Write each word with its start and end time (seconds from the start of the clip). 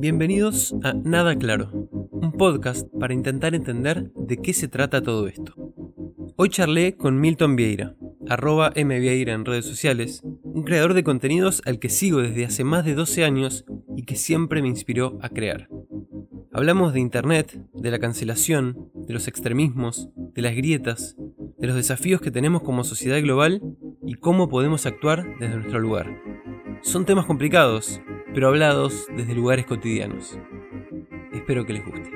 Bienvenidos 0.00 0.76
a 0.84 0.92
Nada 0.92 1.34
Claro, 1.34 1.88
un 2.12 2.30
podcast 2.38 2.86
para 3.00 3.14
intentar 3.14 3.56
entender 3.56 4.12
de 4.14 4.36
qué 4.36 4.52
se 4.52 4.68
trata 4.68 5.02
todo 5.02 5.26
esto. 5.26 5.54
Hoy 6.36 6.50
charlé 6.50 6.96
con 6.96 7.20
Milton 7.20 7.56
Vieira, 7.56 7.96
arroba 8.28 8.72
mvieira 8.76 9.32
en 9.32 9.44
redes 9.44 9.64
sociales, 9.64 10.22
un 10.44 10.62
creador 10.62 10.94
de 10.94 11.02
contenidos 11.02 11.62
al 11.66 11.80
que 11.80 11.88
sigo 11.88 12.18
desde 12.18 12.44
hace 12.44 12.62
más 12.62 12.84
de 12.84 12.94
12 12.94 13.24
años 13.24 13.64
y 13.96 14.04
que 14.04 14.14
siempre 14.14 14.62
me 14.62 14.68
inspiró 14.68 15.18
a 15.20 15.30
crear. 15.30 15.68
Hablamos 16.52 16.92
de 16.92 17.00
Internet, 17.00 17.60
de 17.74 17.90
la 17.90 17.98
cancelación, 17.98 18.90
de 18.94 19.14
los 19.14 19.26
extremismos, 19.26 20.10
de 20.16 20.42
las 20.42 20.54
grietas, 20.54 21.16
de 21.58 21.66
los 21.66 21.74
desafíos 21.74 22.20
que 22.20 22.30
tenemos 22.30 22.62
como 22.62 22.84
sociedad 22.84 23.20
global 23.20 23.60
y 24.06 24.14
cómo 24.14 24.48
podemos 24.48 24.86
actuar 24.86 25.26
desde 25.40 25.56
nuestro 25.56 25.80
lugar. 25.80 26.22
Son 26.82 27.04
temas 27.04 27.26
complicados, 27.26 28.00
pero 28.38 28.50
hablados 28.50 29.08
desde 29.16 29.34
lugares 29.34 29.66
cotidianos. 29.66 30.38
Espero 31.34 31.66
que 31.66 31.72
les 31.72 31.84
guste. 31.84 32.08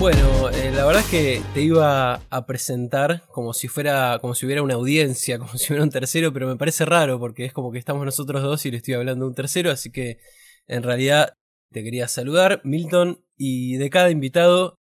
Bueno, 0.00 0.50
eh, 0.50 0.72
la 0.72 0.84
verdad 0.84 1.02
es 1.02 1.08
que 1.08 1.40
te 1.54 1.60
iba 1.62 2.14
a 2.28 2.46
presentar 2.46 3.22
como 3.28 3.52
si 3.52 3.68
fuera, 3.68 4.18
como 4.20 4.34
si 4.34 4.46
hubiera 4.46 4.62
una 4.62 4.74
audiencia, 4.74 5.38
como 5.38 5.52
si 5.52 5.72
hubiera 5.72 5.84
un 5.84 5.90
tercero, 5.90 6.32
pero 6.32 6.48
me 6.48 6.56
parece 6.56 6.84
raro 6.86 7.20
porque 7.20 7.44
es 7.44 7.52
como 7.52 7.70
que 7.70 7.78
estamos 7.78 8.04
nosotros 8.04 8.42
dos 8.42 8.66
y 8.66 8.72
le 8.72 8.78
estoy 8.78 8.94
hablando 8.94 9.26
a 9.26 9.28
un 9.28 9.34
tercero, 9.36 9.70
así 9.70 9.92
que 9.92 10.18
en 10.66 10.82
realidad 10.82 11.34
te 11.70 11.84
quería 11.84 12.08
saludar, 12.08 12.60
Milton, 12.64 13.24
y 13.36 13.76
de 13.76 13.90
cada 13.90 14.10
invitado 14.10 14.80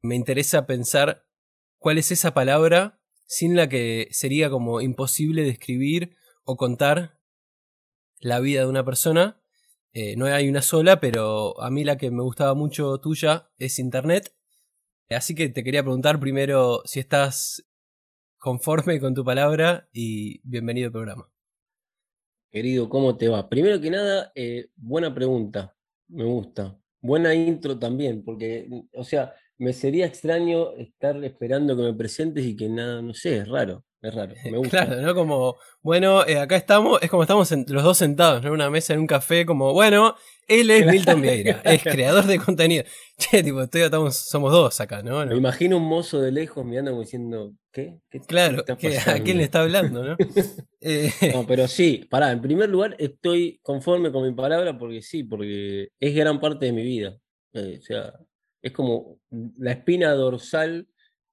me 0.00 0.14
interesa 0.14 0.64
pensar 0.64 1.25
cuál 1.86 1.98
es 1.98 2.10
esa 2.10 2.34
palabra 2.34 3.00
sin 3.26 3.54
la 3.54 3.68
que 3.68 4.08
sería 4.10 4.50
como 4.50 4.80
imposible 4.80 5.44
describir 5.44 6.16
o 6.42 6.56
contar 6.56 7.20
la 8.18 8.40
vida 8.40 8.62
de 8.62 8.66
una 8.66 8.84
persona. 8.84 9.40
Eh, 9.92 10.16
no 10.16 10.26
hay 10.26 10.48
una 10.48 10.62
sola, 10.62 10.98
pero 10.98 11.62
a 11.62 11.70
mí 11.70 11.84
la 11.84 11.96
que 11.96 12.10
me 12.10 12.24
gustaba 12.24 12.54
mucho 12.54 12.98
tuya 12.98 13.52
es 13.58 13.78
Internet. 13.78 14.34
Así 15.10 15.36
que 15.36 15.48
te 15.48 15.62
quería 15.62 15.84
preguntar 15.84 16.18
primero 16.18 16.82
si 16.86 16.98
estás 16.98 17.64
conforme 18.36 18.98
con 18.98 19.14
tu 19.14 19.24
palabra 19.24 19.88
y 19.92 20.40
bienvenido 20.42 20.88
al 20.88 20.92
programa. 20.92 21.30
Querido, 22.50 22.88
¿cómo 22.88 23.16
te 23.16 23.28
va? 23.28 23.48
Primero 23.48 23.80
que 23.80 23.90
nada, 23.92 24.32
eh, 24.34 24.70
buena 24.74 25.14
pregunta, 25.14 25.76
me 26.08 26.24
gusta. 26.24 26.80
Buena 27.00 27.32
intro 27.32 27.78
también, 27.78 28.24
porque, 28.24 28.68
o 28.92 29.04
sea, 29.04 29.32
me 29.58 29.72
sería 29.72 30.06
extraño 30.06 30.72
estar 30.76 31.22
esperando 31.24 31.76
que 31.76 31.82
me 31.82 31.94
presentes 31.94 32.44
y 32.44 32.56
que 32.56 32.68
nada, 32.68 33.02
no 33.02 33.14
sé, 33.14 33.38
es 33.38 33.48
raro, 33.48 33.84
es 34.02 34.14
raro, 34.14 34.34
me 34.44 34.58
gusta. 34.58 34.86
Claro, 34.86 35.00
¿no? 35.00 35.14
Como, 35.14 35.56
bueno, 35.82 36.26
eh, 36.26 36.38
acá 36.38 36.56
estamos, 36.56 37.02
es 37.02 37.10
como 37.10 37.22
estamos 37.22 37.50
los 37.68 37.82
dos 37.82 37.98
sentados 37.98 38.44
en 38.44 38.50
una 38.50 38.70
mesa 38.70 38.94
en 38.94 39.00
un 39.00 39.06
café, 39.06 39.46
como, 39.46 39.72
bueno, 39.72 40.14
él 40.46 40.70
es 40.70 40.86
Milton 40.86 41.22
Vieira, 41.22 41.60
es 41.64 41.82
creador 41.82 42.26
de 42.26 42.38
contenido. 42.38 42.84
Che, 43.18 43.42
tipo, 43.42 43.62
estamos, 43.62 44.16
somos 44.16 44.52
dos 44.52 44.80
acá, 44.80 45.02
¿no? 45.02 45.24
Me 45.26 45.36
imagino 45.36 45.78
un 45.78 45.84
mozo 45.84 46.20
de 46.20 46.32
lejos 46.32 46.64
mirando 46.64 46.92
como 46.92 47.02
diciendo, 47.02 47.52
¿qué? 47.72 47.98
claro, 48.26 48.62
¿a 48.68 48.76
quién 49.20 49.38
le 49.38 49.44
está 49.44 49.60
hablando, 49.62 50.04
no? 50.04 50.16
Eh, 50.88 51.10
no, 51.34 51.44
pero 51.44 51.66
sí, 51.66 52.06
pará, 52.08 52.30
en 52.30 52.40
primer 52.40 52.68
lugar 52.68 52.94
estoy 53.00 53.58
conforme 53.60 54.12
con 54.12 54.22
mi 54.22 54.32
palabra 54.32 54.78
porque 54.78 55.02
sí, 55.02 55.24
porque 55.24 55.88
es 55.98 56.14
gran 56.14 56.38
parte 56.38 56.66
de 56.66 56.72
mi 56.72 56.84
vida. 56.84 57.18
Eh, 57.54 57.78
o 57.80 57.82
sea, 57.82 58.12
es 58.66 58.72
como 58.72 59.20
la 59.58 59.72
espina 59.72 60.12
dorsal 60.12 60.88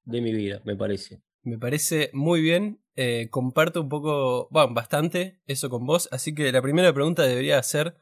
de 0.05 0.21
mi 0.21 0.33
vida, 0.33 0.61
me 0.65 0.75
parece. 0.75 1.21
Me 1.41 1.57
parece 1.57 2.09
muy 2.13 2.41
bien. 2.41 2.79
Eh, 2.95 3.29
comparto 3.31 3.81
un 3.81 3.89
poco, 3.89 4.47
bueno, 4.51 4.73
bastante 4.73 5.41
eso 5.47 5.69
con 5.69 5.85
vos. 5.85 6.07
Así 6.11 6.35
que 6.35 6.51
la 6.51 6.61
primera 6.61 6.93
pregunta 6.93 7.23
debería 7.23 7.61
ser: 7.63 7.95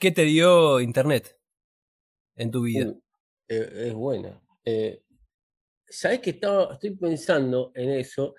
¿qué 0.00 0.10
te 0.10 0.22
dio 0.22 0.80
Internet 0.80 1.38
en 2.36 2.50
tu 2.50 2.62
vida? 2.62 2.86
Uh, 2.86 3.02
eh, 3.48 3.88
es 3.88 3.94
buena. 3.94 4.40
Eh, 4.64 5.02
Sabes 5.86 6.20
que 6.20 6.30
estaba, 6.30 6.72
estoy 6.72 6.96
pensando 6.96 7.70
en 7.74 7.90
eso 7.90 8.34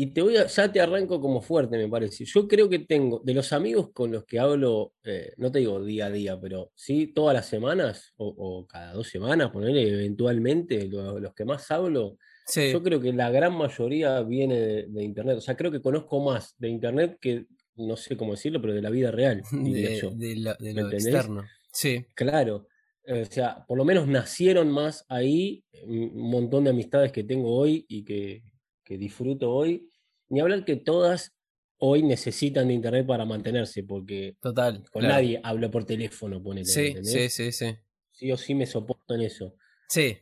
y 0.00 0.06
te 0.12 0.22
voy 0.22 0.36
a, 0.36 0.46
ya 0.46 0.70
te 0.70 0.80
arranco 0.80 1.20
como 1.20 1.42
fuerte, 1.42 1.76
me 1.76 1.88
parece. 1.88 2.24
Yo 2.24 2.46
creo 2.46 2.68
que 2.68 2.78
tengo, 2.78 3.20
de 3.24 3.34
los 3.34 3.52
amigos 3.52 3.90
con 3.92 4.12
los 4.12 4.24
que 4.24 4.38
hablo, 4.38 4.94
eh, 5.02 5.32
no 5.38 5.50
te 5.50 5.58
digo 5.58 5.84
día 5.84 6.06
a 6.06 6.10
día, 6.10 6.40
pero 6.40 6.70
sí 6.76 7.08
todas 7.08 7.34
las 7.34 7.46
semanas 7.46 8.14
o, 8.16 8.64
cada 8.68 8.92
dos 8.92 9.08
semanas, 9.08 9.50
ponerle 9.50 9.88
eventualmente, 9.88 10.86
los 10.86 11.34
que 11.34 11.44
más 11.44 11.68
hablo, 11.72 12.16
yo 12.54 12.80
creo 12.80 13.00
que 13.00 13.12
la 13.12 13.28
gran 13.32 13.58
mayoría 13.58 14.22
viene 14.22 14.84
de, 14.86 15.02
Internet. 15.02 15.38
O 15.38 15.40
sea, 15.40 15.56
creo 15.56 15.72
que 15.72 15.82
conozco 15.82 16.20
más 16.20 16.54
de 16.58 16.68
Internet 16.68 17.18
que, 17.20 17.46
no 17.74 17.96
sé 17.96 18.16
cómo 18.16 18.32
decirlo, 18.32 18.62
pero 18.62 18.74
de 18.74 18.82
la 18.82 18.90
vida 18.90 19.10
real. 19.10 19.42
De, 19.50 20.36
lo, 20.36 20.90
externo. 20.92 21.44
Sí. 21.72 22.06
Claro. 22.14 22.68
O 23.04 23.24
sea, 23.24 23.64
por 23.66 23.76
lo 23.76 23.84
menos 23.84 24.06
nacieron 24.06 24.70
más 24.70 25.04
ahí 25.08 25.64
un 25.82 26.30
montón 26.30 26.64
de 26.64 26.70
amistades 26.70 27.10
que 27.10 27.24
tengo 27.24 27.52
hoy 27.56 27.84
y 27.88 28.04
que, 28.04 28.44
que 28.88 28.96
disfruto 28.96 29.52
hoy, 29.52 29.92
ni 30.30 30.40
hablar 30.40 30.64
que 30.64 30.76
todas 30.76 31.36
hoy 31.76 32.02
necesitan 32.02 32.68
de 32.68 32.74
internet 32.74 33.06
para 33.06 33.26
mantenerse, 33.26 33.84
porque 33.84 34.38
Total, 34.40 34.82
con 34.90 35.02
nadie 35.02 35.38
hablo 35.44 35.70
por 35.70 35.84
teléfono, 35.84 36.42
ponele. 36.42 36.64
Sí, 36.64 36.96
sí, 37.02 37.28
sí, 37.28 37.52
sí. 37.52 37.76
Sí 38.10 38.32
o 38.32 38.36
sí 38.38 38.54
me 38.54 38.64
soporto 38.64 39.14
en 39.14 39.20
eso. 39.20 39.54
Sí, 39.88 40.16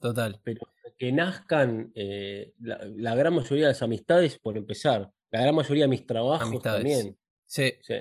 total. 0.00 0.40
Pero 0.44 0.60
que 0.96 1.10
nazcan 1.10 1.90
eh, 1.96 2.54
la, 2.60 3.16
gran 3.16 3.34
mayoría 3.34 3.66
de 3.66 3.72
las 3.72 3.82
amistades, 3.82 4.38
por 4.38 4.56
empezar, 4.56 5.10
la 5.32 5.40
gran 5.40 5.54
mayoría 5.56 5.84
de 5.84 5.88
mis 5.88 6.06
trabajos 6.06 6.62
también. 6.62 7.18
Sí. 7.44 7.74
sí. 7.82 7.96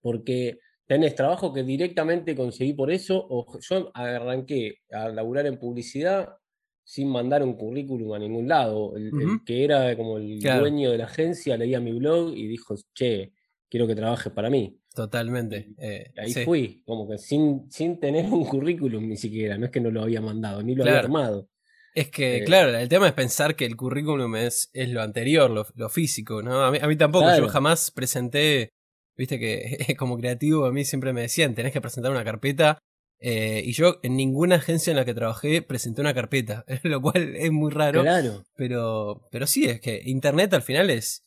Porque 0.00 0.60
tenés 0.86 1.14
trabajo 1.14 1.52
que 1.52 1.62
directamente 1.62 2.34
conseguí 2.34 2.72
por 2.72 2.90
eso, 2.90 3.22
o 3.28 3.60
yo 3.60 3.90
arranqué 3.92 4.78
a 4.90 5.10
laburar 5.10 5.44
en 5.46 5.58
publicidad 5.58 6.38
sin 6.84 7.08
mandar 7.08 7.42
un 7.42 7.54
currículum 7.54 8.12
a 8.12 8.18
ningún 8.18 8.46
lado. 8.46 8.96
El, 8.96 9.10
que 9.44 9.64
era 9.64 9.96
como 9.96 10.18
el 10.18 10.38
dueño 10.38 10.90
de 10.90 10.98
la 10.98 11.06
agencia 11.06 11.56
leía 11.56 11.80
mi 11.80 11.92
blog 11.92 12.34
y 12.36 12.46
dijo, 12.46 12.76
che, 12.94 13.32
quiero 13.68 13.86
que 13.86 13.96
trabajes 13.96 14.32
para 14.32 14.50
mí. 14.50 14.78
Totalmente. 14.94 15.70
Eh, 15.78 16.12
ahí 16.16 16.32
fui, 16.44 16.82
como 16.86 17.08
que 17.08 17.18
sin, 17.18 17.68
sin 17.70 17.98
tener 17.98 18.26
un 18.26 18.44
currículum 18.44 19.08
ni 19.08 19.16
siquiera, 19.16 19.58
no 19.58 19.66
es 19.66 19.72
que 19.72 19.80
no 19.80 19.90
lo 19.90 20.02
había 20.02 20.20
mandado, 20.20 20.62
ni 20.62 20.74
lo 20.74 20.84
había 20.84 21.00
armado. 21.00 21.48
Es 21.94 22.10
que, 22.10 22.38
eh, 22.38 22.44
claro, 22.44 22.76
el 22.76 22.88
tema 22.88 23.06
es 23.06 23.12
pensar 23.14 23.56
que 23.56 23.64
el 23.64 23.76
currículum 23.76 24.36
es, 24.36 24.68
es 24.72 24.88
lo 24.90 25.00
anterior, 25.00 25.50
lo, 25.50 25.88
físico, 25.88 26.42
¿no? 26.42 26.64
A 26.64 26.70
mí, 26.70 26.78
a 26.80 26.88
mí 26.88 26.96
tampoco, 26.96 27.26
yo 27.36 27.48
jamás 27.48 27.90
presenté, 27.92 28.70
viste 29.16 29.38
que 29.38 29.94
como 29.98 30.18
creativo 30.18 30.66
a 30.66 30.72
mí 30.72 30.84
siempre 30.84 31.12
me 31.12 31.22
decían, 31.22 31.54
tenés 31.54 31.72
que 31.72 31.80
presentar 31.80 32.12
una 32.12 32.24
carpeta 32.24 32.78
eh, 33.20 33.62
y 33.64 33.72
yo 33.72 34.00
en 34.02 34.16
ninguna 34.16 34.56
agencia 34.56 34.90
en 34.90 34.96
la 34.96 35.04
que 35.04 35.14
trabajé 35.14 35.62
presenté 35.62 36.00
una 36.00 36.14
carpeta, 36.14 36.64
lo 36.82 37.00
cual 37.00 37.36
es 37.36 37.50
muy 37.50 37.70
raro. 37.70 38.02
Claro. 38.02 38.44
Pero, 38.54 39.28
pero 39.30 39.46
sí, 39.46 39.64
es 39.64 39.80
que 39.80 40.02
Internet 40.04 40.52
al 40.54 40.62
final 40.62 40.90
es, 40.90 41.24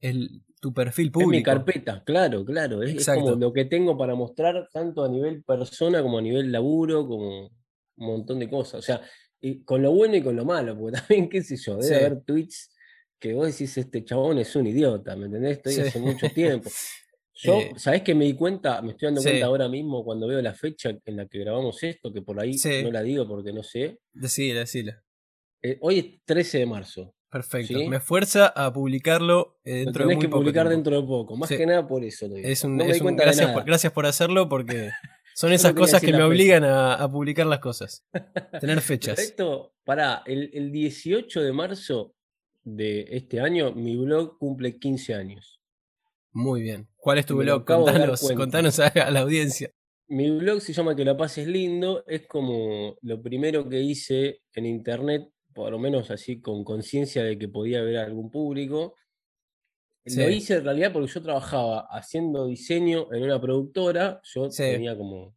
el 0.00 0.42
tu 0.60 0.72
perfil 0.72 1.10
público. 1.10 1.32
Es 1.32 1.36
mi 1.36 1.42
carpeta, 1.42 2.02
claro, 2.04 2.44
claro. 2.44 2.82
Es, 2.82 3.06
como 3.06 3.32
lo 3.32 3.52
que 3.52 3.66
tengo 3.66 3.98
para 3.98 4.14
mostrar 4.14 4.68
tanto 4.72 5.04
a 5.04 5.08
nivel 5.08 5.42
persona 5.42 6.02
como 6.02 6.18
a 6.18 6.22
nivel 6.22 6.50
laburo, 6.50 7.06
como 7.06 7.46
un 7.46 8.06
montón 8.06 8.38
de 8.38 8.48
cosas. 8.48 8.78
O 8.78 8.82
sea, 8.82 9.02
con 9.64 9.82
lo 9.82 9.92
bueno 9.92 10.16
y 10.16 10.22
con 10.22 10.36
lo 10.36 10.44
malo, 10.44 10.78
porque 10.78 10.96
también, 11.00 11.28
qué 11.28 11.42
sé 11.42 11.56
yo, 11.56 11.76
debe 11.76 11.96
haber 11.96 12.22
tweets 12.22 12.70
que 13.18 13.34
vos 13.34 13.46
decís, 13.46 13.76
este 13.78 14.04
chabón 14.04 14.38
es 14.38 14.54
un 14.56 14.66
idiota, 14.66 15.16
¿me 15.16 15.26
entendés? 15.26 15.58
Estoy 15.58 15.86
hace 15.86 15.98
mucho 15.98 16.28
tiempo. 16.30 16.70
Yo, 17.36 17.60
eh, 17.60 17.72
¿sabés 17.76 18.02
que 18.02 18.14
me 18.14 18.24
di 18.24 18.34
cuenta? 18.34 18.80
Me 18.80 18.92
estoy 18.92 19.06
dando 19.06 19.22
cuenta 19.22 19.46
ahora 19.46 19.68
mismo 19.68 20.04
cuando 20.04 20.26
veo 20.28 20.40
la 20.40 20.54
fecha 20.54 20.96
en 21.04 21.16
la 21.16 21.26
que 21.26 21.38
grabamos 21.38 21.82
esto, 21.82 22.12
que 22.12 22.22
por 22.22 22.40
ahí 22.40 22.56
no 22.82 22.90
la 22.92 23.02
digo 23.02 23.26
porque 23.26 23.52
no 23.52 23.62
sé. 23.62 23.98
Decíla, 24.12 24.60
decíla. 24.60 25.02
Eh, 25.62 25.78
hoy 25.80 25.98
es 25.98 26.24
13 26.24 26.58
de 26.58 26.66
marzo. 26.66 27.14
Perfecto. 27.30 27.76
Me 27.88 27.96
esfuerza 27.96 28.46
a 28.46 28.72
publicarlo 28.72 29.58
eh, 29.64 29.78
dentro 29.84 30.06
de 30.06 30.14
muy 30.14 30.22
que 30.22 30.28
publicar 30.28 30.68
dentro 30.68 31.00
de 31.00 31.04
poco. 31.04 31.36
Más 31.36 31.48
que 31.48 31.66
nada 31.66 31.84
por 31.84 32.04
eso. 32.04 32.26
Es 32.36 32.62
un, 32.62 32.76
gracias, 32.78 33.50
por, 33.50 33.64
gracias 33.64 33.92
por 33.92 34.06
hacerlo 34.06 34.48
porque 34.48 34.90
son 35.34 35.52
esas 35.52 35.72
cosas 35.72 36.00
que 36.00 36.12
me 36.12 36.22
obligan 36.22 36.62
a, 36.64 37.10
publicar 37.10 37.46
las 37.46 37.58
cosas. 37.58 38.04
Tener 38.60 38.80
fechas. 38.82 39.16
Perfecto. 39.16 39.74
Pará, 39.82 40.22
el, 40.26 40.50
el 40.54 40.70
18 40.70 41.42
de 41.42 41.52
marzo 41.52 42.14
de 42.62 43.06
este 43.10 43.40
año 43.40 43.72
mi 43.72 43.96
blog 43.96 44.38
cumple 44.38 44.78
15 44.78 45.14
años. 45.14 45.60
Muy 46.34 46.62
bien. 46.62 46.88
¿Cuál 46.96 47.18
es 47.18 47.26
tu 47.26 47.36
blog? 47.36 47.64
Contanos, 47.64 48.80
a 48.80 49.10
la 49.10 49.20
audiencia. 49.20 49.70
Mi 50.08 50.30
blog 50.30 50.60
se 50.60 50.72
llama 50.72 50.96
Que 50.96 51.04
la 51.04 51.16
es 51.24 51.46
lindo. 51.46 52.04
Es 52.06 52.26
como 52.26 52.96
lo 53.00 53.22
primero 53.22 53.68
que 53.68 53.80
hice 53.80 54.42
en 54.52 54.66
internet, 54.66 55.30
por 55.54 55.70
lo 55.70 55.78
menos 55.78 56.10
así 56.10 56.40
con 56.40 56.64
conciencia 56.64 57.22
de 57.22 57.38
que 57.38 57.48
podía 57.48 57.80
haber 57.80 57.98
algún 57.98 58.30
público. 58.30 58.96
Lo 60.04 60.28
hice 60.28 60.56
en 60.56 60.64
realidad 60.64 60.92
porque 60.92 61.10
yo 61.10 61.22
trabajaba 61.22 61.86
haciendo 61.90 62.46
diseño 62.46 63.12
en 63.12 63.22
una 63.22 63.40
productora. 63.40 64.20
Yo 64.24 64.50
tenía 64.50 64.98
como, 64.98 65.36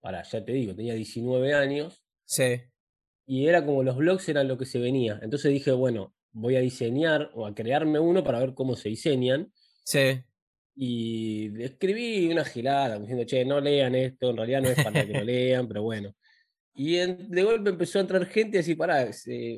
para, 0.00 0.22
ya 0.22 0.42
te 0.42 0.52
digo, 0.52 0.74
tenía 0.74 0.94
19 0.94 1.54
años. 1.54 2.02
Sí. 2.24 2.62
Y 3.26 3.46
era 3.46 3.64
como 3.64 3.82
los 3.82 3.96
blogs 3.96 4.28
eran 4.28 4.48
lo 4.48 4.56
que 4.56 4.64
se 4.64 4.78
venía. 4.78 5.20
Entonces 5.22 5.52
dije, 5.52 5.70
bueno, 5.70 6.14
voy 6.32 6.56
a 6.56 6.60
diseñar 6.60 7.30
o 7.34 7.46
a 7.46 7.54
crearme 7.54 8.00
uno 8.00 8.24
para 8.24 8.40
ver 8.40 8.54
cómo 8.54 8.74
se 8.74 8.88
diseñan. 8.88 9.52
Sí. 9.84 10.22
Y 10.76 11.62
escribí 11.62 12.26
una 12.32 12.44
girada 12.44 12.98
diciendo, 12.98 13.24
che, 13.24 13.44
no 13.44 13.60
lean 13.60 13.94
esto, 13.94 14.30
en 14.30 14.36
realidad 14.36 14.62
no 14.62 14.68
es 14.70 14.82
para 14.82 15.06
que 15.06 15.12
lo 15.12 15.22
lean, 15.22 15.68
pero 15.68 15.82
bueno. 15.82 16.14
Y 16.74 16.96
de 16.96 17.42
golpe 17.44 17.70
empezó 17.70 17.98
a 17.98 18.02
entrar 18.02 18.26
gente 18.26 18.58
así, 18.58 18.74
pará, 18.74 19.08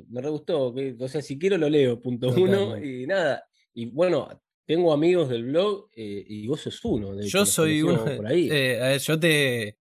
me 0.09 0.21
re 0.21 0.29
gustó, 0.29 0.75
o 0.99 1.09
sea, 1.09 1.23
si 1.23 1.39
quiero 1.39 1.57
lo 1.57 1.71
leo, 1.71 2.03
punto 2.03 2.29
uno, 2.29 2.77
y 2.77 3.07
nada. 3.07 3.49
Y 3.73 3.87
bueno, 3.87 4.29
tengo 4.67 4.93
amigos 4.93 5.29
del 5.29 5.45
blog 5.45 5.89
eh, 5.95 6.25
y 6.27 6.47
vos 6.49 6.61
sos 6.61 6.85
uno. 6.85 7.15
De 7.15 7.29
yo 7.29 7.47
soy 7.47 7.83
uno. 7.83 8.05
Por 8.05 8.27
ahí. 8.27 8.49
Eh, 8.51 8.81
a 8.83 8.89
ver, 8.89 9.01
yo 9.01 9.19
te, 9.19 9.79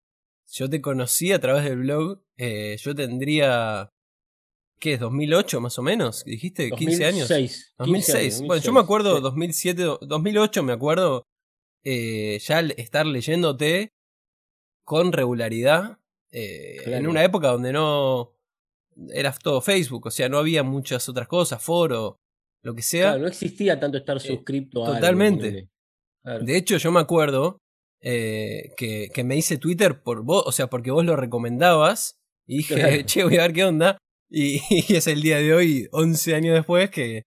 yo 0.53 0.69
te 0.69 0.81
conocí 0.81 1.33
a 1.33 1.41
través 1.41 1.65
del 1.65 1.79
blog. 1.79 2.23
Eh, 2.37 2.77
yo 2.79 2.95
tendría. 2.95 3.91
¿Qué 4.81 4.95
es? 4.95 5.01
¿2008 5.01 5.61
más 5.61 5.79
o 5.79 5.83
menos? 5.83 6.25
¿Dijiste? 6.25 6.71
¿15 6.71 7.05
años? 7.05 7.29
2006. 7.79 8.43
bueno, 8.43 8.63
yo 8.63 8.73
me 8.73 8.81
acuerdo, 8.81 9.21
2007, 9.21 9.83
2008 10.03 10.63
me 10.63 10.73
acuerdo 10.73 11.25
ya 11.85 12.61
estar 12.77 13.07
leyéndote 13.07 13.93
con 14.85 15.13
regularidad. 15.13 15.99
En 16.31 17.07
una 17.07 17.25
época 17.25 17.49
donde 17.49 17.73
no. 17.73 18.33
Era 19.13 19.33
todo 19.33 19.61
Facebook, 19.61 20.07
o 20.07 20.11
sea, 20.11 20.29
no 20.29 20.39
había 20.39 20.63
muchas 20.63 21.09
otras 21.09 21.27
cosas, 21.27 21.61
foro 21.61 22.21
lo 22.65 22.75
que 22.75 22.83
sea. 22.83 23.17
no 23.19 23.29
existía 23.29 23.79
tanto 23.79 23.99
estar 23.99 24.17
eh, 24.17 24.21
suscripto 24.21 24.85
a 24.85 24.95
Totalmente. 24.95 25.69
De 26.25 26.57
hecho, 26.57 26.79
yo 26.79 26.91
me 26.91 27.01
acuerdo 27.01 27.59
eh, 28.01 28.73
que, 28.77 29.11
que, 29.13 29.23
me 29.23 29.37
hice 29.37 29.59
Twitter 29.59 30.03
por 30.03 30.23
vos, 30.23 30.43
o 30.47 30.53
sea, 30.53 30.69
porque 30.69 30.91
vos 30.91 31.05
lo 31.05 31.15
recomendabas. 31.15 32.17
Y 32.47 32.59
dije, 32.59 32.75
che, 33.05 33.23
voy 33.23 33.37
a 33.37 33.43
ver 33.43 33.53
qué 33.53 33.65
onda. 33.65 33.99
Y, 34.31 34.61
es 34.93 35.07
el 35.07 35.23
día 35.23 35.39
de 35.39 35.55
hoy, 35.55 35.89
11 35.93 36.35
años 36.35 36.55
después, 36.55 36.91
que, 36.91 37.23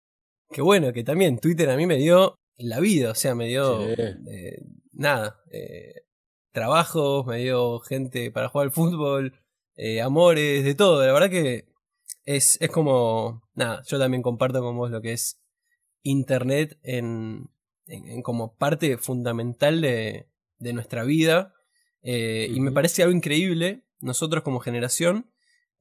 que 0.50 0.62
bueno, 0.62 0.92
que 0.92 1.04
también 1.04 1.38
Twitter 1.38 1.68
a 1.68 1.76
mí 1.76 1.86
me 1.86 1.96
dio 1.96 2.36
la 2.56 2.80
vida, 2.80 3.10
o 3.10 3.14
sea, 3.14 3.34
me 3.34 3.46
dio 3.46 3.90
eh, 3.90 4.62
nada, 4.92 5.42
trabajos, 6.52 7.26
me 7.26 7.38
dio 7.38 7.80
gente 7.80 8.30
para 8.30 8.48
jugar 8.48 8.68
al 8.68 8.72
fútbol, 8.72 9.34
amores, 10.02 10.64
de 10.64 10.74
todo. 10.74 11.04
La 11.04 11.12
verdad 11.12 11.30
que 11.30 11.66
es, 12.24 12.58
es 12.60 12.70
como, 12.70 13.42
nada, 13.54 13.82
yo 13.86 13.98
también 13.98 14.22
comparto 14.22 14.60
con 14.60 14.76
vos 14.76 14.90
lo 14.90 15.02
que 15.02 15.12
es 15.12 15.40
Internet 16.02 16.78
en, 16.82 17.50
en, 17.86 18.22
como 18.22 18.56
parte 18.56 18.96
fundamental 18.98 19.80
de, 19.80 20.28
de 20.58 20.72
nuestra 20.72 21.04
vida. 21.04 21.54
Eh, 22.02 22.48
y 22.50 22.60
me 22.60 22.72
parece 22.72 23.02
algo 23.02 23.16
increíble, 23.16 23.84
nosotros 24.00 24.42
como 24.42 24.60
generación, 24.60 25.30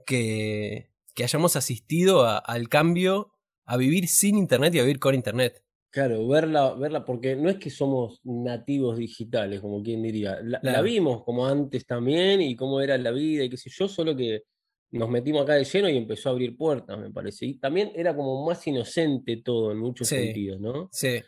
que, 0.06 0.89
que 1.13 1.24
hayamos 1.24 1.56
asistido 1.56 2.25
al 2.25 2.69
cambio 2.69 3.33
a 3.65 3.77
vivir 3.77 4.07
sin 4.07 4.38
Internet 4.38 4.75
y 4.75 4.80
a 4.80 4.83
vivir 4.83 5.00
con 5.00 5.15
Internet. 5.15 5.63
Claro, 5.89 6.27
verla, 6.27 6.74
verla, 6.74 7.06
porque 7.06 7.36
no 7.36 7.51
es 7.51 7.57
que 7.57 7.69
somos 7.69 8.19
nativos 8.24 8.98
digitales, 8.98 9.62
como 9.62 9.83
quien 9.83 10.01
diría. 10.01 10.39
La, 10.42 10.60
la, 10.63 10.81
vimos 10.81 11.24
como 11.24 11.45
antes 11.45 11.86
también 11.86 12.42
y 12.42 12.56
cómo 12.56 12.81
era 12.81 12.98
la 12.98 13.12
vida 13.12 13.44
y 13.44 13.50
qué 13.50 13.57
sé 13.57 13.69
yo, 13.69 13.88
solo 13.88 14.15
que 14.15 14.42
nos 14.89 15.10
metimos 15.10 15.44
acá 15.44 15.54
de 15.54 15.63
lleno 15.63 15.89
y 15.89 15.98
empezó 15.98 16.30
a 16.30 16.31
abrir 16.31 16.57
puertas, 16.57 16.98
me 17.00 17.12
parece. 17.12 17.45
Y 17.45 17.59
también 17.59 17.92
era 17.95 18.16
como 18.16 18.44
más 18.44 18.66
inocente 18.66 19.38
todo 19.38 19.71
en 19.71 19.77
muchos 19.77 20.07
sentidos, 20.07 20.59
¿no? 20.59 20.89
Sí. 20.92 21.21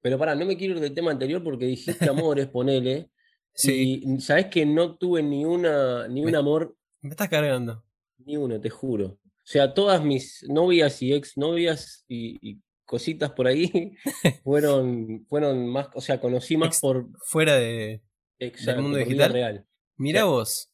Pero 0.00 0.18
pará, 0.18 0.34
no 0.34 0.46
me 0.46 0.56
quiero 0.56 0.74
ir 0.74 0.80
del 0.80 0.94
tema 0.94 1.10
anterior 1.10 1.42
porque 1.42 1.66
dijiste 1.66 2.08
amores, 2.08 2.46
ponele. 2.52 3.10
Sí. 3.52 4.02
Y 4.04 4.20
sabes 4.20 4.46
que 4.46 4.64
no 4.64 4.96
tuve 4.96 5.22
ni 5.22 5.44
una, 5.44 6.06
ni 6.08 6.24
un 6.24 6.34
amor. 6.34 6.76
Me 7.00 7.10
estás 7.10 7.28
cargando. 7.28 7.84
Ni 8.18 8.36
uno, 8.36 8.60
te 8.60 8.70
juro. 8.70 9.06
O 9.06 9.50
sea, 9.50 9.72
todas 9.72 10.04
mis 10.04 10.44
novias 10.48 11.00
y 11.02 11.14
exnovias 11.14 12.04
y, 12.06 12.38
y 12.42 12.60
cositas 12.84 13.30
por 13.30 13.46
ahí 13.46 13.94
fueron, 14.44 15.24
fueron 15.28 15.68
más, 15.68 15.88
o 15.94 16.00
sea, 16.00 16.20
conocí 16.20 16.56
más 16.56 16.80
por. 16.80 17.08
Fuera 17.24 17.56
de, 17.56 18.02
del 18.38 18.82
mundo 18.82 18.98
digital. 18.98 19.32
Real. 19.32 19.66
Mira 19.96 20.24
vos. 20.24 20.72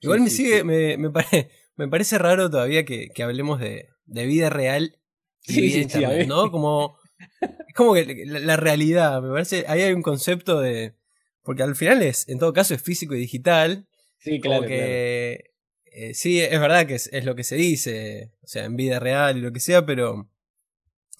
Igual 0.00 0.20
me 0.20 0.30
sigue, 0.30 0.62
Me, 0.62 0.96
me, 0.96 1.10
me, 1.76 1.88
parece 1.88 2.18
raro 2.18 2.50
todavía 2.50 2.84
que, 2.84 3.08
que 3.08 3.22
hablemos 3.22 3.60
de, 3.60 3.88
de, 4.04 4.26
vida 4.26 4.50
real 4.50 4.98
y 5.44 5.60
vida 5.60 5.78
internet, 5.78 6.28
¿no? 6.28 6.50
Como, 6.50 6.98
es 7.40 7.74
como 7.74 7.94
que 7.94 8.24
la, 8.26 8.56
realidad, 8.56 9.22
me 9.22 9.30
parece, 9.30 9.64
ahí 9.68 9.82
hay 9.82 9.92
un 9.92 10.02
concepto 10.02 10.60
de, 10.60 10.94
porque 11.42 11.62
al 11.62 11.76
final 11.76 12.02
es, 12.02 12.28
en 12.28 12.38
todo 12.38 12.52
caso 12.52 12.74
es 12.74 12.82
físico 12.82 13.14
y 13.14 13.20
digital. 13.20 13.86
Sí, 14.18 14.40
claro. 14.40 14.66
que, 14.66 15.55
eh, 15.98 16.12
sí, 16.12 16.40
es 16.40 16.60
verdad 16.60 16.86
que 16.86 16.96
es, 16.96 17.08
es, 17.10 17.24
lo 17.24 17.34
que 17.34 17.42
se 17.42 17.56
dice, 17.56 18.32
o 18.42 18.46
sea, 18.46 18.66
en 18.66 18.76
vida 18.76 18.98
real 18.98 19.38
y 19.38 19.40
lo 19.40 19.50
que 19.50 19.60
sea, 19.60 19.86
pero 19.86 20.28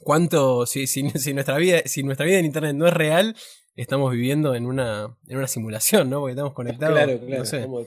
cuánto, 0.01 0.67
si, 0.67 0.87
si, 0.87 1.09
si, 1.19 1.33
nuestra 1.33 1.57
vida, 1.57 1.81
si 1.87 2.03
nuestra 2.03 2.27
vida 2.27 2.39
en 2.39 2.45
internet 2.45 2.77
no 2.77 2.87
es 2.87 2.93
real, 2.93 3.35
estamos 3.75 4.13
viviendo 4.13 4.55
en 4.55 4.67
una, 4.67 5.17
en 5.29 5.39
una 5.39 5.49
simulación, 5.49 6.11
¿no? 6.11 6.21
Porque 6.21 6.33
estamos 6.33 6.53
conectados. 6.53 6.95
Claro, 6.95 7.21
claro. 7.21 7.87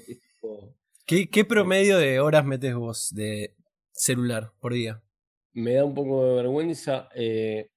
¿Qué, 1.06 1.46
promedio 1.46 2.00
de 2.00 2.20
horas 2.20 2.44
metes 2.44 2.74
vos 2.74 3.14
de 3.14 3.56
celular 3.92 4.52
por 4.60 4.74
día? 4.74 5.02
Me 5.54 5.74
da 5.74 5.86
un 5.86 5.94
poco 5.94 6.26
de 6.26 6.36
vergüenza. 6.36 7.08
Eh, 7.14 7.70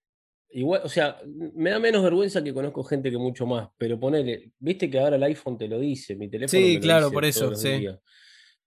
igual, 0.51 0.81
o 0.85 0.89
sea, 0.89 1.19
me 1.55 1.69
da 1.69 1.79
menos 1.79 2.03
vergüenza 2.03 2.43
que 2.43 2.55
conozco 2.55 2.83
gente 2.83 3.11
que 3.11 3.19
mucho 3.19 3.47
más, 3.47 3.69
pero 3.77 4.01
ponele, 4.01 4.53
viste 4.59 4.89
que 4.89 4.99
ahora 4.99 5.17
el 5.17 5.23
iPhone 5.23 5.59
te 5.59 5.69
lo 5.69 5.79
dice, 5.79 6.15
mi 6.15 6.29
teléfono. 6.29 6.63
Sí, 6.63 6.79
claro, 6.81 7.11
por 7.11 7.27
eso, 7.27 7.55
sí. 7.55 7.87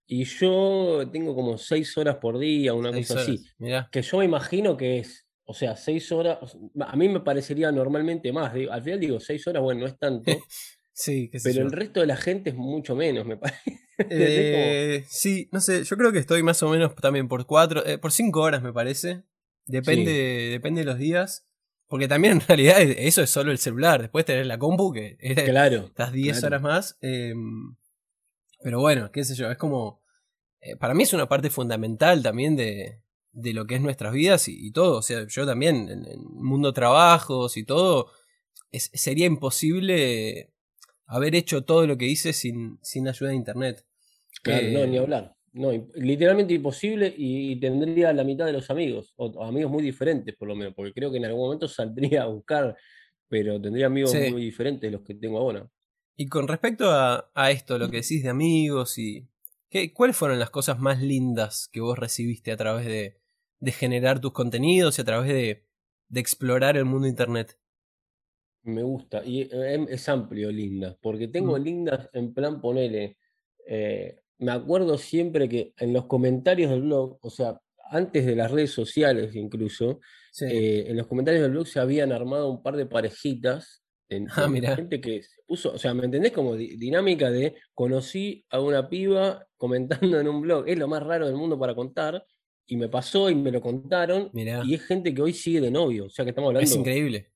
Y 0.06 0.24
yo 0.24 1.08
tengo 1.12 1.34
como 1.34 1.58
seis 1.58 1.96
horas 1.98 2.16
por 2.16 2.38
día, 2.38 2.74
una 2.74 2.92
cosa 2.92 3.20
así. 3.20 3.44
Que 3.90 4.02
yo 4.02 4.18
me 4.18 4.24
imagino 4.24 4.76
que 4.76 4.98
es, 4.98 5.26
o 5.44 5.54
sea, 5.54 5.76
seis 5.76 6.10
horas, 6.12 6.38
a 6.80 6.96
mí 6.96 7.08
me 7.08 7.20
parecería 7.20 7.72
normalmente 7.72 8.32
más. 8.32 8.52
al 8.70 8.82
final 8.82 9.00
digo, 9.00 9.20
seis 9.20 9.46
horas, 9.46 9.62
bueno, 9.62 9.80
no 9.80 9.86
es 9.86 9.98
tanto. 9.98 10.30
sí, 10.92 11.30
Pero 11.42 11.62
el 11.62 11.72
resto 11.72 12.00
de 12.00 12.06
la 12.06 12.16
gente 12.16 12.50
es 12.50 12.56
mucho 12.56 12.94
menos, 12.94 13.26
me 13.26 13.36
parece. 13.36 13.60
Eh, 14.10 15.06
sí, 15.08 15.48
no 15.52 15.60
sé, 15.62 15.82
yo 15.84 15.96
creo 15.96 16.12
que 16.12 16.18
estoy 16.18 16.42
más 16.42 16.62
o 16.62 16.68
menos 16.68 16.94
también 16.96 17.28
por 17.28 17.46
cuatro, 17.46 17.82
eh, 17.86 17.96
por 17.96 18.12
cinco 18.12 18.42
horas 18.42 18.62
me 18.62 18.70
parece. 18.70 19.22
Depende, 19.64 20.50
depende 20.50 20.82
de 20.82 20.84
los 20.84 20.98
días. 20.98 21.46
Porque 21.88 22.08
también 22.08 22.34
en 22.34 22.40
realidad 22.48 22.80
eso 22.80 23.22
es 23.22 23.30
solo 23.30 23.52
el 23.52 23.58
celular. 23.58 24.02
Después 24.02 24.24
tener 24.24 24.46
la 24.46 24.58
compu 24.58 24.92
que 24.92 25.16
claro, 25.46 25.86
estás 25.86 26.12
10 26.12 26.42
horas 26.44 26.62
más. 26.62 26.98
Em, 27.00 27.76
pero 28.62 28.80
bueno, 28.80 29.10
qué 29.12 29.24
sé 29.24 29.34
yo, 29.34 29.50
es 29.50 29.58
como... 29.58 30.02
Eh, 30.60 30.76
para 30.76 30.94
mí 30.94 31.02
es 31.02 31.12
una 31.12 31.28
parte 31.28 31.50
fundamental 31.50 32.22
también 32.22 32.56
de, 32.56 33.00
de 33.36 33.52
lo 33.52 33.66
que 33.66 33.74
es 33.74 33.80
nuestras 33.80 34.12
vidas 34.12 34.48
y, 34.48 34.72
todo. 34.72 34.98
O 34.98 35.02
sea, 35.02 35.26
yo 35.28 35.46
también 35.46 35.88
en 35.90 36.06
el 36.06 36.18
mundo 36.18 36.72
trabajos 36.72 37.56
y 37.56 37.64
todo, 37.64 38.10
sería 38.72 39.26
imposible 39.26 40.52
haber 41.06 41.34
hecho 41.34 41.62
todo 41.62 41.86
lo 41.86 41.98
que 41.98 42.06
hice 42.06 42.32
sin, 42.32 42.78
sin 42.82 43.06
ayuda 43.06 43.30
de 43.30 43.36
internet. 43.36 43.84
Claro, 44.42 44.66
no, 44.68 44.86
ni 44.86 44.96
eh, 44.96 45.00
hablar. 45.00 45.36
No, 45.52 45.70
literalmente 45.94 46.54
imposible 46.54 47.14
y, 47.16 47.58
tendría 47.60 48.12
la 48.12 48.24
mitad 48.24 48.46
de 48.46 48.52
los 48.52 48.70
amigos, 48.70 49.12
o, 49.16 49.42
amigos 49.44 49.70
muy 49.70 49.82
diferentes 49.82 50.34
por 50.34 50.48
lo 50.48 50.56
menos, 50.56 50.74
porque 50.74 50.92
creo 50.92 51.10
que 51.10 51.18
en 51.18 51.26
algún 51.26 51.44
momento 51.44 51.68
saldría 51.68 52.22
a 52.22 52.26
buscar, 52.26 52.74
pero 53.28 53.60
tendría 53.60 53.86
amigos 53.86 54.14
muy 54.30 54.42
diferentes 54.42 54.82
de 54.82 54.90
los 54.90 55.02
que 55.02 55.14
tengo 55.14 55.38
ahora. 55.38 55.68
Y 56.16 56.28
con 56.28 56.48
respecto 56.48 56.90
a, 56.90 57.30
a 57.34 57.50
esto, 57.50 57.78
lo 57.78 57.90
que 57.90 57.98
decís 57.98 58.22
de 58.22 58.30
amigos 58.30 58.98
y... 58.98 59.28
¿qué, 59.68 59.92
¿Cuáles 59.92 60.16
fueron 60.16 60.38
las 60.38 60.50
cosas 60.50 60.78
más 60.78 61.02
lindas 61.02 61.68
que 61.72 61.80
vos 61.80 61.98
recibiste 61.98 62.52
a 62.52 62.56
través 62.56 62.86
de, 62.86 63.20
de 63.60 63.72
generar 63.72 64.20
tus 64.20 64.32
contenidos 64.32 64.98
y 64.98 65.02
a 65.02 65.04
través 65.04 65.28
de, 65.28 65.66
de 66.08 66.20
explorar 66.20 66.76
el 66.76 66.84
mundo 66.86 67.06
internet? 67.08 67.58
Me 68.62 68.82
gusta, 68.82 69.24
y 69.24 69.42
eh, 69.42 69.86
es 69.88 70.08
amplio 70.08 70.50
lindas, 70.50 70.96
porque 71.00 71.28
tengo 71.28 71.56
lindas 71.56 72.10
en 72.12 72.34
plan 72.34 72.60
ponele, 72.60 73.16
eh, 73.64 74.18
me 74.38 74.50
acuerdo 74.50 74.98
siempre 74.98 75.48
que 75.48 75.72
en 75.78 75.92
los 75.92 76.06
comentarios 76.06 76.70
del 76.70 76.82
blog, 76.82 77.18
o 77.22 77.30
sea, 77.30 77.60
antes 77.90 78.26
de 78.26 78.34
las 78.34 78.50
redes 78.50 78.72
sociales 78.72 79.36
incluso, 79.36 80.00
eh, 80.40 80.86
en 80.88 80.96
los 80.96 81.06
comentarios 81.06 81.42
del 81.42 81.52
blog 81.52 81.68
se 81.68 81.78
habían 81.78 82.10
armado 82.12 82.50
un 82.50 82.62
par 82.62 82.76
de 82.76 82.86
parejitas. 82.86 83.84
En, 84.08 84.28
ah, 84.30 84.48
gente 84.76 85.00
que 85.00 85.22
se 85.22 85.42
puso, 85.46 85.72
o 85.72 85.78
sea, 85.78 85.92
¿me 85.92 86.04
entendés? 86.04 86.32
Como 86.32 86.54
dinámica 86.54 87.30
de 87.30 87.56
conocí 87.74 88.44
a 88.50 88.60
una 88.60 88.88
piba 88.88 89.46
comentando 89.56 90.20
en 90.20 90.28
un 90.28 90.40
blog, 90.40 90.68
es 90.68 90.78
lo 90.78 90.88
más 90.88 91.02
raro 91.02 91.26
del 91.26 91.36
mundo 91.36 91.58
para 91.58 91.74
contar, 91.74 92.24
y 92.68 92.76
me 92.76 92.88
pasó 92.88 93.30
y 93.30 93.34
me 93.34 93.50
lo 93.50 93.60
contaron, 93.60 94.30
y 94.32 94.74
es 94.74 94.84
gente 94.84 95.14
que 95.14 95.22
hoy 95.22 95.32
sigue 95.32 95.60
de 95.60 95.70
novio, 95.70 96.06
o 96.06 96.10
sea 96.10 96.24
que 96.24 96.30
estamos 96.30 96.48
hablando. 96.48 96.64
Es 96.64 96.76
increíble 96.76 97.32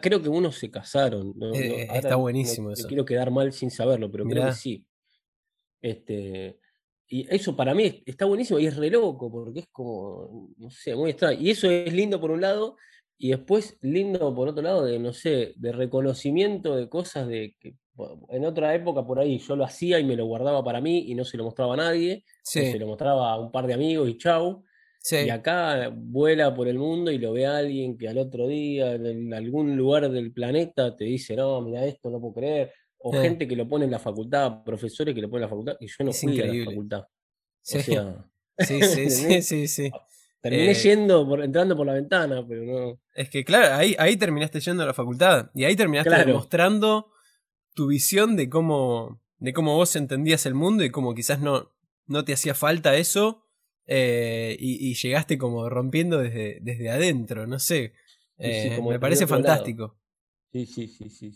creo 0.00 0.22
que 0.22 0.28
unos 0.28 0.56
se 0.56 0.70
casaron. 0.70 1.34
Eh, 1.54 1.88
está 1.92 2.16
buenísimo 2.16 2.70
eso. 2.72 2.88
quiero 2.88 3.04
quedar 3.04 3.30
mal 3.30 3.52
sin 3.52 3.70
saberlo, 3.70 4.10
pero 4.10 4.24
creo 4.24 4.46
que 4.46 4.52
sí. 4.52 4.84
Este, 5.80 6.58
y 7.06 7.26
eso 7.34 7.54
para 7.54 7.74
mí 7.74 8.02
está 8.04 8.24
buenísimo 8.24 8.58
y 8.58 8.66
es 8.66 8.76
re 8.76 8.90
loco, 8.90 9.30
porque 9.30 9.60
es 9.60 9.68
como, 9.70 10.50
no 10.56 10.70
sé, 10.70 10.94
muy 10.94 11.10
extraño. 11.10 11.40
Y 11.40 11.50
eso 11.50 11.70
es 11.70 11.92
lindo 11.92 12.20
por 12.20 12.30
un 12.30 12.40
lado, 12.40 12.76
y 13.18 13.30
después 13.30 13.76
lindo 13.82 14.34
por 14.34 14.48
otro 14.48 14.62
lado, 14.62 14.84
de, 14.84 14.98
no 14.98 15.12
sé, 15.12 15.52
de 15.56 15.72
reconocimiento 15.72 16.76
de 16.76 16.88
cosas 16.88 17.26
de 17.28 17.56
que 17.58 17.74
en 18.30 18.44
otra 18.44 18.74
época 18.74 19.04
por 19.04 19.18
ahí 19.18 19.38
yo 19.38 19.56
lo 19.56 19.64
hacía 19.64 19.98
y 19.98 20.04
me 20.04 20.16
lo 20.16 20.26
guardaba 20.26 20.62
para 20.62 20.80
mí 20.80 21.04
y 21.08 21.14
no 21.14 21.24
se 21.24 21.36
lo 21.36 21.44
mostraba 21.44 21.74
a 21.74 21.78
nadie, 21.78 22.24
se 22.42 22.78
lo 22.78 22.86
mostraba 22.86 23.32
a 23.32 23.40
un 23.40 23.50
par 23.50 23.66
de 23.66 23.74
amigos 23.74 24.08
y 24.08 24.16
chau. 24.16 24.62
Y 25.10 25.30
acá 25.30 25.90
vuela 25.94 26.54
por 26.54 26.68
el 26.68 26.78
mundo 26.78 27.10
y 27.10 27.18
lo 27.18 27.32
ve 27.32 27.46
alguien 27.46 27.96
que 27.96 28.08
al 28.08 28.18
otro 28.18 28.46
día, 28.46 28.92
en 28.94 29.32
algún 29.32 29.76
lugar 29.76 30.10
del 30.10 30.32
planeta, 30.32 30.94
te 30.94 31.04
dice, 31.04 31.34
no, 31.34 31.60
mira 31.60 31.84
esto, 31.86 32.10
no 32.10 32.20
puedo 32.20 32.34
creer. 32.34 32.72
O 32.98 33.12
gente 33.12 33.48
que 33.48 33.56
lo 33.56 33.66
pone 33.66 33.84
en 33.86 33.90
la 33.90 33.98
facultad, 33.98 34.62
profesores 34.64 35.14
que 35.14 35.22
lo 35.22 35.30
ponen 35.30 35.44
en 35.44 35.46
la 35.46 35.48
facultad, 35.48 35.76
y 35.80 35.86
yo 35.86 36.04
no 36.04 36.12
fui 36.12 36.40
a 36.40 36.46
la 36.46 36.64
facultad. 36.64 37.04
Sí. 38.58 38.82
sí, 38.82 39.10
sí, 39.10 39.42
sí, 39.42 39.68
sí, 39.68 39.90
Terminé 40.40 40.70
eh, 40.70 40.74
yendo, 40.74 41.26
por, 41.26 41.42
entrando 41.42 41.76
por 41.76 41.86
la 41.86 41.94
ventana, 41.94 42.44
pero 42.46 42.64
no. 42.64 43.00
Es 43.14 43.28
que 43.28 43.44
claro, 43.44 43.74
ahí, 43.74 43.96
ahí 43.98 44.16
terminaste 44.16 44.60
yendo 44.60 44.82
a 44.84 44.86
la 44.86 44.94
facultad. 44.94 45.50
Y 45.54 45.64
ahí 45.64 45.74
terminaste 45.74 46.10
demostrando 46.10 47.10
tu 47.74 47.88
visión 47.88 48.36
de 48.36 48.48
cómo, 48.48 49.20
de 49.38 49.52
cómo 49.52 49.74
vos 49.74 49.96
entendías 49.96 50.46
el 50.46 50.54
mundo 50.54 50.84
y 50.84 50.90
cómo 50.90 51.14
quizás 51.14 51.40
no, 51.40 51.72
no 52.06 52.24
te 52.24 52.32
hacía 52.32 52.54
falta 52.54 52.94
eso. 52.94 53.44
Eh, 53.86 54.56
y, 54.60 54.94
llegaste 54.94 55.38
como 55.38 55.68
rompiendo 55.70 56.18
desde, 56.18 56.58
desde 56.60 56.90
adentro, 56.90 57.46
no 57.46 57.58
sé. 57.58 57.94
Eh, 58.36 58.78
me 58.86 59.00
parece 59.00 59.26
fantástico. 59.26 59.96
Sí, 60.52 60.66
sí, 60.66 60.88
sí, 60.88 61.10
sí. 61.10 61.32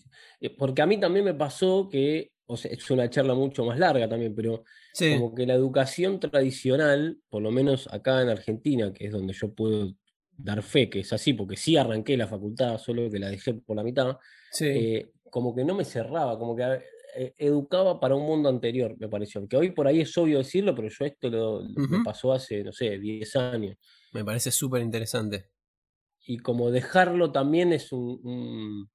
Porque 0.58 0.82
a 0.82 0.86
mí 0.86 0.98
también 0.98 1.24
me 1.24 1.34
pasó 1.34 1.88
que, 1.90 2.32
o 2.46 2.56
sea, 2.56 2.70
es 2.70 2.90
una 2.90 3.10
charla 3.10 3.34
mucho 3.34 3.64
más 3.64 3.78
larga 3.78 4.08
también, 4.08 4.34
pero 4.34 4.64
como 4.98 5.34
que 5.34 5.46
la 5.46 5.54
educación 5.54 6.18
tradicional, 6.18 7.18
por 7.28 7.42
lo 7.42 7.50
menos 7.50 7.88
acá 7.92 8.22
en 8.22 8.30
Argentina, 8.30 8.92
que 8.92 9.06
es 9.06 9.12
donde 9.12 9.34
yo 9.34 9.54
puedo 9.54 9.94
dar 10.36 10.62
fe 10.62 10.88
que 10.88 11.00
es 11.00 11.12
así, 11.12 11.34
porque 11.34 11.56
sí 11.56 11.76
arranqué 11.76 12.16
la 12.16 12.26
facultad, 12.26 12.78
solo 12.78 13.10
que 13.10 13.18
la 13.18 13.28
dejé 13.28 13.54
por 13.54 13.76
la 13.76 13.84
mitad, 13.84 14.16
eh, 14.60 15.10
como 15.30 15.54
que 15.54 15.64
no 15.64 15.74
me 15.74 15.84
cerraba, 15.84 16.38
como 16.38 16.56
que 16.56 16.80
eh, 17.14 17.34
educaba 17.36 18.00
para 18.00 18.14
un 18.14 18.26
mundo 18.26 18.48
anterior, 18.48 18.96
me 18.98 19.08
pareció. 19.08 19.46
Que 19.46 19.56
hoy 19.56 19.70
por 19.70 19.86
ahí 19.86 20.00
es 20.00 20.16
obvio 20.16 20.38
decirlo, 20.38 20.74
pero 20.74 20.88
yo 20.88 21.04
esto 21.04 21.28
lo, 21.28 21.62
me 21.62 22.02
pasó 22.02 22.32
hace, 22.32 22.64
no 22.64 22.72
sé, 22.72 22.98
10 22.98 23.36
años. 23.36 23.76
Me 24.12 24.24
parece 24.24 24.50
súper 24.50 24.82
interesante. 24.82 25.50
Y 26.24 26.38
como 26.38 26.70
dejarlo 26.70 27.32
también 27.32 27.72
es 27.72 27.92
un, 27.92 28.88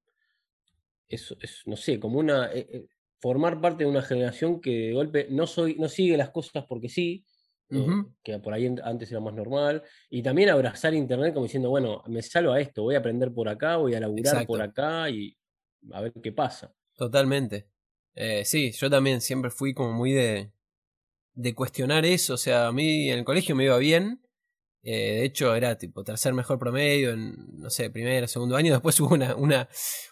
es, 1.10 1.64
no 1.66 1.76
sé, 1.76 2.00
como 2.00 2.20
una, 2.20 2.52
eh, 2.54 2.88
formar 3.20 3.60
parte 3.62 3.84
de 3.84 3.90
una 3.90 4.02
generación 4.02 4.62
que 4.62 4.72
de 4.72 4.94
golpe 4.94 5.28
no, 5.30 5.48
soy, 5.48 5.76
no 5.76 5.90
sigue 5.90 6.18
las 6.18 6.30
cosas 6.30 6.66
porque 6.68 6.90
sí, 6.90 7.26
que 8.24 8.40
por 8.40 8.54
ahí 8.54 8.74
antes 8.84 9.12
era 9.12 9.20
más 9.20 9.34
normal, 9.34 9.84
y 10.10 10.22
también 10.22 10.50
abrazar 10.50 10.94
Internet 10.94 11.34
como 11.34 11.46
diciendo, 11.46 11.70
bueno, 11.70 12.02
me 12.08 12.22
salgo 12.22 12.54
a 12.54 12.62
esto, 12.62 12.84
voy 12.84 12.96
a 12.96 13.00
aprender 13.00 13.34
por 13.34 13.50
acá, 13.50 13.76
voy 13.76 13.94
a 13.94 14.00
laburar 14.00 14.46
por 14.46 14.62
acá 14.62 15.10
y 15.10 15.38
a 15.92 16.02
ver 16.02 16.14
qué 16.24 16.32
pasa. 16.32 16.74
Totalmente. 16.96 17.68
Eh, 18.16 18.46
sí, 18.46 18.72
yo 18.72 18.90
también 18.90 19.22
siempre 19.22 19.52
fui 19.52 19.74
como 19.74 19.92
muy 19.92 20.14
de, 20.14 20.52
de 21.34 21.54
cuestionar 21.54 22.06
eso, 22.06 22.36
o 22.36 22.38
sea, 22.38 22.68
a 22.68 22.72
mí 22.72 23.10
en 23.10 23.20
el 23.20 23.26
colegio 23.26 23.56
me 23.56 23.66
iba 23.66 23.78
bien, 23.78 24.22
eh, 24.90 25.16
de 25.16 25.26
hecho, 25.26 25.54
era 25.54 25.78
tipo 25.78 26.02
tercer 26.06 26.34
mejor 26.34 26.58
promedio 26.60 27.12
en, 27.12 27.36
no 27.60 27.70
sé, 27.70 27.90
primer, 27.90 28.26
segundo 28.30 28.56
año. 28.56 28.72
Después 28.72 28.98
hubo 29.02 29.16
una, 29.16 29.36
una, 29.36 29.68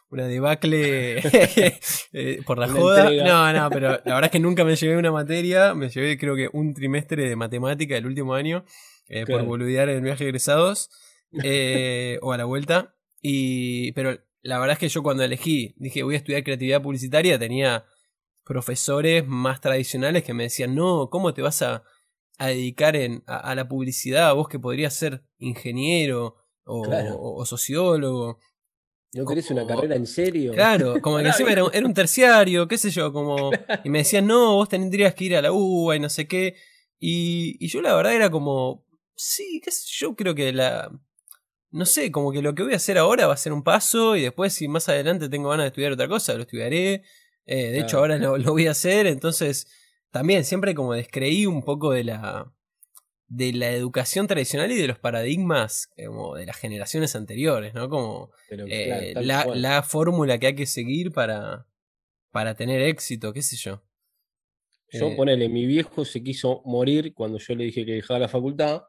una 0.10 0.27
debacle 0.27 1.20
eh, 2.12 2.41
por 2.46 2.58
la 2.58 2.67
joda. 2.67 3.10
No, 3.10 3.53
no, 3.53 3.70
pero 3.70 3.91
la 4.03 4.15
verdad 4.15 4.25
es 4.25 4.32
que 4.32 4.39
nunca 4.39 4.65
me 4.65 4.75
llevé 4.75 4.98
una 4.98 5.13
materia. 5.13 5.74
Me 5.74 5.88
llevé 5.88 6.17
creo 6.17 6.36
que 6.36 6.50
un 6.51 6.74
trimestre 6.74 7.29
de 7.29 7.38
matemática 7.38 7.96
el 7.96 8.05
último 8.05 8.34
año 8.34 8.65
eh, 9.08 9.25
por 9.25 9.44
boludear 9.44 9.88
en 9.88 9.96
el 9.96 10.03
viaje 10.03 10.25
de 10.25 10.32
egresados 10.32 10.89
o 11.32 12.34
a 12.34 12.38
la 12.38 12.44
vuelta. 12.44 12.98
Y, 13.22 13.94
pero 13.94 14.20
la 14.41 14.60
verdad 14.60 14.74
es 14.74 14.79
que 14.79 14.89
yo 14.89 15.03
cuando 15.03 15.24
elegí, 15.24 15.74
dije 15.77 16.03
voy 16.03 16.15
a 16.15 16.17
estudiar 16.17 16.44
creatividad 16.44 16.82
publicitaria, 16.82 17.39
tenía 17.39 17.86
profesores 18.44 19.25
más 19.25 19.62
tradicionales 19.62 20.25
que 20.25 20.34
me 20.34 20.44
decían, 20.44 20.75
no, 20.75 21.10
¿cómo 21.10 21.34
te 21.34 21.41
vas 21.41 21.62
a 21.62 21.84
a 22.38 22.48
dedicar 22.48 22.96
en, 22.96 23.24
a, 23.27 23.56
la 23.56 23.68
publicidad, 23.68 24.34
vos 24.36 24.48
que 24.48 24.60
podrías 24.60 24.94
ser 24.94 25.24
ingeniero 25.38 26.36
o, 26.65 27.46
sociólogo. 27.46 28.39
¿No 29.13 29.25
querés 29.25 29.50
una 29.51 29.65
carrera 29.65 29.96
en 29.96 30.06
serio? 30.06 30.51
Claro, 30.51 31.01
como 31.01 31.20
que 31.20 31.25
encima 31.27 31.51
era, 31.51 31.63
un 31.63 31.94
terciario, 31.94 32.68
qué 32.68 32.77
sé 32.77 32.89
yo, 32.89 33.13
como... 33.13 33.51
Y 33.84 33.89
me 33.89 34.00
decían, 34.00 34.27
no, 34.27 34.56
vos 34.56 34.68
tendrías 34.68 35.13
que 35.15 35.25
ir 35.25 35.36
a 35.38 35.42
la 35.42 35.51
UBA 35.54 35.96
y 35.96 36.00
no 36.00 36.10
sé 36.10 36.27
qué. 36.27 36.56
Y, 37.00 37.56
y 37.63 37.70
yo 37.70 37.82
la 37.82 37.96
verdad 37.96 38.13
era 38.13 38.30
como, 38.30 38.86
sí, 39.15 39.62
qué 39.63 39.72
sé 39.72 39.84
yo, 39.88 40.15
creo 40.15 40.36
que 40.36 40.51
la... 40.51 40.92
No 41.72 41.86
sé, 41.86 42.10
como 42.12 42.32
que 42.32 42.42
lo 42.42 42.56
que 42.56 42.63
voy 42.63 42.74
a 42.74 42.77
hacer 42.77 42.98
ahora 42.98 43.27
va 43.27 43.34
a 43.34 43.38
ser 43.38 43.51
un 43.51 43.63
paso 43.63 44.15
y 44.15 44.22
después 44.22 44.54
si 44.54 44.68
más 44.70 44.88
adelante 44.88 45.27
tengo 45.27 45.50
ganas 45.50 45.65
de 45.65 45.68
estudiar 45.68 45.92
otra 45.92 46.08
cosa, 46.08 46.34
lo 46.36 46.42
estudiaré. 46.42 47.04
Eh, 47.46 47.72
de 47.72 47.80
hecho, 47.80 47.98
ahora 47.98 48.18
lo, 48.18 48.38
lo 48.38 48.51
voy 48.54 48.68
a 48.68 48.72
hacer, 48.72 49.08
entonces 49.08 49.68
también 50.15 50.45
siempre 50.45 50.74
como 50.74 50.93
descreí 50.93 51.45
un 51.45 51.62
poco 51.62 51.91
de 51.91 52.05
la, 52.05 52.50
de 53.27 53.51
la 53.51 53.72
educación 53.72 54.27
tradicional 54.27 54.72
y 54.72 54.77
de 54.77 54.88
los 54.88 54.98
paradigmas 54.98 55.89
como 56.05 56.36
de 56.36 56.45
las 56.45 56.55
generaciones 56.55 57.17
anteriores, 57.17 57.74
¿no? 57.74 57.89
Como 57.89 58.31
eh, 58.50 59.13
la, 59.17 59.84
fórmula 59.84 60.38
que 60.38 60.48
hay 60.48 60.55
que 60.55 60.67
seguir 60.67 61.12
para, 61.12 61.67
para 62.31 62.55
tener 62.55 62.79
éxito, 62.79 63.34
qué 63.34 63.41
sé 63.41 63.57
yo. 63.57 63.84
Yo, 64.89 65.10
eh, 65.10 65.15
ponele, 65.17 65.50
mi 65.50 65.65
viejo 65.65 66.05
se 66.05 66.24
quiso 66.24 66.62
morir 66.63 67.13
cuando 67.13 67.38
yo 67.38 67.53
le 67.53 67.65
dije 67.65 67.86
que 67.86 67.95
dejaba 67.95 68.17
la 68.17 68.29
facultad. 68.29 68.84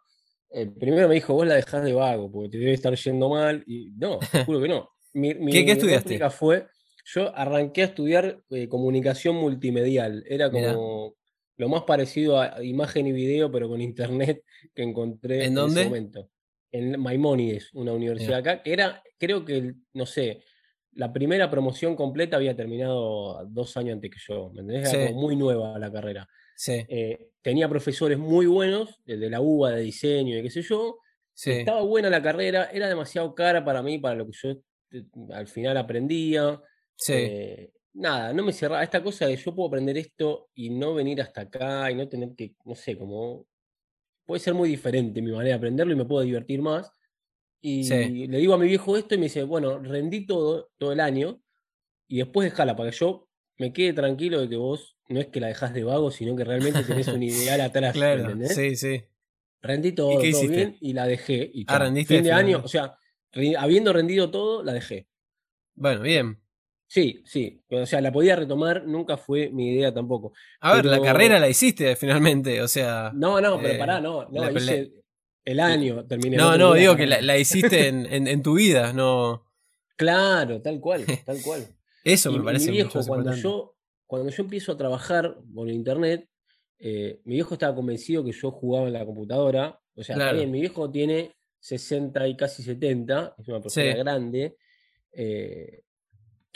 primero 0.79 1.09
me 1.09 1.17
dijo, 1.17 1.35
vos 1.35 1.45
la 1.45 1.57
dejás 1.57 1.83
de 1.83 1.93
vago, 1.93 2.31
porque 2.31 2.51
te 2.51 2.59
debe 2.59 2.73
estar 2.73 2.95
yendo 2.95 3.31
mal. 3.31 3.65
Y 3.67 3.91
no, 3.97 4.21
juro 4.47 4.63
que 4.63 4.69
no. 4.69 4.91
Mi, 5.13 5.35
¿Qué, 5.51 5.73
estudiaste? 5.73 6.31
fue, 6.31 6.69
yo 7.07 7.35
arranqué 7.37 7.83
a 7.83 7.87
estudiar 7.87 8.41
eh, 8.51 8.69
comunicación 8.69 9.37
multimedial. 9.37 10.25
Era 10.29 10.51
como 10.51 11.15
lo 11.57 11.69
más 11.69 11.85
parecido 11.85 12.41
a 12.41 12.63
imagen 12.65 13.07
y 13.07 13.13
video, 13.13 13.51
pero 13.51 13.69
con 13.69 13.81
internet 13.81 14.43
que 14.75 14.83
encontré 14.83 15.45
en, 15.45 15.57
ese 15.57 15.85
momento. 15.85 16.31
En 16.73 17.01
Maimonides, 17.01 17.73
una 17.75 17.93
universidad 17.93 18.41
acá, 18.41 18.63
que 18.63 18.73
era, 18.73 19.03
creo 19.19 19.45
que, 19.45 19.75
no 19.95 20.05
sé, 20.05 20.43
la 20.93 21.13
primera 21.13 21.49
promoción 21.49 21.95
completa 21.95 22.37
había 22.37 22.57
terminado 22.57 23.47
dos 23.47 23.77
años 23.77 23.95
antes 23.95 24.11
que 24.11 24.19
yo, 24.27 24.51
¿me 24.53 24.63
entendés? 24.63 24.93
Era 24.93 25.07
como 25.07 25.21
muy 25.21 25.37
nueva 25.37 25.79
la 25.79 25.93
carrera. 25.93 26.29
Eh, 26.67 27.29
tenía 27.41 27.69
profesores 27.69 28.19
muy 28.19 28.47
buenos, 28.47 29.01
de 29.05 29.31
la 29.31 29.41
UBA, 29.41 29.73
de 29.73 29.83
diseño 29.83 30.37
y 30.37 30.43
qué 30.43 30.51
sé 30.51 30.63
yo. 30.63 30.99
Estaba 31.37 31.83
buena 31.83 32.11
la 32.11 32.23
carrera, 32.23 32.71
era 32.73 32.89
demasiado 32.89 33.35
cara 33.35 33.65
para 33.65 33.83
mí, 33.83 33.99
para 33.99 34.17
lo 34.17 34.27
que 34.27 34.33
yo 34.33 34.51
eh, 34.91 35.05
al 35.33 35.47
final 35.47 35.77
aprendía. 35.77 36.61
Sí. 36.97 37.13
Eh, 37.15 37.73
nada, 37.95 38.33
no 38.33 38.45
me 38.45 38.53
cerraba. 38.53 38.83
Esta 38.83 39.03
cosa 39.03 39.27
de 39.27 39.37
yo 39.37 39.55
puedo 39.55 39.69
aprender 39.69 39.97
esto 39.99 40.49
y 40.55 40.71
no 40.71 40.95
venir 40.95 41.21
hasta 41.21 41.43
acá 41.43 41.91
y 41.91 41.95
no 41.95 42.09
tener 42.09 42.35
que, 42.35 42.55
no 42.65 42.75
sé, 42.75 42.97
como. 42.97 43.47
Puede 44.25 44.41
ser 44.41 44.55
muy 44.55 44.69
diferente 44.69 45.23
mi 45.23 45.31
manera 45.31 45.51
de 45.51 45.55
aprenderlo 45.55 45.93
y 45.93 45.97
me 45.97 46.05
puedo 46.05 46.23
divertir 46.23 46.61
más. 46.61 46.91
Y 47.61 48.27
le 48.29 48.39
digo 48.39 48.55
a 48.55 48.59
mi 48.59 48.67
viejo 48.67 48.97
esto 48.97 49.15
y 49.15 49.19
me 49.19 49.25
dice, 49.25 49.43
bueno, 49.43 49.79
rendí 49.79 50.27
todo, 50.27 50.71
todo 50.79 50.93
el 50.93 51.01
año 51.01 51.41
y 52.09 52.19
después 52.19 52.51
dejala 52.51 52.77
para 52.77 52.91
que 52.91 52.97
yo 52.97 53.29
me 53.59 53.73
quede 53.73 53.93
tranquilo 53.93 54.41
de 54.41 54.49
que 54.49 54.57
vos 54.57 54.97
no 55.09 55.21
es 55.21 55.29
que 55.29 55.41
la 55.41 55.49
dejás 55.49 55.73
de 55.73 55.85
vago, 55.85 56.11
sino 56.11 56.37
que 56.37 56.45
realmente 56.45 56.83
tenés 56.85 57.09
un 57.09 57.23
ideal 57.23 57.61
atrás. 57.63 57.93
claro, 57.93 58.37
sí, 58.49 58.77
sí. 58.77 59.03
Rendí 59.63 59.93
todo, 59.93 60.11
todo 60.11 60.49
bien 60.49 60.77
y 60.81 60.93
la 60.93 61.07
dejé. 61.07 61.51
Y 61.53 61.65
ah, 61.67 61.79
rendiste. 61.79 62.15
Fin 62.15 62.25
de 62.25 62.33
año, 62.33 62.61
o 62.65 62.69
sea, 62.69 62.97
habiendo 63.59 63.93
rendido 63.93 64.31
todo, 64.31 64.63
la 64.63 64.73
dejé. 64.73 65.09
Bueno, 65.75 66.03
bien. 66.03 66.41
Sí, 66.89 67.23
sí. 67.25 67.63
O 67.71 67.85
sea, 67.85 68.01
la 68.01 68.13
podía 68.13 68.37
retomar, 68.37 68.87
nunca 68.87 69.17
fue 69.17 69.51
mi 69.51 69.71
idea 69.71 69.93
tampoco. 69.93 70.33
A 70.61 70.75
ver, 70.75 70.85
la 70.85 71.01
carrera 71.01 71.41
la 71.41 71.49
hiciste 71.49 71.97
finalmente, 71.97 72.63
o 72.63 72.69
sea. 72.69 73.11
No, 73.15 73.41
no, 73.41 73.61
pero 73.61 73.79
pará, 73.79 74.01
no. 74.01 74.29
no 74.31 74.51
hice 74.51 74.93
el 75.45 75.61
año, 75.61 76.05
terminé. 76.07 76.37
No, 76.37 76.57
no, 76.57 76.75
digo 76.75 76.97
que 76.97 77.07
la, 77.07 77.39
hiciste 77.39 77.89
en, 77.89 78.07
en, 78.27 78.43
tu 78.43 78.55
vida, 78.55 78.93
no. 78.93 79.47
Claro, 79.97 80.61
tal 80.61 80.81
cual, 80.81 81.05
tal 81.25 81.41
cual. 81.43 81.67
Eso 82.05 82.31
me 82.31 82.43
parece 82.43 82.67
mi 82.67 82.79
viejo, 82.79 83.01
cuando 83.05 83.35
yo, 83.35 83.77
cuando 84.07 84.31
yo 84.31 84.43
empiezo 84.43 84.73
a 84.73 84.77
trabajar 84.77 85.37
por 85.55 85.69
internet, 85.69 86.29
eh, 86.79 87.21
mi 87.25 87.35
viejo 87.35 87.55
estaba 87.55 87.75
convencido 87.75 88.25
que 88.25 88.33
yo 88.33 88.51
jugaba 88.51 88.87
en 88.87 88.93
la 88.93 89.05
computadora. 89.05 89.81
O 89.95 90.03
sea, 90.05 90.33
mi 90.33 90.61
viejo 90.61 90.91
tiene 90.91 91.35
60 91.61 92.29
y 92.29 92.37
casi 92.37 92.63
70, 92.63 93.35
es 93.39 93.49
una 93.49 93.61
persona 93.61 93.97
grande. 93.97 94.57
Eh, 95.13 95.83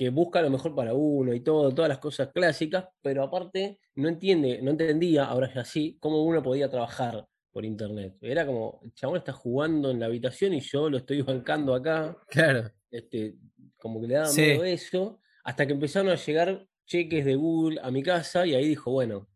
que 0.01 0.09
busca 0.09 0.41
lo 0.41 0.49
mejor 0.49 0.75
para 0.75 0.95
uno 0.95 1.35
y 1.35 1.41
todo, 1.41 1.75
todas 1.75 1.91
las 1.91 1.99
cosas 1.99 2.31
clásicas, 2.33 2.87
pero 3.03 3.23
aparte 3.23 3.81
no 3.97 4.09
entiende, 4.09 4.59
no 4.63 4.71
entendía, 4.71 5.27
ahora 5.27 5.53
ya 5.53 5.63
sí, 5.63 5.99
cómo 6.01 6.25
uno 6.25 6.43
podía 6.43 6.71
trabajar 6.71 7.27
por 7.53 7.67
internet. 7.67 8.17
Era 8.23 8.47
como, 8.47 8.81
el 8.83 8.95
chabón 8.95 9.19
está 9.19 9.35
jugando 9.35 9.91
en 9.91 10.01
la 10.01 10.07
habitación 10.07 10.55
y 10.55 10.61
yo 10.61 10.89
lo 10.89 10.97
estoy 10.97 11.21
bancando 11.31 11.75
acá. 11.75 12.17
Claro. 12.31 12.71
Este, 12.91 13.35
como 13.77 14.01
que 14.01 14.07
le 14.07 14.15
daba 14.15 14.33
miedo 14.33 14.65
eso, 14.65 15.21
hasta 15.45 15.67
que 15.67 15.75
empezaron 15.75 16.11
a 16.11 16.15
llegar 16.15 16.67
cheques 16.87 17.27
de 17.27 17.35
Google 17.35 17.79
a 17.83 17.91
mi 17.91 18.03
casa 18.03 18.47
y 18.47 18.55
ahí 18.55 18.69
dijo, 18.69 18.91
bueno, 18.91 19.29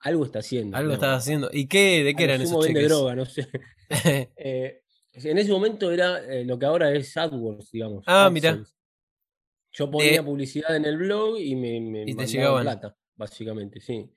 algo 0.00 0.24
está 0.24 0.40
haciendo. 0.40 0.76
Algo 0.76 0.94
está 0.94 1.14
haciendo. 1.14 1.50
¿Y 1.52 1.68
qué, 1.68 2.02
de 2.02 2.16
qué 2.16 2.24
eran 2.24 2.42
esos 2.42 2.66
cheques? 2.66 2.82
de 2.82 2.88
droga, 2.88 3.14
no 3.14 3.26
sé. 3.26 3.46
Eh, 4.36 4.82
en 5.14 5.38
ese 5.38 5.52
momento 5.52 5.92
era 5.92 6.18
eh, 6.18 6.44
lo 6.44 6.58
que 6.58 6.66
ahora 6.66 6.92
es 6.92 7.16
AdWords, 7.16 7.70
digamos. 7.70 8.04
Ah, 8.08 8.28
mira. 8.32 8.60
Yo 9.72 9.90
ponía 9.90 10.22
publicidad 10.22 10.74
en 10.74 10.84
el 10.84 10.96
blog 10.96 11.38
y 11.38 11.54
me, 11.54 11.80
me 11.80 12.02
y 12.02 12.14
plata, 12.14 12.96
básicamente, 13.14 13.80
sí. 13.80 14.10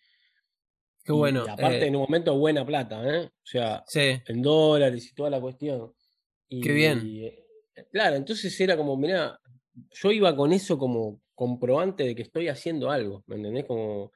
Qué 1.04 1.12
bueno. 1.12 1.46
Aparte, 1.48 1.84
eh, 1.84 1.88
en 1.88 1.96
un 1.96 2.04
momento, 2.04 2.38
buena 2.38 2.66
plata, 2.66 3.04
¿eh? 3.08 3.26
O 3.26 3.46
sea, 3.46 3.84
sí, 3.88 4.22
en 4.26 4.42
dólares 4.42 5.10
y 5.12 5.14
toda 5.14 5.30
la 5.30 5.42
cuestión. 5.42 5.94
Y, 6.48 6.62
qué 6.62 6.72
bien. 6.72 7.02
eh, 7.06 7.46
claro, 7.92 8.16
entonces 8.16 8.60
era 8.60 8.78
como, 8.78 8.96
mirá, 8.96 9.40
yo 9.92 10.12
iba 10.12 10.36
con 10.36 10.54
eso 10.54 10.78
como 10.78 11.22
comprobante 11.36 12.04
de 12.04 12.16
que 12.16 12.22
estoy 12.22 12.48
haciendo 12.48 12.90
algo, 12.90 13.24
¿me 13.28 13.36
entendés? 13.36 13.66
Como, 13.66 14.12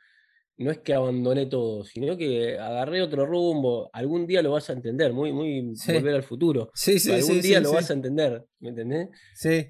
no 0.58 0.72
es 0.72 0.80
que 0.80 0.94
abandoné 0.94 1.46
todo, 1.46 1.84
sino 1.84 2.18
que 2.18 2.58
agarré 2.58 3.02
otro 3.02 3.26
rumbo. 3.26 3.90
Algún 3.94 4.26
día 4.26 4.42
lo 4.42 4.52
vas 4.52 4.70
a 4.70 4.74
entender, 4.74 5.14
muy, 5.14 5.32
muy 5.32 5.76
Sí, 5.76 5.94
volver 5.94 6.16
al 6.16 6.24
futuro. 6.24 6.72
sí, 6.74 7.00
sí, 7.00 7.12
algún 7.12 7.42
día 7.42 7.60
lo 7.60 7.74
vas 7.74 7.90
a 7.92 7.94
entender, 7.94 8.46
¿me 8.60 8.70
entendés? 8.70 9.10
Sí, 9.36 9.68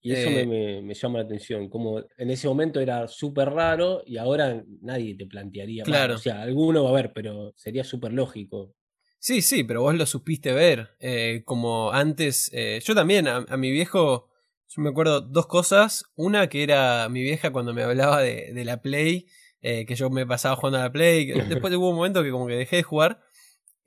Y 0.00 0.12
eso 0.12 0.30
me, 0.30 0.42
eh, 0.42 0.46
me- 0.46 0.82
me 0.82 0.94
llama 0.94 1.18
la 1.18 1.24
atención. 1.24 1.68
Como 1.68 2.00
en 2.16 2.30
ese 2.30 2.46
momento 2.48 2.80
era 2.80 3.06
súper 3.08 3.50
raro 3.50 4.02
y 4.06 4.16
ahora 4.16 4.64
nadie 4.80 5.16
te 5.16 5.26
plantearía. 5.26 5.82
va, 5.82 5.86
o 5.86 5.90
claro. 5.90 6.18
sea, 6.18 6.42
alguno 6.42 6.84
va 6.84 6.90
a 6.90 6.92
ver, 6.94 7.12
pero 7.12 7.52
sería 7.56 7.84
súper 7.84 8.12
lógico. 8.12 8.74
Sí, 9.20 9.42
sí, 9.42 9.64
pero 9.64 9.82
vos 9.82 9.94
lo 9.94 10.06
supiste 10.06 10.52
ver. 10.52 10.90
eh, 11.00 11.42
como 11.44 11.90
antes. 11.92 12.50
eh, 12.52 12.80
yo 12.84 12.94
también, 12.94 13.26
a, 13.28 13.38
a 13.48 13.56
mi 13.56 13.70
viejo. 13.70 14.28
Yo 14.68 14.82
me 14.82 14.90
acuerdo 14.90 15.20
dos 15.22 15.46
cosas. 15.46 16.04
Una 16.14 16.48
que 16.48 16.62
era 16.62 17.08
mi 17.08 17.22
vieja 17.22 17.50
cuando 17.50 17.72
me 17.74 17.82
hablaba 17.82 18.20
de, 18.22 18.52
de 18.52 18.64
la 18.64 18.80
Play. 18.82 19.26
eh, 19.60 19.84
que 19.86 19.96
yo 19.96 20.08
me 20.10 20.24
pasaba 20.26 20.54
jugando 20.56 20.78
a 20.78 20.82
la 20.82 20.92
Play. 20.92 21.26
Después 21.48 21.74
hubo 21.74 21.90
un 21.90 21.96
momento 21.96 22.22
que 22.22 22.30
como 22.30 22.46
que 22.46 22.54
dejé 22.54 22.76
de 22.76 22.82
jugar. 22.84 23.20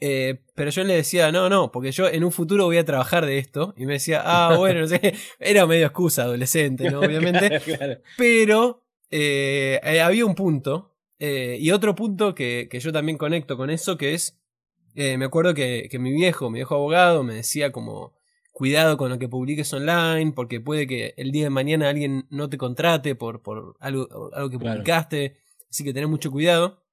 Eh, 0.01 0.41
pero 0.55 0.69
yo 0.71 0.83
le 0.83 0.95
decía, 0.95 1.31
no, 1.31 1.47
no, 1.49 1.71
porque 1.71 1.91
yo 1.91 2.07
en 2.07 2.23
un 2.23 2.31
futuro 2.31 2.65
voy 2.65 2.77
a 2.77 2.83
trabajar 2.85 3.25
de 3.25 3.37
esto. 3.37 3.73
Y 3.77 3.85
me 3.85 3.93
decía, 3.93 4.21
ah, 4.25 4.55
bueno, 4.57 4.81
no 4.81 4.87
sé. 4.87 5.13
Era 5.39 5.65
medio 5.67 5.85
excusa 5.85 6.23
adolescente, 6.23 6.89
¿no? 6.91 6.99
Obviamente. 6.99 7.47
Claro, 7.61 7.63
claro. 7.77 8.01
Pero 8.17 8.83
eh, 9.09 9.79
eh, 9.83 10.01
había 10.01 10.25
un 10.25 10.35
punto. 10.35 10.95
eh, 11.19 11.57
y 11.59 11.71
otro 11.71 11.95
punto 11.95 12.33
que, 12.35 12.67
que 12.69 12.79
yo 12.79 12.91
también 12.91 13.17
conecto 13.17 13.55
con 13.57 13.69
eso, 13.69 13.97
que 13.97 14.13
es. 14.13 14.37
me 14.95 15.23
acuerdo 15.23 15.53
que, 15.53 15.87
que 15.89 15.99
mi 15.99 16.11
viejo, 16.11 16.49
mi 16.49 16.57
viejo 16.59 16.75
abogado, 16.75 17.23
me 17.23 17.35
decía 17.35 17.71
como. 17.71 18.19
Cuidado 18.53 18.97
con 18.97 19.09
lo 19.09 19.17
que 19.17 19.29
publiques 19.29 19.71
online, 19.73 20.33
porque 20.35 20.59
puede 20.59 20.85
que 20.85 21.13
el 21.15 21.31
día 21.31 21.45
de 21.45 21.49
mañana 21.49 21.87
alguien 21.89 22.27
no 22.29 22.49
te 22.49 22.57
contrate 22.57 23.15
por, 23.15 23.41
por 23.41 23.77
algo, 23.79 24.29
algo 24.33 24.49
que 24.49 24.57
Claro. 24.57 24.75
publicaste. 24.75 25.37
Así 25.69 25.85
que 25.85 25.93
tenés 25.93 26.09
mucho 26.09 26.29
cuidado. 26.31 26.83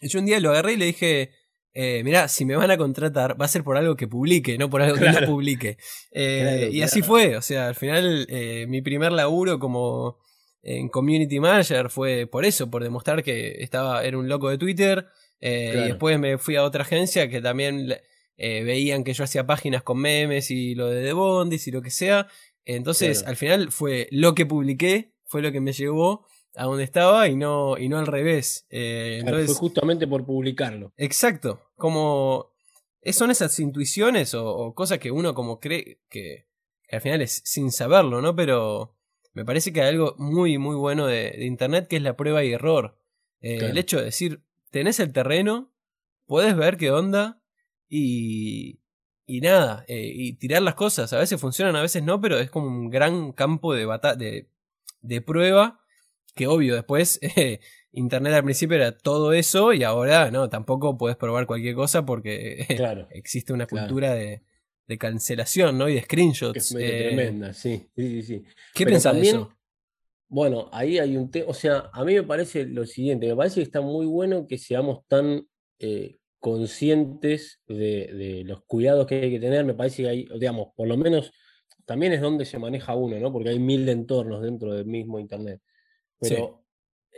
Y 0.00 0.08
yo 0.08 0.18
un 0.18 0.26
día 0.26 0.40
lo 0.40 0.50
agarré 0.50 0.72
y 0.72 0.76
le 0.76 0.86
dije. 0.86 1.30
Eh, 1.72 2.02
mirá, 2.04 2.26
si 2.28 2.44
me 2.44 2.56
van 2.56 2.70
a 2.70 2.76
contratar, 2.76 3.40
va 3.40 3.44
a 3.44 3.48
ser 3.48 3.62
por 3.62 3.76
algo 3.76 3.94
que 3.96 4.08
publique, 4.08 4.58
no 4.58 4.68
por 4.68 4.82
algo 4.82 4.96
que 4.98 5.08
no 5.10 5.26
publique. 5.26 5.76
Eh, 6.10 6.40
Claro, 6.42 6.72
y 6.72 6.82
así 6.82 7.02
fue, 7.02 7.36
o 7.36 7.42
sea, 7.42 7.68
al 7.68 7.74
final 7.76 8.26
eh, 8.28 8.66
mi 8.68 8.82
primer 8.82 9.12
laburo 9.12 9.58
como 9.58 10.18
en 10.62 10.88
community 10.88 11.38
manager 11.40 11.88
fue 11.90 12.26
por 12.26 12.44
eso, 12.44 12.70
por 12.70 12.82
demostrar 12.82 13.22
que 13.22 13.62
estaba, 13.62 14.04
era 14.04 14.18
un 14.18 14.28
loco 14.28 14.50
de 14.50 14.58
Twitter. 14.58 15.06
eh. 15.40 15.74
Y 15.84 15.88
después 15.88 16.18
me 16.18 16.38
fui 16.38 16.56
a 16.56 16.64
otra 16.64 16.82
agencia 16.82 17.28
que 17.28 17.40
también 17.40 17.94
veían 18.36 19.04
que 19.04 19.12
yo 19.12 19.24
hacía 19.24 19.46
páginas 19.46 19.82
con 19.82 19.98
memes 19.98 20.50
y 20.50 20.74
lo 20.74 20.88
de 20.88 21.04
The 21.04 21.12
Bondis 21.12 21.66
y 21.68 21.70
lo 21.70 21.82
que 21.82 21.90
sea. 21.90 22.26
Entonces, 22.64 23.22
al 23.24 23.36
final 23.36 23.70
fue 23.70 24.08
lo 24.10 24.34
que 24.34 24.46
publiqué, 24.46 25.12
fue 25.26 25.42
lo 25.42 25.52
que 25.52 25.60
me 25.60 25.72
llevó 25.72 26.26
a 26.56 26.64
donde 26.64 26.84
estaba 26.84 27.28
y 27.28 27.36
no, 27.36 27.78
y 27.78 27.88
no 27.88 27.98
al 27.98 28.06
revés. 28.06 28.66
Eh, 28.70 29.18
Claro, 29.22 29.38
entonces, 29.38 29.58
fue 29.58 29.68
justamente 29.68 30.06
por 30.06 30.24
publicarlo. 30.24 30.92
Exacto, 30.96 31.60
como 31.76 32.50
son 33.12 33.30
esas 33.30 33.58
intuiciones 33.58 34.34
o, 34.34 34.46
o 34.46 34.74
cosas 34.74 34.98
que 34.98 35.10
uno 35.10 35.34
como 35.34 35.60
cree 35.60 36.00
que, 36.10 36.46
que 36.88 36.96
al 36.96 37.02
final 37.02 37.22
es 37.22 37.40
sin 37.44 37.70
saberlo, 37.72 38.20
¿no? 38.20 38.34
Pero 38.36 38.96
me 39.32 39.44
parece 39.44 39.72
que 39.72 39.80
hay 39.80 39.88
algo 39.88 40.14
muy, 40.18 40.58
muy 40.58 40.76
bueno 40.76 41.06
de, 41.06 41.30
de 41.30 41.46
Internet 41.46 41.86
que 41.88 41.96
es 41.96 42.02
la 42.02 42.16
prueba 42.16 42.44
y 42.44 42.52
error. 42.52 42.98
Eh, 43.40 43.58
Claro. 43.58 43.72
El 43.72 43.78
hecho 43.78 43.98
de 43.98 44.04
decir, 44.04 44.42
tenés 44.70 45.00
el 45.00 45.12
terreno, 45.12 45.72
puedes 46.26 46.54
ver 46.56 46.76
qué 46.76 46.90
onda 46.90 47.40
y, 47.88 48.80
y 49.24 49.40
nada, 49.40 49.84
eh, 49.88 50.10
y 50.14 50.34
tirar 50.34 50.62
las 50.62 50.74
cosas. 50.74 51.12
A 51.12 51.18
veces 51.18 51.40
funcionan, 51.40 51.76
a 51.76 51.82
veces 51.82 52.02
no, 52.02 52.20
pero 52.20 52.38
es 52.38 52.50
como 52.50 52.66
un 52.66 52.90
gran 52.90 53.32
campo 53.32 53.72
de, 53.72 53.86
bata 53.86 54.14
de, 54.14 54.48
de 55.00 55.20
prueba 55.22 55.79
que 56.34 56.46
obvio 56.46 56.74
después 56.74 57.18
eh, 57.36 57.60
Internet 57.92 58.34
al 58.34 58.44
principio 58.44 58.76
era 58.76 58.96
todo 58.96 59.32
eso 59.32 59.72
y 59.72 59.82
ahora 59.82 60.30
no, 60.30 60.48
tampoco 60.48 60.96
puedes 60.96 61.16
probar 61.16 61.46
cualquier 61.46 61.74
cosa 61.74 62.04
porque 62.06 62.66
eh, 62.68 62.76
Claro. 62.76 63.08
existe 63.10 63.52
una 63.52 63.66
Claro. 63.66 63.86
cultura 63.88 64.14
de, 64.14 64.42
de 64.86 64.98
cancelación, 64.98 65.78
¿no? 65.78 65.88
Y 65.88 65.94
de 65.94 66.00
Que 66.00 66.04
screenshots. 66.06 66.56
es 66.56 66.72
medio 66.72 66.88
Eh, 66.94 66.98
tremenda, 66.98 67.52
sí, 67.52 67.88
sí, 67.96 68.22
sí. 68.22 68.44
¿Qué 68.74 68.84
Pero 68.84 68.94
pensás 68.94 69.14
de 69.14 69.22
eso? 69.22 69.56
bueno, 70.28 70.68
ahí 70.72 70.98
hay 70.98 71.16
un 71.16 71.30
tema, 71.30 71.46
o 71.50 71.54
sea, 71.54 71.90
a 71.92 72.04
mí 72.04 72.14
me 72.14 72.22
parece 72.22 72.64
lo 72.66 72.86
siguiente, 72.86 73.26
me 73.26 73.36
parece 73.36 73.56
que 73.56 73.62
está 73.62 73.80
muy 73.80 74.06
bueno 74.06 74.46
que 74.46 74.58
seamos 74.58 75.00
tan 75.08 75.44
conscientes 76.38 77.60
de, 77.66 78.06
de 78.14 78.44
los 78.44 78.62
cuidados 78.64 79.06
que 79.06 79.16
hay 79.16 79.30
que 79.30 79.40
tener, 79.40 79.64
me 79.64 79.74
parece 79.74 80.02
que 80.04 80.08
hay, 80.08 80.28
digamos, 80.38 80.68
por 80.74 80.88
lo 80.88 80.96
menos 80.96 81.32
también 81.84 82.12
es 82.12 82.20
donde 82.20 82.44
se 82.44 82.58
maneja 82.58 82.94
uno, 82.94 83.18
¿no? 83.18 83.32
Porque 83.32 83.50
hay 83.50 83.58
mil 83.58 83.88
entornos 83.88 84.42
dentro 84.42 84.72
del 84.72 84.86
mismo 84.86 85.18
Internet. 85.18 85.60
Sí. 86.20 86.34
Pero 86.34 86.64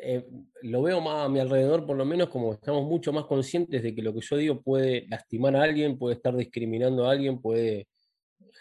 eh, 0.05 0.27
lo 0.63 0.83
veo 0.83 1.01
más 1.01 1.27
a 1.27 1.29
mi 1.29 1.39
alrededor, 1.41 1.87
por 1.87 1.97
lo 1.97 2.05
menos, 2.05 2.29
como 2.29 2.53
estamos 2.55 2.85
mucho 2.85 3.13
más 3.13 3.25
conscientes 3.27 3.83
de 3.83 3.95
que 3.95 4.03
lo 4.03 4.13
que 4.13 4.21
yo 4.21 4.37
digo 4.37 4.61
puede 4.63 5.07
lastimar 5.09 5.55
a 5.57 5.63
alguien, 5.63 5.99
puede 5.99 6.17
estar 6.17 6.37
discriminando 6.37 7.07
a 7.07 7.13
alguien, 7.13 7.41
puede 7.41 7.89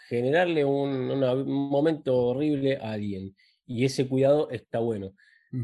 generarle 0.08 0.64
un, 0.64 1.10
una- 1.10 1.32
un 1.34 1.68
momento 1.70 2.16
horrible 2.16 2.76
a 2.76 2.92
alguien. 2.92 3.34
Y 3.66 3.84
ese 3.84 4.08
cuidado 4.08 4.50
está 4.50 4.78
bueno. 4.80 5.14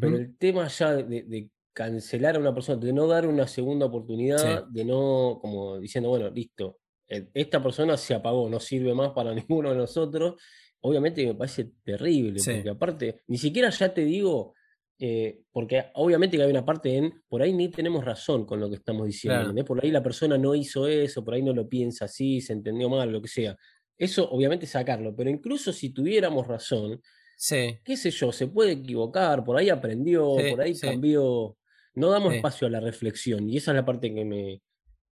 Pero 0.01 0.17
el 0.19 0.37
tema 0.37 0.69
ya 0.69 0.97
de, 0.97 1.23
de 1.23 1.49
cancelar 1.73 2.37
a 2.37 2.39
una 2.41 2.53
persona, 2.53 2.79
de 2.79 2.93
no 2.93 3.07
dar 3.07 3.27
una 3.27 3.47
segunda 3.47 3.87
oportunidad, 3.87 4.67
de 4.67 4.85
no, 4.85 5.39
como 5.41 5.79
diciendo, 5.79 6.11
bueno, 6.11 6.29
listo, 6.29 6.79
eh, 7.09 7.29
esta 7.33 7.63
persona 7.63 7.97
se 7.97 8.13
apagó, 8.15 8.51
no 8.51 8.61
sirve 8.61 8.93
más 8.95 9.13
para 9.13 9.33
ninguno 9.49 9.71
de 9.71 9.77
nosotros, 9.77 10.35
obviamente 10.81 11.25
me 11.27 11.35
parece 11.35 11.71
terrible, 11.83 12.39
Sí. 12.41 12.53
porque 12.55 12.69
aparte, 12.69 13.23
ni 13.29 13.39
siquiera 13.39 13.71
ya 13.71 13.95
te 13.95 14.05
digo, 14.05 14.55
eh, 15.01 15.43
porque 15.53 15.87
obviamente 15.95 16.37
que 16.37 16.43
hay 16.43 16.51
una 16.51 16.65
parte 16.65 16.97
en, 16.97 17.23
por 17.29 17.41
ahí 17.41 17.53
ni 17.53 17.69
tenemos 17.69 18.05
razón 18.05 18.45
con 18.45 18.59
lo 18.59 18.69
que 18.69 18.77
estamos 18.77 19.07
diciendo, 19.07 19.53
Claro. 19.53 19.65
Por 19.65 19.85
ahí 19.85 19.91
la 19.91 20.03
persona 20.03 20.37
no 20.37 20.55
hizo 20.55 20.89
eso, 20.89 21.25
por 21.25 21.35
ahí 21.35 21.43
no 21.43 21.53
lo 21.55 21.69
piensa 21.69 22.07
así, 22.07 22.41
se 22.41 22.53
entendió 22.53 22.89
mal, 22.89 23.11
lo 23.13 23.23
que 23.23 23.29
sea. 23.29 23.57
Eso 23.97 24.29
obviamente 24.31 24.67
sacarlo, 24.67 25.15
pero 25.15 25.31
incluso 25.31 25.73
si 25.73 25.91
tuviéramos 25.91 26.47
razón, 26.47 27.01
Sí, 27.41 27.79
qué 27.85 27.97
sé 27.97 28.11
yo, 28.11 28.33
se 28.33 28.49
puede 28.49 28.73
equivocar, 28.73 29.45
por 29.45 29.57
ahí 29.57 29.71
aprendió, 29.71 30.35
Sí, 30.41 30.51
por 30.51 30.61
ahí 30.61 30.75
sí. 30.75 30.89
cambió. 30.89 31.57
No 31.95 32.11
damos 32.11 32.35
espacio 32.35 32.67
a 32.67 32.71
la 32.71 32.81
reflexión 32.81 33.49
y 33.49 33.57
esa 33.57 33.71
es 33.71 33.77
la 33.77 33.85
parte 33.85 34.13
que 34.13 34.25
me, 34.25 34.25
me 34.25 34.61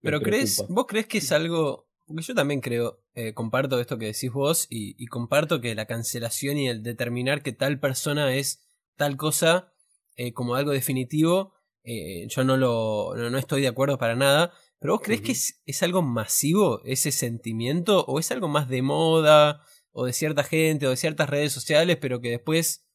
pero 0.01 0.23
crees, 0.23 0.64
vos 0.68 0.87
crees 0.87 1.07
que 1.07 1.18
es 1.18 1.33
algo, 1.33 1.90
porque 2.07 2.23
yo 2.23 2.35
también 2.35 2.62
creo, 2.62 3.03
eh, 3.14 3.35
comparto 3.35 3.79
esto 3.79 3.99
que 3.99 4.07
decís 4.07 4.33
vos 4.33 4.66
y, 4.70 4.94
y 5.03 5.07
comparto 5.07 5.61
que 5.61 5.75
la 5.75 5.85
cancelación 5.85 6.57
y 6.57 6.68
el 6.68 6.83
determinar 6.83 7.42
que 7.42 7.53
tal 7.53 7.79
persona 7.79 8.35
es 8.35 8.66
tal 8.97 9.18
cosa 9.18 9.73
eh, 10.16 10.33
como 10.33 10.55
algo 10.55 10.72
definitivo, 10.72 11.55
eh, 11.85 12.27
yo 12.29 12.44
no 12.44 12.57
lo, 12.57 13.14
no, 13.16 13.31
no 13.31 13.38
estoy 13.38 13.62
de 13.62 13.68
acuerdo 13.68 13.98
para 13.98 14.14
nada, 14.16 14.53
pero 14.79 14.94
vos 14.94 15.03
crees 15.03 15.20
que 15.22 15.33
es, 15.33 15.62
es 15.66 15.83
algo 15.83 16.03
masivo 16.03 16.83
ese 16.85 17.12
sentimiento 17.12 18.05
o 18.07 18.18
es 18.18 18.31
algo 18.31 18.48
más 18.48 18.68
de 18.68 18.83
moda 18.83 19.62
o 19.92 20.07
de 20.07 20.12
cierta 20.12 20.44
gente 20.44 20.87
o 20.87 20.90
de 20.90 20.96
ciertas 20.96 21.29
redes 21.31 21.53
sociales, 21.53 21.98
pero 22.00 22.20
que 22.20 22.31
después 22.31 22.87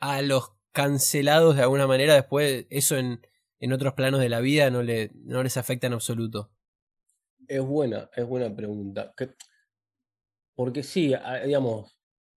a 0.00 0.22
los 0.22 0.52
cancelados 0.72 1.56
de 1.56 1.62
alguna 1.62 1.86
manera, 1.86 2.14
después 2.14 2.66
eso 2.70 2.96
en, 2.96 3.20
en 3.60 3.72
otros 3.72 3.94
planos 3.94 4.20
de 4.20 4.28
la 4.28 4.40
vida 4.40 4.70
no, 4.70 4.82
le, 4.82 5.10
no 5.14 5.42
les 5.42 5.56
afecta 5.56 5.86
en 5.86 5.94
absoluto. 5.94 6.52
Es 7.48 7.62
buena, 7.62 8.10
es 8.14 8.26
buena 8.26 8.54
pregunta. 8.54 9.14
Que- 9.16 9.34
porque 10.54 10.82
sí, 10.82 11.12
digamos, 11.44 11.98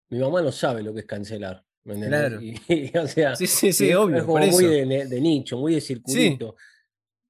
mi 0.10 0.20
mamá 0.20 0.42
no 0.42 0.52
sabe 0.52 0.84
lo 0.84 0.94
que 0.94 1.02
es 1.02 1.06
cancelar. 1.06 1.65
Claro. 1.86 2.42
Y, 2.42 2.56
y, 2.94 2.98
o 2.98 3.08
sea, 3.08 3.36
Sí, 3.36 3.48
sí, 3.48 3.72
sí, 3.72 3.90
es, 3.90 3.96
obvio, 3.96 4.18
es 4.18 4.24
por 4.24 4.42
como 4.42 4.52
muy 4.52 4.66
de, 4.66 5.22
nicho, 5.22 5.58
muy 5.58 5.76
de 5.76 5.82
circulito. 5.82 6.56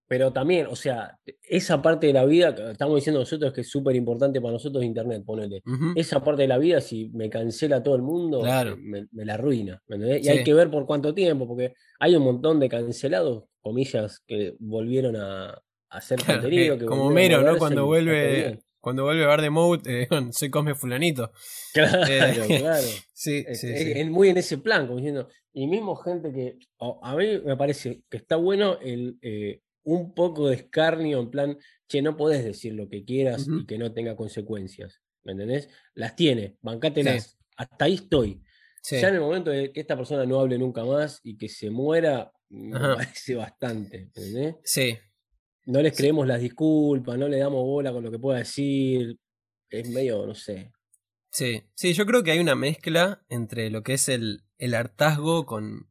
Pero 0.08 0.32
también, 0.32 0.68
o 0.68 0.76
sea, 0.76 1.18
esa 1.42 1.82
parte 1.82 2.06
de 2.06 2.14
la 2.14 2.26
vida, 2.26 2.54
que 2.54 2.72
estamos 2.72 2.96
diciendo 2.96 3.20
nosotros 3.22 3.52
que 3.52 3.62
es 3.62 3.70
súper 3.70 3.96
importante 3.96 4.40
para 4.40 4.54
nosotros 4.54 4.84
Internet, 4.84 5.24
ponele. 5.26 5.64
Esa 5.96 6.24
parte 6.24 6.44
de 6.44 6.48
la 6.48 6.60
vida, 6.60 6.80
si 6.80 7.10
me 7.10 7.28
cancela 7.28 7.82
todo 7.82 7.96
el 7.96 8.04
mundo, 8.04 8.42
Claro. 8.42 8.78
me, 8.78 9.08
me 9.12 9.26
la 9.26 9.34
arruina. 9.34 9.82
¿me 9.88 9.96
entendés? 9.96 10.24
Y 10.24 10.30
hay 10.30 10.44
que 10.44 10.54
ver 10.54 10.70
por 10.70 10.86
cuánto 10.86 11.14
tiempo, 11.16 11.48
porque 11.48 11.74
hay 12.00 12.16
un 12.16 12.24
montón 12.24 12.60
de 12.60 12.70
cancelados, 12.70 13.46
comillas, 13.62 14.22
que 14.28 14.56
volvieron 14.60 15.16
a, 15.16 15.60
hacer 15.90 16.20
Claro, 16.20 16.42
contenido. 16.42 16.78
que 16.78 16.86
como 16.86 17.10
Mero, 17.10 17.42
¿no? 17.42 17.58
Cuando 17.58 17.86
vuelve. 17.88 18.60
Cuando 18.86 19.02
vuelve 19.04 19.26
a 19.26 19.36
de 19.38 19.50
Mode, 19.50 20.04
eh, 20.04 20.08
soy 20.32 20.52
Cosme 20.52 20.76
Fulanito. 20.76 21.32
Claro, 21.74 22.04
Eh, 22.08 22.60
claro. 22.60 22.86
Sí, 23.14 23.44
Es, 23.48 23.62
sí, 23.62 23.68
es- 23.72 23.82
sí. 23.82 23.92
es 23.96 24.08
muy 24.12 24.30
en 24.30 24.38
ese 24.38 24.60
plan, 24.60 24.86
como 24.86 24.98
diciendo. 24.98 25.28
Y 25.54 25.66
mismo 25.66 25.96
gente 25.96 26.32
que. 26.32 26.60
A 27.02 27.16
mí 27.16 27.40
me 27.44 27.58
parece 27.58 28.04
que 28.12 28.18
está 28.18 28.36
bueno 28.36 28.78
el 28.82 29.18
eh, 29.24 29.62
un 29.86 30.14
poco 30.14 30.50
de 30.50 30.58
escarnio, 30.58 31.20
en 31.20 31.32
plan, 31.32 31.58
che, 31.88 32.04
no 32.04 32.16
podés 32.16 32.44
decir 32.46 32.74
lo 32.76 32.88
que 32.88 33.04
quieras 33.04 33.48
y 33.48 33.66
que 33.66 33.80
no 33.80 33.92
tenga 33.92 34.16
consecuencias. 34.16 35.02
¿Me 35.24 35.32
entendés? 35.32 35.68
Las 35.96 36.16
tiene, 36.16 36.58
bancátelas. 36.62 37.40
Hasta 37.58 37.86
ahí 37.86 37.96
estoy. 37.96 38.44
Ya 38.92 39.08
en 39.10 39.16
el 39.16 39.22
momento 39.22 39.50
de 39.50 39.72
que 39.74 39.80
esta 39.82 39.98
persona 39.98 40.28
no 40.28 40.40
hable 40.40 40.60
nunca 40.60 40.84
más 40.86 41.22
y 41.24 41.38
que 41.38 41.50
se 41.50 41.72
muera, 41.72 42.32
me 42.50 42.76
Ajá. 42.78 42.98
parece 42.98 43.34
bastante. 43.34 43.98
¿entendés? 43.98 44.58
Sí. 44.64 44.96
No 45.66 45.82
les 45.82 45.96
creemos 45.96 46.28
las 46.28 46.42
disculpas, 46.42 47.18
no 47.18 47.28
le 47.28 47.38
damos 47.38 47.64
bola 47.64 47.92
con 47.92 48.04
lo 48.04 48.12
que 48.12 48.20
pueda 48.20 48.40
decir. 48.40 49.18
Es 49.70 49.90
medio, 49.90 50.26
no 50.26 50.36
sé. 50.36 50.72
Sí, 51.32 51.64
sí, 51.74 51.94
yo 51.94 52.06
creo 52.06 52.24
que 52.24 52.32
hay 52.32 52.40
una 52.40 52.56
mezcla 52.56 53.26
entre 53.30 53.70
lo 53.70 53.84
que 53.84 53.94
es 53.94 54.08
el, 54.08 54.44
el 54.58 54.74
hartazgo 54.74 55.46
con, 55.46 55.90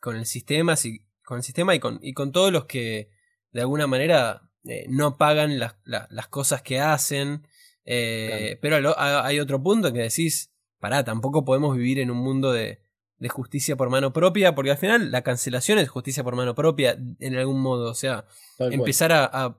con 0.00 0.16
el 0.16 0.26
sistema, 0.26 0.76
con 1.24 1.38
el 1.38 1.42
sistema 1.42 1.74
y 1.74 1.80
con, 1.80 1.98
y 2.02 2.12
con 2.12 2.30
todos 2.30 2.52
los 2.52 2.66
que 2.66 3.10
de 3.52 3.62
alguna 3.62 3.86
manera 3.86 4.50
eh, 4.64 4.86
no 4.88 5.16
pagan 5.16 5.58
las, 5.58 5.76
las, 5.84 6.28
cosas 6.28 6.62
que 6.62 6.78
hacen. 6.78 7.48
Eh, 7.84 8.58
pero 8.60 8.94
hay 8.98 9.40
otro 9.40 9.62
punto 9.62 9.88
en 9.88 9.94
que 9.94 10.02
decís, 10.02 10.52
pará, 10.78 11.04
tampoco 11.04 11.44
podemos 11.44 11.76
vivir 11.76 11.98
en 11.98 12.10
un 12.10 12.18
mundo 12.18 12.52
de, 12.52 12.80
de 13.18 13.28
justicia 13.28 13.76
por 13.76 13.90
mano 13.90 14.12
propia, 14.12 14.54
porque 14.54 14.70
al 14.70 14.78
final 14.78 15.10
la 15.10 15.22
cancelación 15.22 15.78
es 15.78 15.88
justicia 15.88 16.22
por 16.22 16.36
mano 16.36 16.54
propia 16.54 16.98
en 17.18 17.36
algún 17.36 17.60
modo. 17.60 17.90
O 17.90 17.94
sea, 17.94 18.26
empezar 18.58 19.12
a, 19.12 19.24
a, 19.24 19.58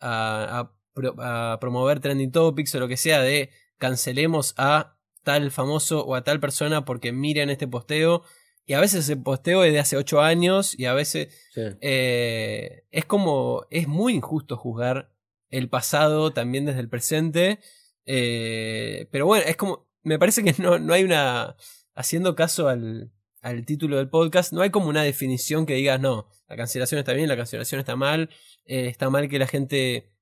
a, 0.00 0.72
a, 1.18 1.60
promover 1.60 2.00
trending 2.00 2.32
topics 2.32 2.74
o 2.74 2.80
lo 2.80 2.88
que 2.88 2.96
sea 2.96 3.20
de 3.22 3.50
cancelemos 3.78 4.54
a 4.56 4.96
tal 5.22 5.50
famoso 5.50 6.04
o 6.04 6.14
a 6.14 6.24
tal 6.24 6.40
persona 6.40 6.84
porque 6.84 7.12
miren 7.12 7.50
este 7.50 7.66
posteo. 7.66 8.22
Y 8.66 8.74
a 8.74 8.80
veces 8.80 9.04
ese 9.04 9.16
posteo 9.16 9.64
es 9.64 9.72
de 9.72 9.78
hace 9.78 9.96
ocho 9.96 10.20
años 10.20 10.78
y 10.78 10.84
a 10.84 10.92
veces 10.92 11.28
eh, 11.56 12.84
es 12.90 13.04
como, 13.06 13.66
es 13.70 13.88
muy 13.88 14.14
injusto 14.14 14.58
juzgar 14.58 15.10
el 15.48 15.70
pasado 15.70 16.34
también 16.34 16.66
desde 16.66 16.80
el 16.80 16.90
presente. 16.90 17.60
Eh, 18.04 19.08
pero 19.10 19.24
bueno, 19.24 19.46
es 19.46 19.56
como, 19.56 19.88
me 20.02 20.18
parece 20.18 20.44
que 20.44 20.54
no, 20.62 20.78
no 20.78 20.92
hay 20.92 21.04
una 21.04 21.56
haciendo 21.98 22.36
caso 22.36 22.68
al, 22.68 23.10
al 23.42 23.66
título 23.66 23.96
del 23.96 24.08
podcast, 24.08 24.52
no 24.52 24.62
hay 24.62 24.70
como 24.70 24.88
una 24.88 25.02
definición 25.02 25.66
que 25.66 25.74
digas, 25.74 26.00
no, 26.00 26.28
la 26.48 26.56
cancelación 26.56 27.00
está 27.00 27.12
bien, 27.12 27.28
la 27.28 27.36
cancelación 27.36 27.80
está 27.80 27.96
mal, 27.96 28.30
eh, 28.66 28.86
está 28.86 29.10
mal 29.10 29.28
que 29.28 29.40
la 29.40 29.48
gente 29.48 30.12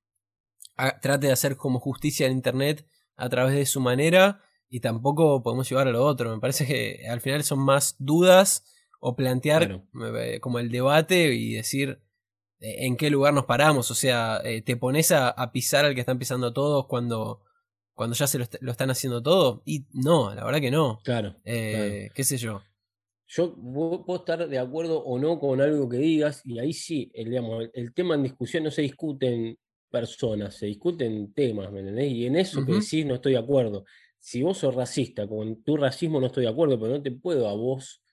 trate 0.75 1.27
de 1.27 1.33
hacer 1.33 1.55
como 1.55 1.79
justicia 1.79 2.25
en 2.25 2.31
Internet 2.33 2.87
a 3.15 3.29
través 3.29 3.53
de 3.53 3.67
su 3.67 3.79
manera 3.79 4.41
y 4.69 4.79
tampoco 4.79 5.43
podemos 5.43 5.69
llevar 5.69 5.87
a 5.87 5.91
lo 5.91 6.03
otro. 6.03 6.33
Me 6.33 6.41
parece 6.41 6.65
que 6.65 7.07
al 7.07 7.21
final 7.21 7.43
son 7.43 7.59
más 7.59 7.95
dudas 7.99 8.65
o 8.99 9.15
plantear 9.15 9.83
eh, 10.19 10.39
como 10.39 10.57
el 10.57 10.71
debate 10.71 11.35
y 11.35 11.53
decir 11.53 12.01
eh, 12.59 12.85
en 12.87 12.97
qué 12.97 13.11
lugar 13.11 13.35
nos 13.35 13.45
paramos. 13.45 13.91
O 13.91 13.95
sea, 13.95 14.41
te 14.65 14.77
pones 14.77 15.11
a, 15.11 15.29
a, 15.29 15.51
pisar 15.51 15.85
al 15.85 15.93
que 15.93 16.01
están 16.01 16.17
pisando 16.17 16.53
todos 16.53 16.87
cuando 16.87 17.41
cuando 17.97 18.15
ya 18.15 18.27
se 18.27 18.37
lo, 18.37 18.71
están 18.71 18.91
haciendo 18.91 19.23
todo. 19.23 19.63
Y 19.65 19.85
no, 19.91 20.33
la 20.35 20.45
verdad 20.45 20.61
que 20.61 20.69
no. 20.69 20.99
Claro, 21.03 21.35
eh, 21.43 22.11
¿Qué 22.13 22.23
sé 22.23 22.37
yo? 22.37 22.61
Yo 23.25 23.55
puedo 23.55 24.19
estar 24.19 24.47
de 24.47 24.59
acuerdo 24.59 25.03
o 25.03 25.17
no 25.17 25.39
con 25.39 25.59
algo 25.59 25.89
que 25.89 25.97
digas, 25.97 26.41
y 26.45 26.59
ahí 26.59 26.73
sí, 26.73 27.11
el, 27.15 27.31
digamos, 27.31 27.65
el, 27.73 27.93
tema 27.95 28.13
en 28.13 28.21
discusión 28.21 28.63
no 28.63 28.71
se 28.71 28.83
discuten 28.83 29.57
personas, 29.89 30.53
se 30.55 30.67
discuten 30.67 31.33
temas, 31.33 31.71
¿me 31.71 31.79
entendés? 31.79 32.11
Y 32.11 32.27
en 32.27 32.35
eso 32.35 32.63
que 32.63 32.73
decís 32.73 33.03
no 33.03 33.15
estoy 33.15 33.31
de 33.31 33.39
acuerdo. 33.39 33.83
Si 34.19 34.43
vos 34.43 34.59
sos 34.59 34.75
racista, 34.75 35.27
con 35.27 35.63
tu 35.63 35.75
racismo 35.75 36.21
no 36.21 36.27
estoy 36.27 36.43
de 36.43 36.51
acuerdo, 36.51 36.79
pero 36.79 36.93
no 36.93 37.01
te 37.01 37.11
puedo 37.11 37.49
a 37.49 37.53
vos 37.53 38.03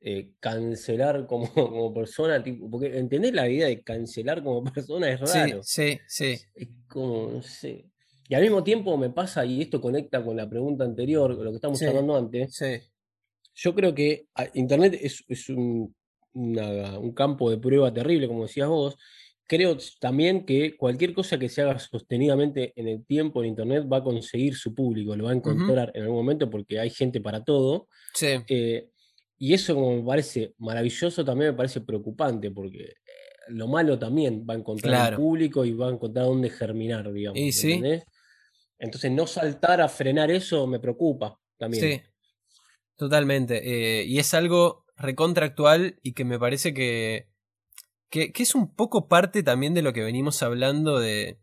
eh, 0.00 0.34
cancelar 0.38 1.26
como, 1.26 1.52
como 1.52 1.92
persona, 1.92 2.40
tipo, 2.40 2.70
porque 2.70 2.96
entendés 2.96 3.34
la 3.34 3.48
idea 3.48 3.66
de 3.66 3.82
cancelar 3.82 4.44
como 4.44 4.62
persona 4.62 5.10
es 5.10 5.20
raro. 5.20 5.64
Sí, 5.64 5.98
sí, 6.06 6.36
sí. 6.36 6.46
Es 6.54 6.68
como, 6.86 7.28
no 7.32 7.42
sé. 7.42 7.91
Y 8.32 8.34
al 8.34 8.40
mismo 8.40 8.64
tiempo 8.64 8.96
me 8.96 9.10
pasa, 9.10 9.44
y 9.44 9.60
esto 9.60 9.78
conecta 9.78 10.24
con 10.24 10.34
la 10.38 10.48
pregunta 10.48 10.84
anterior, 10.84 11.36
lo 11.36 11.50
que 11.50 11.56
estamos 11.56 11.82
hablando 11.82 12.16
antes, 12.16 12.58
yo 13.54 13.74
creo 13.74 13.94
que 13.94 14.28
Internet 14.54 14.98
es, 15.02 15.50
un, 15.50 15.94
un, 16.32 17.12
campo 17.12 17.50
de 17.50 17.58
prueba 17.58 17.92
terrible, 17.92 18.26
como 18.26 18.44
decías 18.44 18.68
vos. 18.68 18.96
Creo 19.46 19.76
también 20.00 20.46
que 20.46 20.78
cualquier 20.78 21.12
cosa 21.12 21.38
que 21.38 21.50
se 21.50 21.60
haga 21.60 21.78
sostenidamente 21.78 22.72
en 22.74 22.88
el 22.88 23.04
tiempo 23.04 23.42
en 23.42 23.50
Internet 23.50 23.84
va 23.92 23.98
a 23.98 24.02
conseguir 24.02 24.54
su 24.54 24.74
público, 24.74 25.14
lo 25.14 25.24
va 25.24 25.32
a 25.32 25.34
encontrar 25.34 25.92
en 25.92 26.04
algún 26.04 26.16
momento 26.16 26.48
porque 26.48 26.80
hay 26.80 26.88
gente 26.88 27.20
para 27.20 27.44
todo. 27.44 27.86
Eh, 28.48 28.88
y 29.36 29.52
eso 29.52 29.74
como 29.74 29.94
me 29.94 30.04
parece 30.04 30.54
maravilloso, 30.56 31.22
también 31.22 31.50
me 31.50 31.56
parece 31.58 31.82
preocupante 31.82 32.50
porque 32.50 32.82
eh, 32.82 32.94
lo 33.48 33.68
malo 33.68 33.98
también 33.98 34.46
va 34.48 34.54
a 34.54 34.56
encontrar 34.56 35.10
el 35.10 35.18
público 35.18 35.66
y 35.66 35.74
va 35.74 35.88
a 35.88 35.92
encontrar 35.92 36.24
dónde 36.24 36.48
germinar, 36.48 37.12
digamos. 37.12 37.38
Y 37.38 37.52
sí. 37.52 37.78
Entonces, 38.82 39.12
no 39.12 39.28
saltar 39.28 39.80
a 39.80 39.88
frenar 39.88 40.32
eso 40.32 40.66
me 40.66 40.80
preocupa 40.80 41.40
también. 41.56 41.84
Sí, 41.84 42.02
totalmente. 42.96 44.00
Eh, 44.00 44.04
y 44.06 44.18
es 44.18 44.34
algo 44.34 44.86
recontractual 44.96 46.00
y 46.02 46.14
que 46.14 46.24
me 46.24 46.36
parece 46.36 46.74
que, 46.74 47.28
que, 48.10 48.32
es 48.34 48.56
un 48.56 48.74
poco 48.74 49.06
parte 49.06 49.44
también 49.44 49.72
de 49.72 49.82
lo 49.82 49.92
que 49.92 50.02
venimos 50.02 50.42
hablando 50.42 50.98
de, 50.98 51.38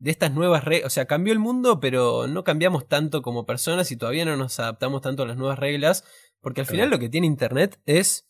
de 0.00 0.10
estas 0.10 0.32
nuevas 0.32 0.64
reglas. 0.64 0.88
O 0.88 0.90
sea, 0.90 1.06
cambió 1.06 1.32
el 1.32 1.38
mundo, 1.38 1.78
pero 1.78 2.26
no 2.26 2.42
cambiamos 2.42 2.88
tanto 2.88 3.22
como 3.22 3.46
personas 3.46 3.92
y 3.92 3.96
todavía 3.96 4.24
no 4.24 4.36
nos 4.36 4.58
adaptamos 4.58 5.00
tanto 5.00 5.22
a 5.22 5.26
las 5.26 5.36
nuevas 5.36 5.60
reglas. 5.60 6.02
Porque 6.40 6.62
al 6.62 6.66
final 6.66 6.90
lo 6.90 6.98
que 6.98 7.08
tiene 7.08 7.28
Internet 7.28 7.80
es 7.86 8.28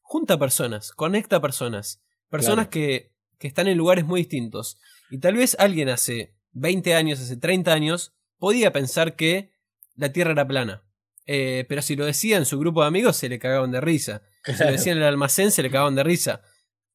junta 0.00 0.38
personas, 0.38 0.92
conecta 0.92 1.42
personas. 1.42 2.02
Personas 2.30 2.68
que, 2.68 3.12
que 3.38 3.48
están 3.48 3.68
en 3.68 3.76
lugares 3.76 4.06
muy 4.06 4.22
distintos. 4.22 4.78
Y 5.10 5.18
tal 5.18 5.34
vez 5.34 5.56
alguien 5.58 5.90
hace 5.90 6.34
20 6.52 6.94
años, 6.94 7.20
hace 7.20 7.36
30 7.36 7.72
años, 7.72 8.14
podía 8.38 8.72
pensar 8.72 9.16
que 9.16 9.52
la 9.94 10.12
Tierra 10.12 10.32
era 10.32 10.46
plana. 10.46 10.84
Eh, 11.26 11.64
pero 11.68 11.82
si 11.82 11.96
lo 11.96 12.04
decía 12.04 12.36
en 12.36 12.46
su 12.46 12.58
grupo 12.58 12.82
de 12.82 12.88
amigos, 12.88 13.16
se 13.16 13.28
le 13.28 13.38
cagaban 13.38 13.70
de 13.70 13.80
risa. 13.80 14.22
Si 14.44 14.64
lo 14.64 14.70
decía 14.72 14.92
en 14.92 14.98
el 14.98 15.04
almacén, 15.04 15.50
se 15.50 15.62
le 15.62 15.70
cagaban 15.70 15.94
de 15.94 16.02
risa. 16.02 16.42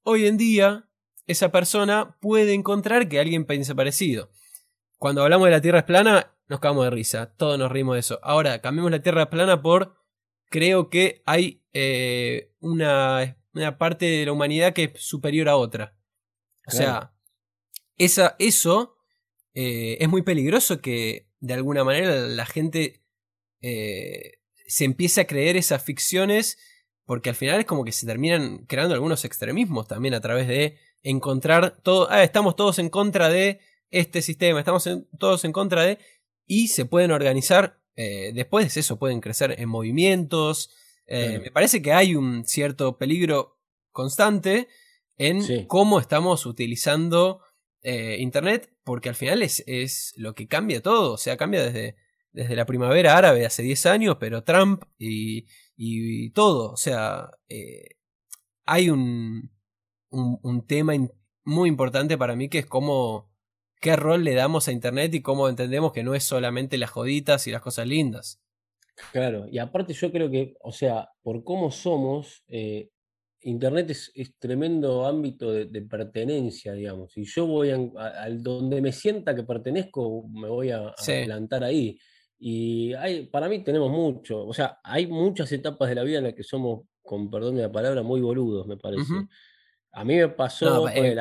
Hoy 0.04 0.26
en 0.28 0.38
día, 0.38 0.90
esa 1.26 1.52
persona 1.52 2.18
puede 2.20 2.54
encontrar 2.54 3.10
que 3.10 3.20
alguien 3.20 3.46
piensa 3.46 3.76
parecido. 3.76 4.30
Cuando 4.98 5.24
hablamos 5.24 5.46
de 5.46 5.52
la 5.52 5.62
Tierra 5.62 5.80
es 5.80 5.86
plana, 5.86 6.34
nos 6.48 6.60
cagamos 6.60 6.86
de 6.86 6.92
risa. 6.92 7.34
Todos 7.38 7.60
nos 7.60 7.72
rimos 7.72 7.96
de 7.96 8.00
eso. 8.00 8.20
Ahora, 8.24 8.62
cambiemos 8.62 8.92
la 8.92 9.02
Tierra 9.02 9.30
plana 9.30 9.62
por. 9.62 9.96
Creo 10.50 10.90
que 10.90 11.22
hay 11.26 11.64
eh, 11.74 12.54
una, 12.60 13.38
una, 13.54 13.78
parte 13.78 14.06
de 14.06 14.26
la 14.26 14.32
humanidad 14.32 14.74
que 14.74 14.86
es 14.86 15.06
superior 15.06 15.50
a 15.50 15.58
otra. 15.58 15.98
O 16.66 16.72
sea, 16.72 17.14
esa, 17.98 18.36
eso 18.40 18.97
eh, 19.60 19.98
es 20.04 20.08
muy 20.08 20.22
peligroso 20.22 20.82
que 20.82 21.32
de 21.40 21.56
alguna 21.56 21.84
manera 21.84 22.16
la 22.16 22.46
gente 22.46 23.02
eh, 23.60 24.34
se 24.68 24.86
empiece 24.86 25.22
a 25.22 25.26
creer 25.26 25.58
esas 25.58 25.84
ficciones 25.84 26.60
porque 27.06 27.30
al 27.30 27.36
final 27.36 27.60
es 27.60 27.66
como 27.66 27.84
que 27.84 27.92
se 27.92 28.06
terminan 28.06 28.68
creando 28.68 28.94
algunos 28.94 29.26
extremismos 29.26 29.88
también 29.88 30.14
a 30.14 30.22
través 30.22 30.48
de 30.48 30.78
encontrar 31.02 31.82
todo, 31.82 32.08
ah, 32.12 32.22
estamos 32.22 32.56
todos 32.56 32.78
en 32.78 32.92
contra 32.92 33.30
de 33.30 33.60
este 33.90 34.22
sistema, 34.22 34.60
estamos 34.60 34.88
todos 35.18 35.44
en 35.44 35.54
contra 35.54 35.86
de, 35.86 35.98
y 36.46 36.68
se 36.68 36.86
pueden 36.86 37.10
organizar, 37.10 37.80
eh, 37.96 38.34
después 38.36 38.72
de 38.72 38.80
eso 38.80 39.00
pueden 39.00 39.22
crecer 39.22 39.56
en 39.58 39.70
movimientos, 39.70 40.70
me 41.08 41.50
parece 41.50 41.82
que 41.82 41.94
hay 41.94 42.14
un 42.14 42.46
cierto 42.46 43.00
peligro 43.00 43.58
constante 43.92 44.68
en 45.18 45.66
cómo 45.66 46.00
estamos 46.00 46.46
utilizando 46.46 47.42
eh, 47.82 48.18
Internet, 48.20 48.72
porque 48.84 49.10
al 49.10 49.16
final 49.16 49.42
es, 49.42 49.64
es, 49.68 50.14
lo 50.18 50.34
que 50.36 50.48
cambia 50.48 50.82
todo, 50.82 51.14
o 51.14 51.18
sea, 51.18 51.38
cambia 51.38 51.64
desde, 51.64 51.96
desde 52.32 52.56
la 52.56 52.66
primavera 52.66 53.18
árabe 53.18 53.46
hace 53.46 53.64
10 53.64 53.86
años, 53.86 54.18
pero 54.20 54.44
Trump 54.44 54.84
y, 54.98 55.46
y 55.76 56.32
todo, 56.32 56.72
o 56.72 56.78
sea, 56.78 57.30
eh, 57.50 57.98
hay 58.66 58.90
un, 58.90 59.52
un, 60.10 60.66
tema 60.66 60.94
muy 61.44 61.70
importante 61.70 62.18
para 62.18 62.36
mí 62.36 62.50
que 62.50 62.60
es 62.60 62.66
cómo, 62.66 63.32
qué 63.80 63.96
rol 63.96 64.24
le 64.24 64.34
damos 64.34 64.68
a 64.68 64.72
Internet 64.72 65.14
y 65.14 65.22
cómo 65.22 65.48
entendemos 65.50 65.94
que 65.94 66.04
no 66.04 66.16
es 66.16 66.24
solamente 66.24 66.78
las 66.78 66.90
joditas 66.90 67.48
y 67.48 67.52
las 67.52 67.62
cosas 67.62 67.88
lindas. 67.88 68.42
Claro, 69.12 69.48
y 69.48 69.60
aparte 69.60 69.94
yo 69.94 70.12
creo 70.12 70.30
que, 70.30 70.56
o 70.62 70.72
sea, 70.72 71.10
por 71.22 71.44
cómo 71.44 71.72
somos, 71.72 72.44
eh, 72.48 72.90
Internet 73.42 73.92
es, 73.92 74.36
tremendo 74.40 75.06
ámbito 75.06 75.52
de, 75.52 75.82
pertenencia, 75.84 76.74
digamos. 76.74 77.16
Y 77.18 77.24
yo 77.24 77.46
voy 77.46 77.70
al 77.70 78.44
donde 78.44 78.82
me 78.82 78.92
sienta 78.92 79.36
que 79.36 79.44
pertenezco, 79.44 80.28
me 80.30 80.48
voy 80.48 80.72
a, 80.72 80.94
plantar 81.26 81.64
ahí. 81.64 81.98
Y 82.40 82.94
hay, 82.94 83.28
para 83.28 83.50
mí 83.50 83.64
tenemos 83.64 83.92
mucho, 83.92 84.46
o 84.46 84.54
sea, 84.54 84.80
hay 84.84 85.08
muchas 85.08 85.52
etapas 85.52 85.90
de 85.90 85.96
la 85.96 86.04
vida 86.04 86.20
en 86.20 86.26
las 86.26 86.34
que 86.34 86.44
somos, 86.44 86.86
con 87.02 87.32
perdón 87.32 87.56
de 87.56 87.64
la 87.64 87.72
palabra, 87.72 88.04
muy 88.04 88.22
boludos, 88.22 88.68
me 88.68 88.78
parece. 88.78 89.14
A 89.98 90.04
mí 90.04 90.16
me 90.16 90.30
pasó. 90.30 90.86
No, 90.86 90.90
eh, 90.90 91.16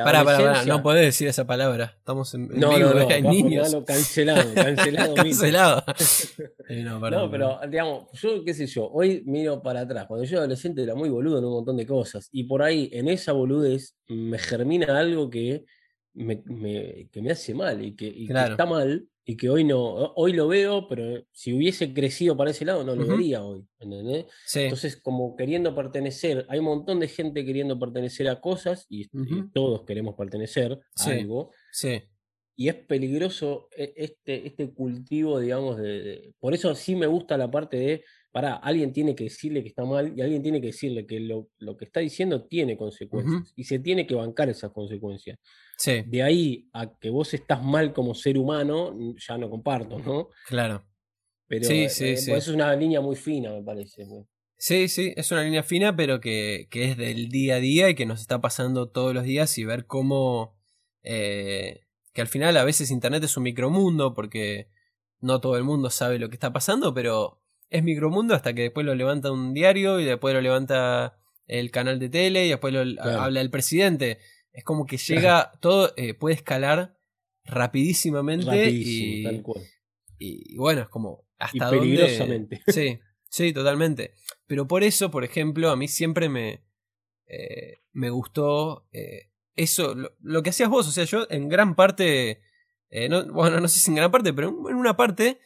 no 0.67 0.83
podés 0.83 1.05
decir 1.05 1.27
esa 1.27 1.47
palabra. 1.47 1.95
Estamos 1.97 2.31
en, 2.35 2.47
no, 2.47 2.69
vivo, 2.69 2.91
no, 2.91 2.99
no, 2.99 3.09
hay 3.09 3.23
niños. 3.23 3.75
cancelado, 3.87 4.53
cancelado. 4.53 5.15
cancelado. 5.15 5.83
no, 7.09 7.31
pero 7.31 7.59
digamos, 7.67 8.03
yo 8.13 8.43
qué 8.45 8.53
sé 8.53 8.67
yo, 8.67 8.87
hoy 8.87 9.23
miro 9.25 9.63
para 9.63 9.81
atrás. 9.81 10.05
Cuando 10.05 10.25
yo 10.25 10.33
era 10.33 10.41
adolescente 10.41 10.83
era 10.83 10.93
muy 10.93 11.09
boludo 11.09 11.39
en 11.39 11.45
un 11.45 11.53
montón 11.53 11.75
de 11.75 11.87
cosas. 11.87 12.29
Y 12.31 12.43
por 12.43 12.61
ahí, 12.61 12.87
en 12.93 13.07
esa 13.07 13.31
boludez, 13.31 13.95
me 14.09 14.37
germina 14.37 14.99
algo 14.99 15.31
que 15.31 15.65
me, 16.17 17.09
que 17.11 17.21
me 17.21 17.31
hace 17.31 17.53
mal 17.53 17.83
y, 17.83 17.95
que, 17.95 18.25
está 18.27 18.65
mal 18.65 19.07
y 19.23 19.37
que 19.37 19.49
hoy 19.49 19.63
no, 19.63 20.13
hoy 20.15 20.33
lo 20.33 20.47
veo, 20.47 20.87
pero 20.87 21.23
si 21.31 21.53
hubiese 21.53 21.93
crecido 21.93 22.35
para 22.35 22.51
ese 22.51 22.65
lado 22.65 22.83
no 22.83 22.95
lo 22.95 23.05
vería 23.05 23.43
hoy, 23.43 23.65
Entonces, 23.79 24.97
como 24.97 25.35
queriendo 25.35 25.75
pertenecer, 25.75 26.45
hay 26.49 26.59
un 26.59 26.65
montón 26.65 26.99
de 26.99 27.07
gente 27.07 27.45
queriendo 27.45 27.77
pertenecer 27.79 28.29
a 28.29 28.41
cosas 28.41 28.85
y, 28.89 29.07
todos 29.53 29.83
queremos 29.83 30.15
pertenecer 30.15 30.79
a 30.95 31.09
algo. 31.09 31.51
Sí. 31.71 32.01
Y 32.55 32.69
es 32.69 32.75
peligroso 32.75 33.69
e, 33.75 33.93
este, 33.97 34.47
este 34.47 34.73
cultivo, 34.73 35.39
digamos, 35.39 35.77
de, 35.77 36.33
Por 36.39 36.55
eso 36.55 36.73
sí 36.73 36.95
me 36.95 37.05
gusta 37.05 37.37
la 37.37 37.51
parte 37.51 37.77
de, 37.77 38.03
para, 38.31 38.55
alguien 38.55 38.93
tiene 38.93 39.15
que 39.15 39.25
decirle 39.25 39.63
que 39.63 39.69
está 39.69 39.85
mal 39.85 40.13
y 40.15 40.21
alguien 40.21 40.43
tiene 40.43 40.61
que 40.61 40.67
decirle 40.67 41.05
que 41.05 41.19
lo, 41.19 41.49
lo 41.57 41.77
que 41.77 41.85
está 41.85 41.99
diciendo 42.01 42.45
tiene 42.45 42.77
consecuencias 42.77 43.53
y 43.55 43.63
se 43.63 43.79
tiene 43.79 44.05
que 44.05 44.15
bancar 44.15 44.49
esas 44.49 44.71
consecuencias. 44.71 45.39
De 45.85 46.23
ahí 46.23 46.69
a 46.73 46.97
que 46.99 47.09
vos 47.09 47.33
estás 47.33 47.63
mal 47.63 47.93
como 47.93 48.13
ser 48.13 48.37
humano, 48.37 48.95
ya 49.17 49.37
no 49.37 49.49
comparto, 49.49 49.99
¿no? 49.99 50.29
Claro. 50.47 50.85
Pero 51.47 51.65
sí, 51.65 51.83
eh, 51.83 51.89
sí, 51.89 52.05
eso 52.09 52.35
es 52.35 52.47
una 52.49 52.75
línea 52.75 52.99
muy 52.99 53.15
fina, 53.15 53.51
me 53.53 53.63
parece. 53.63 54.05
Sí, 54.57 54.87
sí, 54.89 55.13
es 55.15 55.31
una 55.31 55.43
línea 55.43 55.63
fina, 55.63 55.95
pero 55.95 56.19
que, 56.19 56.67
que, 56.69 56.91
es 56.91 56.97
del 56.97 57.29
día 57.29 57.55
a 57.55 57.59
día 57.59 57.89
y 57.89 57.95
que 57.95 58.05
nos 58.05 58.21
está 58.21 58.41
pasando 58.41 58.89
todos 58.89 59.13
los 59.13 59.23
días 59.23 59.57
y 59.57 59.65
ver 59.65 59.85
cómo... 59.85 60.57
Eh, 61.03 61.81
que 62.11 62.21
al 62.21 62.27
final 62.27 62.57
a 62.57 62.65
veces 62.65 62.91
Internet 62.91 63.23
es 63.23 63.37
un 63.37 63.43
micromundo 63.43 64.13
porque 64.13 64.69
no 65.19 65.39
todo 65.39 65.57
el 65.57 65.63
mundo 65.63 65.89
sabe 65.89 66.19
lo 66.19 66.29
que 66.29 66.35
está 66.35 66.51
pasando, 66.51 66.93
pero 66.93 67.41
es 67.69 67.83
micromundo 67.83 68.35
hasta 68.35 68.53
que 68.53 68.63
después 68.63 68.85
lo 68.85 68.95
levanta 68.95 69.31
un 69.31 69.53
diario 69.53 69.99
y 69.99 70.05
después 70.05 70.33
lo 70.33 70.41
levanta 70.41 71.17
el 71.47 71.71
canal 71.71 71.99
de 71.99 72.09
tele 72.09 72.45
y 72.45 72.49
después 72.49 72.73
lo 72.73 73.01
habla 73.01 73.41
el 73.41 73.49
presidente. 73.49 74.19
Es 74.51 74.63
como 74.63 74.85
que 74.85 74.97
llega, 74.97 75.51
todo 75.61 75.93
eh, 75.97 76.13
puede 76.13 76.35
escalar 76.35 76.97
rapidísimamente 77.45 78.69
y, 78.69 79.25
y, 80.17 80.57
bueno, 80.57 80.81
es 80.81 80.89
como 80.89 81.25
hasta 81.37 81.67
y 81.67 81.79
peligrosamente. 81.79 82.61
Sí, 82.67 82.99
sí, 83.29 83.53
totalmente. 83.53 84.13
Pero 84.47 84.67
por 84.67 84.83
eso, 84.83 85.11
por 85.11 85.23
ejemplo, 85.23 85.69
a 85.69 85.75
mí 85.75 85.87
siempre 85.87 86.29
me, 86.29 86.63
eh, 87.27 87.81
me 87.91 88.09
gustó 88.09 88.87
eh, 88.91 89.29
eso, 89.55 89.95
lo, 89.95 90.43
que 90.43 90.49
hacías 90.49 90.69
vos. 90.69 90.87
O 90.87 90.91
sea, 90.91 91.03
yo 91.03 91.27
en 91.29 91.49
gran 91.49 91.75
parte, 91.75 92.41
bueno, 93.31 93.59
no 93.59 93.67
sé 93.67 93.79
si 93.79 93.91
en 93.91 93.95
gran 93.95 94.11
parte, 94.11 94.33
pero 94.33 94.49
en 94.49 94.75
una 94.75 94.97
parte, 94.97 95.39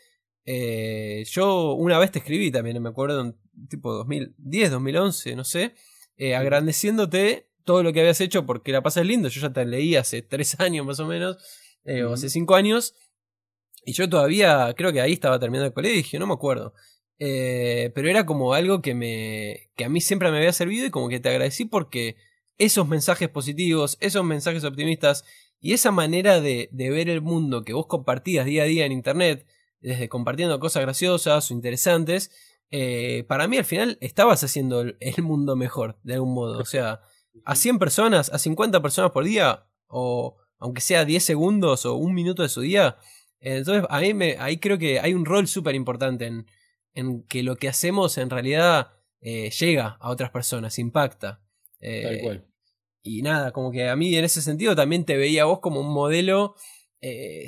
yo 0.45 1.73
una 1.73 1.99
vez 1.99 2.11
te 2.11 2.19
escribí 2.19 2.51
también, 2.51 2.81
me 2.81 2.89
acuerdo, 2.89 3.35
tipo 3.69 3.93
2010, 3.93 4.71
2011, 4.71 5.35
no 5.35 5.43
sé, 5.43 5.73
agradeciéndote 6.35 7.51
todo 7.63 7.83
lo 7.83 7.93
que 7.93 8.01
habías 8.01 8.21
hecho 8.21 8.45
porque 8.45 8.71
la 8.71 8.81
pasas 8.81 9.05
lindo. 9.05 9.29
Yo 9.29 9.41
ya 9.41 9.53
te 9.53 9.65
leí 9.65 9.95
hace 9.95 10.21
tres 10.21 10.55
años 10.59 10.85
más 10.85 10.99
o 10.99 11.05
menos, 11.05 11.37
eh, 11.83 12.03
o 12.03 12.13
hace 12.13 12.29
cinco 12.29 12.55
años. 12.55 12.93
Y 13.85 13.93
yo 13.93 14.07
todavía, 14.09 14.73
creo 14.77 14.93
que 14.93 15.01
ahí 15.01 15.13
estaba 15.13 15.39
terminando 15.39 15.67
el 15.67 15.73
colegio, 15.73 16.19
no 16.19 16.27
me 16.27 16.33
acuerdo. 16.33 16.73
Eh, 17.17 17.91
pero 17.93 18.09
era 18.09 18.25
como 18.25 18.53
algo 18.53 18.81
que 18.81 18.95
me. 18.95 19.71
que 19.75 19.85
a 19.85 19.89
mí 19.89 20.01
siempre 20.01 20.31
me 20.31 20.37
había 20.37 20.53
servido 20.53 20.85
y 20.85 20.91
como 20.91 21.09
que 21.09 21.19
te 21.19 21.29
agradecí 21.29 21.65
porque 21.65 22.15
esos 22.57 22.87
mensajes 22.87 23.29
positivos, 23.29 23.97
esos 24.01 24.23
mensajes 24.23 24.63
optimistas 24.63 25.23
y 25.59 25.73
esa 25.73 25.91
manera 25.91 26.41
de, 26.41 26.69
de 26.71 26.89
ver 26.89 27.09
el 27.09 27.21
mundo 27.21 27.63
que 27.63 27.73
vos 27.73 27.87
compartías 27.87 28.45
día 28.45 28.63
a 28.63 28.65
día 28.65 28.85
en 28.85 28.91
internet, 28.91 29.47
desde 29.81 30.09
compartiendo 30.09 30.59
cosas 30.59 30.83
graciosas 30.83 31.49
o 31.49 31.53
interesantes, 31.53 32.31
eh, 32.69 33.25
para 33.27 33.47
mí 33.47 33.57
al 33.57 33.65
final 33.65 33.97
estabas 33.99 34.43
haciendo 34.43 34.81
el 34.81 35.23
mundo 35.23 35.55
mejor, 35.55 35.99
de 36.03 36.15
algún 36.15 36.33
modo. 36.33 36.59
O 36.59 36.65
sea, 36.65 37.01
a 37.45 37.55
100 37.55 37.79
personas, 37.79 38.29
a 38.29 38.39
50 38.39 38.81
personas 38.81 39.11
por 39.11 39.25
día, 39.25 39.67
o 39.87 40.37
aunque 40.57 40.81
sea 40.81 41.05
10 41.05 41.23
segundos 41.23 41.85
o 41.85 41.95
un 41.95 42.13
minuto 42.13 42.43
de 42.43 42.49
su 42.49 42.61
día. 42.61 42.97
Entonces, 43.39 43.85
a 43.89 43.99
mí 43.99 44.13
me, 44.13 44.37
ahí 44.39 44.57
creo 44.57 44.77
que 44.77 44.99
hay 44.99 45.13
un 45.13 45.25
rol 45.25 45.47
súper 45.47 45.75
importante 45.75 46.27
en, 46.27 46.45
en, 46.93 47.23
que 47.23 47.43
lo 47.43 47.55
que 47.55 47.67
hacemos 47.67 48.17
en 48.19 48.29
realidad 48.29 48.91
eh, 49.19 49.49
llega 49.49 49.97
a 49.99 50.09
otras 50.09 50.29
personas, 50.29 50.77
impacta. 50.79 51.41
Eh, 51.79 52.03
Tal 52.03 52.19
cual. 52.21 52.47
Y 53.03 53.23
nada, 53.23 53.51
como 53.51 53.71
que 53.71 53.89
a 53.89 53.95
mí 53.95 54.15
en 54.15 54.23
ese 54.23 54.41
sentido 54.41 54.75
también 54.75 55.05
te 55.05 55.17
veía 55.17 55.45
vos 55.45 55.59
como 55.59 55.79
un 55.79 55.91
modelo 55.91 56.55
eh, 57.01 57.47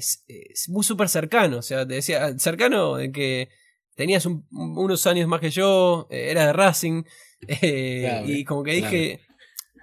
muy 0.68 0.84
súper 0.84 1.10
cercano. 1.10 1.58
O 1.58 1.62
sea, 1.62 1.88
te 1.88 1.96
decía, 1.96 2.38
cercano 2.38 2.96
de 2.96 3.12
que 3.12 3.50
tenías 3.96 4.26
unos 4.26 5.08
años 5.08 5.28
más 5.28 5.40
que 5.40 5.52
yo, 5.52 6.08
era 6.10 6.48
de 6.48 6.54
Racing, 6.54 7.04
y 7.62 8.44
como 8.46 8.64
que 8.64 8.74
dije, 8.74 9.22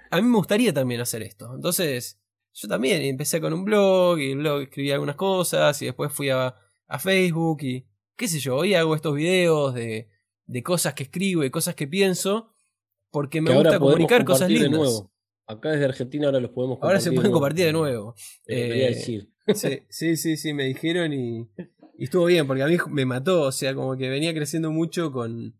a 0.09 0.17
mí 0.17 0.27
me 0.27 0.37
gustaría 0.37 0.73
también 0.73 1.01
hacer 1.01 1.23
esto. 1.23 1.53
Entonces, 1.55 2.19
yo 2.53 2.67
también 2.67 3.01
empecé 3.01 3.39
con 3.39 3.53
un 3.53 3.63
blog 3.63 4.19
y 4.19 4.31
el 4.31 4.39
blog 4.39 4.61
escribí 4.63 4.91
algunas 4.91 5.15
cosas 5.15 5.81
y 5.81 5.85
después 5.85 6.11
fui 6.11 6.29
a, 6.29 6.55
Facebook 6.99 7.63
y 7.63 7.87
qué 8.17 8.27
sé 8.27 8.39
yo, 8.39 8.57
hoy 8.57 8.73
hago 8.73 8.95
estos 8.95 9.15
videos 9.15 9.73
de, 9.73 10.09
de 10.45 10.61
cosas 10.61 10.93
que 10.93 11.03
escribo 11.03 11.45
y 11.45 11.49
cosas 11.49 11.73
que 11.73 11.87
pienso 11.87 12.53
porque 13.11 13.39
me 13.39 13.55
gusta 13.55 13.79
comunicar 13.79 14.25
cosas 14.25 14.49
lindas. 14.49 14.71
De 14.71 14.77
nuevo. 14.77 15.11
Acá 15.47 15.71
desde 15.71 15.85
Argentina 15.85 16.25
ahora 16.25 16.41
los 16.41 16.51
podemos 16.51 16.79
compartir. 16.79 16.91
Ahora 16.91 16.99
se 16.99 17.11
pueden 17.13 17.31
compartir 17.31 17.65
de 17.65 17.71
nuevo. 17.71 18.13
Eh, 18.45 18.89
decir. 18.89 19.30
Sí, 19.89 20.15
sí, 20.17 20.37
sí, 20.37 20.53
me 20.53 20.65
dijeron 20.65 21.13
y, 21.13 21.49
y 21.97 22.05
estuvo 22.05 22.25
bien 22.25 22.47
porque 22.47 22.63
a 22.63 22.67
mí 22.67 22.77
me 22.89 23.05
mató, 23.05 23.43
o 23.43 23.51
sea, 23.51 23.73
como 23.73 23.97
que 23.97 24.09
venía 24.09 24.33
creciendo 24.33 24.71
mucho 24.71 25.11
con, 25.11 25.55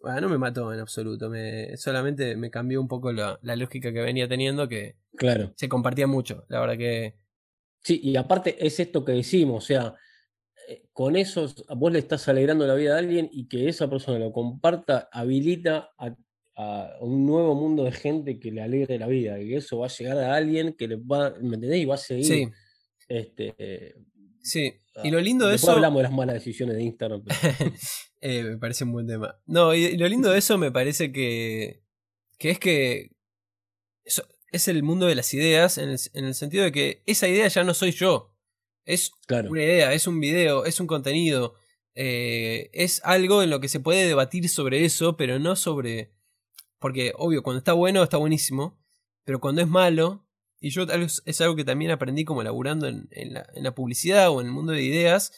bueno, 0.00 0.20
no 0.20 0.28
me 0.28 0.38
mató 0.38 0.72
en 0.72 0.80
absoluto, 0.80 1.28
me, 1.28 1.76
solamente 1.76 2.36
me 2.36 2.50
cambió 2.50 2.80
un 2.80 2.88
poco 2.88 3.12
la, 3.12 3.38
lógica 3.42 3.92
que 3.92 4.00
venía 4.00 4.28
teniendo, 4.28 4.68
que 4.68 4.96
claro. 5.16 5.52
se 5.56 5.68
compartía 5.68 6.06
mucho, 6.06 6.44
la 6.48 6.60
verdad 6.60 6.76
que... 6.76 7.16
Sí, 7.82 8.00
y 8.02 8.16
aparte 8.16 8.64
es 8.64 8.78
esto 8.80 9.04
que 9.04 9.12
decimos, 9.12 9.64
o 9.64 9.66
sea, 9.66 9.94
eh, 10.68 10.84
con 10.92 11.16
eso 11.16 11.52
vos 11.76 11.92
le 11.92 12.00
estás 12.00 12.28
alegrando 12.28 12.66
la 12.66 12.74
vida 12.74 12.94
a 12.94 12.98
alguien 12.98 13.28
y 13.32 13.48
que 13.48 13.68
esa 13.68 13.88
persona 13.88 14.18
lo 14.18 14.32
comparta 14.32 15.08
habilita 15.12 15.90
a, 15.98 16.14
un 17.00 17.26
nuevo 17.26 17.54
mundo 17.54 17.84
de 17.84 17.92
gente 17.92 18.40
que 18.40 18.50
le 18.50 18.62
alegre 18.62 18.98
la 18.98 19.06
vida, 19.06 19.38
y 19.38 19.52
eso 19.52 19.78
va 19.78 19.86
a 19.86 19.90
llegar 19.90 20.16
a 20.16 20.36
alguien 20.36 20.72
que 20.72 20.88
le 20.88 20.96
va, 20.96 21.34
¿me 21.42 21.56
entendés? 21.56 21.80
Y 21.80 21.84
va 21.84 21.96
a 21.96 21.98
seguir 21.98 22.24
sí. 22.24 22.48
Este, 23.08 23.94
Sí, 24.46 24.72
y 25.02 25.10
lo 25.10 25.20
lindo 25.20 25.46
de 25.46 25.52
Después 25.52 25.70
eso. 25.70 25.76
hablamos 25.76 25.98
de 25.98 26.02
las 26.04 26.12
malas 26.12 26.34
decisiones 26.34 26.76
de 26.76 26.84
Instagram. 26.84 27.24
Eh, 28.22 28.42
me 28.42 28.56
parece 28.56 28.82
un 28.82 28.92
buen 28.92 29.06
tema. 29.06 29.38
No, 29.44 29.74
y, 29.74 29.96
lo 29.98 30.08
lindo 30.08 30.30
de 30.30 30.38
eso 30.38 30.56
me 30.56 30.72
parece 30.72 31.12
que. 31.12 31.82
que 32.38 32.50
es 32.50 32.58
que. 32.58 33.10
es 34.50 34.68
el 34.68 34.82
mundo 34.82 35.06
de 35.06 35.14
las 35.14 35.32
ideas, 35.34 35.78
en 35.78 35.90
el, 35.90 36.34
sentido 36.34 36.64
de 36.64 36.72
que 36.72 37.02
esa 37.06 37.28
idea 37.28 37.46
ya 37.46 37.62
no 37.62 37.74
soy 37.74 37.92
yo. 37.92 38.34
Es 38.84 39.12
una 39.28 39.62
idea, 39.62 39.92
es 39.92 40.06
un 40.06 40.18
video, 40.18 40.64
es 40.64 40.80
un 40.80 40.86
contenido. 40.86 41.54
Eh, 41.94 42.70
es 42.72 43.00
algo 43.04 43.42
en 43.42 43.50
lo 43.50 43.60
que 43.60 43.68
se 43.68 43.80
puede 43.80 44.08
debatir 44.08 44.48
sobre 44.48 44.84
eso, 44.84 45.16
pero 45.16 45.38
no 45.38 45.54
sobre. 45.54 46.12
Porque, 46.78 47.12
obvio, 47.16 47.42
cuando 47.42 47.58
está 47.58 47.74
bueno, 47.74 48.02
está 48.02 48.16
buenísimo. 48.16 48.80
Pero 49.24 49.40
cuando 49.40 49.60
es 49.60 49.68
malo, 49.68 50.25
y 50.66 50.70
yo 50.70 50.84
es 51.24 51.40
algo 51.40 51.54
que 51.54 51.64
también 51.64 51.92
aprendí 51.92 52.24
como 52.24 52.42
laburando 52.42 52.88
en, 52.88 53.08
la, 53.32 53.74
publicidad 53.74 54.30
o 54.30 54.40
en 54.40 54.48
el 54.48 54.52
mundo 54.52 54.72
de 54.72 54.82
ideas, 54.82 55.32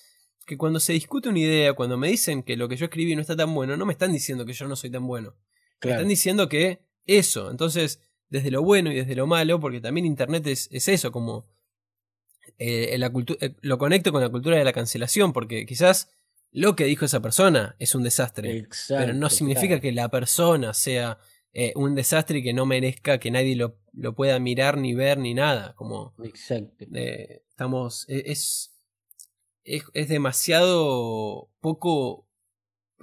que 0.47 0.57
cuando 0.57 0.81
se 0.81 0.95
discute 0.95 1.29
una 1.29 1.39
idea, 1.39 1.75
cuando 1.75 1.99
me 1.99 2.09
dicen 2.09 2.43
que 2.43 2.57
lo 2.57 2.67
que 2.67 2.77
yo 2.77 2.87
escribí 2.87 3.15
no 3.15 3.21
está 3.21 3.37
tan 3.37 3.55
bueno, 3.55 3.77
no 3.77 3.85
me 3.85 3.93
están 3.93 4.11
diciendo 4.11 4.47
que 4.47 4.55
yo 4.55 4.67
no 4.67 4.75
soy 4.75 4.89
tan 4.89 5.07
bueno. 5.07 5.35
Me 5.85 5.91
están 5.91 6.09
diciendo 6.09 6.49
que 6.49 6.81
eso. 7.05 7.51
Entonces, 7.51 8.01
desde 8.31 8.51
lo 8.51 8.63
bueno 8.63 8.91
y 8.91 8.95
desde 8.95 9.15
lo 9.15 9.27
malo, 9.27 9.61
porque 9.61 9.83
también 9.83 10.07
Internet 10.07 10.47
es, 10.47 10.71
eso, 10.71 11.13
como 11.13 11.47
eh, 12.57 12.97
la 12.97 13.13
eh, 13.41 13.55
lo 13.61 13.77
conecto 13.77 14.11
con 14.11 14.23
la 14.23 14.31
cultura 14.31 14.57
de 14.57 14.65
la 14.65 14.73
cancelación, 14.73 15.35
porque 15.35 15.67
quizás 15.67 16.09
lo 16.53 16.75
que 16.75 16.85
dijo 16.85 17.05
esa 17.05 17.21
persona 17.21 17.77
es 17.79 17.95
un 17.95 18.03
desastre, 18.03 18.67
pero 18.89 19.13
no 19.13 19.29
significa 19.29 19.79
que 19.79 19.93
la 19.93 20.09
persona 20.09 20.73
sea 20.73 21.19
eh, 21.61 21.73
un 21.75 21.97
desastre 21.97 22.41
que 22.41 22.53
no 22.53 22.67
merezca 22.67 23.19
que 23.19 23.33
nadie 23.33 23.57
lo, 23.57 23.81
lo, 23.93 24.15
pueda 24.15 24.39
mirar, 24.39 24.79
ni 24.79 24.95
ver, 24.95 25.19
ni 25.19 25.35
nada. 25.35 25.75
Como, 25.75 26.15
Exacto. 26.23 26.85
Eh, 26.95 27.43
estamos. 27.49 28.09
E, 28.09 28.31
es, 28.31 28.79
es, 29.65 30.09
demasiado 30.09 31.51
poco. 31.59 32.29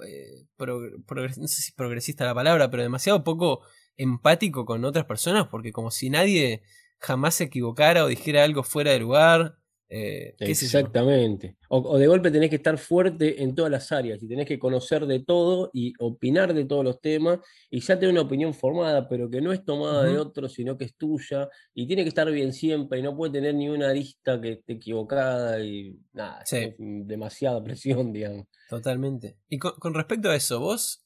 Eh, 0.02 0.46
no 0.56 1.48
sé 1.48 1.60
si 1.60 1.72
progresista 1.72 2.24
la 2.24 2.34
palabra, 2.34 2.70
pero 2.70 2.82
demasiado 2.82 3.24
poco 3.24 3.60
empático 3.98 4.64
con 4.64 4.86
otras 4.86 5.04
personas, 5.04 5.48
porque 5.48 5.70
como 5.70 5.90
si 5.90 6.08
nadie 6.08 6.62
jamás 6.98 7.34
se 7.34 7.44
equivocara 7.44 8.04
o 8.04 8.08
dijera 8.08 8.42
algo 8.42 8.62
fuera 8.62 8.92
de 8.92 9.00
lugar. 9.00 9.58
Eh, 9.88 10.34
Exactamente. 10.40 11.56
O, 11.68 11.96
de 11.96 12.08
golpe 12.08 12.32
tenés 12.32 12.50
que 12.50 12.56
estar 12.56 12.76
fuerte 12.76 13.42
en 13.42 13.54
todas 13.54 13.70
las 13.70 13.92
áreas 13.92 14.20
y 14.20 14.26
tenés 14.26 14.46
que 14.46 14.58
conocer 14.58 15.06
de 15.06 15.20
todo 15.20 15.70
y 15.72 15.92
opinar 16.00 16.54
de 16.54 16.64
todos 16.64 16.84
los 16.84 17.00
temas 17.00 17.38
y 17.70 17.80
ya 17.80 17.98
tener 17.98 18.12
una 18.12 18.22
opinión 18.22 18.52
formada, 18.52 19.08
pero 19.08 19.30
que 19.30 19.40
no 19.40 19.52
es 19.52 19.64
tomada 19.64 20.04
de 20.04 20.18
otro, 20.18 20.48
sino 20.48 20.76
que 20.76 20.86
es 20.86 20.96
tuya 20.96 21.48
y 21.72 21.86
tiene 21.86 22.02
que 22.02 22.08
estar 22.08 22.28
bien 22.30 22.52
siempre 22.52 22.98
y 22.98 23.02
no 23.02 23.16
puede 23.16 23.34
tener 23.34 23.54
ni 23.54 23.68
una 23.68 23.90
arista 23.90 24.40
que 24.40 24.52
esté 24.52 24.72
equivocada 24.74 25.60
y 25.62 25.96
nada, 26.12 26.42
demasiada 26.78 27.62
presión, 27.62 28.12
digamos. 28.12 28.46
Totalmente. 28.68 29.36
Y 29.48 29.58
con, 29.58 29.94
respecto 29.94 30.30
a 30.30 30.36
eso, 30.36 30.58
vos 30.58 31.04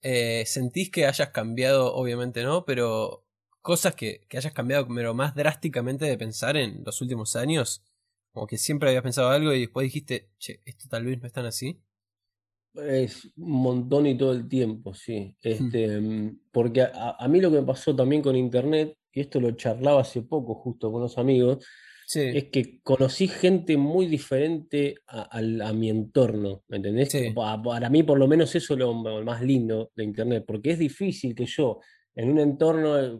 eh, 0.00 0.44
sentís 0.46 0.90
que 0.90 1.04
hayas 1.04 1.28
cambiado, 1.30 1.94
obviamente 1.94 2.42
no, 2.44 2.64
pero 2.64 3.26
cosas 3.60 3.94
que, 3.94 4.26
que 4.28 4.38
hayas 4.38 4.54
cambiado 4.54 4.88
pero 4.88 5.12
más 5.12 5.34
drásticamente 5.34 6.06
de 6.06 6.16
pensar 6.16 6.56
en 6.56 6.82
los 6.84 7.00
últimos 7.02 7.36
años? 7.36 7.82
Como 8.32 8.46
que 8.46 8.56
siempre 8.56 8.88
habías 8.88 9.02
pensado 9.02 9.28
algo 9.28 9.52
y 9.52 9.60
después 9.60 9.84
dijiste, 9.84 10.30
che, 10.38 10.60
esto 10.64 10.88
tal 10.88 11.04
vez 11.04 11.20
no 11.20 11.26
es 11.26 11.32
tan 11.32 11.44
así. 11.44 11.80
Es 12.74 13.26
un 13.36 13.50
montón 13.50 14.06
y 14.06 14.16
todo 14.16 14.32
el 14.32 14.48
tiempo, 14.48 14.94
sí. 14.94 15.36
Este, 15.42 16.00
mm, 16.00 16.40
porque 16.50 16.82
a, 16.82 17.28
mí 17.28 17.40
lo 17.40 17.50
que 17.50 17.60
me 17.60 17.66
pasó 17.66 17.94
también 17.94 18.22
con 18.22 18.34
internet, 18.34 18.96
y 19.12 19.20
esto 19.20 19.40
lo 19.40 19.50
charlaba 19.52 20.00
hace 20.00 20.22
poco 20.22 20.54
justo 20.54 20.90
con 20.90 21.02
los 21.02 21.18
amigos, 21.18 21.66
es 22.14 22.44
que 22.50 22.80
conocí 22.82 23.26
gente 23.28 23.76
muy 23.76 24.06
diferente 24.06 24.96
a, 25.06 25.72
mi 25.72 25.88
entorno, 25.88 26.62
¿me 26.68 26.78
entendés? 26.78 27.32
Para, 27.34 27.88
mí 27.88 28.02
por 28.02 28.18
lo 28.18 28.28
menos 28.28 28.54
eso 28.54 28.74
es 28.74 28.80
lo, 28.80 28.92
más 28.94 29.42
lindo 29.42 29.90
de 29.94 30.04
internet, 30.04 30.44
porque 30.46 30.72
es 30.72 30.78
difícil 30.78 31.34
que 31.34 31.46
yo 31.46 31.80
en 32.14 32.30
un 32.30 32.38
entorno, 32.38 33.18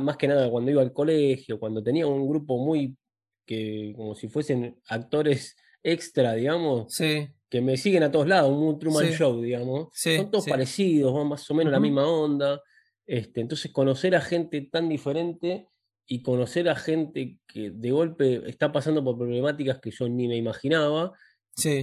más 0.00 0.16
que 0.16 0.28
nada 0.28 0.50
cuando 0.50 0.70
iba 0.70 0.80
al 0.80 0.92
colegio, 0.92 1.58
cuando 1.58 1.82
tenía 1.82 2.06
un 2.06 2.26
grupo 2.26 2.56
muy 2.58 2.96
que 3.50 3.92
como 3.96 4.14
si 4.14 4.28
fuesen 4.28 4.80
actores 4.86 5.56
extra, 5.82 6.34
digamos, 6.34 6.96
que 6.96 7.60
me 7.60 7.76
siguen 7.76 8.04
a 8.04 8.12
todos 8.12 8.28
lados, 8.28 8.56
un 8.56 8.78
Truman 8.78 9.08
Show, 9.08 9.42
digamos. 9.42 9.88
Son 9.92 10.30
todos 10.30 10.46
parecidos, 10.46 11.12
van 11.12 11.26
más 11.26 11.50
o 11.50 11.54
menos 11.54 11.72
la 11.72 11.80
misma 11.80 12.06
onda. 12.06 12.62
Este, 13.04 13.40
entonces, 13.40 13.72
conocer 13.72 14.14
a 14.14 14.20
gente 14.20 14.60
tan 14.70 14.88
diferente 14.88 15.66
y 16.06 16.22
conocer 16.22 16.68
a 16.68 16.76
gente 16.76 17.38
que 17.48 17.72
de 17.72 17.90
golpe 17.90 18.48
está 18.48 18.70
pasando 18.70 19.02
por 19.02 19.18
problemáticas 19.18 19.80
que 19.80 19.90
yo 19.90 20.08
ni 20.08 20.28
me 20.28 20.36
imaginaba. 20.36 21.12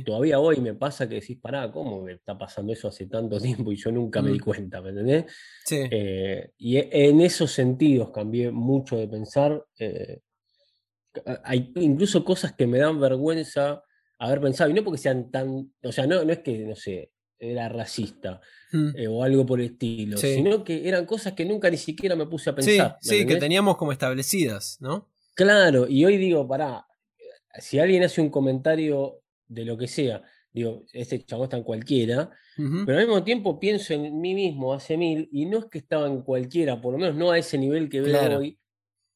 Todavía 0.06 0.40
hoy 0.40 0.62
me 0.62 0.74
pasa 0.74 1.10
que 1.10 1.16
decís, 1.16 1.38
pará, 1.42 1.70
¿cómo 1.70 2.02
me 2.02 2.14
está 2.14 2.38
pasando 2.38 2.72
eso 2.72 2.88
hace 2.88 3.08
tanto 3.08 3.40
tiempo 3.42 3.74
y 3.74 3.76
yo 3.76 3.92
nunca 3.92 4.22
me 4.22 4.32
di 4.32 4.40
mm. 4.40 4.44
cuenta? 4.44 4.82
¿Me 4.82 4.92
entendés? 4.92 5.26
Eh, 5.70 6.50
y 6.60 6.78
en 6.78 7.20
esos 7.20 7.52
sentidos 7.52 8.12
cambié 8.12 8.52
mucho 8.52 8.96
de 8.96 9.10
pensar. 9.10 9.66
Eh, 9.78 10.22
hay 11.44 11.72
incluso 11.76 12.24
cosas 12.24 12.54
que 12.54 12.68
me 12.68 12.80
dan 12.80 13.00
vergüenza 13.00 13.84
haber 14.20 14.42
pensado, 14.42 14.70
y 14.70 14.74
no 14.74 14.84
porque 14.84 14.98
sean 14.98 15.32
tan, 15.32 15.72
o 15.84 15.92
sea, 15.92 16.08
no, 16.08 16.24
no 16.24 16.34
es 16.34 16.40
que, 16.40 16.58
no 16.60 16.76
sé, 16.76 17.12
era 17.40 17.70
racista 17.70 18.42
mm. 18.72 18.90
eh, 18.96 19.08
o 19.08 19.24
algo 19.24 19.46
por 19.46 19.60
el 19.60 19.68
estilo, 19.68 20.18
sino 20.18 20.64
que 20.64 20.88
eran 20.88 21.06
cosas 21.06 21.34
que 21.34 21.46
nunca 21.46 21.70
ni 21.70 21.78
siquiera 21.78 22.16
me 22.16 22.26
puse 22.26 22.50
a 22.50 22.56
pensar. 22.56 22.98
Sí, 23.00 23.26
que 23.26 23.36
teníamos 23.36 23.78
como 23.78 23.92
establecidas, 23.92 24.78
¿no? 24.80 25.10
Claro, 25.36 25.88
y 25.88 26.04
hoy 26.04 26.18
digo, 26.18 26.48
pará, 26.48 26.88
si 27.60 27.80
alguien 27.80 28.04
hace 28.04 28.22
un 28.22 28.30
comentario 28.30 29.22
de 29.48 29.66
lo 29.66 29.78
que 29.78 29.88
sea, 29.88 30.24
digo, 30.52 30.86
este 30.94 31.24
chavo 31.24 31.44
está 31.44 31.58
en 31.58 31.64
cualquiera, 31.64 32.32
pero 32.56 32.98
al 32.98 33.06
mismo 33.06 33.24
tiempo 33.24 33.60
pienso 33.60 33.94
en 33.94 34.20
mí 34.20 34.34
mismo 34.34 34.74
hace 34.74 34.98
mil, 34.98 35.30
y 35.32 35.46
no 35.46 35.60
es 35.60 35.66
que 35.66 35.78
estaba 35.78 36.08
en 36.08 36.24
cualquiera, 36.24 36.82
por 36.82 36.94
lo 36.94 36.98
menos 36.98 37.16
no 37.16 37.30
a 37.30 37.38
ese 37.38 37.60
nivel 37.60 37.88
que 37.88 38.02
veo 38.02 38.40
hoy, 38.40 38.58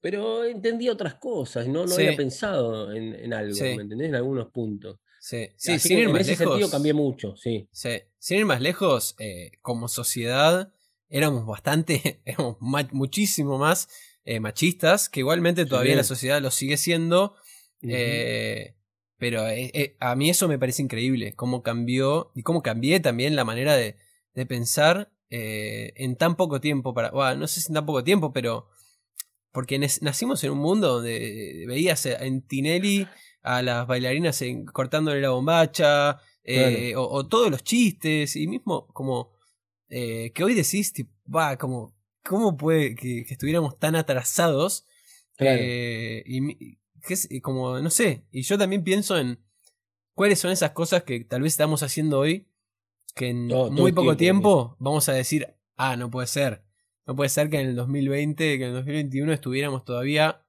pero 0.02 0.44
entendí 0.44 0.90
otras 0.90 1.14
cosas, 1.16 1.68
no, 1.68 1.86
no 1.86 1.94
había 1.94 2.16
pensado 2.18 2.92
en, 2.92 3.34
algo, 3.34 3.56
¿me 3.62 3.84
entendés? 3.84 4.10
En 4.10 4.16
algunos 4.16 4.48
puntos. 4.48 4.98
Sí, 5.20 5.50
sí 5.56 5.78
sin 5.78 6.00
ir 6.00 6.04
en 6.06 6.14
más 6.14 6.22
ese 6.22 6.32
lejos, 6.32 6.48
sentido 6.48 6.72
cambié 6.72 6.94
mucho, 6.94 7.36
sí. 7.38 7.70
sí. 7.72 8.02
Sin 8.18 8.40
ir 8.40 8.46
más 8.46 8.60
lejos, 8.60 9.16
eh, 9.20 9.52
como 9.62 9.88
sociedad 9.88 10.74
éramos 11.10 11.46
bastante, 11.46 12.22
éramos 12.26 12.58
muchísimo 12.60 13.60
más 13.60 13.88
eh, 14.26 14.40
machistas, 14.40 15.10
que 15.10 15.20
igualmente 15.20 15.68
todavía 15.68 15.96
la 15.96 16.04
sociedad 16.04 16.42
lo 16.42 16.50
sigue 16.50 16.78
siendo. 16.78 17.36
Eh, 17.84 18.74
pero 19.18 19.44
a 20.00 20.16
mí 20.16 20.30
eso 20.32 20.48
me 20.48 20.58
parece 20.58 20.82
increíble, 20.82 21.34
cómo 21.34 21.62
cambió 21.62 22.32
y 22.34 22.42
cómo 22.42 22.64
cambié 22.64 23.00
también 23.00 23.36
la 23.36 23.46
manera 23.46 23.76
de, 23.76 23.98
de 24.34 24.46
pensar 24.48 25.12
en 25.30 26.16
tan 26.16 26.36
poco 26.36 26.60
tiempo. 26.60 26.96
Para, 26.96 27.36
no 27.36 27.48
sé 27.48 27.62
si 27.62 27.68
en 27.68 27.76
tan 27.76 27.86
poco 27.86 28.04
tiempo, 28.04 28.34
pero 28.34 28.70
porque 29.52 29.80
nacimos 29.80 30.44
en 30.44 30.52
un 30.52 30.60
mundo 30.60 30.96
donde 30.96 31.66
veías 31.68 32.06
en 32.06 32.42
Tinelli 32.42 33.08
a 33.42 33.62
las 33.62 33.88
bailarinas 33.88 34.42
cortándole 34.72 35.22
la 35.22 35.32
bombacha, 35.32 36.20
eh, 36.44 36.94
o, 36.96 37.28
todos 37.28 37.52
los 37.52 37.64
chistes, 37.64 38.36
y 38.36 38.48
mismo 38.48 38.88
como 38.94 39.32
eh, 39.90 40.32
que 40.34 40.44
hoy 40.44 40.54
decís, 40.54 40.94
va, 41.34 41.58
como, 41.58 41.96
¿cómo 42.24 42.56
puede 42.56 42.96
que, 42.96 43.22
estuviéramos 43.30 43.78
tan 43.78 43.96
atrasados? 43.96 44.86
Eh, 45.38 46.24
y, 46.26 46.78
que 47.02 47.42
como, 47.42 47.80
no 47.80 47.90
sé, 47.90 48.26
y 48.32 48.44
yo 48.44 48.58
también 48.58 48.84
pienso 48.84 49.18
en 49.18 49.44
cuáles 50.14 50.40
son 50.40 50.52
esas 50.52 50.72
cosas 50.72 51.04
que 51.04 51.24
tal 51.24 51.42
vez 51.42 51.54
estamos 51.54 51.82
haciendo 51.82 52.20
hoy, 52.20 52.48
que 53.16 53.30
en 53.30 53.48
muy 53.48 53.92
poco 53.92 54.16
tiempo 54.16 54.78
vamos 54.80 55.10
a 55.10 55.14
decir, 55.14 55.56
ah, 55.78 55.96
no 55.96 56.12
puede 56.12 56.28
ser 56.28 56.64
no 57.06 57.16
puede 57.16 57.30
ser 57.30 57.50
que 57.50 57.60
en 57.60 57.68
el 57.68 57.76
2020, 57.76 58.58
que 58.58 58.64
en 58.64 58.70
el 58.70 58.76
2021 58.76 59.34
estuviéramos 59.34 59.86
todavía 59.86 60.46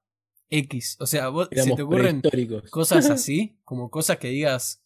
X. 0.49 0.97
O 0.99 1.07
sea, 1.07 1.29
vos, 1.29 1.49
¿se 1.51 1.75
te 1.75 1.81
ocurren 1.81 2.21
cosas 2.69 3.09
así? 3.09 3.57
Como 3.63 3.89
cosas 3.89 4.17
que 4.17 4.29
digas, 4.29 4.83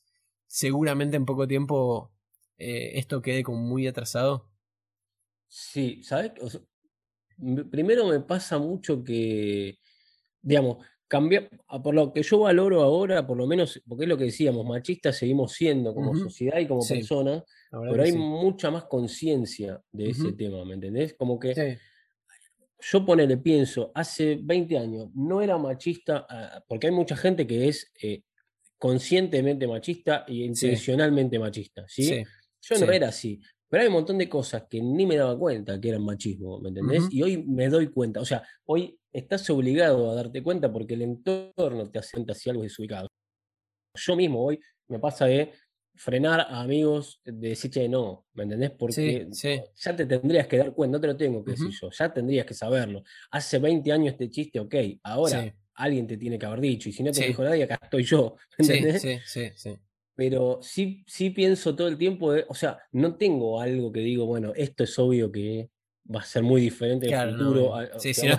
seguramente 0.47 1.17
en 1.17 1.25
poco 1.25 1.47
tiempo 1.47 2.11
eh, 2.57 2.91
esto 2.95 3.21
quede 3.21 3.43
como 3.43 3.59
muy 3.59 3.87
atrasado. 3.87 4.49
Sí, 5.47 6.03
¿sabes? 6.03 6.31
primero 7.69 8.07
me 8.07 8.19
pasa 8.19 8.57
mucho 8.57 9.03
que, 9.03 9.77
digamos, 10.41 10.83
cambia, 11.07 11.49
por 11.83 11.95
lo 11.95 12.11
que 12.11 12.23
yo 12.23 12.39
valoro 12.39 12.81
ahora, 12.81 13.25
por 13.25 13.37
lo 13.37 13.47
menos, 13.47 13.81
porque 13.87 14.03
es 14.03 14.09
lo 14.09 14.17
que 14.17 14.25
decíamos, 14.25 14.65
machistas 14.65 15.17
seguimos 15.17 15.53
siendo 15.53 15.93
como 15.93 16.15
sociedad 16.15 16.59
y 16.59 16.67
como 16.67 16.85
personas, 16.85 17.43
pero 17.71 18.03
hay 18.03 18.11
mucha 18.11 18.69
más 18.71 18.85
conciencia 18.85 19.81
de 19.91 20.09
ese 20.09 20.33
tema, 20.33 20.63
¿me 20.65 20.75
entendés? 20.75 21.13
Como 21.13 21.39
que 21.39 21.77
yo 22.79 23.05
ponele, 23.05 23.37
pienso, 23.37 23.91
hace 23.95 24.39
20 24.41 24.77
años 24.77 25.09
no 25.15 25.41
era 25.41 25.57
machista, 25.57 26.25
ah, 26.29 26.63
porque 26.67 26.87
hay 26.87 26.93
mucha 26.93 27.15
gente 27.15 27.47
que 27.47 27.67
es 27.67 27.91
eh, 28.01 28.21
conscientemente 28.77 29.67
machista 29.67 30.25
e 30.27 30.35
intencionalmente 30.35 31.39
machista, 31.39 31.85
¿sí? 31.87 32.23
Yo 32.61 32.85
no 32.85 32.91
era 32.91 33.09
así. 33.09 33.41
Pero 33.69 33.81
hay 33.81 33.87
un 33.87 33.95
montón 33.95 34.17
de 34.17 34.29
cosas 34.29 34.63
que 34.69 34.81
ni 34.81 35.05
me 35.05 35.17
daba 35.17 35.37
cuenta 35.37 35.79
que 35.79 35.89
eran 35.89 36.03
machismo, 36.03 36.59
¿me 36.59 36.69
entendés? 36.69 37.03
Y 37.11 37.21
hoy 37.21 37.43
me 37.43 37.67
doy 37.67 37.87
cuenta. 37.87 38.21
O 38.21 38.25
sea, 38.25 38.41
hoy 38.65 38.97
estás 39.17 39.49
obligado 39.49 40.11
a 40.11 40.15
darte 40.15 40.43
cuenta 40.43 40.71
porque 40.71 40.93
el 40.93 41.01
entorno 41.01 41.89
te 41.89 41.99
asienta 41.99 42.33
si 42.33 42.49
algo 42.49 42.63
es 42.63 42.71
desubicado. 42.71 43.07
Yo 43.95 44.15
mismo 44.15 44.45
hoy 44.45 44.59
me 44.87 44.99
pasa 44.99 45.25
de 45.25 45.53
frenar 45.95 46.41
a 46.41 46.61
amigos 46.61 47.19
de 47.25 47.49
decir, 47.49 47.71
che, 47.71 47.89
no, 47.89 48.27
¿me 48.33 48.43
entendés? 48.43 48.71
Porque 48.71 49.27
ya 49.75 49.95
te 49.95 50.05
tendrías 50.05 50.47
que 50.47 50.57
dar 50.57 50.71
cuenta, 50.73 50.97
no 50.97 51.01
te 51.01 51.07
lo 51.07 51.17
tengo 51.17 51.43
que 51.43 51.51
decir 51.51 51.71
yo, 51.71 51.89
ya 51.89 52.13
tendrías 52.13 52.45
que 52.45 52.53
saberlo. 52.53 53.03
Hace 53.31 53.57
20 53.57 53.91
años 53.91 54.13
este 54.13 54.29
chiste, 54.29 54.59
ok, 54.59 54.75
ahora 55.03 55.51
alguien 55.73 56.05
te 56.05 56.17
tiene 56.17 56.37
que 56.37 56.45
haber 56.45 56.61
dicho, 56.61 56.89
y 56.89 56.91
si 56.91 57.01
no 57.01 57.11
te 57.11 57.25
dijo 57.25 57.43
nadie, 57.43 57.63
acá 57.63 57.79
estoy 57.81 58.03
yo, 58.03 58.35
¿me 58.59 58.65
entendés? 58.65 59.01
Sí, 59.01 59.17
sí, 59.25 59.49
sí. 59.55 59.75
Pero 60.13 60.59
sí, 60.61 61.03
sí 61.07 61.31
pienso 61.31 61.75
todo 61.75 61.87
el 61.87 61.97
tiempo, 61.97 62.33
o 62.47 62.55
sea, 62.55 62.79
no 62.91 63.15
tengo 63.17 63.59
algo 63.59 63.91
que 63.91 64.01
digo, 64.01 64.27
bueno, 64.27 64.53
esto 64.55 64.83
es 64.83 64.97
obvio 64.99 65.31
que 65.31 65.71
va 66.13 66.21
a 66.21 66.25
ser 66.25 66.43
muy 66.43 66.61
diferente 66.61 67.07
en 67.07 67.13
el 67.13 67.31
futuro. 67.31 67.73
Sí, 67.99 68.13
si 68.13 68.27
no, 68.27 68.37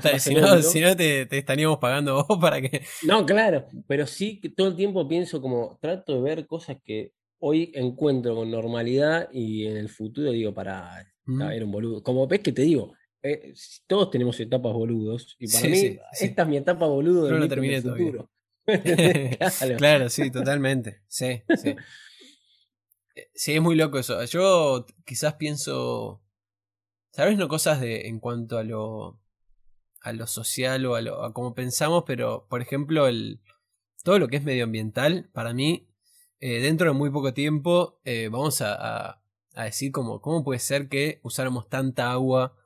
si 0.62 0.81
no, 0.81 0.96
te, 0.96 1.28
estaríamos 1.37 1.78
pagando 1.78 2.24
vos 2.24 2.38
para 2.40 2.61
que. 2.61 2.83
No, 3.02 3.24
claro, 3.26 3.66
pero 3.87 4.07
sí 4.07 4.40
que 4.40 4.48
todo 4.48 4.68
el 4.68 4.76
tiempo 4.76 5.07
pienso 5.07 5.40
como 5.40 5.78
trato 5.81 6.14
de 6.14 6.20
ver 6.22 6.46
cosas 6.46 6.76
que 6.85 7.12
hoy 7.40 7.70
encuentro 7.74 8.35
con 8.35 8.50
normalidad 8.50 9.28
y 9.33 9.66
en 9.66 9.76
el 9.76 9.88
futuro 9.88 10.33
digo, 10.33 10.54
para 10.54 11.07
era 11.26 11.64
un 11.64 11.70
boludo. 11.70 12.02
Como 12.02 12.26
ves 12.26 12.40
que 12.40 12.52
te 12.52 12.62
digo, 12.62 12.94
eh, 13.22 13.52
todos 13.87 14.11
tenemos 14.11 14.38
etapas 14.40 14.72
boludos 14.72 15.37
y 15.38 15.50
para 15.52 15.68
mí 15.68 15.98
esta 16.20 16.42
es 16.42 16.48
mi 16.48 16.57
etapa 16.57 16.87
boludo 16.87 17.26
del 17.26 17.83
futuro. 17.83 18.31
claro. 19.78 20.09
sí, 20.09 20.31
totalmente. 20.31 21.02
Sí, 21.09 21.42
sí. 21.57 21.74
Eh, 23.14 23.31
sí, 23.35 23.54
es 23.54 23.62
muy 23.62 23.76
loco 23.76 23.98
eso. 23.98 24.22
Yo 24.24 24.87
quizás 25.04 25.35
pienso 25.35 26.22
Tal 27.12 27.29
vez 27.29 27.38
no 27.38 27.49
cosas 27.49 27.81
de 27.81 28.09
en 28.09 28.21
cuanto 28.21 28.59
a 28.59 28.64
lo 28.64 29.21
a 30.01 30.12
lo 30.12 30.27
social 30.27 30.87
o 30.87 30.94
a, 30.94 31.01
lo, 31.01 31.25
a 31.25 31.33
cómo 31.33 31.55
pensamos, 31.55 32.05
pero 32.07 32.47
por 32.49 32.62
ejemplo 32.62 33.09
el 33.09 33.40
todo 34.05 34.18
lo 34.18 34.29
que 34.29 34.37
es 34.37 34.44
medioambiental 34.44 35.29
para 35.33 35.53
mí 35.53 35.88
eh, 36.40 36.61
dentro 36.61 36.87
de 36.87 36.97
muy 36.97 37.11
poco 37.11 37.35
tiempo 37.35 38.01
eh, 38.05 38.29
vamos 38.31 38.61
a, 38.61 39.21
a, 39.55 39.64
decir 39.64 39.90
como 39.90 40.21
cómo 40.21 40.44
puede 40.44 40.61
ser 40.61 40.88
que 40.88 41.18
usáramos 41.25 41.68
tanta 41.68 42.12
agua 42.12 42.57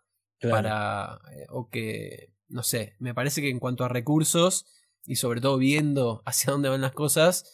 para 0.42 1.20
eh, 1.34 1.46
o 1.48 1.70
que 1.70 2.34
no 2.48 2.62
sé 2.62 2.96
me 2.98 3.14
parece 3.14 3.40
que 3.40 3.48
en 3.48 3.60
cuanto 3.60 3.84
a 3.84 3.88
recursos 3.88 4.66
y 5.06 5.16
sobre 5.16 5.40
todo 5.40 5.56
viendo 5.56 6.22
hacia 6.26 6.52
dónde 6.52 6.68
van 6.68 6.82
las 6.82 6.92
cosas 6.92 7.50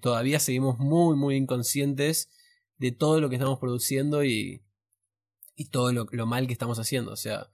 todavía 0.00 0.40
seguimos 0.40 0.78
muy 0.78 1.16
muy 1.16 1.36
inconscientes 1.36 2.30
de 2.78 2.92
todo 2.92 3.20
lo 3.20 3.28
que 3.28 3.34
estamos 3.36 3.58
produciendo 3.58 4.24
y, 4.24 4.62
y 5.60 5.66
todo 5.66 5.92
lo, 5.92 6.26
mal 6.26 6.46
que 6.46 6.54
estamos 6.54 6.78
haciendo. 6.78 7.12
O 7.12 7.16
sea. 7.16 7.48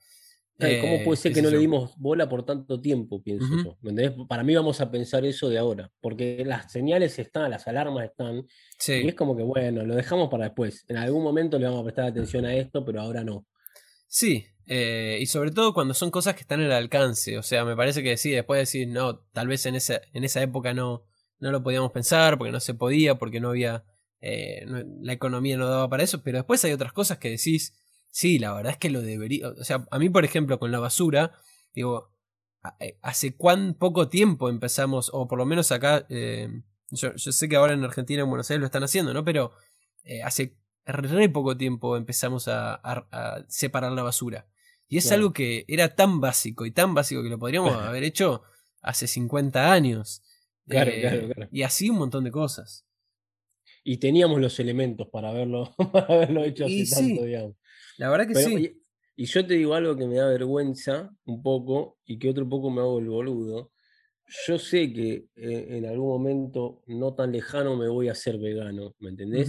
¿Cómo 0.58 1.04
puede 1.04 1.16
ser 1.18 1.34
que 1.34 1.42
no 1.42 1.50
le 1.50 1.58
dimos 1.58 1.92
bola 1.98 2.28
por 2.28 2.46
tanto 2.46 2.80
tiempo? 2.80 3.22
Pienso 3.22 3.46
yo. 3.62 4.26
Para 4.26 4.42
mí 4.42 4.54
vamos 4.54 4.80
a 4.80 4.90
pensar 4.90 5.26
eso 5.26 5.50
de 5.50 5.58
ahora, 5.58 5.92
porque 6.00 6.44
las 6.46 6.72
señales 6.72 7.18
están, 7.18 7.50
las 7.50 7.66
alarmas 7.68 8.06
están, 8.06 8.46
y 8.86 9.08
es 9.08 9.14
como 9.14 9.36
que, 9.36 9.42
bueno, 9.42 9.84
lo 9.84 9.94
dejamos 9.94 10.30
para 10.30 10.44
después. 10.44 10.86
En 10.88 10.96
algún 10.96 11.22
momento 11.22 11.58
le 11.58 11.66
vamos 11.66 11.80
a 11.80 11.84
prestar 11.84 12.06
atención 12.06 12.46
a 12.46 12.54
esto, 12.54 12.86
pero 12.86 13.02
ahora 13.02 13.22
no. 13.22 13.46
Sí, 14.06 14.46
eh, 14.66 15.18
y 15.20 15.26
sobre 15.26 15.50
todo 15.50 15.74
cuando 15.74 15.94
son 15.94 16.10
cosas 16.10 16.34
que 16.34 16.40
están 16.40 16.60
al 16.60 16.72
alcance. 16.72 17.36
O 17.36 17.42
sea, 17.42 17.64
me 17.64 17.76
parece 17.76 18.02
que 18.02 18.16
sí, 18.16 18.30
después 18.30 18.56
de 18.56 18.62
decir, 18.62 18.88
no, 18.88 19.18
tal 19.32 19.48
vez 19.48 19.66
en 19.66 19.74
esa, 19.74 20.00
en 20.14 20.24
esa 20.24 20.40
época 20.42 20.72
no, 20.72 21.04
no 21.38 21.50
lo 21.50 21.62
podíamos 21.62 21.92
pensar, 21.92 22.38
porque 22.38 22.52
no 22.52 22.60
se 22.60 22.72
podía, 22.72 23.16
porque 23.16 23.40
no 23.40 23.50
había. 23.50 23.84
Eh, 24.22 24.64
la 25.02 25.12
economía 25.12 25.58
no 25.58 25.68
daba 25.68 25.90
para 25.90 26.02
eso, 26.02 26.22
pero 26.22 26.38
después 26.38 26.64
hay 26.64 26.72
otras 26.72 26.92
cosas 26.92 27.18
que 27.18 27.28
decís, 27.28 27.74
sí, 28.16 28.38
la 28.38 28.54
verdad 28.54 28.72
es 28.72 28.78
que 28.78 28.90
lo 28.90 29.02
debería. 29.02 29.48
O 29.48 29.64
sea, 29.64 29.86
a 29.90 29.98
mí, 29.98 30.08
por 30.08 30.24
ejemplo, 30.24 30.58
con 30.58 30.72
la 30.72 30.78
basura, 30.78 31.32
digo, 31.74 32.10
eh, 32.80 32.98
¿hace 33.02 33.36
cuán 33.36 33.74
poco 33.74 34.08
tiempo 34.08 34.48
empezamos, 34.48 35.10
o 35.12 35.28
por 35.28 35.38
lo 35.38 35.46
menos 35.46 35.72
acá, 35.72 36.06
yo, 36.90 37.18
sé 37.18 37.48
que 37.48 37.56
ahora 37.56 37.74
en 37.74 37.84
Argentina, 37.84 38.22
en 38.22 38.28
Buenos 38.28 38.50
Aires 38.50 38.60
lo 38.60 38.66
están 38.66 38.84
haciendo, 38.84 39.12
¿no? 39.12 39.24
Pero 39.24 39.52
hace 40.24 40.56
re 40.84 41.28
poco 41.28 41.56
tiempo 41.56 41.96
empezamos 41.96 42.48
a 42.48 43.44
separar 43.48 43.92
la 43.92 44.02
basura. 44.02 44.46
Y 44.88 44.98
es 44.98 45.10
algo 45.10 45.32
que 45.32 45.64
era 45.68 45.94
tan 45.94 46.20
básico 46.20 46.64
y 46.64 46.70
tan 46.70 46.94
básico 46.94 47.22
que 47.22 47.28
lo 47.28 47.38
podríamos 47.38 47.72
haber 47.82 48.04
hecho 48.04 48.42
hace 48.82 49.06
50 49.06 49.72
años. 49.72 50.22
Claro, 50.68 50.90
eh, 50.90 51.00
claro, 51.00 51.28
claro. 51.28 51.48
Y 51.52 51.62
así 51.62 51.90
un 51.90 51.98
montón 51.98 52.24
de 52.24 52.30
cosas. 52.30 52.86
Y 53.82 53.98
teníamos 53.98 54.40
los 54.40 54.58
elementos 54.58 55.08
para 55.08 55.30
haberlo, 55.30 55.74
para 55.92 56.06
haberlo 56.06 56.44
hecho 56.44 56.66
hace 56.66 56.86
tanto, 56.88 57.24
digamos. 57.24 57.56
La 57.98 58.10
verdad 58.10 58.26
que 58.26 58.34
sí. 58.34 58.82
Y, 59.16 59.24
yo 59.24 59.46
te 59.46 59.54
digo 59.54 59.74
algo 59.74 59.96
que 59.96 60.06
me 60.06 60.16
da 60.16 60.28
vergüenza 60.28 61.10
un 61.24 61.42
poco 61.42 61.98
y 62.04 62.18
que 62.18 62.28
otro 62.28 62.48
poco 62.48 62.70
me 62.70 62.82
hago 62.82 62.98
el 62.98 63.08
boludo. 63.08 63.72
Yo 64.46 64.58
sé 64.58 64.92
que 64.92 65.28
eh, 65.36 65.66
en 65.70 65.86
algún 65.86 66.08
momento 66.08 66.82
no 66.86 67.14
tan 67.14 67.32
lejano 67.32 67.76
me 67.76 67.88
voy 67.88 68.08
a 68.08 68.12
hacer 68.12 68.38
vegano, 68.38 68.94
¿me 68.98 69.10
entendés? 69.10 69.48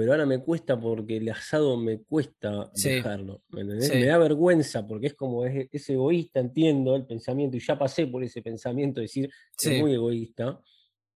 pero 0.00 0.12
ahora 0.12 0.24
me 0.24 0.38
cuesta 0.38 0.80
porque 0.80 1.18
el 1.18 1.28
asado 1.28 1.76
me 1.76 2.02
cuesta 2.02 2.70
dejarlo. 2.74 3.42
¿me, 3.50 3.64
me 3.64 4.06
da 4.06 4.18
vergüenza 4.18 4.86
porque 4.86 5.08
es 5.08 5.14
como 5.14 5.44
es, 5.44 5.90
egoísta, 5.90 6.40
entiendo 6.40 6.96
el 6.96 7.04
pensamiento, 7.04 7.56
y 7.56 7.60
ya 7.60 7.78
pasé 7.78 8.06
por 8.06 8.24
ese 8.24 8.40
pensamiento 8.40 9.00
de 9.00 9.02
decir 9.02 9.30
es 9.62 9.78
muy 9.78 9.92
egoísta, 9.92 10.60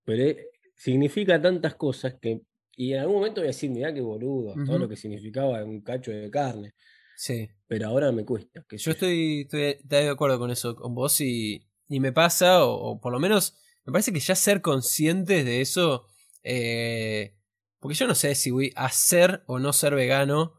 pero 0.05 0.38
significa 0.74 1.40
tantas 1.40 1.76
cosas 1.76 2.16
que. 2.20 2.42
Y 2.77 2.93
en 2.93 3.01
algún 3.01 3.16
momento 3.16 3.41
voy 3.41 3.47
a 3.47 3.53
decir, 3.53 3.70
mirá 3.70 3.93
qué 3.95 4.01
boludo, 4.01 4.55
todo 4.66 4.79
lo 4.79 4.89
que 4.89 4.97
significaba 4.97 5.62
un 5.64 5.81
cacho 5.81 6.11
de 6.11 6.31
carne. 6.31 6.75
Sí. 7.16 7.49
Pero 7.66 7.89
ahora 7.89 8.11
me 8.12 8.25
cuesta. 8.25 8.64
Yo 8.70 8.91
estoy, 8.91 9.43
estoy, 9.43 9.77
de 9.85 10.09
acuerdo 10.09 10.39
con 10.39 10.51
eso, 10.51 10.75
con 10.75 10.95
vos, 10.95 11.20
y, 11.20 11.66
y 11.89 12.01
me 12.01 12.12
pasa, 12.12 12.64
o, 12.64 13.01
por 13.01 13.12
lo 13.12 13.20
menos 13.20 13.57
me 13.85 13.93
parece 13.93 14.12
que 14.12 14.20
ya 14.20 14.35
ser 14.35 14.61
conscientes 14.61 15.45
de 15.45 15.61
eso. 15.61 16.07
Eh, 16.43 17.37
porque 17.79 17.95
yo 17.95 18.07
no 18.07 18.14
sé 18.14 18.35
si 18.35 18.51
voy 18.51 18.72
a 18.77 18.89
ser 18.91 19.45
o 19.47 19.59
no 19.59 19.72
ser 19.72 19.95
vegano, 19.95 20.55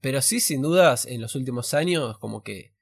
pero 0.00 0.22
sí, 0.22 0.38
sin 0.38 0.62
dudas, 0.62 1.06
en 1.06 1.20
los 1.20 1.34
últimos 1.34 1.74
años, 1.74 2.18
como 2.18 2.42
que 2.42 2.74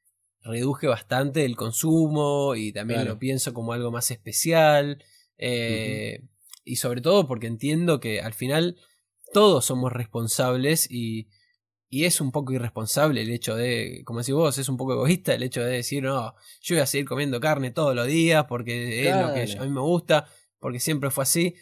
reduje 0.43 0.87
bastante 0.87 1.45
el 1.45 1.57
consumo 1.57 2.55
y 2.55 2.73
también 2.73 3.05
lo 3.07 3.19
pienso 3.19 3.55
como 3.55 3.73
algo 3.73 3.91
más 3.91 4.11
especial. 4.11 5.03
Eh, 5.39 6.23
y 6.67 6.77
sobre 6.77 7.01
todo 7.01 7.27
porque 7.27 7.47
entiendo 7.47 8.01
que 8.01 8.21
al 8.21 8.35
final 8.35 8.77
todos 9.33 9.65
somos 9.65 9.93
responsables 9.93 10.91
y, 10.91 11.29
y, 11.89 12.05
es 12.05 12.21
un 12.21 12.33
poco 12.33 12.53
irresponsable 12.53 13.23
el 13.23 13.31
hecho 13.31 13.57
de, 13.57 14.03
como 14.05 14.19
decís 14.19 14.35
vos, 14.35 14.59
es 14.59 14.69
un 14.69 14.77
poco 14.77 14.93
egoísta 14.93 15.35
el 15.35 15.43
hecho 15.43 15.63
de 15.63 15.77
decir, 15.77 16.03
no, 16.03 16.35
yo 16.61 16.77
voy 16.77 16.83
a 16.83 16.87
seguir 16.87 17.07
comiendo 17.07 17.41
carne 17.41 17.71
todos 17.71 17.95
los 17.95 18.07
días 18.07 18.45
porque 18.47 19.09
es 19.09 19.17
lo 19.17 19.33
que 19.33 19.59
a 19.59 19.65
mí 19.65 19.71
me 19.71 19.81
gusta, 19.81 20.27
porque 20.59 20.81
siempre 20.81 21.11
fue 21.11 21.23
así. 21.23 21.55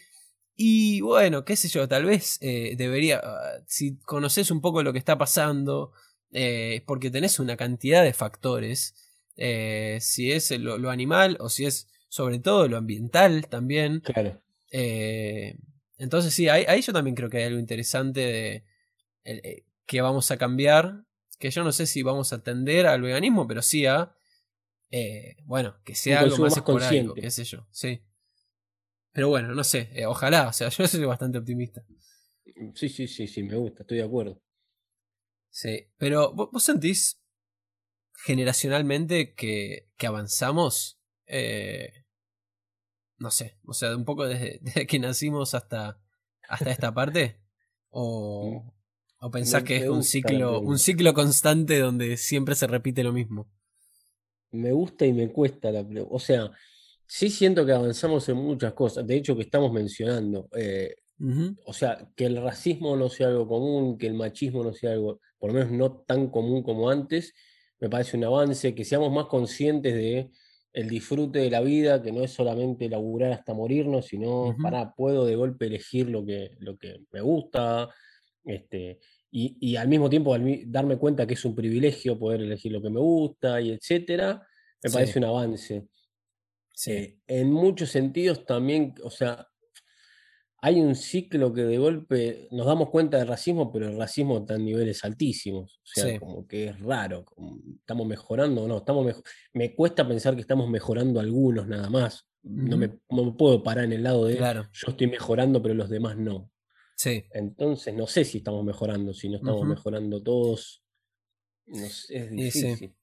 Y 0.55 1.01
bueno, 1.01 1.43
qué 1.43 1.55
sé 1.55 1.67
yo, 1.67 1.87
tal 1.87 2.05
vez 2.05 2.37
eh, 2.41 2.75
debería, 2.77 3.21
ah, 3.23 3.63
si 3.67 3.97
conoces 3.97 4.51
un 4.51 4.61
poco 4.61 4.83
lo 4.83 4.93
que 4.93 4.99
está 4.99 5.17
pasando, 5.17 5.91
eh, 6.31 6.83
porque 6.85 7.11
tenés 7.11 7.39
una 7.39 7.57
cantidad 7.57 8.03
de 8.03 8.13
factores, 8.13 8.95
eh, 9.35 9.97
si 10.01 10.31
es 10.31 10.51
lo, 10.51 10.89
animal 10.89 11.37
o 11.41 11.49
si 11.49 11.65
es 11.65 11.87
sobre 12.07 12.39
todo 12.39 12.67
lo 12.69 12.77
ambiental 12.77 13.47
también. 13.49 13.99
Claro. 13.99 14.41
Entonces 15.97 16.33
sí, 16.33 16.49
ahí, 16.49 16.81
yo 16.81 16.93
también 16.93 17.15
creo 17.15 17.29
que 17.29 17.37
hay 17.37 17.43
algo 17.45 17.59
interesante 17.59 18.65
de 19.23 19.65
que 19.85 20.01
vamos 20.01 20.31
a 20.31 20.37
cambiar, 20.37 21.05
que 21.39 21.51
yo 21.51 21.63
no 21.63 21.71
sé 21.71 21.85
si 21.85 22.03
vamos 22.03 22.33
a 22.33 22.37
atender 22.37 22.87
al 22.87 23.01
veganismo, 23.01 23.47
pero 23.47 23.61
sí 23.61 23.85
a, 23.85 24.15
bueno, 25.45 25.75
que 25.83 25.95
sea 25.95 26.21
algo 26.21 26.37
más, 26.37 26.57
más 26.67 27.13
qué 27.15 27.31
sé 27.31 27.43
yo, 27.43 27.67
sí. 27.71 28.01
Pero 29.15 29.29
bueno, 29.29 29.55
no 29.55 29.63
sé, 29.63 29.89
eh, 29.93 30.05
ojalá, 30.05 30.49
o 30.49 30.53
sea, 30.53 30.67
yo 30.77 30.85
soy 30.85 31.05
bastante 31.05 31.37
optimista. 31.37 31.85
Sí, 32.73 32.89
sí, 32.89 33.07
sí, 33.07 33.27
sí, 33.27 33.43
me 33.43 33.55
gusta, 33.55 33.83
estoy 33.83 33.99
de 33.99 34.03
acuerdo. 34.03 34.41
Sí, 35.49 35.87
pero 35.97 36.33
¿vos, 36.33 36.61
sentís 36.61 37.21
generacionalmente 38.25 39.33
que, 39.33 39.89
que 39.95 40.07
avanzamos? 40.07 40.99
Eh, 41.27 42.04
no 43.17 43.31
sé, 43.31 43.57
o 43.65 43.73
sea, 43.73 43.95
un 43.95 44.05
poco 44.05 44.25
desde, 44.27 44.87
que 44.87 44.99
nacimos 44.99 45.53
hasta, 45.53 45.99
hasta 46.47 46.71
esta 46.71 46.93
parte. 46.93 47.39
O, 47.89 48.73
o 49.19 49.31
pensás 49.31 49.63
que 49.63 49.77
es 49.77 49.87
un 49.87 50.03
ciclo, 50.03 50.59
un 50.59 50.77
ciclo 50.77 51.13
constante 51.13 51.79
donde 51.79 52.17
siempre 52.17 52.55
se 52.55 52.67
repite 52.67 53.03
lo 53.03 53.13
mismo. 53.13 53.47
Me 54.51 54.71
gusta 54.71 55.05
y 55.05 55.13
me 55.13 55.31
cuesta 55.31 55.71
la 55.71 55.85
O 56.09 56.19
sea, 56.19 56.51
Sí 57.07 57.29
siento 57.29 57.65
que 57.65 57.71
avanzamos 57.71 58.27
en 58.29 58.37
muchas 58.37 58.73
cosas, 58.73 59.05
de 59.05 59.15
hecho 59.15 59.35
que 59.35 59.43
estamos 59.43 59.71
mencionando, 59.71 60.49
eh, 60.55 60.95
o 61.63 61.71
sea, 61.71 62.09
que 62.15 62.25
el 62.25 62.41
racismo 62.41 62.97
no 62.97 63.09
sea 63.09 63.27
algo 63.27 63.47
común, 63.47 63.97
que 63.97 64.07
el 64.07 64.15
machismo 64.15 64.63
no 64.63 64.73
sea 64.73 64.93
algo, 64.93 65.21
por 65.37 65.53
lo 65.53 65.59
menos 65.59 65.71
no 65.71 65.91
tan 66.01 66.29
común 66.29 66.63
como 66.63 66.89
antes, 66.89 67.33
me 67.79 67.89
parece 67.89 68.17
un 68.17 68.23
avance, 68.25 68.73
que 68.73 68.83
seamos 68.83 69.11
más 69.13 69.27
conscientes 69.27 69.93
de 69.93 70.31
el 70.75 70.89
disfrute 70.89 71.39
de 71.39 71.49
la 71.49 71.61
vida, 71.61 72.03
que 72.03 72.11
no 72.11 72.21
es 72.21 72.31
solamente 72.31 72.89
laburar 72.89 73.31
hasta 73.31 73.53
morirnos, 73.53 74.07
sino, 74.07 74.53
para, 74.61 74.93
puedo 74.93 75.25
de 75.25 75.37
golpe 75.37 75.67
elegir 75.67 76.09
lo 76.09 76.25
que, 76.25 76.51
lo 76.59 76.77
que 76.77 76.99
me 77.13 77.21
gusta, 77.21 77.89
este, 78.43 78.99
y, 79.31 79.77
al 79.77 79.87
mismo 79.87 80.09
tiempo 80.09 80.35
darme 80.65 80.97
cuenta 80.97 81.25
que 81.25 81.35
es 81.35 81.45
un 81.45 81.55
privilegio 81.55 82.19
poder 82.19 82.41
elegir 82.41 82.73
lo 82.73 82.81
que 82.81 82.89
me 82.89 82.99
gusta, 82.99 83.61
y 83.61 83.71
etcétera, 83.71 84.45
me 84.83 84.91
parece 84.91 85.17
un 85.17 85.25
avance. 85.25 85.87
Sí. 86.73 87.21
en 87.25 87.53
muchos 87.53 87.89
sentidos 87.89 88.45
también, 88.45 88.95
o 89.01 89.09
sea, 89.09 89.47
hay 90.65 90.81
un 90.81 90.95
ciclo 90.95 91.53
que 91.53 91.61
de 91.61 91.77
golpe 91.77 92.47
nos 92.49 92.65
damos 92.65 92.89
cuenta 92.89 93.19
del 93.19 93.27
racismo, 93.27 93.71
pero 93.71 93.87
el 93.87 93.99
racismo 93.99 94.39
está 94.39 94.55
en 94.55 94.65
niveles 94.65 95.05
altísimos. 95.05 95.79
O 95.83 95.85
sea, 95.85 96.19
como 96.19 96.47
que 96.47 96.69
es 96.69 96.79
raro. 96.79 97.23
¿Estamos 97.81 98.07
mejorando 98.07 98.63
o 98.63 98.67
no? 98.67 98.77
Estamos 98.77 99.21
me 99.53 99.75
cuesta 99.75 100.07
pensar 100.07 100.33
que 100.33 100.41
estamos 100.41 100.67
mejorando 100.67 101.19
algunos 101.19 101.67
nada 101.67 101.87
más. 101.91 102.27
no, 102.41 102.77
me, 102.77 102.89
puedo 103.37 103.61
parar 103.61 103.85
en 103.85 103.93
el 103.93 104.01
lado 104.01 104.25
de 104.25 104.37
yo 104.39 104.87
estoy 104.87 105.05
mejorando, 105.05 105.61
pero 105.61 105.75
los 105.75 105.87
demás 105.87 106.17
no. 106.17 106.51
Sí. 106.95 107.25
Entonces, 107.29 107.93
no 107.93 108.07
sé 108.07 108.25
si 108.25 108.39
estamos 108.39 108.65
mejorando, 108.65 109.13
si 109.13 109.29
no 109.29 109.35
estamos 109.35 109.67
mejorando 109.67 110.23
todos. 110.23 110.83
es 111.67 112.31
difícil. 112.31 112.95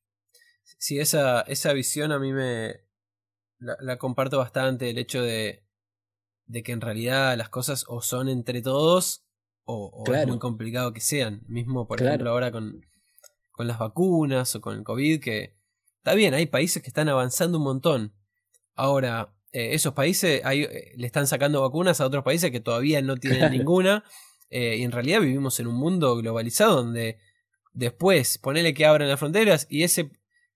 Sí, 0.65 0.99
esa, 0.99 1.43
esa 1.43 1.73
visión 1.75 2.11
a 2.11 2.19
mí 2.19 2.33
me, 2.33 2.81
la, 3.61 3.99
comparto 3.99 4.39
bastante, 4.39 4.91
el 4.91 4.99
hecho 4.99 5.23
de, 5.23 5.63
de 6.53 6.62
que 6.62 6.72
en 6.72 6.82
realidad 6.82 7.36
las 7.38 7.48
cosas 7.48 7.86
o 7.88 8.03
son 8.03 8.28
entre 8.28 8.61
todos 8.61 9.24
o, 9.64 10.05
es 10.12 10.26
muy 10.26 10.38
complicado 10.38 10.92
que 10.92 11.00
sean. 11.00 11.42
Mismo, 11.48 11.88
por 11.88 12.03
ejemplo, 12.03 12.30
ahora 12.30 12.53
con, 12.53 12.84
con 13.53 13.66
las 13.66 13.78
vacunas 13.78 14.55
o 14.55 14.61
con 14.61 14.76
el 14.76 14.84
COVID, 14.84 15.20
que 15.20 15.57
está 15.96 16.14
bien, 16.14 16.34
hay 16.34 16.46
países 16.46 16.82
que 16.82 16.88
están 16.88 17.09
avanzando 17.09 17.57
un 17.57 17.64
montón. 17.64 18.12
Ahora, 18.74 19.32
eh, 19.53 19.72
esos 19.72 19.94
países 19.94 20.42
eh, 20.44 20.92
le 20.94 21.07
están 21.07 21.26
sacando 21.26 21.62
vacunas 21.62 22.00
a 22.00 22.07
otros 22.07 22.22
países 22.22 22.50
que 22.50 22.61
todavía 22.61 23.00
no 23.00 23.16
tienen 23.16 23.50
ninguna. 23.53 24.05
Eh, 24.50 24.76
y 24.76 24.82
en 24.82 24.92
realidad 24.92 25.22
vivimos 25.22 25.59
en 25.61 25.68
un 25.68 25.76
mundo 25.76 26.14
globalizado 26.16 26.76
donde 26.76 27.16
después 27.72 28.36
ponele 28.36 28.74
que 28.74 28.84
abran 28.84 29.09
las 29.09 29.18
fronteras 29.18 29.66
y 29.70 29.84
ese 29.84 30.11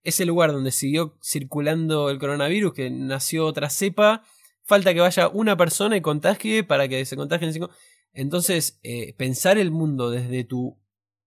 ese 0.07 0.25
lugar 0.25 0.53
donde 0.53 0.71
siguió 0.71 1.19
circulando 1.21 2.11
el 2.11 2.21
coronavirus, 2.21 2.75
que 2.75 2.91
nació 2.91 3.45
otra 3.45 3.71
cepa, 3.71 4.23
falta 4.67 4.93
que 4.93 5.01
vaya 5.01 5.29
una 5.29 5.57
persona 5.57 5.97
y 5.97 6.01
contagie 6.01 6.65
para 6.65 6.89
que 6.89 7.05
se 7.05 7.17
contagien 7.17 7.53
cinco. 7.53 7.71
Entonces, 8.13 8.79
eh, 8.83 9.15
pensar 9.17 9.59
el 9.59 9.71
mundo 9.71 10.11
desde 10.11 10.45
tu 10.45 10.79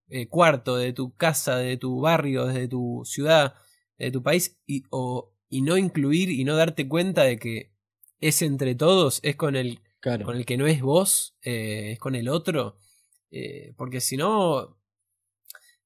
eh, 0.10 0.28
cuarto, 0.28 0.76
de 0.76 0.94
tu 0.94 1.16
casa, 1.16 1.58
de 1.58 1.78
tu 1.78 2.02
barrio, 2.02 2.46
desde 2.46 2.68
tu 2.68 3.04
ciudad, 3.06 3.56
de 3.98 4.12
tu 4.12 4.22
país, 4.24 4.60
y, 4.66 4.84
o, 4.90 5.34
y 5.50 5.62
no 5.62 5.78
incluir 5.78 6.30
y 6.30 6.44
no 6.44 6.56
darte 6.56 6.88
cuenta 6.88 7.24
de 7.24 7.38
que 7.38 7.72
es 8.20 8.42
entre 8.42 8.76
todos, 8.76 9.20
es 9.24 9.36
con 9.36 9.56
el, 9.56 9.80
con 10.02 10.36
el 10.36 10.46
que 10.46 10.58
no 10.58 10.68
es 10.68 10.82
vos, 10.82 11.38
eh, 11.42 11.92
es 11.94 12.00
con 12.00 12.16
el 12.16 12.28
otro. 12.28 12.78
porque 13.78 14.02
si 14.02 14.18
no, 14.18 14.78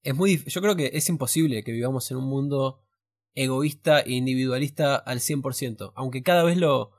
es 0.01 0.15
muy. 0.15 0.43
Yo 0.45 0.61
creo 0.61 0.75
que 0.75 0.91
es 0.93 1.09
imposible 1.09 1.63
que 1.63 1.71
vivamos 1.71 2.09
en 2.11 2.17
un 2.17 2.25
mundo 2.25 2.79
egoísta 3.35 3.99
e 3.99 4.13
individualista 4.13 4.95
al 4.95 5.19
100%, 5.19 5.93
aunque 5.95 6.23
cada 6.23 6.43
vez 6.43 6.57
lo, 6.57 6.91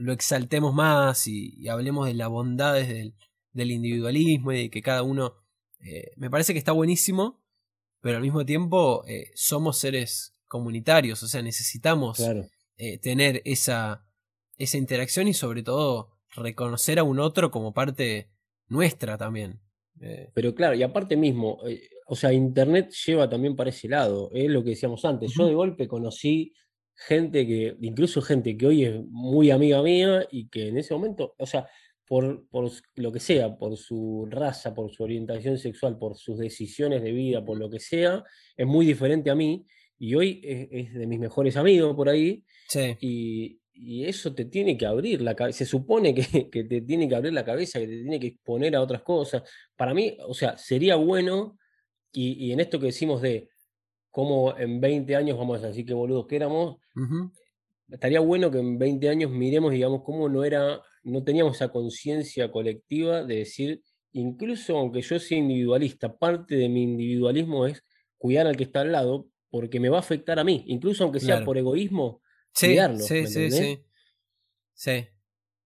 lo 0.00 0.14
exaltemos 0.14 0.74
más 0.74 1.26
y, 1.26 1.68
hablemos 1.68 2.06
de 2.06 2.14
las 2.14 2.28
bondades 2.28 2.88
del, 2.88 3.14
del, 3.52 3.70
individualismo 3.70 4.52
y 4.52 4.62
de 4.62 4.70
que 4.70 4.82
cada 4.82 5.02
uno... 5.02 5.34
Eh, 5.80 6.12
me 6.16 6.30
parece 6.30 6.52
que 6.52 6.58
está 6.58 6.72
buenísimo, 6.72 7.42
pero 8.00 8.16
al 8.16 8.22
mismo 8.22 8.44
tiempo 8.44 9.04
eh, 9.06 9.30
somos 9.34 9.78
seres 9.78 10.34
comunitarios, 10.46 11.22
o 11.22 11.28
sea, 11.28 11.42
necesitamos 11.42 12.20
eh, 12.76 12.98
tener 12.98 13.40
esa, 13.44 14.06
esa 14.58 14.78
interacción 14.78 15.28
y 15.28 15.34
sobre 15.34 15.62
todo 15.62 16.18
reconocer 16.34 16.98
a 16.98 17.02
un 17.02 17.18
otro 17.18 17.50
como 17.50 17.72
parte 17.72 18.30
nuestra 18.68 19.16
también. 19.16 19.60
Pero 20.34 20.54
claro, 20.54 20.74
y 20.74 20.82
aparte 20.82 21.16
mismo, 21.16 21.60
o 22.06 22.16
sea, 22.16 22.32
Internet 22.32 22.90
lleva 23.06 23.28
también 23.28 23.54
para 23.54 23.68
ese 23.68 23.88
lado, 23.88 24.30
es 24.32 24.50
lo 24.50 24.64
que 24.64 24.70
decíamos 24.70 25.04
antes. 25.04 25.32
Yo 25.36 25.46
de 25.46 25.54
golpe 25.54 25.88
conocí 25.88 26.54
gente 26.94 27.46
que, 27.46 27.76
incluso 27.80 28.20
gente 28.22 28.56
que 28.56 28.66
hoy 28.66 28.84
es 28.84 29.00
muy 29.08 29.50
amiga 29.50 29.82
mía 29.82 30.26
y 30.30 30.48
que 30.48 30.68
en 30.68 30.78
ese 30.78 30.94
momento, 30.94 31.34
o 31.38 31.46
sea, 31.46 31.68
por, 32.10 32.48
por, 32.48 32.68
lo 32.96 33.12
que 33.12 33.20
sea, 33.20 33.56
por 33.56 33.76
su 33.76 34.26
raza, 34.28 34.74
por 34.74 34.90
su 34.90 35.04
orientación 35.04 35.58
sexual, 35.58 35.96
por 35.96 36.16
sus 36.16 36.38
decisiones 36.38 37.02
de 37.04 37.12
vida, 37.12 37.44
por 37.44 37.56
lo 37.56 37.70
que 37.70 37.78
sea, 37.78 38.24
es 38.56 38.66
muy 38.66 38.84
diferente 38.84 39.30
a 39.30 39.36
mí. 39.36 39.64
Y 39.96 40.16
hoy 40.16 40.40
es, 40.42 40.92
de 40.92 41.06
mis 41.06 41.20
mejores 41.20 41.56
amigos 41.56 41.94
por 41.94 42.08
ahí. 42.08 42.44
Sí. 42.68 42.96
Y, 43.00 43.60
y, 43.72 44.06
eso 44.06 44.34
te 44.34 44.46
tiene 44.46 44.76
que 44.76 44.86
abrir 44.86 45.22
la 45.22 45.36
cabeza. 45.36 45.58
Se 45.58 45.66
supone 45.66 46.12
que, 46.12 46.50
que, 46.50 46.64
te 46.64 46.80
tiene 46.80 47.08
que 47.08 47.14
abrir 47.14 47.32
la 47.32 47.44
cabeza, 47.44 47.78
que 47.78 47.86
te 47.86 48.00
tiene 48.00 48.18
que 48.18 48.26
exponer 48.26 48.74
a 48.74 48.82
otras 48.82 49.02
cosas. 49.02 49.44
Para 49.76 49.94
mí, 49.94 50.16
o 50.26 50.34
sea, 50.34 50.58
sería 50.58 50.96
bueno, 50.96 51.58
y, 52.12 52.44
y 52.44 52.52
en 52.52 52.58
esto 52.58 52.80
que 52.80 52.86
decimos 52.86 53.22
de 53.22 53.49
cómo 54.10 54.56
en 54.58 54.80
20 54.80 55.16
años 55.16 55.38
vamos 55.38 55.62
a 55.62 55.68
decir 55.68 55.84
que 55.86 55.94
boludos 55.94 56.26
que 56.26 56.36
éramos, 56.36 56.78
estaría 57.88 58.20
bueno 58.20 58.50
que 58.50 58.58
en 58.58 58.78
20 58.78 59.08
años 59.08 59.30
miremos, 59.30 59.72
digamos, 59.72 60.02
cómo 60.02 60.28
no 60.28 60.44
era 60.44 60.82
no 61.02 61.24
teníamos 61.24 61.56
esa 61.56 61.70
conciencia 61.70 62.50
colectiva 62.50 63.24
de 63.24 63.36
decir, 63.36 63.82
incluso 64.12 64.76
aunque 64.76 65.00
yo 65.02 65.18
sea 65.18 65.38
individualista, 65.38 66.16
parte 66.16 66.56
de 66.56 66.68
mi 66.68 66.82
individualismo 66.82 67.66
es 67.66 67.82
cuidar 68.18 68.46
al 68.46 68.56
que 68.56 68.64
está 68.64 68.82
al 68.82 68.92
lado 68.92 69.28
porque 69.50 69.80
me 69.80 69.88
va 69.88 69.96
a 69.96 70.00
afectar 70.00 70.38
a 70.38 70.44
mí, 70.44 70.64
incluso 70.68 71.04
aunque 71.04 71.20
sea 71.20 71.44
por 71.44 71.58
egoísmo, 71.58 72.22
cuidarlo. 72.58 73.00
Sí, 73.00 73.26
sí, 73.26 73.50
sí. 73.50 73.84
Sí. 74.74 75.06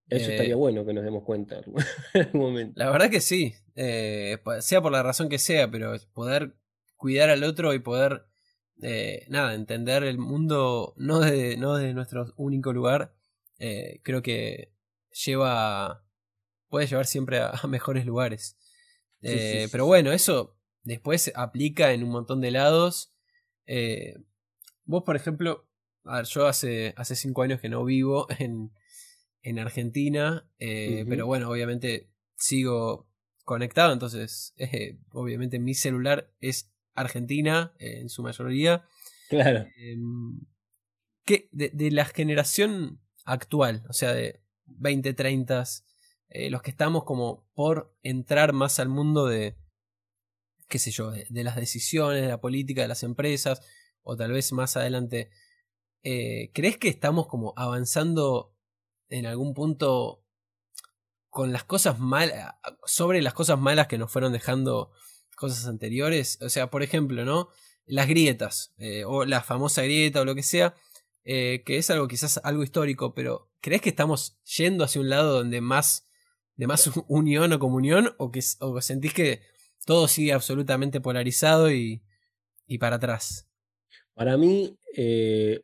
Eso 0.09 0.31
estaría 0.31 0.53
eh, 0.53 0.57
bueno 0.57 0.85
que 0.85 0.93
nos 0.93 1.05
demos 1.05 1.25
cuenta 1.25 1.59
en 1.59 1.65
algún 1.65 1.83
momento. 2.41 2.73
La 2.77 2.91
verdad 2.91 3.11
que 3.11 3.21
sí, 3.21 3.55
eh, 3.75 4.39
sea 4.61 4.83
por 4.83 4.93
la 4.93 5.03
razón 5.03 5.29
que 5.29 5.39
sea, 5.39 5.71
pero 5.71 5.95
poder 6.13 6.55
cuidar 6.97 7.31
al 7.31 7.45
otro 7.45 7.75
y 7.75 7.79
poder, 7.79 8.25
eh, 8.83 9.27
nada, 9.29 9.55
entender 9.55 10.05
el 10.05 10.19
mundo 10.19 10.95
no 10.97 11.21
de, 11.21 11.57
no 11.57 11.75
de 11.75 11.95
nuestro 11.95 12.33
único 12.37 12.73
lugar, 12.73 13.15
creo 14.03 14.23
que 14.23 14.75
lleva. 15.15 16.05
puede 16.69 16.87
llevar 16.87 17.07
siempre 17.07 17.41
a, 17.41 17.61
mejores 17.69 18.05
lugares. 18.07 18.59
Eh, 19.23 19.69
pero 19.73 19.87
bueno, 19.87 20.13
eso 20.13 20.59
después 20.83 21.33
aplica 21.35 21.93
en 21.93 22.05
un 22.05 22.11
montón 22.11 22.41
de 22.41 22.51
lados. 22.51 23.15
Eh, 23.67 24.17
vos, 24.85 25.03
por 25.05 25.17
ejemplo, 25.17 25.67
yo 26.29 26.47
hace, 26.47 26.93
hace 26.97 27.17
cinco 27.17 27.43
años 27.43 27.61
que 27.61 27.69
no 27.69 27.85
vivo 27.85 28.27
en, 28.39 28.73
en 29.43 29.59
Argentina, 29.59 30.49
eh, 30.59 31.05
pero 31.09 31.27
bueno, 31.27 31.51
obviamente 31.51 32.11
sigo 32.37 33.09
conectado, 33.45 33.93
entonces 33.93 34.55
obviamente 35.13 35.59
mi 35.59 35.75
celular 35.75 36.31
es 36.41 36.71
Argentina 36.95 37.75
en 37.79 38.09
su 38.09 38.23
mayoría. 38.23 38.85
Claro. 39.29 39.67
¿qué, 41.25 41.49
de, 41.53 41.71
de, 41.71 41.91
la 41.91 42.05
generación 42.05 43.01
actual, 43.25 43.85
o 43.89 43.93
sea, 43.93 44.13
de, 44.13 44.45
20, 44.67 45.15
30, 45.15 45.65
eh, 46.29 46.51
los 46.51 46.63
que 46.63 46.71
estamos 46.71 47.05
como 47.05 47.47
por 47.55 47.97
entrar 48.03 48.53
más 48.53 48.79
al 48.79 48.89
mundo 48.89 49.27
de, 49.27 49.57
qué 50.69 50.79
sé 50.79 50.91
yo, 50.91 51.11
de, 51.11 51.45
las 51.45 51.57
decisiones, 51.57 52.23
de 52.23 52.29
la 52.29 52.41
política, 52.41 52.83
de 52.83 52.89
las 52.89 53.03
empresas, 53.03 53.61
o 54.03 54.17
tal 54.17 54.33
vez 54.33 54.53
más 54.53 54.77
adelante, 54.77 55.31
eh, 56.03 56.51
¿crees 56.53 56.77
que 56.77 56.89
estamos 56.89 57.27
como 57.27 57.55
avanzando 57.57 58.55
en 59.09 59.27
algún 59.27 59.55
punto 59.55 60.25
con 61.31 61.53
las 61.53 61.65
cosas 61.65 61.99
malas, 61.99 62.55
sobre 62.85 63.21
las 63.23 63.35
cosas 63.35 63.59
malas 63.59 63.89
que 63.89 63.99
nos 63.99 64.11
fueron 64.11 64.33
dejando 64.33 64.93
cosas 65.35 65.67
anteriores? 65.67 66.39
O 66.43 66.49
sea, 66.49 66.71
por 66.71 66.83
ejemplo, 66.83 67.25
¿no? 67.25 67.49
Las 67.87 68.09
grietas, 68.09 68.75
eh, 68.79 69.05
o 69.05 69.25
la 69.25 69.43
famosa 69.43 69.83
grieta 69.83 70.21
o 70.21 70.25
lo 70.25 70.35
que 70.35 70.43
sea, 70.43 70.75
que 71.25 71.63
es 71.67 71.91
algo 71.91 72.07
quizás 72.07 72.39
algo 72.45 72.63
histórico, 72.63 73.15
pero 73.15 73.51
¿Crees 73.65 73.81
que 73.81 73.89
estamos 73.89 74.37
yendo 74.59 74.85
hacia 74.85 75.01
un 75.01 75.09
lado 75.09 75.39
donde 75.39 75.63
más 75.63 76.07
de 76.55 76.67
más 76.67 76.85
unión 77.09 77.51
o 77.55 77.59
comunión 77.59 78.11
o 78.19 78.31
que 78.31 78.41
o 78.61 78.79
sentís 78.83 79.15
que 79.15 79.41
todo 79.87 80.07
sigue 80.07 80.35
absolutamente 80.35 81.01
polarizado 81.01 81.73
y, 81.73 82.03
y 82.67 82.77
para 82.77 82.97
atrás? 82.97 83.49
Para 84.13 84.37
mí, 84.37 84.77
eh, 84.95 85.63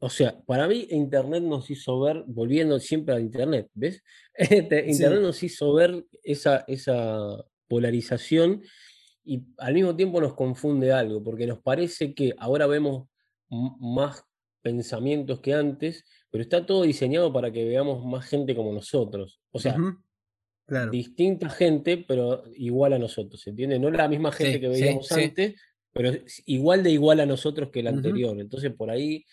o 0.00 0.10
sea, 0.10 0.36
para 0.46 0.66
mí 0.66 0.88
Internet 0.90 1.44
nos 1.44 1.70
hizo 1.70 2.00
ver, 2.00 2.24
volviendo 2.26 2.80
siempre 2.80 3.14
a 3.14 3.20
Internet, 3.20 3.70
¿ves? 3.72 4.02
Este, 4.34 4.90
Internet 4.90 5.20
nos 5.20 5.40
hizo 5.44 5.72
ver 5.74 6.06
esa, 6.24 6.64
esa 6.66 7.44
polarización 7.68 8.64
y 9.28 9.44
al 9.58 9.74
mismo 9.74 9.94
tiempo 9.94 10.22
nos 10.22 10.32
confunde 10.32 10.90
algo, 10.90 11.22
porque 11.22 11.46
nos 11.46 11.58
parece 11.58 12.14
que 12.14 12.34
ahora 12.38 12.66
vemos 12.66 13.08
más 13.50 14.24
pensamientos 14.62 15.40
que 15.40 15.52
antes, 15.52 16.04
pero 16.30 16.42
está 16.42 16.64
todo 16.64 16.82
diseñado 16.82 17.30
para 17.30 17.52
que 17.52 17.64
veamos 17.64 18.06
más 18.06 18.24
gente 18.24 18.56
como 18.56 18.72
nosotros. 18.72 19.40
O 19.50 19.58
sea, 19.58 19.76
distinta 20.90 21.50
gente, 21.50 21.98
pero 22.08 22.42
igual 22.54 22.94
a 22.94 22.98
nosotros, 22.98 23.46
¿entiendes? 23.46 23.80
No 23.80 23.90
la 23.90 24.08
misma 24.08 24.32
gente 24.32 24.60
que 24.60 24.68
veíamos 24.68 25.12
antes, 25.12 25.60
pero 25.92 26.10
igual 26.46 26.82
de 26.82 26.90
igual 26.90 27.20
a 27.20 27.26
nosotros 27.26 27.70
que 27.70 27.80
el 27.80 27.88
anterior. 27.88 28.40
Entonces, 28.40 28.72
por 28.72 28.90
ahí, 28.90 29.26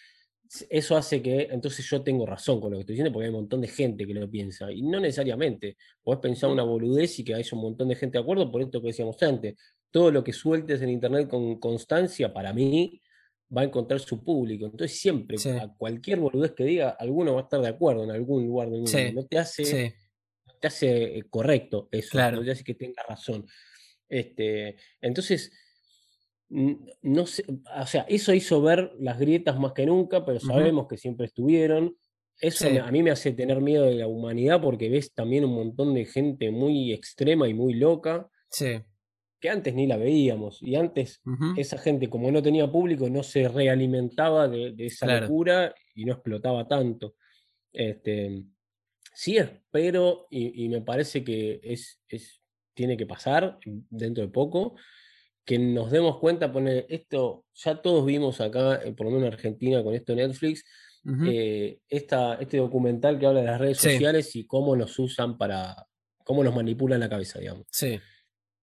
eso 0.69 0.97
hace 0.97 1.21
que, 1.21 1.47
entonces 1.51 1.89
yo 1.89 2.01
tengo 2.01 2.25
razón 2.25 2.59
con 2.59 2.71
lo 2.71 2.77
que 2.77 2.81
estoy 2.81 2.95
diciendo, 2.95 3.13
porque 3.13 3.25
hay 3.27 3.33
un 3.33 3.41
montón 3.41 3.61
de 3.61 3.67
gente 3.69 4.05
que 4.05 4.13
lo 4.13 4.29
piensa, 4.29 4.71
y 4.71 4.81
no 4.81 4.99
necesariamente. 4.99 5.77
Podés 6.03 6.19
pensar 6.19 6.49
una 6.49 6.63
boludez 6.63 7.17
y 7.19 7.23
que 7.23 7.33
hay 7.33 7.43
un 7.51 7.59
montón 7.59 7.87
de 7.87 7.95
gente 7.95 8.17
de 8.17 8.23
acuerdo 8.23 8.51
por 8.51 8.61
esto 8.61 8.81
que 8.81 8.87
decíamos 8.87 9.21
antes. 9.23 9.55
Todo 9.95 10.11
lo 10.11 10.25
que 10.25 10.33
sueltes 10.33 10.81
en 10.81 10.89
Internet 10.89 11.29
con 11.29 11.57
constancia, 11.57 12.33
para 12.33 12.51
mí, 12.51 13.01
va 13.55 13.61
a 13.61 13.63
encontrar 13.63 14.01
su 14.01 14.21
público. 14.25 14.65
Entonces 14.65 14.99
siempre, 14.99 15.37
a 15.57 15.73
cualquier 15.73 16.19
boludez 16.19 16.51
que 16.51 16.65
diga, 16.65 16.89
alguno 16.99 17.35
va 17.35 17.39
a 17.39 17.43
estar 17.43 17.61
de 17.61 17.69
acuerdo 17.69 18.03
en 18.03 18.11
algún 18.11 18.45
lugar 18.45 18.69
del 18.69 18.81
mundo. 18.81 18.99
No 19.13 19.25
te 19.25 19.37
hace, 19.37 19.95
te 20.59 20.67
hace 20.67 21.17
eh, 21.19 21.23
correcto 21.29 21.87
eso, 21.93 22.17
no 22.29 22.43
te 22.43 22.51
hace 22.51 22.65
que 22.65 22.75
tenga 22.75 23.03
razón. 23.07 23.45
Este, 24.09 24.75
entonces, 24.99 25.49
no 26.49 27.25
sé, 27.25 27.45
o 27.47 27.87
sea, 27.87 28.05
eso 28.09 28.33
hizo 28.33 28.61
ver 28.61 28.91
las 28.99 29.17
grietas 29.17 29.57
más 29.57 29.71
que 29.71 29.85
nunca, 29.85 30.25
pero 30.25 30.41
sabemos 30.41 30.89
que 30.89 30.97
siempre 30.97 31.27
estuvieron. 31.27 31.95
Eso 32.41 32.67
a 32.67 32.91
mí 32.91 33.01
me 33.01 33.11
hace 33.11 33.31
tener 33.31 33.61
miedo 33.61 33.85
de 33.85 33.95
la 33.95 34.07
humanidad 34.07 34.61
porque 34.61 34.89
ves 34.89 35.13
también 35.13 35.45
un 35.45 35.55
montón 35.55 35.93
de 35.93 36.03
gente 36.03 36.51
muy 36.51 36.91
extrema 36.91 37.47
y 37.47 37.53
muy 37.53 37.75
loca. 37.75 38.29
Sí 38.49 38.83
que 39.45 39.51
antes 39.51 39.75
ni 39.75 39.85
la 39.85 39.95
veíamos. 39.95 40.57
Y 40.63 40.75
antes 40.75 41.21
esa 41.55 41.77
gente, 41.77 42.09
como 42.09 42.31
no 42.31 42.41
tenía 42.41 42.71
público, 42.71 43.07
no 43.11 43.21
se 43.21 43.47
realimentaba 43.47 44.47
de, 44.47 44.73
esa 44.79 45.19
locura 45.19 45.71
y 45.93 46.03
no 46.03 46.13
explotaba 46.13 46.67
tanto. 46.67 47.15
Este, 47.71 48.43
sí 49.13 49.37
espero, 49.37 50.25
y, 50.31 50.67
me 50.67 50.81
parece 50.81 51.23
que 51.23 51.59
es, 51.61 52.01
es, 52.07 52.41
tiene 52.73 52.97
que 52.97 53.05
pasar 53.05 53.59
dentro 53.63 54.25
de 54.25 54.31
poco, 54.31 54.77
que 55.45 55.59
nos 55.59 55.91
demos 55.91 56.17
cuenta, 56.17 56.51
poner 56.51 56.87
esto, 56.89 57.45
ya 57.53 57.79
todos 57.83 58.03
vimos 58.03 58.41
acá, 58.41 58.81
eh, 58.83 58.93
por 58.93 59.05
lo 59.05 59.11
menos 59.11 59.27
en 59.27 59.33
Argentina, 59.33 59.83
con 59.83 59.93
esto 59.93 60.15
Netflix, 60.15 60.63
eh, 61.27 61.77
este 61.87 62.57
documental 62.57 63.19
que 63.19 63.27
habla 63.27 63.41
de 63.41 63.45
las 63.45 63.61
redes 63.61 63.77
sociales 63.77 64.35
y 64.35 64.47
cómo 64.47 64.75
nos 64.75 64.97
usan 64.97 65.37
para, 65.37 65.85
cómo 66.23 66.43
nos 66.43 66.55
manipulan 66.55 66.99
la 66.99 67.09
cabeza, 67.09 67.37
digamos. 67.37 67.67
Sí 67.69 67.99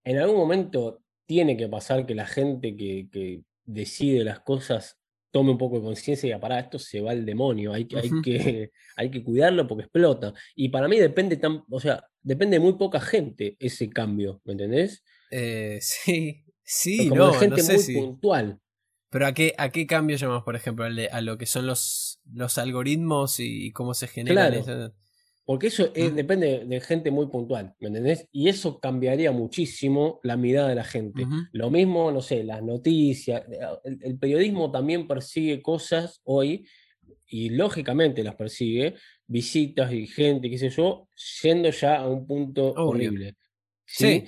en 0.04 0.18
algún 0.18 0.36
momento 0.36 1.02
tiene 1.26 1.56
que 1.56 1.68
pasar 1.68 2.06
que 2.06 2.14
la 2.14 2.26
gente 2.26 2.76
que, 2.76 3.42
decide 3.64 4.24
las 4.24 4.40
cosas 4.40 4.98
tome 5.30 5.52
un 5.52 5.56
poco 5.58 5.76
de 5.76 5.84
conciencia 5.84 6.26
y 6.26 6.30
diga, 6.30 6.40
pará, 6.40 6.58
esto 6.58 6.78
se 6.78 7.00
va 7.00 7.12
al 7.12 7.24
demonio, 7.24 7.72
hay, 7.72 7.88
hay, 7.94 8.10
que, 8.22 8.70
hay 8.96 9.10
que 9.10 9.22
cuidarlo 9.22 9.66
porque 9.66 9.84
explota. 9.84 10.34
Y 10.54 10.68
para 10.68 10.88
mí 10.88 10.98
depende 10.98 11.36
tan, 11.36 11.62
o 11.70 11.80
sea, 11.80 12.04
depende 12.20 12.58
de 12.58 12.60
muy 12.60 12.74
poca 12.74 13.00
gente 13.00 13.56
ese 13.58 13.88
cambio, 13.88 14.42
¿me 14.44 14.52
entendés? 14.52 15.02
Eh, 15.30 15.78
sí, 15.80 16.44
sí, 16.62 17.08
no, 17.08 17.32
gente 17.32 17.62
muy 17.62 17.94
puntual. 17.94 18.60
Pero 19.08 19.26
¿a 19.26 19.32
qué, 19.32 19.54
a 19.58 19.70
qué 19.70 19.86
cambio 19.86 20.16
llamamos, 20.16 20.42
por 20.42 20.56
ejemplo? 20.56 20.84
a 20.84 21.20
lo 21.20 21.38
que 21.38 21.46
son 21.46 21.66
los, 21.66 22.20
los 22.32 22.58
algoritmos 22.58 23.40
y, 23.40 23.70
cómo 23.72 23.94
se 23.94 24.08
generan 24.08 24.92
porque 25.44 25.66
eso 25.68 25.88
depende 25.88 26.64
de 26.66 26.80
gente 26.80 27.10
muy 27.10 27.26
puntual, 27.26 27.74
¿me 27.80 27.88
entendés? 27.88 28.28
Y 28.30 28.48
eso 28.48 28.78
cambiaría 28.78 29.32
muchísimo 29.32 30.20
la 30.22 30.36
mirada 30.36 30.68
de 30.68 30.76
la 30.76 30.84
gente. 30.84 31.26
Lo 31.52 31.68
mismo, 31.70 32.12
no 32.12 32.20
sé, 32.20 32.44
las 32.44 32.62
noticias. 32.62 33.42
Eh, 33.50 33.96
el, 34.02 34.18
periodismo 34.18 34.70
también 34.70 35.08
persigue 35.08 35.60
cosas 35.60 36.20
hoy, 36.24 36.66
y 37.26 37.48
lógicamente 37.48 38.22
las 38.22 38.36
persigue, 38.36 38.94
visitas 39.26 39.92
y 39.92 40.06
gente, 40.06 40.48
qué 40.48 40.58
sé 40.58 40.70
yo, 40.70 41.08
yendo 41.42 41.70
ya 41.70 41.96
a 41.96 42.06
un 42.06 42.26
punto 42.26 42.72
horrible. 42.74 43.34
¿sí? 43.84 44.24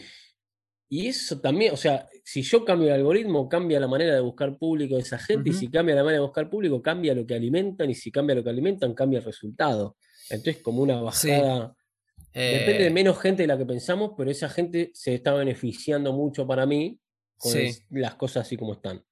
Y 0.89 1.09
eso 1.09 1.41
también, 1.41 1.75
o 1.75 1.77
sea, 1.77 2.09
si 2.25 2.43
yo 2.43 2.65
cambio 2.65 2.89
el 2.89 2.95
algoritmo, 2.95 3.49
cambia 3.49 3.79
la 3.79 3.89
manera 3.89 4.15
de 4.15 4.21
buscar 4.21 4.57
público 4.59 4.97
de 4.97 5.03
esa 5.03 5.19
gente, 5.19 5.51
y 5.51 5.53
si 5.53 5.69
cambia 5.69 5.95
la 5.95 6.03
manera 6.03 6.21
de 6.21 6.27
buscar 6.27 6.51
público, 6.51 6.83
cambia 6.83 7.15
lo 7.15 7.27
que 7.27 7.35
alimentan, 7.35 7.91
y 7.91 7.95
si 7.95 8.11
cambia 8.11 8.35
lo 8.35 8.43
que 8.43 8.51
alimentan, 8.51 8.95
cambia 8.95 9.19
el 9.21 9.25
resultado. 9.25 9.97
Entonces, 10.31 10.63
como 10.63 10.83
una 10.83 11.01
bajada. 11.01 11.77
Depende 12.33 12.79
de 12.79 12.87
eh, 12.87 12.91
menos 12.91 13.21
gente 13.21 13.43
de 13.43 13.47
la 13.47 13.57
que 13.57 13.65
pensamos, 13.65 14.13
pero 14.17 14.31
esa 14.31 14.49
gente 14.49 14.91
se 14.95 15.15
está 15.15 15.33
beneficiando 15.35 16.13
mucho 16.13 16.47
para 16.47 16.67
mí 16.67 17.01
con 17.39 17.53
las 17.91 18.17
cosas 18.17 18.47
así 18.47 18.57
como 18.57 18.73
están. 18.75 19.05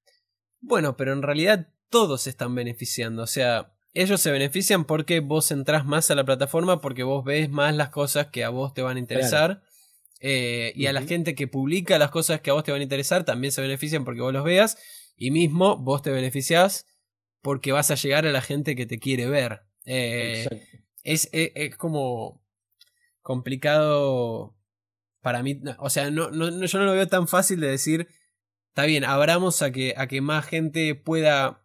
Bueno, 0.60 0.96
pero 0.96 1.12
en 1.12 1.22
realidad 1.22 1.68
todos 1.88 2.22
se 2.22 2.30
están 2.30 2.54
beneficiando. 2.54 3.22
O 3.22 3.26
sea, 3.26 3.74
ellos 3.94 4.20
se 4.20 4.32
benefician 4.32 4.84
porque 4.86 5.20
vos 5.20 5.50
entrás 5.50 5.84
más 5.84 6.10
a 6.10 6.14
la 6.14 6.24
plataforma, 6.24 6.80
porque 6.80 7.02
vos 7.02 7.24
ves 7.24 7.50
más 7.50 7.76
las 7.76 7.90
cosas 7.90 8.28
que 8.28 8.42
a 8.42 8.48
vos 8.48 8.74
te 8.74 8.82
van 8.82 8.96
a 8.96 9.00
interesar. 9.00 9.62
Eh, 10.20 10.72
y 10.76 10.86
a 10.86 10.92
la 10.92 11.02
gente 11.02 11.34
que 11.34 11.48
publica 11.48 11.98
las 11.98 12.10
cosas 12.10 12.40
que 12.40 12.50
a 12.50 12.54
vos 12.54 12.62
te 12.62 12.70
van 12.70 12.80
a 12.80 12.84
interesar 12.84 13.24
también 13.24 13.50
se 13.50 13.60
benefician 13.60 14.04
porque 14.04 14.20
vos 14.20 14.32
los 14.32 14.44
veas. 14.44 14.78
Y 15.16 15.30
mismo 15.30 15.76
vos 15.76 16.02
te 16.02 16.10
beneficiás 16.10 16.86
porque 17.42 17.72
vas 17.72 17.90
a 17.90 17.96
llegar 17.96 18.26
a 18.26 18.32
la 18.32 18.40
gente 18.40 18.74
que 18.74 18.86
te 18.86 18.98
quiere 18.98 19.26
ver. 19.26 19.62
Eh, 19.84 20.48
es, 21.02 21.28
e, 21.32 21.52
es, 21.54 21.76
como 21.76 22.42
complicado 23.22 24.56
para 25.20 25.42
mí. 25.42 25.60
O 25.78 25.90
sea, 25.90 26.10
no, 26.10 26.30
no, 26.30 26.64
yo 26.64 26.78
no 26.78 26.84
lo 26.84 26.92
veo 26.92 27.08
tan 27.08 27.28
fácil 27.28 27.60
de 27.60 27.68
decir, 27.68 28.08
está 28.68 28.84
bien, 28.84 29.04
abramos 29.04 29.62
a 29.62 29.70
que, 29.70 29.94
a 29.96 30.06
que 30.06 30.20
más 30.20 30.46
gente 30.46 30.94
pueda 30.94 31.64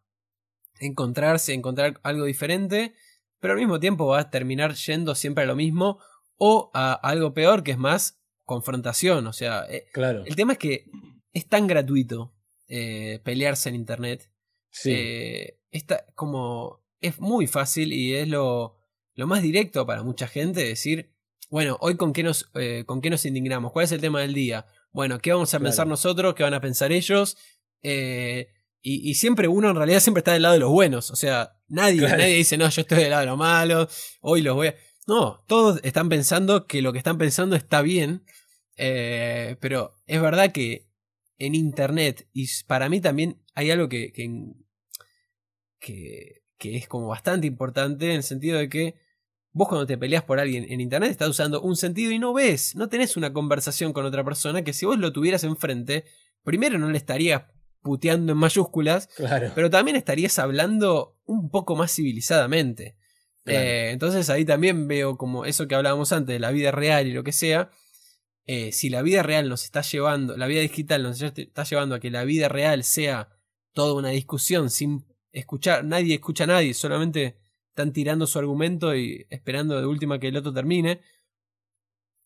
encontrarse, 0.79 1.53
encontrar 1.53 1.99
algo 2.03 2.25
diferente, 2.25 2.93
pero 3.39 3.53
al 3.53 3.59
mismo 3.59 3.79
tiempo 3.79 4.07
va 4.07 4.19
a 4.19 4.29
terminar 4.29 4.75
yendo 4.75 5.15
siempre 5.15 5.43
a 5.43 5.47
lo 5.47 5.55
mismo 5.55 5.99
o 6.37 6.71
a 6.73 6.93
algo 6.93 7.33
peor 7.33 7.63
que 7.63 7.71
es 7.71 7.77
más 7.77 8.21
confrontación. 8.43 9.27
O 9.27 9.33
sea, 9.33 9.65
eh, 9.69 9.87
claro. 9.91 10.23
el 10.25 10.35
tema 10.35 10.53
es 10.53 10.59
que 10.59 10.85
es 11.33 11.47
tan 11.47 11.67
gratuito 11.67 12.33
eh, 12.67 13.19
pelearse 13.23 13.69
en 13.69 13.75
internet. 13.75 14.29
Sí. 14.69 14.91
Eh, 14.93 15.59
como 16.15 16.83
es 16.99 17.19
muy 17.19 17.47
fácil 17.47 17.93
y 17.93 18.15
es 18.15 18.27
lo, 18.27 18.76
lo 19.17 19.27
más 19.27 19.41
directo 19.41 19.85
para 19.85 20.03
mucha 20.03 20.27
gente 20.27 20.63
decir, 20.63 21.11
bueno, 21.49 21.77
hoy 21.81 21.97
con 21.97 22.13
qué 22.13 22.23
nos, 22.23 22.49
con 22.85 23.01
qué 23.01 23.09
nos 23.09 23.25
indignamos, 23.25 23.73
cuál 23.73 23.83
es 23.83 23.91
el 23.91 23.99
tema 23.99 24.21
del 24.21 24.33
día. 24.33 24.65
Bueno, 24.91 25.19
¿qué 25.19 25.33
vamos 25.33 25.53
a 25.53 25.59
pensar 25.59 25.87
nosotros? 25.87 26.35
¿Qué 26.35 26.43
van 26.43 26.53
a 26.53 26.61
pensar 26.61 26.93
ellos? 26.93 27.35
y, 27.81 28.47
y, 28.81 29.13
siempre 29.15 29.47
uno 29.47 29.69
en 29.69 29.75
realidad 29.75 29.99
siempre 29.99 30.19
está 30.19 30.33
del 30.33 30.43
lado 30.43 30.53
de 30.53 30.59
los 30.59 30.71
buenos. 30.71 31.11
O 31.11 31.15
sea, 31.15 31.57
nadie, 31.67 32.01
nadie 32.01 32.35
dice, 32.35 32.57
no, 32.57 32.69
yo 32.69 32.81
estoy 32.81 32.99
del 32.99 33.09
lado 33.09 33.21
de 33.21 33.27
los 33.27 33.37
malos, 33.37 34.17
hoy 34.21 34.41
los 34.41 34.55
voy 34.55 34.67
a... 34.67 34.75
No, 35.07 35.43
todos 35.47 35.79
están 35.83 36.09
pensando 36.09 36.67
que 36.67 36.81
lo 36.81 36.91
que 36.91 36.97
están 36.97 37.17
pensando 37.17 37.55
está 37.55 37.81
bien, 37.81 38.25
eh, 38.75 39.55
pero 39.61 39.95
es 40.05 40.21
verdad 40.21 40.51
que 40.51 40.89
en 41.37 41.55
Internet, 41.55 42.27
y 42.33 42.47
para 42.67 42.89
mí 42.89 42.99
también 42.99 43.41
hay 43.55 43.71
algo 43.71 43.87
que, 43.87 44.11
que, 44.11 46.41
que, 46.57 46.75
es 46.75 46.87
como 46.87 47.07
bastante 47.07 47.47
importante 47.47 48.07
en 48.07 48.17
el 48.17 48.23
sentido 48.23 48.57
de 48.57 48.69
que 48.69 49.06
vos 49.57 49.67
cuando 49.67 49.87
te 49.87 49.97
peleas 49.97 50.23
por 50.23 50.39
alguien 50.39 50.67
en 50.69 50.79
Internet 50.79 51.09
estás 51.09 51.29
usando 51.29 51.61
un 51.61 51.75
sentido 51.75 52.11
y 52.11 52.19
no 52.19 52.31
ves, 52.31 52.75
no 52.75 52.89
tenés 52.89 53.17
una 53.17 53.33
conversación 53.33 53.91
con 53.91 54.05
otra 54.05 54.23
persona 54.23 54.61
que 54.61 54.71
si 54.71 54.85
vos 54.85 54.99
lo 54.99 55.11
tuvieras 55.11 55.43
enfrente, 55.43 56.05
primero 56.43 56.77
no 56.77 56.89
le 56.91 56.97
estarías 56.97 57.41
puteando 57.81 58.33
en 58.33 58.37
mayúsculas, 58.37 59.09
pero 59.55 59.71
también 59.71 59.97
estarías 59.97 60.37
hablando 60.37 61.17
un 61.25 61.49
poco 61.49 61.75
más 61.75 61.91
civilizadamente. 61.91 62.97
Eh, 63.45 63.89
entonces 63.91 64.29
ahí 64.29 64.45
también 64.45 64.87
veo 64.87 65.17
como 65.17 65.45
eso 65.45 65.67
que 65.67 65.73
hablábamos 65.73 66.11
antes 66.11 66.33
de 66.33 66.39
la 66.39 66.51
vida 66.51 66.69
real 66.69 67.07
y 67.07 67.13
lo 67.13 67.23
que 67.23 67.31
sea. 67.31 67.71
Eh, 68.45 68.71
si 68.71 68.89
la 68.89 69.01
vida 69.01 69.23
real 69.23 69.49
nos 69.49 69.63
está 69.63 69.81
llevando, 69.81 70.37
la 70.37 70.45
vida 70.45 70.61
digital 70.61 71.01
nos 71.01 71.19
está 71.21 71.63
llevando 71.63 71.95
a 71.95 71.99
que 71.99 72.11
la 72.11 72.25
vida 72.25 72.47
real 72.47 72.83
sea 72.83 73.29
toda 73.73 73.95
una 73.95 74.09
discusión 74.09 74.69
sin 74.69 75.05
escuchar, 75.31 75.83
nadie 75.83 76.15
escucha 76.15 76.43
a 76.43 76.47
nadie, 76.47 76.73
solamente 76.73 77.37
están 77.77 77.93
tirando 77.93 78.25
su 78.25 78.39
argumento 78.39 78.95
y 78.95 79.27
esperando 79.29 79.79
de 79.79 79.85
última 79.85 80.19
que 80.19 80.29
el 80.29 80.37
otro 80.37 80.51
termine. 80.51 81.01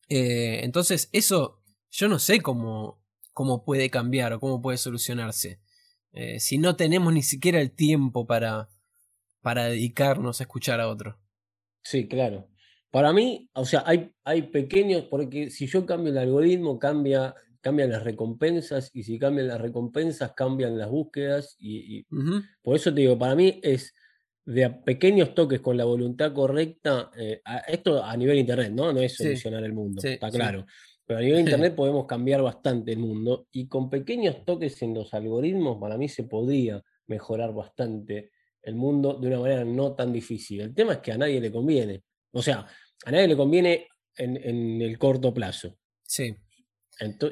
Eh, 0.07 0.61
entonces, 0.63 1.09
eso 1.11 1.61
yo 1.89 2.07
no 2.07 2.19
sé 2.19 2.39
cómo, 2.39 3.03
cómo 3.33 3.65
puede 3.65 3.89
cambiar 3.89 4.31
o 4.31 4.39
cómo 4.39 4.61
puede 4.61 4.77
solucionarse. 4.77 5.59
si 6.39 6.57
no 6.57 6.75
tenemos 6.75 7.13
ni 7.13 7.21
siquiera 7.21 7.59
el 7.61 7.71
tiempo 7.71 8.25
para, 8.25 8.69
para 9.41 9.65
dedicarnos 9.65 10.39
a 10.39 10.43
escuchar 10.43 10.79
a 10.79 10.87
otro. 10.87 11.19
Sí, 11.83 12.07
claro. 12.07 12.47
Para 12.91 13.13
mí, 13.13 13.49
o 13.53 13.65
sea, 13.65 13.83
hay, 13.85 14.11
hay 14.23 14.43
pequeños, 14.43 15.05
porque 15.09 15.49
si 15.49 15.67
yo 15.67 15.85
cambio 15.85 16.11
el 16.11 16.17
algoritmo, 16.17 16.77
cambia, 16.77 17.33
cambian 17.61 17.89
las 17.89 18.03
recompensas, 18.03 18.91
y 18.93 19.03
si 19.03 19.17
cambian 19.17 19.47
las 19.47 19.61
recompensas, 19.61 20.33
cambian 20.33 20.77
las 20.77 20.89
búsquedas, 20.89 21.55
y, 21.59 22.05
por 22.61 22.75
eso 22.75 22.93
te 22.93 23.01
digo, 23.01 23.17
para 23.17 23.35
mí 23.35 23.59
es 23.63 23.95
de 24.45 24.69
pequeños 24.69 25.33
toques 25.33 25.61
con 25.61 25.77
la 25.77 25.85
voluntad 25.85 26.33
correcta, 26.33 27.11
eh, 27.17 27.41
esto 27.67 28.03
a 28.03 28.15
nivel 28.17 28.39
internet, 28.39 28.71
¿no? 28.71 28.91
No 28.91 28.99
es 28.99 29.15
solucionar 29.15 29.63
el 29.63 29.73
mundo, 29.73 30.01
está 30.03 30.29
claro. 30.31 30.65
Pero 31.05 31.19
a 31.19 31.21
nivel 31.21 31.39
internet 31.41 31.75
podemos 31.75 32.05
cambiar 32.05 32.41
bastante 32.41 32.91
el 32.91 32.99
mundo, 32.99 33.47
y 33.51 33.67
con 33.67 33.89
pequeños 33.89 34.43
toques 34.45 34.81
en 34.81 34.93
los 34.93 35.13
algoritmos, 35.13 35.79
para 35.79 35.97
mí 35.97 36.09
se 36.09 36.23
podría 36.23 36.83
mejorar 37.07 37.53
bastante 37.53 38.31
el 38.63 38.75
mundo 38.75 39.15
de 39.15 39.27
una 39.27 39.39
manera 39.39 39.65
no 39.65 39.93
tan 39.93 40.13
difícil. 40.13 40.61
El 40.61 40.73
tema 40.73 40.93
es 40.93 40.99
que 40.99 41.11
a 41.11 41.17
nadie 41.17 41.39
le 41.41 41.51
conviene. 41.51 42.03
O 42.31 42.41
sea, 42.41 42.65
a 43.05 43.11
nadie 43.11 43.27
le 43.27 43.35
conviene 43.35 43.87
en, 44.15 44.81
el 44.81 44.97
corto 44.97 45.33
plazo. 45.33 45.77
Sí. 46.03 46.35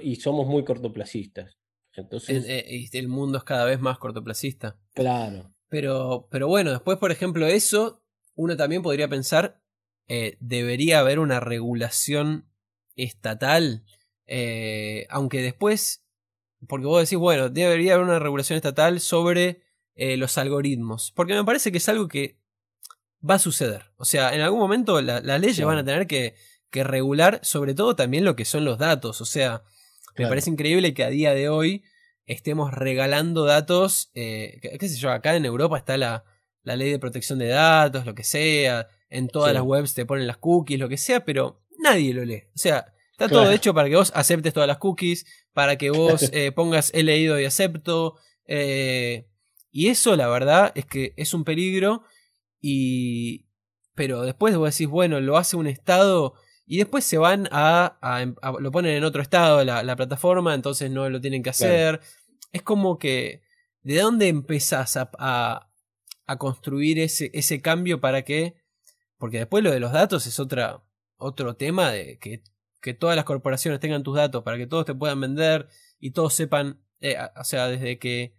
y 0.01 0.15
somos 0.15 0.47
muy 0.47 0.63
cortoplacistas. 0.63 1.55
Entonces, 1.93 2.45
el, 2.47 2.87
el, 2.91 3.07
mundo 3.07 3.39
es 3.39 3.43
cada 3.43 3.65
vez 3.65 3.79
más 3.79 3.97
cortoplacista. 3.97 4.79
Claro. 4.93 5.53
Pero, 5.69 6.27
pero 6.31 6.47
bueno, 6.47 6.71
después, 6.71 6.97
por 6.97 7.11
ejemplo, 7.11 7.45
eso, 7.47 8.01
uno 8.35 8.57
también 8.57 8.81
podría 8.81 9.07
pensar, 9.07 9.61
eh, 10.07 10.37
debería 10.39 10.99
haber 10.99 11.19
una 11.19 11.39
regulación 11.39 12.49
estatal, 12.95 13.85
eh, 14.25 15.05
aunque 15.09 15.41
después, 15.41 16.03
porque 16.67 16.87
vos 16.87 17.01
decís, 17.01 17.19
bueno, 17.19 17.49
debería 17.49 17.93
haber 17.93 18.05
una 18.05 18.19
regulación 18.19 18.57
estatal 18.57 18.99
sobre 18.99 19.61
eh, 19.95 20.17
los 20.17 20.37
algoritmos. 20.37 21.11
Porque 21.15 21.33
me 21.33 21.43
parece 21.43 21.71
que 21.71 21.77
es 21.77 21.89
algo 21.89 22.07
que 22.07 22.39
va 23.27 23.35
a 23.35 23.39
suceder. 23.39 23.91
O 23.97 24.05
sea, 24.05 24.33
en 24.33 24.41
algún 24.41 24.59
momento 24.59 25.01
las 25.01 25.41
leyes 25.41 25.63
van 25.65 25.77
a 25.77 25.85
tener 25.85 26.07
que, 26.07 26.35
regular 26.71 27.39
sobre 27.43 27.73
todo 27.73 27.95
también 27.95 28.23
lo 28.23 28.35
que 28.35 28.45
son 28.45 28.65
los 28.65 28.77
datos. 28.77 29.21
O 29.21 29.25
sea, 29.25 29.63
me 30.17 30.27
parece 30.27 30.49
increíble 30.49 30.93
que 30.93 31.03
a 31.03 31.09
día 31.09 31.33
de 31.33 31.49
hoy 31.49 31.83
estemos 32.29 32.71
regalando 32.73 33.43
datos. 33.43 34.11
Eh, 34.13 34.59
qué 34.79 34.87
sé 34.87 34.97
yo, 34.97 35.09
acá 35.11 35.35
en 35.35 35.45
Europa 35.45 35.77
está 35.77 35.97
la, 35.97 36.23
la, 36.63 36.75
ley 36.75 36.91
de 36.91 36.99
protección 36.99 37.39
de 37.39 37.47
datos, 37.47 38.05
lo 38.05 38.13
que 38.13 38.23
sea. 38.23 38.87
En 39.09 39.27
todas 39.27 39.53
las 39.53 39.63
webs 39.63 39.95
te 39.95 40.05
ponen 40.05 40.27
las 40.27 40.37
cookies, 40.37 40.79
lo 40.79 40.87
que 40.87 40.97
sea, 40.97 41.25
pero 41.25 41.63
nadie 41.79 42.13
lo 42.13 42.23
lee. 42.23 42.43
O 42.55 42.59
sea, 42.59 42.93
está 43.11 43.27
todo 43.27 43.51
hecho 43.51 43.73
para 43.73 43.89
que 43.89 43.95
vos 43.95 44.11
aceptes 44.15 44.53
todas 44.53 44.67
las 44.67 44.77
cookies, 44.77 45.25
para 45.53 45.75
que 45.77 45.89
vos 45.89 46.29
eh, 46.33 46.51
pongas 46.51 46.91
he 46.93 47.01
leído 47.01 47.39
y 47.39 47.45
acepto. 47.45 48.17
Eh, 48.45 49.27
y 49.71 49.87
eso, 49.87 50.15
la 50.15 50.27
verdad, 50.27 50.71
es 50.75 50.85
que 50.85 51.13
es 51.17 51.33
un 51.33 51.43
peligro. 51.43 52.03
Y. 52.61 53.47
Pero 53.95 54.21
después 54.21 54.55
vos 54.55 54.71
decís, 54.71 54.87
bueno, 54.87 55.19
lo 55.19 55.35
hace 55.35 55.57
un 55.57 55.65
estado. 55.65 56.35
Y 56.67 56.77
después 56.77 57.03
se 57.03 57.17
van 57.17 57.49
a. 57.51 57.97
lo 58.59 58.71
ponen 58.71 58.95
en 58.95 59.03
otro 59.03 59.23
estado 59.23 59.65
la, 59.65 59.81
la, 59.81 59.95
plataforma, 59.95 60.53
entonces 60.53 60.91
no 60.91 61.09
lo 61.09 61.19
tienen 61.19 61.41
que 61.41 61.49
hacer. 61.49 61.99
Es 62.51 62.61
como 62.61 62.97
que. 62.97 63.41
¿De 63.81 63.97
dónde 63.97 64.27
empezás 64.27 64.97
a, 64.97 65.09
a, 65.17 66.37
construir 66.37 66.99
ese, 66.99 67.31
ese 67.33 67.61
cambio 67.61 68.01
para 68.01 68.23
que. 68.23 68.55
Porque 69.17 69.39
después 69.39 69.63
lo 69.63 69.71
de 69.71 69.79
los 69.79 69.91
datos 69.91 70.27
es 70.27 70.39
otra, 70.39 70.83
otro 71.17 71.55
tema 71.55 71.91
de 71.91 72.17
que, 72.19 72.43
que 72.81 72.93
todas 72.93 73.15
las 73.15 73.25
corporaciones 73.25 73.79
tengan 73.79 74.03
tus 74.03 74.15
datos 74.15 74.43
para 74.43 74.57
que 74.57 74.67
todos 74.67 74.85
te 74.85 74.95
puedan 74.95 75.19
vender 75.19 75.67
y 75.99 76.11
todos 76.11 76.33
sepan. 76.33 76.81
Eh, 77.01 77.15
o 77.35 77.43
sea, 77.43 77.67
desde 77.67 77.97
que 77.99 78.33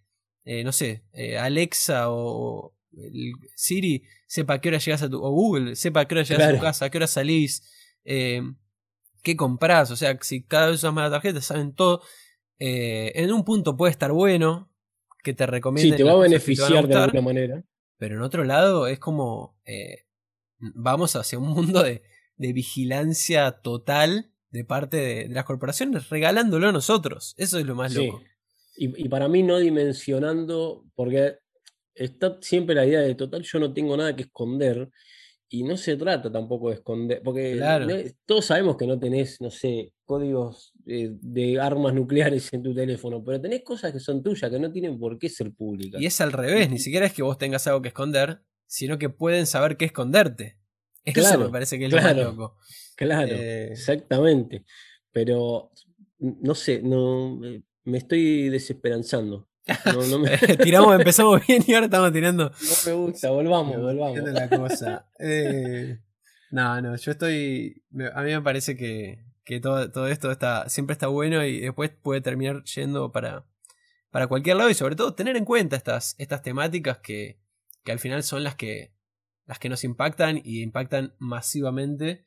eh, 0.45 0.65
no 0.65 0.73
sé, 0.73 1.05
eh, 1.13 1.39
Alexa 1.39 2.11
o 2.11 2.75
Siri 3.55 4.03
sepa 4.27 4.55
a 4.55 4.61
qué 4.61 4.69
hora 4.69 4.79
llegas 4.79 5.03
a 5.03 5.11
tu. 5.11 5.23
o 5.23 5.31
Google 5.31 5.77
sepa 5.77 6.01
a 6.01 6.09
qué 6.09 6.15
hora 6.15 6.25
llegas 6.25 6.49
a 6.49 6.55
tu 6.55 6.61
casa, 6.61 6.85
a 6.87 6.91
qué 6.91 6.99
hora 6.99 7.07
salís, 7.07 7.63
eh, 8.05 8.43
qué 9.23 9.37
compras, 9.37 9.91
o 9.91 9.97
sea, 9.97 10.19
si 10.23 10.43
cada 10.43 10.67
vez 10.67 10.77
usas 10.77 10.93
más 10.93 11.05
la 11.05 11.17
tarjeta, 11.17 11.41
saben 11.41 11.75
todo. 11.75 12.03
En 12.61 13.33
un 13.33 13.45
punto 13.45 13.77
puede 13.77 13.91
estar 13.91 14.13
bueno 14.13 14.71
que 15.23 15.35
te 15.35 15.47
recomienden. 15.47 15.93
Sí, 15.93 15.97
te 15.97 16.05
va 16.05 16.13
a 16.13 16.21
beneficiar 16.21 16.87
de 16.87 16.95
alguna 16.95 17.23
manera. 17.23 17.65
Pero 17.97 18.17
en 18.17 18.23
otro 18.23 18.45
lado 18.45 18.87
es 18.87 18.99
como. 18.99 19.59
vamos 20.59 21.17
hacia 21.17 21.39
un 21.39 21.49
mundo 21.49 21.83
de, 21.83 22.03
de 22.37 22.53
vigilancia 22.53 23.51
total 23.63 24.31
de 24.51 24.65
parte 24.65 24.97
de, 24.97 25.29
las 25.29 25.45
corporaciones, 25.45 26.09
regalándolo 26.09 26.69
a 26.69 26.73
nosotros. 26.73 27.35
Eso 27.37 27.59
es 27.59 27.67
lo 27.67 27.75
más 27.75 27.95
loco. 27.95 28.23
Y, 28.77 29.09
para 29.11 29.29
mí 29.29 29.43
no 29.43 29.59
dimensionando, 29.59 30.87
porque 30.95 31.37
está 31.95 32.39
siempre 32.41 32.75
la 32.75 32.87
idea 32.87 33.01
de 33.01 33.15
total, 33.15 33.43
yo 33.43 33.59
no 33.59 33.75
tengo 33.75 33.97
nada 33.97 34.17
que 34.17 34.23
esconder. 34.23 34.89
Y 35.51 35.65
no 35.65 35.77
se 35.77 35.97
trata 35.97 36.31
tampoco 36.31 36.71
de 36.71 36.77
esconder, 36.77 37.21
porque 37.23 38.15
todos 38.25 38.47
sabemos 38.47 38.77
que 38.77 38.87
no 38.87 38.99
tenés, 38.99 39.41
no 39.41 39.51
sé, 39.51 39.93
códigos 40.11 40.73
eh, 40.87 41.11
de 41.23 41.61
armas 41.61 41.95
nucleares 41.95 42.53
en 42.53 42.65
tu 42.65 42.75
teléfono, 42.75 43.23
pero 43.23 43.41
tenés 43.41 43.63
cosas 43.63 43.93
que 43.93 44.01
son 44.01 44.25
tuyas, 44.25 44.51
que 44.51 44.59
no 44.59 44.73
tienen 44.73 44.99
por 44.99 45.21
qué 45.21 45.29
ser 45.29 45.53
públicas. 45.53 46.03
Y 46.03 46.07
es 46.07 46.21
al 46.21 46.33
revés, 46.33 46.69
ni 46.69 46.81
siquiera 46.81 47.07
es 47.07 47.13
que 47.13 47.23
vos 47.23 47.39
tengas 47.39 47.65
algo 47.69 47.81
que 47.81 47.91
esconder, 47.91 48.43
sino 48.67 48.99
que 48.99 49.09
pueden 49.09 49.47
saber 49.47 49.77
qué 49.77 49.85
esconderte. 49.85 50.59
Eso 51.05 51.39
me 51.39 51.49
parece 51.49 51.79
que 51.79 51.85
es 51.85 51.93
lo 51.93 52.03
más 52.03 52.17
loco. 52.17 52.57
Claro, 52.97 53.33
eh, 53.33 53.69
exactamente. 53.71 54.65
Pero 55.13 55.71
no 56.19 56.57
sé, 56.57 56.83
no 56.83 57.39
me 57.85 57.99
estoy 57.99 58.49
desesperanzando. 58.49 59.49
Tiramos, 60.65 60.99
empezamos 60.99 61.41
bien 61.47 61.63
y 61.69 61.73
ahora 61.73 61.87
estamos 61.87 62.13
tirando. 62.13 62.51
No 62.51 62.75
me 62.85 62.93
gusta, 62.95 63.31
volvamos, 63.31 63.77
volvamos. 63.77 64.19
La 64.33 64.49
cosa. 64.49 65.09
Eh, 65.21 66.01
no, 66.51 66.83
no, 66.83 66.97
yo 66.97 67.13
estoy. 67.13 67.85
A 68.13 68.23
mí 68.23 68.33
me 68.33 68.43
parece 68.43 68.77
que, 68.77 69.30
que 69.51 69.59
todo, 69.59 69.91
todo, 69.91 70.07
esto 70.07 70.31
está, 70.31 70.69
siempre 70.69 70.93
está 70.93 71.09
bueno 71.09 71.45
y 71.45 71.59
después 71.59 71.91
puede 71.91 72.21
terminar 72.21 72.63
yendo 72.63 73.11
para, 73.11 73.45
para 74.11 74.29
cualquier 74.29 74.57
lado 74.57 74.71
y 74.71 74.75
sobre 74.75 74.95
todo 74.95 75.15
tener 75.15 75.37
en 75.37 75.45
cuenta 75.45 75.75
estas, 75.75 76.15
estas 76.19 76.43
temáticas 76.43 76.99
que, 76.99 77.41
que 77.83 77.91
al 77.91 77.99
final 77.99 78.23
son 78.23 78.45
las 78.45 78.55
que, 78.55 78.93
las 79.47 79.59
que 79.59 79.69
nos 79.69 79.83
impactan 79.83 80.41
y 80.45 80.63
impactan 80.63 81.15
masivamente. 81.19 82.27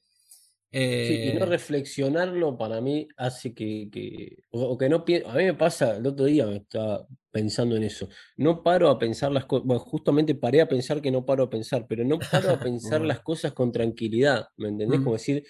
Sí, 0.69 0.79
y 0.79 1.33
no 1.39 1.45
eh, 1.45 1.47
reflexionarlo 1.47 2.57
para 2.57 2.81
mí 2.81 3.07
hace 3.15 3.53
que, 3.53 4.43
o, 4.49 4.77
que 4.77 4.89
no 4.89 5.05
a 5.25 5.33
mí 5.35 5.43
me 5.45 5.53
pasa, 5.53 5.95
el 5.95 6.05
otro 6.05 6.25
día 6.25 6.45
me 6.45 6.57
estaba 6.57 7.07
pensando 7.31 7.77
en 7.77 7.83
eso, 7.83 8.09
no 8.35 8.63
paro 8.63 8.89
a 8.89 8.99
pensar 8.99 9.31
las 9.31 9.45
cosas, 9.45 9.65
bueno, 9.65 9.79
justamente 9.79 10.35
paré 10.35 10.59
a 10.59 10.67
pensar 10.67 11.01
que 11.01 11.11
no 11.11 11.25
paro 11.25 11.43
a 11.43 11.49
pensar, 11.49 11.85
pero 11.87 12.03
no 12.03 12.19
paro 12.19 12.49
a 12.49 12.59
pensar 12.59 12.99
las 12.99 13.21
cosas 13.21 13.53
con 13.53 13.71
tranquilidad, 13.71 14.47
¿me 14.57 14.67
entendés? 14.67 14.99
Como 14.99 15.13
decir, 15.13 15.45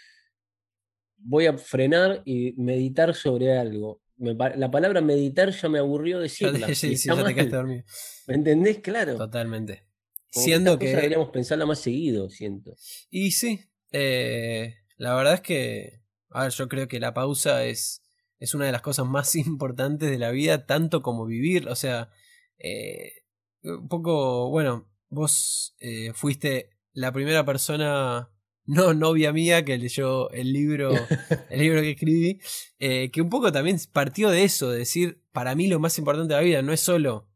voy 1.24 1.48
a 1.48 1.58
frenar 1.58 2.22
y 2.26 2.54
meditar 2.58 3.16
sobre 3.16 3.58
algo. 3.58 4.02
la 4.18 4.72
palabra 4.72 5.02
meditar 5.02 5.50
ya 5.50 5.70
me 5.70 5.80
aburrió 5.80 6.20
decirla. 6.20 6.68
Sí, 6.76 6.98
sí, 6.98 7.08
ya 7.08 7.16
te 7.16 7.46
dormido. 7.48 7.84
¿Me 8.28 8.36
entendés? 8.36 8.80
Claro. 8.80 9.18
Totalmente. 9.18 9.84
Siendo 10.30 10.80
que... 10.80 10.88
deberíamos 10.88 11.30
pensarla 11.30 11.66
más 11.66 11.80
seguido, 11.80 12.30
siento. 12.30 12.76
Y 13.10 13.32
sí, 13.32 13.60
eh, 13.92 14.76
la 14.98 15.16
verdad 15.16 15.36
es 15.36 15.42
que, 15.42 16.02
a 16.32 16.44
ver, 16.44 16.52
yo 16.52 16.68
creo 16.68 16.88
que 16.88 17.00
la 17.00 17.14
pausa 17.14 17.66
es, 17.66 18.04
es 18.40 18.54
una 18.56 18.66
de 18.66 18.72
las 18.72 18.82
cosas 18.82 19.06
más 19.06 19.36
importantes 19.36 20.10
de 20.10 20.18
la 20.18 20.32
vida, 20.32 20.66
tanto 20.66 21.02
como 21.02 21.26
vivir. 21.26 21.70
O 21.70 21.76
sea, 21.76 22.10
eh, 22.58 23.14
un 23.64 23.88
poco, 23.88 24.50
bueno, 24.50 24.90
vos 25.10 25.76
eh, 25.80 26.12
fuiste 26.14 26.72
la 26.94 27.12
primera 27.12 27.46
persona, 27.46 28.32
no 28.66 28.94
novia 28.94 29.34
mía, 29.34 29.66
que 29.66 29.78
leyó 29.78 30.30
el 30.32 30.54
libro, 30.54 30.92
el 31.50 31.60
libro 31.60 31.82
que 31.82 31.92
escribí, 31.92 32.40
eh, 32.80 33.12
que 33.12 33.22
un 33.22 33.30
poco 33.30 33.52
también 33.52 33.78
partió 33.92 34.30
de 34.30 34.44
eso, 34.44 34.72
de 34.72 34.80
decir, 34.80 35.22
para 35.32 35.56
mí 35.56 35.68
lo 35.68 35.80
más 35.80 35.98
importante 35.98 36.34
de 36.34 36.40
la 36.40 36.46
vida 36.46 36.62
no 36.62 36.74
es 36.74 36.80
solo 36.80 37.30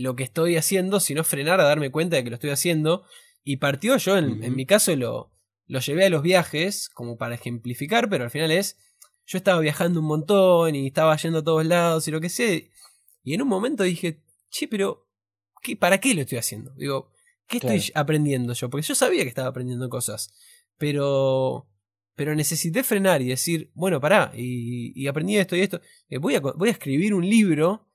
lo 0.00 0.16
que 0.16 0.22
estoy 0.22 0.56
haciendo, 0.56 0.98
sino 0.98 1.24
frenar 1.24 1.60
a 1.60 1.64
darme 1.64 1.90
cuenta 1.90 2.16
de 2.16 2.24
que 2.24 2.30
lo 2.30 2.36
estoy 2.36 2.48
haciendo. 2.48 3.04
Y 3.42 3.58
partió 3.58 3.98
yo, 3.98 4.16
en, 4.16 4.42
en 4.42 4.56
mi 4.56 4.64
caso, 4.64 4.96
lo, 4.96 5.34
lo 5.66 5.80
llevé 5.80 6.06
a 6.06 6.10
los 6.10 6.22
viajes 6.22 6.88
como 6.88 7.16
para 7.16 7.34
ejemplificar, 7.34 8.08
pero 8.08 8.24
al 8.24 8.30
final 8.30 8.50
es, 8.50 8.78
yo 9.26 9.38
estaba 9.38 9.60
viajando 9.60 10.00
un 10.00 10.06
montón 10.06 10.74
y 10.74 10.86
estaba 10.86 11.16
yendo 11.16 11.38
a 11.38 11.44
todos 11.44 11.64
lados 11.64 12.06
y 12.08 12.10
lo 12.10 12.20
que 12.20 12.28
sé, 12.28 12.70
y 13.22 13.34
en 13.34 13.42
un 13.42 13.48
momento 13.48 13.82
dije, 13.82 14.22
che, 14.50 14.68
pero 14.68 15.08
¿qué, 15.62 15.76
¿para 15.76 15.98
qué 15.98 16.14
lo 16.14 16.20
estoy 16.20 16.38
haciendo? 16.38 16.72
Digo, 16.76 17.10
¿qué 17.46 17.58
estoy 17.58 17.90
aprendiendo 17.94 18.52
yo? 18.52 18.70
Porque 18.70 18.86
yo 18.86 18.94
sabía 18.94 19.22
que 19.22 19.28
estaba 19.28 19.48
aprendiendo 19.48 19.88
cosas, 19.88 20.32
pero 20.78 21.68
pero 22.16 22.34
necesité 22.36 22.84
frenar 22.84 23.22
y 23.22 23.26
decir, 23.26 23.72
bueno, 23.74 24.00
pará, 24.00 24.30
y, 24.36 24.92
y 24.94 25.08
aprendí 25.08 25.36
esto 25.36 25.56
y 25.56 25.62
esto. 25.62 25.80
Eh, 26.08 26.18
voy, 26.18 26.36
a, 26.36 26.40
voy 26.40 26.68
a 26.68 26.72
escribir 26.72 27.12
un 27.12 27.28
libro, 27.28 27.88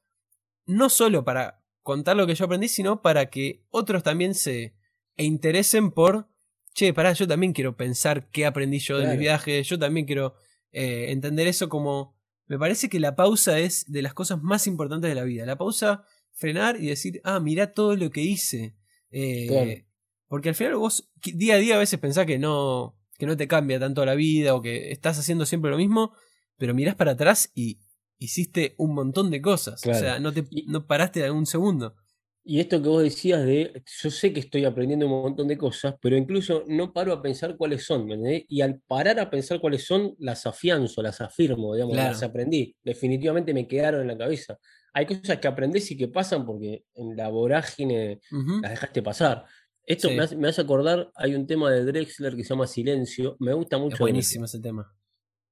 no 0.65 0.89
solo 0.89 1.23
para 1.23 1.63
contar 1.83 2.17
lo 2.17 2.27
que 2.27 2.35
yo 2.35 2.43
aprendí, 2.43 2.67
sino 2.67 3.01
para 3.01 3.29
que 3.29 3.63
otros 3.69 4.03
también 4.03 4.35
se 4.35 4.75
e 5.15 5.23
interesen 5.23 5.91
por 5.91 6.27
che, 6.73 6.93
pará, 6.93 7.13
yo 7.13 7.27
también 7.27 7.53
quiero 7.53 7.75
pensar 7.75 8.29
qué 8.31 8.45
aprendí 8.45 8.79
yo 8.79 8.97
de 8.99 9.07
mi 9.07 9.17
viaje, 9.17 9.61
yo 9.63 9.77
también 9.77 10.05
quiero 10.05 10.35
eh, 10.71 11.07
entender 11.09 11.47
eso 11.47 11.67
como... 11.69 12.17
Me 12.47 12.57
parece 12.57 12.89
que 12.89 12.99
la 12.99 13.15
pausa 13.15 13.59
es 13.59 13.85
de 13.91 14.01
las 14.01 14.13
cosas 14.13 14.41
más 14.41 14.65
importantes 14.65 15.09
de 15.09 15.15
la 15.15 15.23
vida. 15.23 15.45
La 15.45 15.57
pausa, 15.57 16.03
frenar 16.31 16.81
y 16.81 16.87
decir, 16.87 17.21
ah, 17.23 17.39
mirá 17.39 17.73
todo 17.73 17.95
lo 17.95 18.09
que 18.09 18.21
hice. 18.21 18.75
Eh, 19.11 19.85
porque 20.27 20.49
al 20.49 20.55
final 20.55 20.75
vos 20.75 21.09
día 21.21 21.55
a 21.55 21.57
día 21.57 21.75
a 21.75 21.79
veces 21.79 21.99
pensás 21.99 22.25
que 22.25 22.37
no, 22.37 22.97
que 23.17 23.25
no 23.25 23.35
te 23.35 23.47
cambia 23.47 23.79
tanto 23.79 24.05
la 24.05 24.15
vida 24.15 24.55
o 24.55 24.61
que 24.61 24.91
estás 24.91 25.17
haciendo 25.19 25.45
siempre 25.45 25.71
lo 25.71 25.77
mismo, 25.77 26.13
pero 26.57 26.73
mirás 26.73 26.95
para 26.95 27.11
atrás 27.11 27.51
y 27.55 27.79
hiciste 28.19 28.75
un 28.77 28.93
montón 28.93 29.31
de 29.31 29.41
cosas. 29.41 29.85
O 29.85 29.93
sea, 29.93 30.19
no, 30.19 30.31
te, 30.31 30.45
no 30.67 30.85
paraste 30.85 31.21
de 31.21 31.31
un 31.31 31.45
segundo. 31.45 31.95
Y 32.43 32.59
esto 32.59 32.81
que 32.81 32.89
vos 32.89 33.03
decías 33.03 33.45
de, 33.45 33.83
yo 34.01 34.09
sé 34.09 34.33
que 34.33 34.39
estoy 34.39 34.65
aprendiendo 34.65 35.05
un 35.05 35.21
montón 35.21 35.47
de 35.47 35.57
cosas, 35.57 35.95
pero 36.01 36.17
incluso 36.17 36.63
no 36.67 36.93
paro 36.93 37.13
a 37.13 37.21
pensar 37.21 37.57
cuáles 37.57 37.85
son, 37.85 38.09
Y 38.47 38.61
al 38.61 38.81
parar 38.81 39.19
a 39.19 39.29
pensar 39.29 39.59
cuáles 39.59 39.85
son, 39.85 40.15
las 40.17 40.45
afianzo, 40.45 41.01
las 41.01 41.21
afirmo, 41.21 41.75
digamos, 41.75 41.95
las 41.95 42.23
aprendí. 42.23 42.75
Definitivamente 42.83 43.53
me 43.53 43.67
quedaron 43.67 44.01
en 44.01 44.07
la 44.07 44.17
cabeza. 44.17 44.57
Hay 44.93 45.05
cosas 45.05 45.37
que 45.39 45.47
aprendés 45.47 45.89
y 45.91 45.97
que 45.97 46.07
pasan 46.07 46.45
porque 46.45 46.85
en 46.95 47.15
la 47.15 47.29
vorágine 47.29 48.21
las 48.61 48.71
dejaste 48.71 49.01
pasar. 49.01 49.45
Esto 49.85 50.09
me, 50.11 50.47
hace, 50.47 50.61
acordar, 50.61 51.11
hay 51.15 51.33
un 51.33 51.47
tema 51.47 51.71
de 51.71 51.83
Drexler 51.83 52.35
que 52.35 52.43
se 52.43 52.49
llama 52.49 52.67
Silencio, 52.67 53.35
me 53.39 53.53
gusta 53.53 53.79
mucho. 53.79 53.95
Es 53.95 53.99
buenísimo 53.99 54.45
ese 54.45 54.59
tema. 54.59 54.95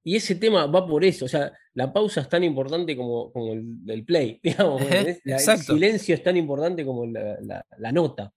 Y 0.03 0.15
ese 0.15 0.35
tema 0.35 0.67
va 0.67 0.87
por 0.87 1.03
eso, 1.03 1.25
o 1.25 1.27
sea, 1.27 1.51
la 1.73 1.91
pausa 1.91 2.21
es 2.21 2.29
tan 2.29 2.43
importante 2.43 2.95
como, 2.95 3.31
como 3.33 3.53
el, 3.53 4.05
play, 4.05 4.39
digamos, 4.43 4.81
el 5.25 5.59
silencio 5.59 6.15
es 6.15 6.23
tan 6.23 6.37
importante 6.37 6.85
como 6.85 7.05
la, 7.07 7.91
nota. 7.91 8.31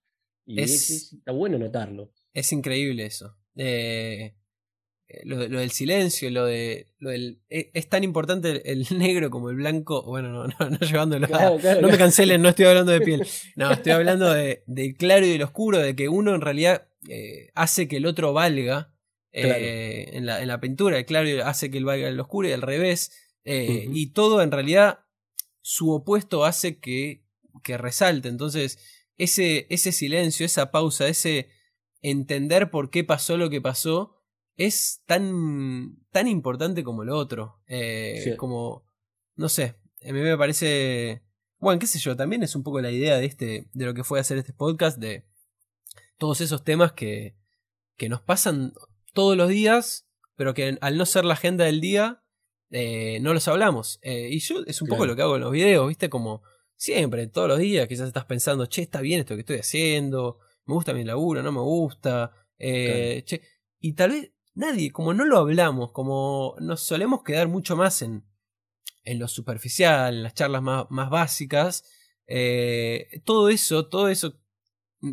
Y 0.45 0.59
es, 0.59 1.13
está 1.13 1.31
bueno 1.31 1.57
notarlo. 1.57 2.11
Es 2.33 2.51
increíble 2.51 3.05
eso. 3.05 3.37
Eh, 3.55 4.33
eh, 5.13 5.21
lo, 5.25 5.37
del 5.37 5.71
silencio, 5.71 6.29
lo 6.29 6.45
de. 6.45 6.87
Lo 6.99 7.09
del, 7.09 7.39
e, 7.49 7.71
es 7.73 7.89
tan 7.89 8.03
importante 8.03 8.71
el, 8.71 8.87
negro 8.97 9.29
como 9.29 9.49
el 9.49 9.57
blanco. 9.57 10.03
Bueno, 10.03 10.29
no, 10.29 10.47
no, 10.47 10.69
no 10.69 10.77
llevándolo. 10.77 11.27
no 11.27 11.87
me 11.87 11.97
cancelen, 11.97 12.41
no 12.41 12.49
estoy 12.49 12.65
hablando 12.65 12.91
de 12.91 13.01
piel. 13.01 13.27
No, 13.55 13.71
estoy 13.71 13.91
hablando 13.91 14.33
de, 14.33 14.63
del 14.67 14.95
claro 14.95 15.25
y 15.25 15.31
del 15.31 15.43
oscuro, 15.43 15.79
de 15.79 15.95
que 15.95 16.07
uno 16.07 16.33
en 16.33 16.41
realidad 16.41 16.87
eh, 17.09 17.49
hace 17.53 17.87
que 17.87 17.97
el 17.97 18.05
otro 18.05 18.33
valga 18.33 18.93
eh, 19.31 20.09
en, 20.13 20.25
la, 20.25 20.41
en, 20.41 20.47
la, 20.47 20.59
pintura. 20.59 20.97
El 20.97 21.05
claro 21.05 21.45
hace 21.45 21.69
que 21.69 21.77
el 21.77 21.85
valga 21.85 22.07
el 22.07 22.19
oscuro 22.19 22.47
y 22.47 22.53
al 22.53 22.61
revés. 22.61 23.11
Eh, 23.43 23.87
y 23.91 24.13
todo 24.13 24.41
en 24.41 24.51
realidad 24.51 24.99
su 25.61 25.91
opuesto 25.91 26.45
hace 26.45 26.79
que, 26.79 27.23
que 27.63 27.77
resalte. 27.77 28.29
Entonces, 28.29 28.79
ese, 29.17 29.67
ese 29.69 29.91
silencio, 29.91 30.45
esa 30.45 30.71
pausa, 30.71 31.07
ese 31.07 31.49
entender 32.01 32.71
por 32.71 32.89
qué 32.89 33.03
pasó 33.03 33.37
lo 33.37 33.49
que 33.49 33.61
pasó, 33.61 34.20
es 34.65 35.01
tan, 35.05 35.97
tan 36.11 36.27
importante 36.27 36.83
como 36.83 37.03
lo 37.03 37.17
otro. 37.17 37.61
Eh, 37.67 38.35
como, 38.37 38.85
no 39.35 39.49
sé, 39.49 39.75
a 40.07 40.11
mí 40.11 40.19
me 40.19 40.37
parece... 40.37 41.23
Bueno, 41.59 41.79
qué 41.79 41.87
sé 41.87 41.99
yo, 41.99 42.15
también 42.15 42.41
es 42.41 42.55
un 42.55 42.63
poco 42.63 42.81
la 42.81 42.91
idea 42.91 43.17
de, 43.17 43.25
este, 43.25 43.69
de 43.73 43.85
lo 43.85 43.93
que 43.93 44.03
fue 44.03 44.19
hacer 44.19 44.37
este 44.37 44.53
podcast, 44.53 44.97
de 44.97 45.25
todos 46.17 46.41
esos 46.41 46.63
temas 46.63 46.93
que, 46.93 47.35
que 47.97 48.09
nos 48.09 48.21
pasan 48.21 48.73
todos 49.13 49.37
los 49.37 49.49
días, 49.49 50.07
pero 50.35 50.53
que 50.53 50.77
al 50.81 50.97
no 50.97 51.05
ser 51.05 51.23
la 51.23 51.33
agenda 51.33 51.65
del 51.65 51.79
día, 51.79 52.23
eh, 52.71 53.19
no 53.21 53.33
los 53.33 53.47
hablamos. 53.47 53.99
Eh, 54.01 54.29
y 54.31 54.39
yo 54.39 54.63
es 54.65 54.81
un 54.81 54.87
poco 54.87 55.05
lo 55.05 55.15
que 55.15 55.21
hago 55.21 55.35
en 55.35 55.41
los 55.41 55.51
videos, 55.51 55.87
¿viste? 55.87 56.09
Como 56.09 56.41
siempre, 56.75 57.27
todos 57.27 57.47
los 57.47 57.59
días, 57.59 57.87
quizás 57.87 58.07
estás 58.07 58.25
pensando, 58.25 58.65
che, 58.65 58.81
está 58.81 59.01
bien 59.01 59.19
esto 59.19 59.35
que 59.35 59.41
estoy 59.41 59.57
haciendo, 59.57 60.39
me 60.65 60.73
gusta 60.73 60.93
mi 60.93 61.03
laburo, 61.03 61.43
no 61.43 61.51
me 61.51 61.61
gusta. 61.61 62.31
Eh, 62.57 63.21
che, 63.25 63.41
y 63.79 63.93
tal 63.93 64.11
vez 64.11 64.31
nadie, 64.53 64.91
como 64.91 65.13
no 65.13 65.25
lo 65.25 65.37
hablamos, 65.37 65.91
como 65.91 66.55
nos 66.59 66.81
solemos 66.81 67.23
quedar 67.23 67.47
mucho 67.47 67.75
más 67.75 68.01
en, 68.01 68.25
en 69.03 69.19
lo 69.19 69.27
superficial, 69.27 70.15
en 70.15 70.23
las 70.23 70.33
charlas 70.33 70.61
más, 70.61 70.85
más 70.89 71.09
básicas, 71.09 71.83
todo 73.25 73.49
eso, 73.49 73.87
todo 73.87 74.07
eso, 74.07 74.39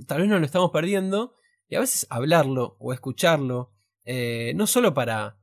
tal 0.07 0.20
vez 0.20 0.28
no 0.28 0.39
lo 0.39 0.47
estamos 0.47 0.70
perdiendo. 0.70 1.34
Y 1.68 1.74
a 1.74 1.80
veces 1.80 2.07
hablarlo 2.09 2.76
o 2.78 2.95
escucharlo 2.95 3.72
eh, 4.11 4.55
no 4.55 4.66
solo 4.66 4.95
para, 4.95 5.39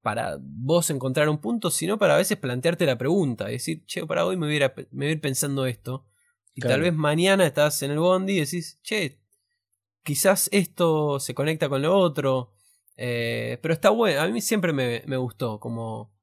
para 0.00 0.36
vos 0.40 0.90
encontrar 0.90 1.28
un 1.28 1.40
punto, 1.40 1.70
sino 1.70 1.98
para 2.00 2.14
a 2.14 2.16
veces 2.16 2.36
plantearte 2.36 2.84
la 2.84 2.98
pregunta, 2.98 3.46
decir, 3.46 3.86
che, 3.86 4.04
para 4.04 4.26
hoy 4.26 4.36
me 4.36 4.46
voy 4.48 4.60
a, 4.60 4.74
me 4.90 5.08
ir 5.08 5.20
pensando 5.20 5.66
esto. 5.66 6.04
Y 6.52 6.62
tal 6.62 6.80
vez 6.80 6.92
mañana 6.92 7.46
estás 7.46 7.80
en 7.84 7.92
el 7.92 8.00
bondi 8.00 8.32
y 8.32 8.40
decís, 8.40 8.80
che, 8.82 9.20
quizás 10.02 10.48
esto 10.50 11.20
se 11.20 11.32
conecta 11.32 11.68
con 11.68 11.80
lo 11.80 11.96
otro. 11.96 12.54
Eh, 12.96 13.58
pero 13.62 13.74
está 13.74 13.90
bueno, 13.90 14.20
a 14.20 14.28
mí 14.28 14.40
siempre 14.40 14.72
me, 14.72 15.02
me, 15.06 15.16
gustó 15.16 15.58
como 15.58 16.14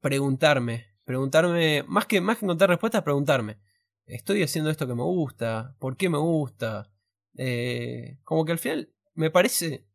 preguntarme, 0.00 0.96
preguntarme, 1.04 1.84
más 1.86 2.06
que, 2.06 2.20
más 2.20 2.38
que 2.38 2.44
encontrar 2.44 2.70
respuestas, 2.70 3.02
preguntarme, 3.02 3.58
¿estoy 4.06 4.42
haciendo 4.42 4.70
esto 4.70 4.86
que 4.86 4.94
me 4.94 5.02
gusta? 5.02 5.76
¿Por 5.78 5.96
qué 5.96 6.08
me 6.08 6.18
gusta? 6.18 6.92
Eh, 7.36 8.18
como 8.24 8.44
que 8.44 8.52
al 8.52 8.58
final 8.58 8.92
me 9.14 9.30
parece 9.30 9.86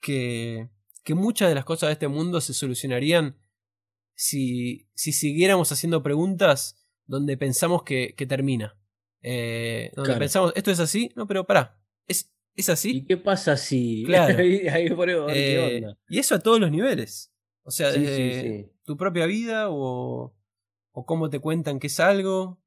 que, 0.00 0.70
que 1.02 1.14
muchas 1.14 1.48
de 1.48 1.54
las 1.54 1.64
cosas 1.64 1.88
de 1.88 1.94
este 1.94 2.08
mundo 2.08 2.40
se 2.40 2.54
solucionarían 2.54 3.36
si, 4.14 4.88
si 4.94 5.12
siguiéramos 5.12 5.72
haciendo 5.72 6.02
preguntas 6.02 6.86
donde 7.06 7.36
pensamos 7.36 7.82
que, 7.82 8.14
que 8.16 8.26
termina. 8.26 8.78
Eh, 9.20 9.90
donde 9.94 10.10
Claro. 10.10 10.20
pensamos, 10.20 10.52
esto 10.54 10.70
es 10.70 10.80
así, 10.80 11.10
no, 11.16 11.26
pero 11.26 11.44
pará, 11.46 11.80
¿es, 12.06 12.33
es 12.56 12.68
¿Y 12.68 12.72
así? 12.72 13.04
qué 13.06 13.16
pasa 13.16 13.56
si.? 13.56 14.04
Claro. 14.06 14.38
ahí, 14.38 14.66
Eh, 15.30 15.70
qué 15.70 15.84
onda. 15.84 15.98
y 16.08 16.18
eso 16.18 16.34
a 16.34 16.38
todos 16.40 16.60
los 16.60 16.70
niveles. 16.70 17.32
O 17.62 17.70
sea, 17.70 17.92
Sí, 17.92 18.00
sí, 18.00 18.04
desde 18.06 18.42
sí. 18.42 18.70
tu 18.84 18.96
propia 18.96 19.26
vida 19.26 19.70
o, 19.70 20.34
o 20.92 21.06
cómo 21.06 21.30
te 21.30 21.38
cuentan 21.40 21.78
que 21.78 21.86
es 21.88 21.98
algo. 22.00 22.60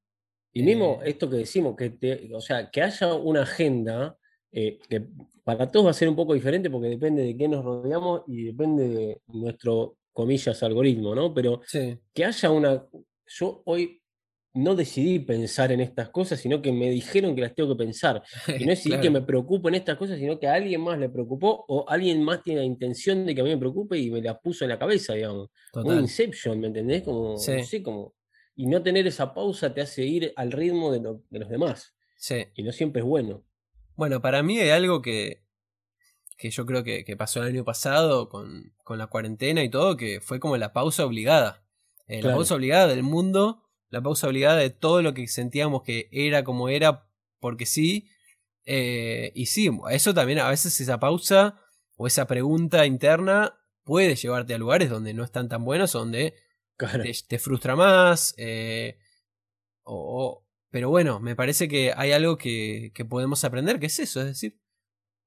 Y 0.53 0.63
mismo 0.63 0.99
Eh, 1.03 1.09
esto 1.11 1.29
que 1.29 1.37
decimos, 1.37 1.75
que 1.75 1.89
te, 1.91 2.33
o 2.33 2.41
sea, 2.41 2.71
que 2.71 2.81
haya 2.81 3.13
una 3.13 3.43
agenda 3.43 4.17
eh, 4.51 4.79
que 4.89 5.05
para 5.43 5.69
todos 5.71 5.85
va 5.85 5.91
a 5.91 5.93
ser 5.93 6.09
un 6.09 6.15
poco 6.15 6.33
diferente 6.33 6.69
porque 6.69 6.87
depende 6.89 7.21
de 7.23 7.37
qué 7.37 7.47
nos 7.47 7.63
rodeamos 7.63 8.23
y 8.27 8.45
depende 8.45 8.87
de 8.89 9.21
nuestro, 9.27 9.97
comillas, 10.13 10.63
algoritmo, 10.63 11.13
¿no? 11.13 11.33
Pero 11.33 11.61
que 12.13 12.25
haya 12.25 12.49
una... 12.51 12.87
Yo 13.27 13.61
hoy 13.65 14.01
no 14.57 14.75
decidí 14.75 15.19
pensar 15.19 15.71
en 15.71 15.79
estas 15.81 16.09
cosas, 16.09 16.39
sino 16.39 16.61
que 16.61 16.71
me 16.71 16.89
dijeron 16.89 17.35
que 17.35 17.41
las 17.41 17.55
tengo 17.55 17.69
que 17.75 17.83
pensar. 17.85 18.23
Y 18.59 18.63
no 18.65 18.69
decidí 18.71 18.95
que 18.95 18.99
claro, 19.01 19.11
me 19.13 19.21
preocupo 19.21 19.69
en 19.69 19.75
estas 19.75 19.97
cosas, 19.97 20.17
sino 20.19 20.39
que 20.39 20.47
a 20.47 20.53
alguien 20.55 20.81
más 20.81 20.97
le 20.99 21.09
preocupó 21.09 21.65
o 21.67 21.85
alguien 21.89 22.23
más 22.23 22.43
tiene 22.43 22.61
la 22.61 22.65
intención 22.65 23.25
de 23.25 23.33
que 23.35 23.41
a 23.41 23.43
mí 23.43 23.49
me 23.51 23.57
preocupe 23.57 23.97
y 23.97 24.09
me 24.11 24.21
la 24.21 24.39
puso 24.39 24.65
en 24.65 24.69
la 24.69 24.79
cabeza, 24.79 25.13
digamos. 25.13 25.49
Un. 25.73 25.99
Inception, 25.99 26.59
¿me 26.59 26.67
entendés? 26.67 27.03
Como, 27.03 27.33
no 27.33 27.37
Sí, 27.37 27.63
sé, 27.63 27.81
como... 27.83 28.15
Y 28.55 28.65
no 28.65 28.81
tener 28.81 29.05
esa 29.07 29.33
pausa 29.33 29.73
te 29.73 29.81
hace 29.81 30.03
ir 30.05 30.33
al 30.35 30.51
ritmo 30.51 30.91
de, 30.91 30.99
lo- 31.01 31.21
de 31.29 31.39
los 31.39 31.49
demás. 31.49 31.95
sí. 32.17 32.45
Y 32.55 32.63
no 32.63 32.71
siempre 32.71 33.01
es 33.01 33.05
bueno. 33.07 33.43
Bueno, 33.95 34.21
para 34.21 34.41
mí 34.43 34.59
hay 34.59 34.69
algo 34.69 35.01
que, 35.01 35.43
que 36.37 36.49
yo 36.51 36.65
creo 36.65 36.83
que, 36.83 37.03
que 37.03 37.15
pasó 37.17 37.41
el 37.41 37.49
año 37.49 37.63
pasado 37.63 38.29
con, 38.29 38.73
con 38.83 38.97
la 38.97 39.07
cuarentena 39.07 39.63
y 39.63 39.69
todo, 39.69 39.97
que 39.97 40.21
fue 40.21 40.39
como 40.39 40.57
la 40.57 40.73
pausa 40.73 41.05
obligada. 41.05 41.63
Eh, 42.07 42.21
La 42.23 42.33
pausa 42.33 42.55
obligada 42.55 42.87
del 42.87 43.03
mundo, 43.03 43.63
la 43.89 44.01
pausa 44.01 44.27
obligada 44.27 44.57
de 44.57 44.69
todo 44.69 45.01
lo 45.01 45.13
que 45.13 45.27
sentíamos 45.27 45.83
que 45.83 46.09
era 46.11 46.43
como 46.43 46.69
era, 46.69 47.09
porque 47.39 47.65
sí. 47.65 48.09
Eh, 48.65 49.31
y 49.35 49.45
sí, 49.45 49.69
eso 49.91 50.13
también 50.13 50.39
a 50.39 50.49
veces 50.49 50.79
esa 50.81 50.99
pausa 50.99 51.59
o 51.95 52.07
esa 52.07 52.27
pregunta 52.27 52.85
interna 52.85 53.57
puede 53.83 54.15
llevarte 54.15 54.53
a 54.53 54.57
lugares 54.57 54.89
donde 54.89 55.13
no 55.13 55.23
están 55.23 55.47
tan 55.49 55.63
buenos, 55.63 55.93
donde 55.93 56.33
Claro. 56.75 57.03
te, 57.03 57.11
te 57.27 57.39
frustra 57.39 57.75
más. 57.75 58.33
eh, 58.37 58.97
o- 59.83 60.23
o- 60.43 60.47
pero 60.69 60.89
bueno, 60.89 61.19
me 61.19 61.35
parece 61.35 61.67
que 61.69 61.93
hay 61.95 62.11
algo 62.11 62.37
que, 62.37 62.91
que 62.93 63.05
podemos 63.05 63.43
aprender, 63.45 63.79
que 63.79 63.85
es 63.87 63.99
eso, 63.99 64.19
es 64.19 64.27
decir, 64.27 64.59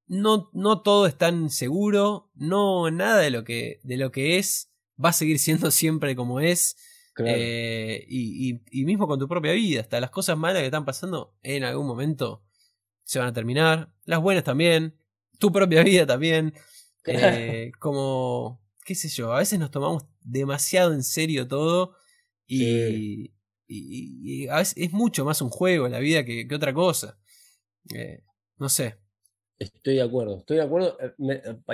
no, 0.06 0.50
no 0.52 0.82
todo 0.82 1.06
es 1.06 1.16
tan 1.16 1.50
seguro, 1.50 2.30
no 2.34 2.90
nada 2.90 3.18
de 3.18 3.30
lo 3.30 3.42
que, 3.44 3.80
de 3.84 3.96
lo 3.96 4.12
que 4.12 4.38
es 4.38 4.70
va 5.02 5.10
a 5.10 5.12
seguir 5.14 5.38
siendo 5.38 5.70
siempre 5.70 6.14
como 6.14 6.40
es. 6.40 6.76
Claro. 7.14 7.36
eh, 7.38 8.04
y, 8.08 8.50
y- 8.52 8.60
y 8.70 8.84
mismo 8.84 9.06
con 9.08 9.18
tu 9.18 9.28
propia 9.28 9.52
vida, 9.52 9.80
hasta 9.80 10.00
las 10.00 10.10
cosas 10.10 10.38
malas 10.38 10.60
que 10.62 10.66
están 10.66 10.84
pasando 10.84 11.34
en 11.42 11.64
algún 11.64 11.86
momento 11.86 12.42
se 13.04 13.18
van 13.18 13.28
a 13.28 13.32
terminar, 13.32 13.92
las 14.04 14.20
buenas 14.20 14.44
también, 14.44 14.96
tu 15.38 15.52
propia 15.52 15.82
vida 15.84 16.06
también. 16.06 16.54
eh, 17.06 17.72
como, 17.80 18.62
qué 18.84 18.94
sé 18.94 19.08
yo, 19.08 19.32
a 19.32 19.38
veces 19.38 19.58
nos 19.58 19.70
tomamos 19.70 20.04
demasiado 20.22 20.92
en 20.92 21.02
serio 21.02 21.48
todo 21.48 21.96
y, 22.46 22.58
Sí. 22.58 23.34
y- 23.68 24.42
y 24.44 24.48
a 24.48 24.56
veces 24.56 24.74
es 24.76 24.92
mucho 24.92 25.24
más 25.24 25.40
un 25.42 25.50
juego 25.50 25.88
la 25.88 25.98
vida 26.00 26.24
que, 26.24 26.46
que 26.48 26.54
otra 26.54 26.72
cosa. 26.74 27.18
Eh, 27.94 28.22
no 28.58 28.68
sé, 28.68 28.96
Estoy 29.58 29.96
de 29.96 30.02
acuerdo, 30.02 30.38
estoy 30.38 30.56
de 30.56 30.62
acuerdo. 30.62 30.96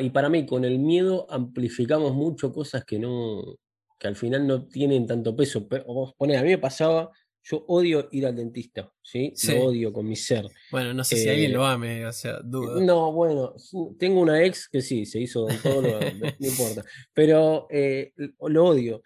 Y 0.00 0.10
para 0.10 0.28
mí, 0.28 0.44
con 0.44 0.64
el 0.64 0.78
miedo 0.80 1.26
amplificamos 1.30 2.14
mucho 2.14 2.52
cosas 2.52 2.84
que 2.84 2.98
no, 2.98 3.56
que 3.98 4.08
al 4.08 4.16
final 4.16 4.46
no 4.46 4.66
tienen 4.66 5.06
tanto 5.06 5.34
peso. 5.36 5.66
Pero 5.68 5.84
vos 5.84 6.14
ponés, 6.16 6.38
a 6.38 6.42
mí 6.42 6.48
me 6.48 6.58
pasaba, 6.58 7.10
yo 7.42 7.64
odio 7.68 8.08
ir 8.10 8.26
al 8.26 8.34
dentista, 8.34 8.92
¿sí? 9.02 9.32
Sí. 9.36 9.52
Lo 9.54 9.66
odio 9.66 9.92
con 9.92 10.06
mi 10.08 10.16
ser. 10.16 10.46
bueno, 10.70 10.92
no 10.92 11.04
sé 11.04 11.16
si 11.16 11.28
alguien 11.28 11.52
Eh, 11.52 11.54
lo 11.54 11.64
ame, 11.64 12.04
o 12.06 12.12
sea, 12.12 12.40
dudo. 12.42 12.80
No, 12.80 13.12
bueno, 13.12 13.54
tengo 13.98 14.20
una 14.20 14.42
ex 14.42 14.68
que 14.68 14.82
sí, 14.82 15.06
se 15.06 15.20
hizo 15.20 15.44
odontóloga, 15.44 16.00
no 16.20 16.26
no 16.38 16.46
importa, 16.46 16.84
pero 17.14 17.66
eh, 17.70 18.12
lo 18.40 18.66
odio. 18.66 19.02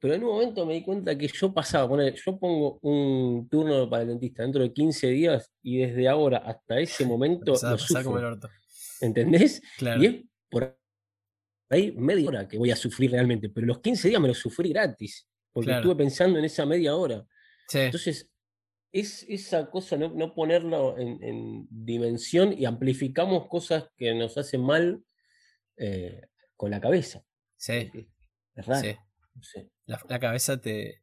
Pero 0.00 0.14
en 0.14 0.22
un 0.22 0.30
momento 0.30 0.64
me 0.64 0.74
di 0.74 0.82
cuenta 0.82 1.18
que 1.18 1.26
yo 1.26 1.52
pasaba, 1.52 1.88
poner, 1.88 2.14
yo 2.14 2.38
pongo 2.38 2.78
un 2.82 3.48
turno 3.48 3.90
para 3.90 4.02
el 4.02 4.08
dentista 4.10 4.44
dentro 4.44 4.62
de 4.62 4.72
15 4.72 5.08
días 5.08 5.50
y 5.60 5.78
desde 5.78 6.06
ahora 6.08 6.38
hasta 6.38 6.78
ese 6.78 7.04
momento 7.06 7.52
Empezaba 7.52 7.72
a 7.72 7.76
lo 7.76 7.78
pasar 7.80 8.04
como 8.04 8.18
el 8.18 8.22
sufro, 8.22 8.32
orto. 8.34 8.48
¿entendés? 9.00 9.60
Claro, 9.76 10.00
Y 10.02 10.06
es 10.06 10.14
por 10.50 10.77
ahí 11.70 11.92
media 11.92 12.28
hora 12.28 12.48
que 12.48 12.58
voy 12.58 12.70
a 12.70 12.76
sufrir 12.76 13.10
realmente, 13.12 13.48
pero 13.50 13.66
los 13.66 13.80
15 13.80 14.08
días 14.08 14.20
me 14.20 14.28
los 14.28 14.38
sufrí 14.38 14.70
gratis, 14.70 15.26
porque 15.52 15.66
Claro. 15.68 15.80
estuve 15.80 15.96
pensando 16.04 16.38
en 16.38 16.44
esa 16.44 16.64
media 16.66 16.94
hora. 16.96 17.26
sí, 17.68 17.78
Entonces, 17.80 18.30
es 18.92 19.24
esa 19.28 19.68
cosa, 19.70 19.96
no, 19.98 20.08
no 20.14 20.34
ponerlo 20.34 20.96
en, 20.98 21.22
en 21.22 21.66
dimensión 21.70 22.54
y 22.56 22.64
amplificamos 22.64 23.46
cosas 23.48 23.88
que 23.96 24.14
nos 24.14 24.38
hacen 24.38 24.62
mal 24.62 25.04
eh, 25.76 26.22
con 26.56 26.70
la 26.70 26.80
cabeza. 26.80 27.22
sí, 27.56 27.90
Es, 28.54 28.66
raro. 28.66 28.98
sí. 29.42 29.70
La, 29.86 30.00
la 30.08 30.18
cabeza 30.18 30.60
te, 30.60 31.02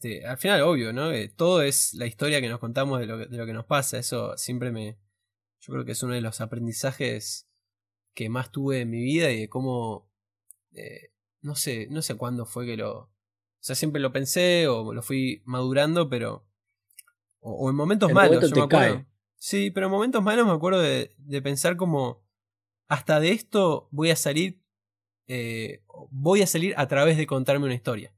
te- 0.00 0.26
Al 0.26 0.38
final, 0.38 0.62
obvio, 0.62 0.92
¿no? 0.92 1.10
Que 1.10 1.28
todo 1.28 1.62
es 1.62 1.92
la 1.94 2.06
historia 2.06 2.40
que 2.40 2.48
nos 2.48 2.58
contamos 2.60 2.98
de 2.98 3.06
lo 3.06 3.18
que, 3.18 3.26
de 3.26 3.36
lo 3.36 3.46
que 3.46 3.52
nos 3.52 3.66
pasa. 3.66 3.98
Eso 3.98 4.36
siempre 4.38 4.72
me. 4.72 4.98
Yo 5.60 5.72
creo 5.74 5.84
que 5.84 5.92
es 5.92 6.02
uno 6.02 6.14
de 6.14 6.20
los 6.22 6.40
aprendizajes 6.40 7.46
que 8.14 8.28
más 8.28 8.50
tuve 8.50 8.80
en 8.80 8.90
mi 8.90 9.02
vida 9.02 9.30
y 9.30 9.40
de 9.40 9.48
cómo. 9.48 10.10
eh, 10.72 11.10
no 11.40 11.54
sé, 11.56 11.88
no 11.90 12.02
sé 12.02 12.14
cuándo 12.16 12.46
fue 12.46 12.66
que 12.66 12.76
lo. 12.76 12.98
O 12.98 13.64
sea, 13.64 13.74
siempre 13.76 14.00
lo 14.00 14.12
pensé 14.12 14.66
o 14.68 14.92
lo 14.92 15.02
fui 15.02 15.42
madurando, 15.44 16.08
pero. 16.08 16.46
O, 17.40 17.66
o 17.66 17.70
en 17.70 17.76
momentos 17.76 18.08
El 18.10 18.14
malos, 18.14 18.36
momento 18.36 18.48
yo 18.48 18.56
me 18.56 18.62
acuerdo. 18.76 18.94
cae. 18.96 19.06
Sí, 19.36 19.70
pero 19.72 19.86
en 19.86 19.92
momentos 19.92 20.22
malos 20.22 20.46
me 20.46 20.52
acuerdo 20.52 20.80
de, 20.80 21.14
de 21.18 21.42
pensar 21.42 21.76
como. 21.76 22.22
Hasta 22.88 23.20
de 23.20 23.30
esto 23.32 23.88
voy 23.90 24.10
a 24.10 24.16
salir. 24.16 24.60
eh, 25.26 25.82
voy 26.10 26.42
a 26.42 26.46
salir 26.46 26.74
a 26.76 26.86
través 26.88 27.16
de 27.16 27.26
contarme 27.26 27.64
una 27.66 27.74
historia. 27.74 28.12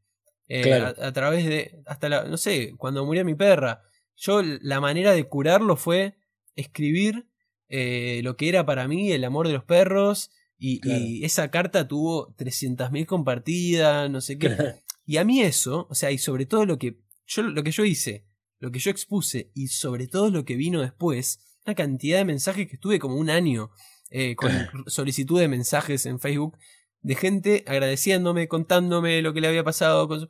Eh, 0.48 0.62
Claro. 0.62 0.94
a, 1.00 1.06
a 1.08 1.12
través 1.12 1.46
de. 1.46 1.82
Hasta 1.86 2.08
la. 2.08 2.24
No 2.24 2.36
sé, 2.36 2.74
cuando 2.76 3.04
murió 3.06 3.24
mi 3.24 3.34
perra. 3.34 3.82
Yo 4.16 4.42
la 4.42 4.80
manera 4.80 5.12
de 5.12 5.24
curarlo 5.28 5.76
fue 5.76 6.16
escribir 6.56 7.26
eh, 7.68 8.20
lo 8.24 8.36
que 8.36 8.48
era 8.48 8.64
para 8.66 8.86
mí 8.88 9.12
el 9.12 9.24
amor 9.24 9.46
de 9.46 9.54
los 9.54 9.64
perros. 9.64 10.30
Y, 10.56 10.80
Claro. 10.80 11.00
y 11.04 11.24
esa 11.24 11.50
carta 11.50 11.88
tuvo 11.88 12.34
300.000 12.36 13.06
compartidas, 13.06 14.08
no 14.10 14.20
sé 14.20 14.38
qué. 14.38 14.48
Claro. 14.54 14.74
Y 15.06 15.18
a 15.18 15.24
mí 15.24 15.42
eso, 15.42 15.86
o 15.90 15.94
sea, 15.94 16.10
y 16.12 16.16
sobre 16.16 16.46
todo 16.46 16.64
lo 16.64 16.78
que 16.78 16.96
yo, 17.26 17.42
lo 17.42 17.62
que 17.62 17.72
yo 17.72 17.84
hice, 17.84 18.24
lo 18.58 18.70
que 18.72 18.78
yo 18.78 18.90
expuse, 18.90 19.50
y 19.54 19.66
sobre 19.68 20.06
todo 20.08 20.30
lo 20.30 20.46
que 20.46 20.56
vino 20.56 20.80
después, 20.80 21.40
una 21.66 21.74
cantidad 21.74 22.16
de 22.16 22.24
mensajes 22.24 22.66
que 22.66 22.76
estuve 22.76 22.98
como 22.98 23.16
un 23.16 23.28
año 23.28 23.70
eh, 24.08 24.34
con 24.34 24.50
solicitud 24.86 25.38
de 25.38 25.48
mensajes 25.48 26.06
en 26.06 26.20
Facebook 26.20 26.56
de 27.02 27.16
gente 27.16 27.64
agradeciéndome, 27.66 28.48
contándome 28.48 29.20
lo 29.20 29.34
que 29.34 29.42
le 29.42 29.48
había 29.48 29.62
pasado. 29.62 30.08
con 30.08 30.26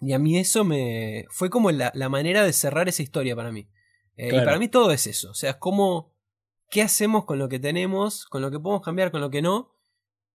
Y 0.00 0.12
a 0.12 0.18
mí 0.18 0.36
eso 0.38 0.64
me. 0.64 1.26
fue 1.30 1.48
como 1.48 1.70
la, 1.70 1.92
la 1.94 2.08
manera 2.08 2.42
de 2.44 2.52
cerrar 2.52 2.88
esa 2.88 3.04
historia 3.04 3.36
para 3.36 3.52
mí. 3.52 3.68
Eh, 4.16 4.30
Y 4.32 4.38
para 4.44 4.58
mí 4.58 4.66
todo 4.66 4.90
es 4.90 5.06
eso. 5.06 5.30
O 5.30 5.34
sea, 5.34 5.50
es 5.50 5.56
como. 5.56 6.12
¿Qué 6.70 6.82
hacemos 6.82 7.24
con 7.24 7.38
lo 7.38 7.48
que 7.48 7.58
tenemos? 7.58 8.26
Con 8.26 8.42
lo 8.42 8.50
que 8.50 8.58
podemos 8.60 8.84
cambiar, 8.84 9.10
con 9.10 9.20
lo 9.20 9.30
que 9.30 9.42
no. 9.42 9.74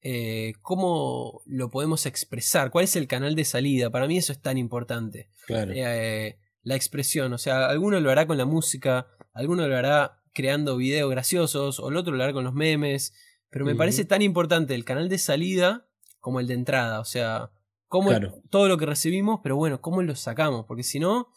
Eh, 0.02 0.54
¿Cómo 0.62 1.42
lo 1.46 1.70
podemos 1.70 2.06
expresar? 2.06 2.72
¿Cuál 2.72 2.86
es 2.86 2.96
el 2.96 3.08
canal 3.08 3.36
de 3.36 3.46
salida? 3.46 3.90
Para 3.90 4.08
mí 4.08 4.18
eso 4.18 4.34
es 4.34 4.42
tan 4.42 4.58
importante. 4.58 5.30
Claro. 5.46 5.72
Eh, 5.76 6.38
la 6.64 6.76
expresión. 6.76 7.32
O 7.34 7.38
sea, 7.38 7.68
alguno 7.68 8.00
lo 8.00 8.10
hará 8.12 8.26
con 8.28 8.38
la 8.38 8.46
música, 8.46 9.08
alguno 9.34 9.68
lo 9.68 9.78
hará 9.78 10.22
creando 10.34 10.76
videos 10.78 11.10
graciosos, 11.12 11.80
o 11.80 11.90
el 11.90 11.98
otro 11.98 12.14
lo 12.14 12.24
hará 12.24 12.34
con 12.34 12.44
los 12.44 12.54
memes. 12.54 13.14
Pero 13.50 13.66
me 13.66 13.76
parece 13.76 14.04
tan 14.04 14.24
importante 14.24 14.74
el 14.74 14.84
canal 14.84 15.10
de 15.10 15.20
salida 15.20 15.88
como 16.20 16.40
el 16.40 16.48
de 16.48 16.56
entrada. 16.56 17.00
O 17.00 17.06
sea, 17.06 17.52
cómo 17.88 18.10
Claro. 18.10 18.42
todo 18.50 18.68
lo 18.68 18.78
que 18.78 18.88
recibimos, 18.88 19.40
pero 19.44 19.56
bueno, 19.56 19.80
cómo 19.80 20.02
lo 20.02 20.16
sacamos. 20.16 20.66
Porque 20.68 20.82
si 20.82 21.00
no, 21.00 21.30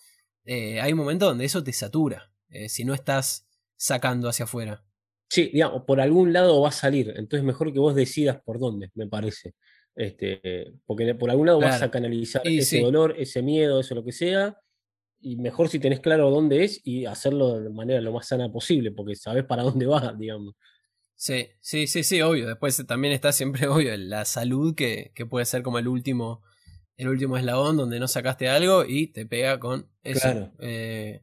eh, 0.44 0.80
hay 0.80 0.92
un 0.92 0.98
momento 0.98 1.26
donde 1.26 1.44
eso 1.44 1.62
te 1.62 1.72
satura. 1.72 2.32
si 2.68 2.84
no 2.84 2.94
estás 2.94 3.46
sacando 3.76 4.28
hacia 4.30 4.44
afuera. 4.46 4.85
Sí, 5.28 5.50
digamos, 5.52 5.82
por 5.82 6.00
algún 6.00 6.32
lado 6.32 6.60
va 6.60 6.68
a 6.68 6.72
salir, 6.72 7.12
entonces 7.16 7.44
mejor 7.44 7.72
que 7.72 7.78
vos 7.78 7.94
decidas 7.94 8.40
por 8.44 8.58
dónde, 8.58 8.90
me 8.94 9.06
parece. 9.06 9.54
Este, 9.94 10.74
porque 10.84 11.14
por 11.14 11.30
algún 11.30 11.46
lado 11.46 11.58
vas 11.58 11.80
a 11.80 11.90
canalizar 11.90 12.42
ese 12.44 12.76
sí. 12.76 12.80
dolor, 12.80 13.14
ese 13.18 13.42
miedo, 13.42 13.80
eso 13.80 13.94
lo 13.94 14.04
que 14.04 14.12
sea, 14.12 14.60
y 15.20 15.36
mejor 15.36 15.68
si 15.68 15.78
tenés 15.78 16.00
claro 16.00 16.30
dónde 16.30 16.64
es 16.64 16.80
y 16.84 17.06
hacerlo 17.06 17.60
de 17.60 17.70
manera 17.70 18.00
lo 18.00 18.12
más 18.12 18.28
sana 18.28 18.52
posible, 18.52 18.92
porque 18.92 19.16
sabés 19.16 19.44
para 19.44 19.62
dónde 19.62 19.86
vas, 19.86 20.16
digamos. 20.18 20.54
Sí, 21.14 21.48
sí, 21.60 21.86
sí, 21.86 22.04
sí, 22.04 22.20
obvio. 22.20 22.46
Después 22.46 22.84
también 22.86 23.14
está 23.14 23.32
siempre 23.32 23.66
obvio 23.68 23.96
la 23.96 24.24
salud 24.24 24.74
que, 24.74 25.12
que 25.14 25.26
puede 25.26 25.46
ser 25.46 25.62
como 25.62 25.78
el 25.78 25.88
último, 25.88 26.42
el 26.96 27.08
último 27.08 27.36
eslabón 27.36 27.76
donde 27.76 27.98
no 27.98 28.06
sacaste 28.06 28.48
algo 28.48 28.84
y 28.86 29.08
te 29.08 29.26
pega 29.26 29.58
con 29.58 29.88
eso. 30.02 30.20
Claro. 30.20 30.52
Eh, 30.60 31.20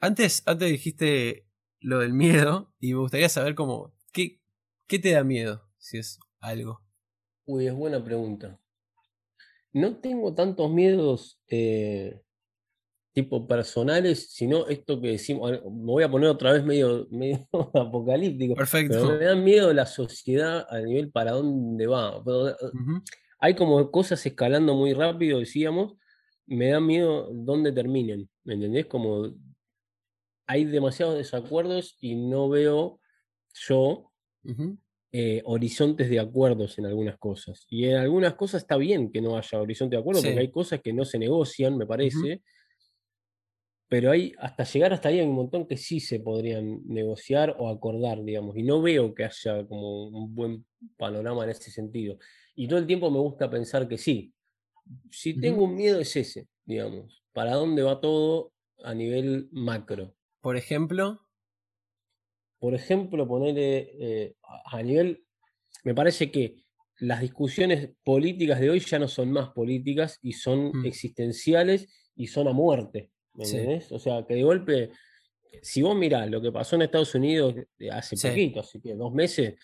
antes, 0.00 0.42
antes 0.46 0.70
dijiste 0.70 1.49
lo 1.80 1.98
del 2.00 2.12
miedo 2.12 2.72
y 2.78 2.92
me 2.92 3.00
gustaría 3.00 3.28
saber 3.28 3.54
cómo, 3.54 3.92
¿qué, 4.12 4.40
qué 4.86 4.98
te 4.98 5.12
da 5.12 5.24
miedo? 5.24 5.68
Si 5.78 5.98
es 5.98 6.18
algo. 6.40 6.80
Uy, 7.46 7.66
es 7.66 7.74
buena 7.74 8.02
pregunta. 8.04 8.58
no 9.72 9.96
tengo 10.00 10.34
tantos 10.34 10.70
miedos 10.70 11.40
eh, 11.48 12.20
tipo 13.12 13.46
personales, 13.46 14.30
sino 14.32 14.66
esto 14.68 15.00
que 15.00 15.08
decimos, 15.08 15.50
me 15.50 15.92
voy 15.92 16.02
a 16.04 16.10
poner 16.10 16.28
otra 16.30 16.52
vez 16.52 16.64
medio, 16.64 17.06
medio 17.10 17.46
apocalíptico, 17.74 18.54
Perfecto. 18.54 18.98
pero 19.00 19.18
me 19.18 19.24
da 19.24 19.34
miedo 19.34 19.72
la 19.72 19.86
sociedad 19.86 20.66
a 20.70 20.78
nivel 20.80 21.10
para 21.10 21.32
dónde 21.32 21.86
va. 21.86 22.22
Hay 23.38 23.54
como 23.54 23.90
cosas 23.90 24.24
escalando 24.26 24.74
muy 24.74 24.92
rápido, 24.92 25.38
decíamos, 25.38 25.94
me 26.46 26.68
da 26.70 26.80
miedo 26.80 27.30
dónde 27.32 27.72
terminen, 27.72 28.28
¿me 28.44 28.54
entendés? 28.54 28.86
Como 28.86 29.34
hay 30.50 30.64
demasiados 30.64 31.16
desacuerdos 31.16 31.96
y 32.00 32.16
no 32.16 32.48
veo 32.48 32.98
yo 33.68 34.10
eh, 35.12 35.42
horizontes 35.44 36.10
de 36.10 36.18
acuerdos 36.18 36.76
en 36.76 36.86
algunas 36.86 37.18
cosas. 37.18 37.64
Y 37.68 37.84
en 37.84 37.98
algunas 37.98 38.34
cosas 38.34 38.62
está 38.62 38.76
bien 38.76 39.12
que 39.12 39.20
no 39.20 39.36
haya 39.36 39.60
horizonte 39.60 39.94
de 39.94 40.00
acuerdo, 40.00 40.22
porque 40.22 40.40
hay 40.40 40.50
cosas 40.50 40.80
que 40.80 40.92
no 40.92 41.04
se 41.04 41.20
negocian, 41.20 41.78
me 41.78 41.86
parece. 41.86 42.42
Pero 43.86 44.10
hay, 44.10 44.32
hasta 44.38 44.64
llegar 44.64 44.92
hasta 44.92 45.10
ahí 45.10 45.20
hay 45.20 45.26
un 45.28 45.36
montón 45.36 45.68
que 45.68 45.76
sí 45.76 46.00
se 46.00 46.18
podrían 46.18 46.80
negociar 46.84 47.54
o 47.56 47.68
acordar, 47.68 48.24
digamos. 48.24 48.56
Y 48.56 48.64
no 48.64 48.82
veo 48.82 49.14
que 49.14 49.26
haya 49.26 49.64
como 49.68 50.08
un 50.08 50.34
buen 50.34 50.66
panorama 50.96 51.44
en 51.44 51.50
ese 51.50 51.70
sentido. 51.70 52.18
Y 52.56 52.66
todo 52.66 52.80
el 52.80 52.88
tiempo 52.88 53.08
me 53.08 53.20
gusta 53.20 53.48
pensar 53.48 53.86
que 53.86 53.98
sí. 53.98 54.34
Si 55.12 55.40
tengo 55.40 55.62
un 55.62 55.76
miedo 55.76 56.00
es 56.00 56.16
ese, 56.16 56.48
digamos. 56.64 57.22
¿Para 57.32 57.54
dónde 57.54 57.82
va 57.82 58.00
todo 58.00 58.52
a 58.82 58.94
nivel 58.94 59.48
macro? 59.52 60.16
Por 60.40 60.56
ejemplo 60.56 61.20
por 62.60 62.74
ejemplo, 62.74 63.26
ponerle 63.26 63.90
eh, 63.98 64.36
a 64.66 64.82
nivel, 64.82 65.24
me 65.82 65.94
parece 65.94 66.30
que 66.30 66.56
las 66.98 67.22
discusiones 67.22 67.90
políticas 68.04 68.60
de 68.60 68.68
hoy 68.68 68.80
ya 68.80 68.98
no 68.98 69.08
son 69.08 69.32
más 69.32 69.48
políticas 69.48 70.18
y 70.20 70.34
son 70.34 70.70
mm. 70.74 70.86
existenciales 70.86 71.88
y 72.14 72.26
son 72.26 72.46
a 72.46 72.52
muerte. 72.52 73.10
¿Me 73.32 73.82
O 73.90 73.98
sea, 73.98 74.26
que 74.26 74.34
de 74.34 74.42
golpe, 74.42 74.90
si 75.62 75.80
vos 75.80 75.96
mirás 75.96 76.28
lo 76.28 76.42
que 76.42 76.52
pasó 76.52 76.76
en 76.76 76.82
Estados 76.82 77.14
Unidos 77.14 77.54
hace 77.90 78.16
poquito, 78.28 78.60
así 78.60 78.78
que 78.78 78.94
dos 78.94 79.14
meses, 79.14 79.54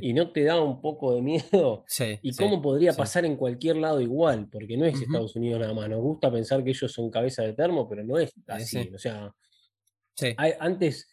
y 0.00 0.12
no 0.12 0.32
te 0.32 0.42
da 0.42 0.60
un 0.60 0.80
poco 0.80 1.14
de 1.14 1.22
miedo, 1.22 1.84
y 2.22 2.34
cómo 2.34 2.60
podría 2.60 2.94
pasar 2.94 3.24
en 3.24 3.36
cualquier 3.36 3.76
lado 3.76 4.00
igual, 4.00 4.48
porque 4.50 4.76
no 4.76 4.86
es 4.86 5.00
Estados 5.00 5.36
Unidos 5.36 5.60
nada 5.60 5.74
más. 5.74 5.88
Nos 5.88 6.00
gusta 6.00 6.32
pensar 6.32 6.64
que 6.64 6.70
ellos 6.70 6.90
son 6.90 7.10
cabeza 7.10 7.44
de 7.44 7.52
termo, 7.52 7.88
pero 7.88 8.02
no 8.02 8.18
es 8.18 8.32
así. 8.48 8.90
O 8.92 8.98
sea, 8.98 9.32
antes 10.58 11.08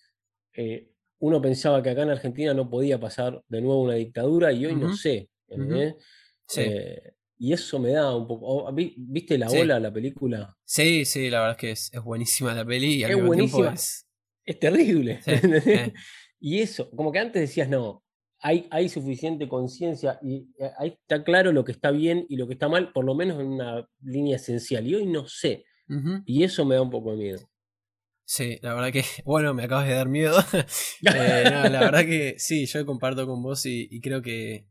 eh, 0.54 0.90
uno 1.20 1.42
pensaba 1.42 1.82
que 1.82 1.90
acá 1.90 2.04
en 2.04 2.10
Argentina 2.10 2.54
no 2.54 2.70
podía 2.70 3.00
pasar 3.00 3.44
de 3.48 3.62
nuevo 3.62 3.82
una 3.82 3.96
dictadura 3.96 4.52
y 4.52 4.66
hoy 4.66 4.76
no 4.76 4.94
sé. 4.94 5.30
Eh, 6.56 7.14
y 7.40 7.54
eso 7.54 7.80
me 7.80 7.92
da 7.92 8.16
un 8.16 8.28
poco. 8.28 8.72
¿Viste 8.74 9.38
la 9.38 9.50
ola, 9.50 9.80
la 9.80 9.92
película? 9.92 10.56
Sí, 10.64 11.06
sí, 11.06 11.30
la 11.30 11.42
verdad 11.42 11.58
es 11.64 11.90
que 11.92 11.98
es, 11.98 12.04
buenísima 12.04 12.54
la 12.54 12.66
peli 12.66 12.96
y 12.96 13.04
es 13.04 13.24
buenísima. 13.24 13.74
Es... 13.74 14.60
terrible. 14.60 15.20
y 16.40 16.60
eso, 16.60 16.90
como 16.92 17.12
que 17.12 17.20
antes 17.20 17.42
decías, 17.42 17.70
no, 17.70 18.04
hay, 18.40 18.68
hay 18.70 18.90
suficiente 18.90 19.48
conciencia 19.48 20.20
y 20.22 20.50
eh, 20.60 20.72
ahí 20.78 20.98
está 21.02 21.24
claro 21.24 21.52
lo 21.52 21.64
que 21.64 21.72
está 21.72 21.92
bien 21.92 22.26
y 22.30 22.38
lo 22.38 22.48
que 22.48 22.54
está 22.54 22.68
mal, 22.68 22.92
por 22.92 23.06
lo 23.06 23.16
menos 23.16 23.40
en 23.40 23.48
una 23.48 23.88
línea 24.02 24.36
esencial. 24.36 24.88
Y 24.88 24.96
hoy 24.96 25.06
no 25.06 25.28
sé. 25.28 25.66
Y 26.26 26.44
eso 26.44 26.66
me 26.66 26.76
da 26.76 26.82
un 26.82 26.90
poco 26.90 27.12
de 27.12 27.18
miedo. 27.18 27.50
Sí, 28.30 28.60
la 28.62 28.74
verdad 28.74 28.92
que, 28.92 29.06
bueno, 29.26 29.54
me 29.54 29.64
acabas 29.64 29.88
de 29.88 29.94
dar 29.94 30.10
miedo. 30.10 30.38
Eh, 31.02 31.44
la 31.50 31.80
verdad 31.80 32.06
que 32.06 32.36
sí, 32.38 32.66
yo 32.66 32.86
comparto 32.86 33.26
con 33.26 33.42
vos 33.42 33.66
y, 33.66 34.02
creo 34.02 34.22
que 34.22 34.68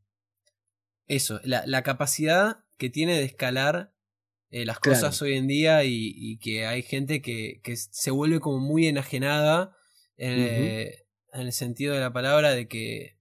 eso, 1.07 1.41
la, 1.43 1.83
capacidad 1.83 2.59
que 2.77 2.91
tiene 2.91 3.17
de 3.17 3.25
escalar 3.25 3.95
eh, 4.51 4.67
las 4.67 4.79
cosas 4.79 5.23
hoy 5.23 5.35
en 5.35 5.47
día 5.47 5.85
y, 5.85 6.39
que 6.39 6.67
hay 6.67 6.83
gente 6.83 7.23
que, 7.23 7.63
se 7.75 8.11
vuelve 8.11 8.41
como 8.41 8.59
muy 8.59 8.87
enajenada 8.87 9.75
en, 10.17 10.93
el 11.33 11.53
sentido 11.53 11.95
de 11.95 12.01
la 12.01 12.13
palabra 12.13 12.51
de 12.51 12.69
que, 12.69 13.19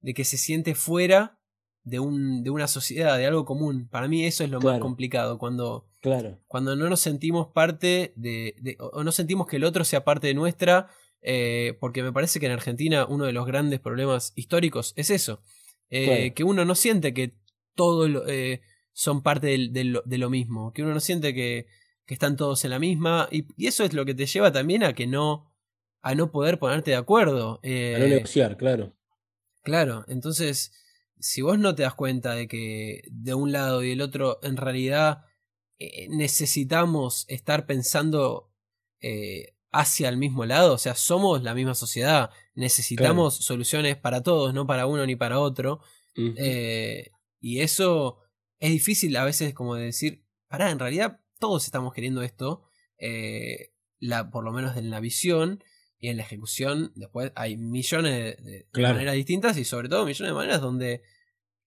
de 0.00 0.12
que 0.12 0.24
se 0.24 0.36
siente 0.36 0.74
fuera 0.74 1.39
de, 1.84 1.98
un, 1.98 2.42
de 2.42 2.50
una 2.50 2.68
sociedad, 2.68 3.16
de 3.16 3.26
algo 3.26 3.44
común. 3.44 3.88
Para 3.88 4.08
mí 4.08 4.24
eso 4.24 4.44
es 4.44 4.50
lo 4.50 4.60
más 4.60 4.78
complicado, 4.80 5.38
cuando, 5.38 5.88
claro. 6.00 6.38
cuando 6.46 6.76
no 6.76 6.88
nos 6.88 7.00
sentimos 7.00 7.48
parte 7.48 8.12
de, 8.16 8.76
o 8.78 9.02
no 9.04 9.12
sentimos 9.12 9.46
que 9.46 9.56
el 9.56 9.64
otro 9.64 9.84
sea 9.84 10.04
parte 10.04 10.26
de 10.26 10.34
nuestra, 10.34 10.90
eh, 11.22 11.76
porque 11.80 12.02
me 12.02 12.12
parece 12.12 12.40
que 12.40 12.46
en 12.46 12.52
Argentina 12.52 13.06
uno 13.06 13.24
de 13.26 13.32
los 13.32 13.46
grandes 13.46 13.80
problemas 13.80 14.32
históricos 14.36 14.92
es 14.96 15.10
eso, 15.10 15.42
eh, 15.90 16.32
que 16.34 16.44
uno 16.44 16.64
no 16.64 16.74
siente 16.74 17.12
que 17.14 17.34
todos 17.74 18.10
eh, 18.28 18.60
son 18.92 19.22
parte 19.22 19.46
de, 19.46 19.84
lo, 19.84 20.30
mismo, 20.30 20.72
que 20.72 20.82
uno 20.82 20.94
no 20.94 21.00
siente 21.00 21.34
que, 21.34 21.66
que 22.06 22.14
están 22.14 22.36
todos 22.36 22.64
en 22.64 22.70
la 22.70 22.78
misma, 22.78 23.28
y, 23.30 23.46
y, 23.56 23.66
eso 23.66 23.84
es 23.84 23.92
lo 23.92 24.04
que 24.04 24.14
te 24.14 24.26
lleva 24.26 24.52
también 24.52 24.84
a 24.84 24.92
que 24.92 25.06
no, 25.06 25.52
a 26.02 26.14
no 26.14 26.30
poder 26.30 26.58
ponerte 26.58 26.92
de 26.92 26.96
acuerdo. 26.96 27.60
a 27.62 27.98
no 27.98 28.06
negociar, 28.06 28.56
claro. 28.56 28.94
Claro, 29.62 30.06
entonces 30.08 30.72
si 31.20 31.42
vos 31.42 31.58
no 31.58 31.74
te 31.74 31.82
das 31.82 31.94
cuenta 31.94 32.34
de 32.34 32.48
que 32.48 33.02
de 33.10 33.34
un 33.34 33.52
lado 33.52 33.82
y 33.82 33.90
del 33.90 34.00
otro 34.00 34.40
en 34.42 34.56
realidad 34.56 35.24
eh, 35.78 36.08
necesitamos 36.10 37.24
estar 37.28 37.66
pensando 37.66 38.52
eh, 39.00 39.54
hacia 39.72 40.08
el 40.08 40.16
mismo 40.16 40.44
lado, 40.44 40.74
o 40.74 40.78
sea, 40.78 40.94
somos 40.94 41.42
la 41.42 41.54
misma 41.54 41.74
sociedad, 41.74 42.30
necesitamos 42.54 43.36
soluciones 43.36 43.96
para 43.96 44.22
todos, 44.22 44.52
no 44.52 44.66
para 44.66 44.86
uno 44.86 45.06
ni 45.06 45.16
para 45.16 45.38
otro, 45.38 45.80
eh, 46.16 47.12
y 47.40 47.60
eso 47.60 48.18
es 48.58 48.72
difícil 48.72 49.16
a 49.16 49.24
veces 49.24 49.54
como 49.54 49.76
de 49.76 49.84
decir, 49.84 50.26
pará, 50.48 50.70
en 50.70 50.78
realidad 50.78 51.20
todos 51.38 51.64
estamos 51.64 51.94
queriendo 51.94 52.22
esto, 52.22 52.64
la, 54.00 54.30
por 54.30 54.44
lo 54.44 54.52
menos 54.52 54.76
en 54.76 54.90
la 54.90 55.00
visión, 55.00 55.62
y 56.00 56.08
en 56.08 56.16
la 56.16 56.22
ejecución, 56.22 56.92
después 56.96 57.30
hay 57.36 57.58
millones 57.58 58.36
de, 58.42 58.66
maneras 58.72 59.14
distintas 59.14 59.58
y 59.58 59.64
sobre 59.64 59.90
todo 59.90 60.06
millones 60.06 60.30
de 60.30 60.34
maneras 60.34 60.60
donde 60.62 61.02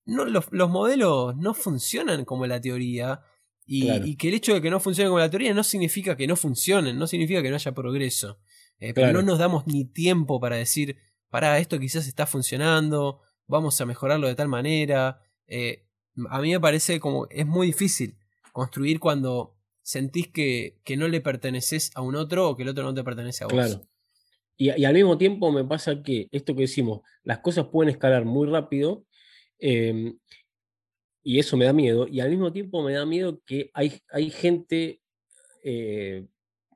no, 0.05 0.25
los, 0.25 0.51
modelos 0.51 1.37
no 1.37 1.53
funcionan 1.53 2.25
como 2.25 2.47
la 2.47 2.59
teoría. 2.59 3.21
Y, 3.65 4.17
que 4.17 4.27
el 4.27 4.33
hecho 4.33 4.55
de 4.55 4.61
que 4.61 4.71
no 4.71 4.79
funcionen 4.79 5.09
como 5.09 5.19
la 5.19 5.29
teoría 5.29 5.53
no 5.53 5.63
significa 5.63 6.17
que 6.17 6.27
no 6.27 6.35
funcionen, 6.35 6.97
no 6.97 7.05
significa 7.05 7.41
que 7.43 7.49
no 7.49 7.55
haya 7.55 7.73
progreso. 7.73 8.39
Eh, 8.79 8.93
pero 8.93 9.13
no 9.13 9.21
nos 9.21 9.37
damos 9.37 9.67
ni 9.67 9.85
tiempo 9.85 10.39
para 10.39 10.57
decir, 10.57 10.97
para, 11.29 11.59
esto 11.59 11.79
quizás 11.79 12.07
está 12.07 12.25
funcionando, 12.25 13.21
vamos 13.47 13.79
a 13.79 13.85
mejorarlo 13.85 14.27
de 14.27 14.35
tal 14.35 14.47
manera. 14.49 15.21
Eh, 15.47 15.85
a 16.29 16.41
mí 16.41 16.51
me 16.51 16.59
parece 16.59 16.99
como 16.99 17.27
es 17.29 17.45
muy 17.45 17.67
difícil 17.67 18.17
construir 18.51 18.99
cuando 18.99 19.55
sentís 19.83 20.27
que, 20.27 20.81
que, 20.83 20.97
no 20.97 21.07
le 21.07 21.21
perteneces 21.21 21.91
a 21.95 22.01
un 22.01 22.15
otro 22.15 22.49
o 22.49 22.57
que 22.57 22.63
el 22.63 22.69
otro 22.69 22.83
no 22.83 22.93
te 22.93 23.03
pertenece 23.03 23.43
a 23.43 23.47
vos. 23.47 23.53
Claro. 23.53 23.87
Y, 24.57 24.69
al 24.85 24.93
mismo 24.93 25.17
tiempo 25.17 25.51
me 25.51 25.63
pasa 25.63 26.01
que 26.03 26.27
esto 26.31 26.55
que 26.55 26.61
decimos, 26.61 27.01
las 27.23 27.39
cosas 27.39 27.67
pueden 27.67 27.89
escalar 27.89 28.25
muy 28.25 28.47
rápido 28.47 29.05
em, 29.59 30.17
y 31.23 31.39
eso 31.39 31.57
me 31.57 31.65
da 31.65 31.73
miedo. 31.73 32.07
Y 32.07 32.19
al 32.19 32.29
mismo 32.29 32.51
tiempo 32.51 32.83
me 32.83 32.93
da 32.93 33.05
miedo 33.05 33.41
que 33.45 33.71
hay, 33.73 33.93
hay 34.09 34.29
gente, 34.29 35.01
eh, 35.63 36.27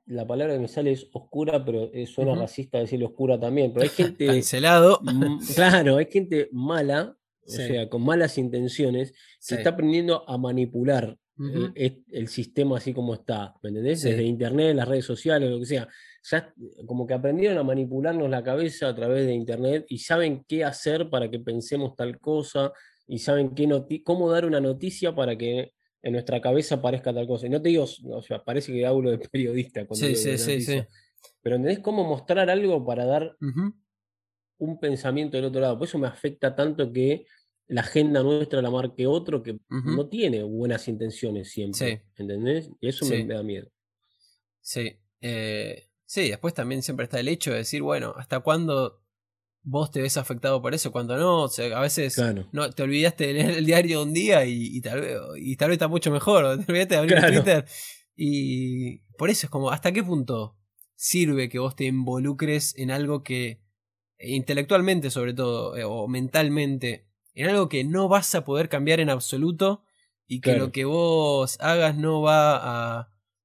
la 0.06 0.26
palabra 0.26 0.54
que 0.54 0.60
me 0.60 0.68
sale 0.68 0.92
es 0.92 1.08
oscura, 1.12 1.64
pero 1.64 1.90
eh, 1.92 2.06
suena 2.06 2.34
racista 2.34 2.78
decirlo 2.78 3.06
oscura 3.06 3.38
también, 3.38 3.72
pero 3.72 3.84
hay 3.84 3.90
gente... 3.96 4.26
Cancelado. 4.26 5.00
claro, 5.54 5.98
hay 5.98 6.06
gente 6.10 6.48
mala, 6.50 7.16
o 7.46 7.50
sea, 7.50 7.88
con 7.88 8.02
malas 8.02 8.38
intenciones, 8.38 9.12
que 9.46 9.54
está 9.54 9.70
aprendiendo 9.70 10.28
a 10.28 10.36
manipular 10.36 11.16
el, 11.76 12.28
sistema 12.28 12.78
así 12.78 12.92
como 12.92 13.14
está, 13.14 13.54
¿me 13.62 13.68
entendés? 13.68 14.02
Desde 14.02 14.24
internet, 14.24 14.74
las 14.74 14.88
redes 14.88 15.04
sociales, 15.04 15.48
lo 15.48 15.60
que 15.60 15.66
sea 15.66 15.88
ya 16.22 16.52
como 16.86 17.06
que 17.06 17.14
aprendieron 17.14 17.58
a 17.58 17.62
manipularnos 17.62 18.28
la 18.28 18.42
cabeza 18.42 18.88
a 18.88 18.94
través 18.94 19.26
de 19.26 19.34
Internet 19.34 19.86
y 19.88 19.98
saben 19.98 20.44
qué 20.46 20.64
hacer 20.64 21.10
para 21.10 21.30
que 21.30 21.38
pensemos 21.38 21.94
tal 21.96 22.18
cosa 22.18 22.72
y 23.06 23.18
saben 23.18 23.54
qué 23.54 24.02
cómo 24.04 24.30
dar 24.30 24.44
una 24.44 24.60
noticia 24.60 25.14
para 25.14 25.36
que 25.36 25.72
en 26.02 26.12
nuestra 26.12 26.40
cabeza 26.40 26.76
aparezca 26.76 27.12
tal 27.12 27.26
cosa. 27.26 27.46
Y 27.46 27.50
no 27.50 27.60
te 27.60 27.70
digo, 27.70 27.84
o 27.84 28.22
sea, 28.22 28.44
parece 28.44 28.72
que 28.72 28.86
hablo 28.86 29.10
de 29.10 29.18
periodista. 29.30 29.86
sí, 29.92 30.14
sí, 30.14 30.38
sí, 30.38 30.60
sí. 30.60 30.82
Pero 31.42 31.56
¿entendés 31.56 31.80
cómo 31.80 32.04
mostrar 32.04 32.48
algo 32.50 32.84
para 32.84 33.04
dar 33.04 33.36
un 34.58 34.80
pensamiento 34.80 35.36
del 35.36 35.46
otro 35.46 35.60
lado? 35.60 35.78
Por 35.78 35.88
eso 35.88 35.98
me 35.98 36.06
afecta 36.06 36.54
tanto 36.54 36.92
que 36.92 37.26
la 37.68 37.82
agenda 37.82 38.22
nuestra 38.22 38.62
la 38.62 38.70
marque 38.70 39.06
otro 39.06 39.42
que 39.42 39.58
no 39.68 40.08
tiene 40.08 40.42
buenas 40.42 40.88
intenciones 40.88 41.50
siempre. 41.50 42.04
¿Entendés? 42.16 42.70
Y 42.80 42.88
eso 42.88 43.06
me, 43.06 43.24
da 43.24 43.42
miedo. 43.42 43.68
Sí. 44.60 44.98
Eh, 45.20 45.87
Sí, 46.08 46.30
después 46.30 46.54
también 46.54 46.82
siempre 46.82 47.04
está 47.04 47.20
el 47.20 47.28
hecho 47.28 47.50
de 47.50 47.58
decir, 47.58 47.82
bueno, 47.82 48.14
¿hasta 48.16 48.40
cuándo 48.40 49.02
vos 49.62 49.90
te 49.90 50.00
ves 50.00 50.16
afectado 50.16 50.62
por 50.62 50.72
eso? 50.72 50.90
Cuando 50.90 51.18
no, 51.18 51.42
o 51.42 51.48
sea, 51.48 51.76
a 51.76 51.82
veces 51.82 52.18
no, 52.50 52.70
te 52.70 52.82
olvidaste 52.82 53.26
de 53.26 53.32
leer 53.34 53.50
el 53.50 53.66
diario 53.66 54.02
un 54.04 54.14
día 54.14 54.46
y, 54.46 54.80
tal, 54.80 55.02
vez, 55.02 55.18
y 55.36 55.56
tal 55.56 55.68
vez 55.68 55.74
está 55.74 55.86
mucho 55.86 56.10
mejor, 56.10 56.64
te 56.64 56.72
olvidaste 56.72 56.94
de 56.94 57.00
abrir 57.00 57.20
Twitter. 57.20 57.66
Y 58.16 59.00
por 59.18 59.28
eso 59.28 59.46
es 59.46 59.50
como, 59.50 59.70
¿hasta 59.70 59.92
qué 59.92 60.02
punto 60.02 60.56
sirve 60.94 61.50
que 61.50 61.58
vos 61.58 61.76
te 61.76 61.84
involucres 61.84 62.74
en 62.78 62.90
algo 62.90 63.22
que, 63.22 63.60
intelectualmente 64.18 65.10
sobre 65.10 65.34
todo, 65.34 65.76
eh, 65.76 65.84
o 65.84 66.08
mentalmente, 66.08 67.06
en 67.34 67.50
algo 67.50 67.68
que 67.68 67.84
no 67.84 68.08
vas 68.08 68.34
a 68.34 68.46
poder 68.46 68.70
cambiar 68.70 69.00
en 69.00 69.10
absoluto 69.10 69.84
y 70.26 70.40
que 70.40 70.56
lo 70.56 70.72
que 70.72 70.86
vos 70.86 71.58
hagas 71.60 71.98
no 71.98 72.22
va 72.22 72.56
a, 72.56 72.98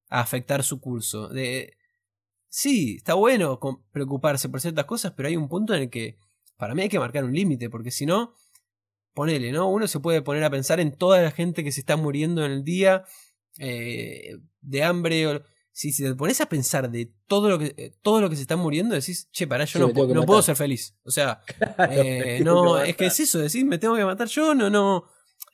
a 0.08 0.22
afectar 0.22 0.64
su 0.64 0.80
curso. 0.80 1.28
De, 1.28 1.76
sí, 2.54 2.98
está 2.98 3.16
bueno 3.16 3.60
preocuparse 3.92 4.48
por 4.48 4.62
ciertas 4.62 4.86
cosas, 4.86 5.14
pero 5.18 5.28
hay 5.28 5.36
un 5.36 5.50
punto 5.50 5.74
en 5.74 5.82
el 5.82 5.90
que 5.90 6.20
para 6.56 6.76
mí 6.76 6.84
hay 6.84 6.90
que 6.90 7.00
marcar 7.00 7.24
un 7.24 7.34
límite, 7.34 7.68
porque 7.68 7.90
si 7.90 8.06
no, 8.06 8.36
ponele, 9.16 9.52
¿no? 9.52 9.72
Uno 9.72 9.88
se 9.88 10.00
puede 10.00 10.22
poner 10.22 10.44
a 10.44 10.52
pensar 10.52 10.80
en 10.80 10.96
toda 10.96 11.20
la 11.24 11.32
gente 11.32 11.64
que 11.64 11.72
se 11.72 11.80
está 11.80 11.98
muriendo 11.98 12.46
en 12.46 12.52
el 12.52 12.64
día 12.64 13.06
eh, 13.58 14.38
de 14.62 14.84
hambre. 14.84 15.26
O, 15.28 15.42
si, 15.72 15.98
te 15.98 16.14
pones 16.14 16.42
a 16.42 16.46
pensar 16.46 16.92
de 16.92 17.12
todo 17.26 17.50
lo 17.50 17.58
que 17.58 17.74
eh, 17.76 17.96
todo 18.04 18.22
lo 18.22 18.30
que 18.30 18.36
se 18.36 18.44
está 18.44 18.56
muriendo, 18.56 18.94
decís, 18.94 19.30
che, 19.32 19.48
pará, 19.48 19.66
yo 19.66 19.80
no, 19.80 19.88
no 19.88 20.24
puedo 20.24 20.44
ser 20.44 20.56
feliz. 20.56 20.96
O 21.04 21.10
sea, 21.10 21.42
eh, 21.90 22.40
no, 22.44 22.78
es 22.78 22.96
que 22.96 23.08
es 23.08 23.20
eso, 23.20 23.40
decís, 23.40 23.66
me 23.66 23.80
tengo 23.80 23.96
que 23.96 24.06
matar 24.06 24.28
yo, 24.28 24.54
no, 24.54 24.70
no, 24.70 25.06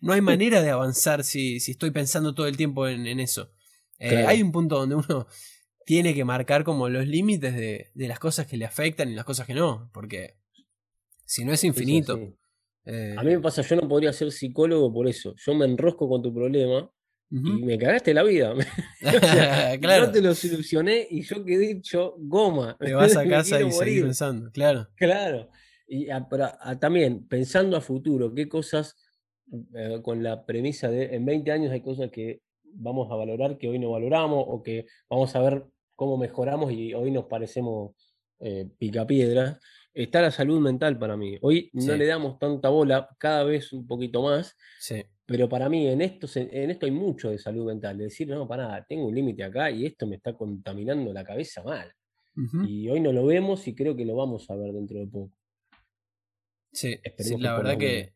no 0.01 0.11
hay 0.11 0.19
manera 0.19 0.61
de 0.61 0.69
avanzar 0.69 1.23
si, 1.23 1.61
si 1.61 1.71
estoy 1.71 1.91
pensando 1.91 2.35
todo 2.35 2.47
el 2.47 2.57
tiempo 2.57 2.89
en, 2.89 3.21
eso. 3.21 3.51
Hay 3.99 4.41
un 4.41 4.51
punto 4.51 4.77
donde 4.79 4.95
uno 4.95 5.27
tiene 5.85 6.13
que 6.13 6.25
marcar 6.25 6.63
como 6.63 6.89
los 6.89 7.07
límites 7.07 7.55
de, 7.55 7.91
de, 7.93 8.07
las 8.07 8.19
cosas 8.19 8.45
que 8.45 8.57
le 8.57 8.65
afectan 8.65 9.09
y 9.09 9.15
las 9.15 9.25
cosas 9.25 9.47
que 9.47 9.53
no, 9.53 9.89
porque 9.93 10.35
si 11.25 11.45
no 11.45 11.53
es 11.53 11.63
infinito. 11.63 12.13
A 13.17 13.23
mí 13.23 13.31
me 13.31 13.39
pasa, 13.39 13.61
yo 13.61 13.75
no 13.75 13.87
podría 13.87 14.11
ser 14.11 14.31
psicólogo 14.31 14.91
por 14.91 15.07
eso. 15.07 15.35
Yo 15.37 15.53
me 15.53 15.65
enrosco 15.65 16.09
con 16.09 16.23
tu 16.23 16.33
problema 16.33 16.89
y 17.29 17.63
me 17.63 17.77
cagaste 17.77 18.13
la 18.13 18.23
vida. 18.23 18.53
claro. 19.79 20.05
Yo 20.05 20.11
te 20.11 20.21
lo 20.21 20.33
solucioné 20.33 21.07
y 21.09 21.21
yo 21.21 21.45
quedé 21.45 21.71
hecho 21.71 22.15
goma. 22.17 22.75
Te 22.79 22.93
vas 22.93 23.15
a 23.15 23.23
casa 23.29 23.61
y 23.61 23.71
seguís 23.71 24.01
pensando, 24.01 24.51
claro. 24.51 24.87
Claro. 24.95 25.49
Y 25.87 26.07
también 26.79 27.27
pensando 27.27 27.77
a 27.77 27.81
futuro, 27.81 28.33
qué 28.33 28.47
cosas, 28.47 28.95
eh, 29.75 29.99
con 30.03 30.23
la 30.23 30.45
premisa 30.45 30.89
de 30.89 31.15
en 31.15 31.25
20 31.25 31.51
años 31.51 31.71
hay 31.71 31.81
cosas 31.81 32.11
que 32.11 32.41
vamos 32.73 33.11
a 33.11 33.15
valorar 33.15 33.57
que 33.57 33.69
hoy 33.69 33.79
no 33.79 33.91
valoramos 33.91 34.43
o 34.47 34.63
que 34.63 34.85
vamos 35.09 35.35
a 35.35 35.41
ver 35.41 35.65
cómo 35.95 36.17
mejoramos 36.17 36.71
y 36.71 36.93
hoy 36.93 37.11
nos 37.11 37.25
parecemos 37.25 37.91
eh, 38.39 38.69
picapiedras 38.77 39.59
está 40.03 40.21
la 40.21 40.31
salud 40.31 40.59
mental 40.59 40.97
para 40.97 41.17
mí. 41.17 41.37
Hoy 41.41 41.69
no 41.73 41.95
le 41.95 42.05
damos 42.05 42.39
tanta 42.39 42.69
bola, 42.69 43.09
cada 43.17 43.43
vez 43.43 43.73
un 43.73 43.85
poquito 43.87 44.21
más. 44.21 44.55
Pero 45.25 45.47
para 45.47 45.69
mí 45.69 45.87
en 45.87 46.01
esto, 46.01 46.27
en 46.35 46.71
esto 46.71 46.85
hay 46.85 46.91
mucho 46.91 47.29
de 47.29 47.37
salud 47.37 47.65
mental. 47.65 47.97
De 47.97 48.05
decir, 48.05 48.27
no, 48.27 48.47
para 48.47 48.67
nada, 48.67 48.85
tengo 48.87 49.07
un 49.07 49.15
límite 49.15 49.43
acá 49.43 49.69
y 49.69 49.85
esto 49.85 50.07
me 50.07 50.15
está 50.15 50.33
contaminando 50.33 51.13
la 51.13 51.23
cabeza 51.23 51.63
mal. 51.63 51.93
Y 52.65 52.87
hoy 52.87 53.01
no 53.01 53.11
lo 53.11 53.25
vemos 53.25 53.67
y 53.67 53.75
creo 53.75 53.95
que 53.97 54.05
lo 54.05 54.15
vamos 54.15 54.49
a 54.49 54.55
ver 54.55 54.71
dentro 54.71 54.97
de 54.99 55.07
poco. 55.07 55.33
Sí, 56.71 56.97
la 57.37 57.57
verdad 57.57 57.77
que... 57.77 58.13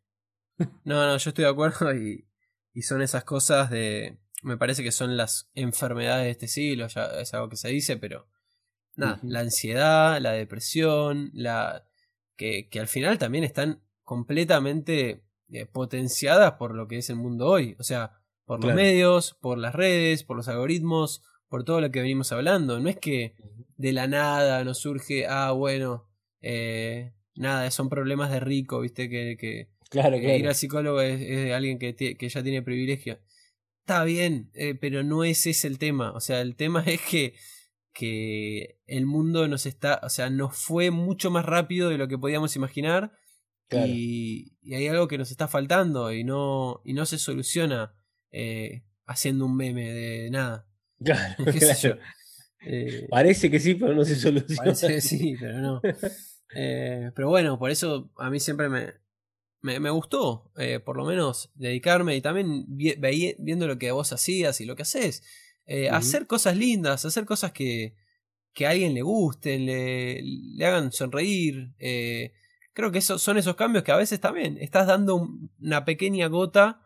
No, 0.86 1.06
no, 1.08 1.18
yo 1.18 1.30
estoy 1.30 1.46
de 1.46 1.50
acuerdo 1.50 1.94
y, 1.96 2.28
y 2.74 2.84
son 2.84 3.02
esas 3.02 3.24
cosas 3.24 3.72
de... 3.72 4.20
Me 4.44 4.58
parece 4.58 4.84
que 4.84 4.92
son 4.92 5.18
las 5.18 5.50
enfermedades 5.56 6.26
de 6.26 6.32
este 6.32 6.48
siglo, 6.48 6.88
ya 6.88 7.06
es 7.20 7.34
algo 7.34 7.50
que 7.50 7.56
se 7.56 7.70
dice, 7.70 7.98
pero 7.98 8.28
nada, 8.96 9.20
la 9.24 9.40
ansiedad, 9.40 10.20
la 10.22 10.32
depresión, 10.32 11.32
la 11.34 11.88
que, 12.36 12.70
que, 12.70 12.80
al 12.80 12.88
final 12.88 13.18
también 13.18 13.44
están 13.44 13.82
completamente 14.04 15.24
eh, 15.52 15.66
potenciadas 15.66 16.54
por 16.54 16.76
lo 16.76 16.88
que 16.88 16.98
es 16.98 17.10
el 17.10 17.16
mundo 17.16 17.48
hoy. 17.48 17.76
O 17.80 17.84
sea, 17.84 18.20
por 18.46 18.64
los 18.64 18.74
medios, 18.74 19.38
por 19.40 19.58
las 19.58 19.74
redes, 19.74 20.24
por 20.24 20.36
los 20.36 20.48
algoritmos, 20.48 21.24
por 21.48 21.64
todo 21.64 21.82
lo 21.82 21.92
que 21.92 22.02
venimos 22.02 22.32
hablando. 22.32 22.80
No 22.80 22.90
es 22.90 22.98
que 22.98 23.36
de 23.78 23.94
la 23.94 24.08
nada 24.08 24.64
nos 24.64 24.80
surge, 24.80 25.26
ah, 25.28 25.52
bueno, 25.52 26.10
eh, 26.42 27.14
nada, 27.36 27.70
son 27.72 27.90
problemas 27.90 28.32
de 28.32 28.40
rico, 28.40 28.82
viste, 28.82 29.10
que, 29.10 29.38
que, 29.38 29.70
claro, 29.90 30.18
ir 30.18 30.48
al 30.48 30.56
psicólogo 30.56 31.02
es, 31.02 31.20
de 31.20 31.54
alguien 31.54 31.80
que, 31.80 31.96
que, 31.96 32.30
ya 32.30 32.44
tiene 32.44 32.62
privilegio. 32.62 33.20
Está 33.84 34.04
bien, 34.06 34.50
eh, 34.54 34.76
pero 34.76 35.04
no 35.04 35.24
ese 35.24 35.50
es 35.50 35.66
el 35.66 35.78
tema. 35.78 36.12
O 36.14 36.20
sea, 36.20 36.42
el 36.42 36.56
tema 36.56 36.84
es 36.86 37.02
que 37.02 37.36
que 37.94 38.80
el 38.88 39.06
mundo 39.06 39.48
nos 39.48 39.66
está, 39.68 40.02
o 40.04 40.10
sea, 40.10 40.30
nos 40.30 40.58
fue 40.58 40.90
mucho 40.90 41.30
más 41.30 41.46
rápido 41.46 41.90
de 41.90 42.00
lo 42.00 42.08
que 42.08 42.18
podíamos 42.18 42.56
imaginar 42.56 43.14
y, 43.72 44.58
hay 44.74 44.88
algo 44.88 45.08
que 45.08 45.18
nos 45.18 45.32
está 45.32 45.48
faltando 45.48 46.12
y 46.12 46.24
no, 46.24 46.82
y 46.84 46.94
no 46.94 47.06
se 47.06 47.18
soluciona 47.18 47.94
eh, 48.32 48.84
haciendo 49.06 49.46
un 49.46 49.56
meme 49.56 49.92
de 49.94 50.30
nada. 50.30 50.68
Claro, 51.04 52.00
eh, 52.66 53.08
Parece 53.10 53.52
que 53.52 53.60
sí, 53.60 53.76
pero 53.76 53.94
no 53.94 54.06
se 54.06 54.16
soluciona. 54.16 54.64
Parece 54.64 54.88
que 54.88 55.02
sí, 55.02 55.36
pero 55.38 55.60
no. 55.60 55.82
Eh, 56.56 57.12
pero 57.14 57.28
bueno, 57.28 57.60
por 57.60 57.72
eso 57.72 58.12
a 58.18 58.30
mí 58.30 58.40
siempre 58.40 58.70
me, 58.70 58.94
me, 59.64 59.90
gustó, 59.90 60.52
por 60.86 60.98
lo 60.98 61.06
menos, 61.06 61.52
dedicarme 61.56 62.16
y 62.16 62.22
también 62.22 62.66
viendo 62.68 63.68
lo 63.68 63.80
que 63.80 63.92
vos 63.92 64.14
hacías 64.14 64.62
y 64.62 64.66
lo 64.66 64.76
que 64.76 64.84
haces 64.84 65.24
eh, 65.66 65.90
hacer 65.90 66.28
cosas 66.28 66.58
lindas, 66.58 67.06
hacer 67.06 67.26
cosas 67.26 67.54
que, 67.54 67.96
que 68.54 68.68
a 68.68 68.72
alguien 68.72 68.94
le 68.94 69.02
gusten, 69.02 69.66
le, 69.66 70.22
le 70.22 70.66
hagan 70.66 70.92
sonreír. 70.92 71.72
Eh, 71.80 72.34
creo 72.74 72.92
que 72.92 72.98
eso, 73.00 73.18
son 73.18 73.38
esos 73.38 73.56
cambios 73.56 73.84
que 73.84 73.94
a 73.94 73.98
veces 73.98 74.20
también 74.20 74.58
estás 74.60 74.88
dando 74.88 75.30
una 75.62 75.86
pequeña 75.86 76.28
gota 76.28 76.82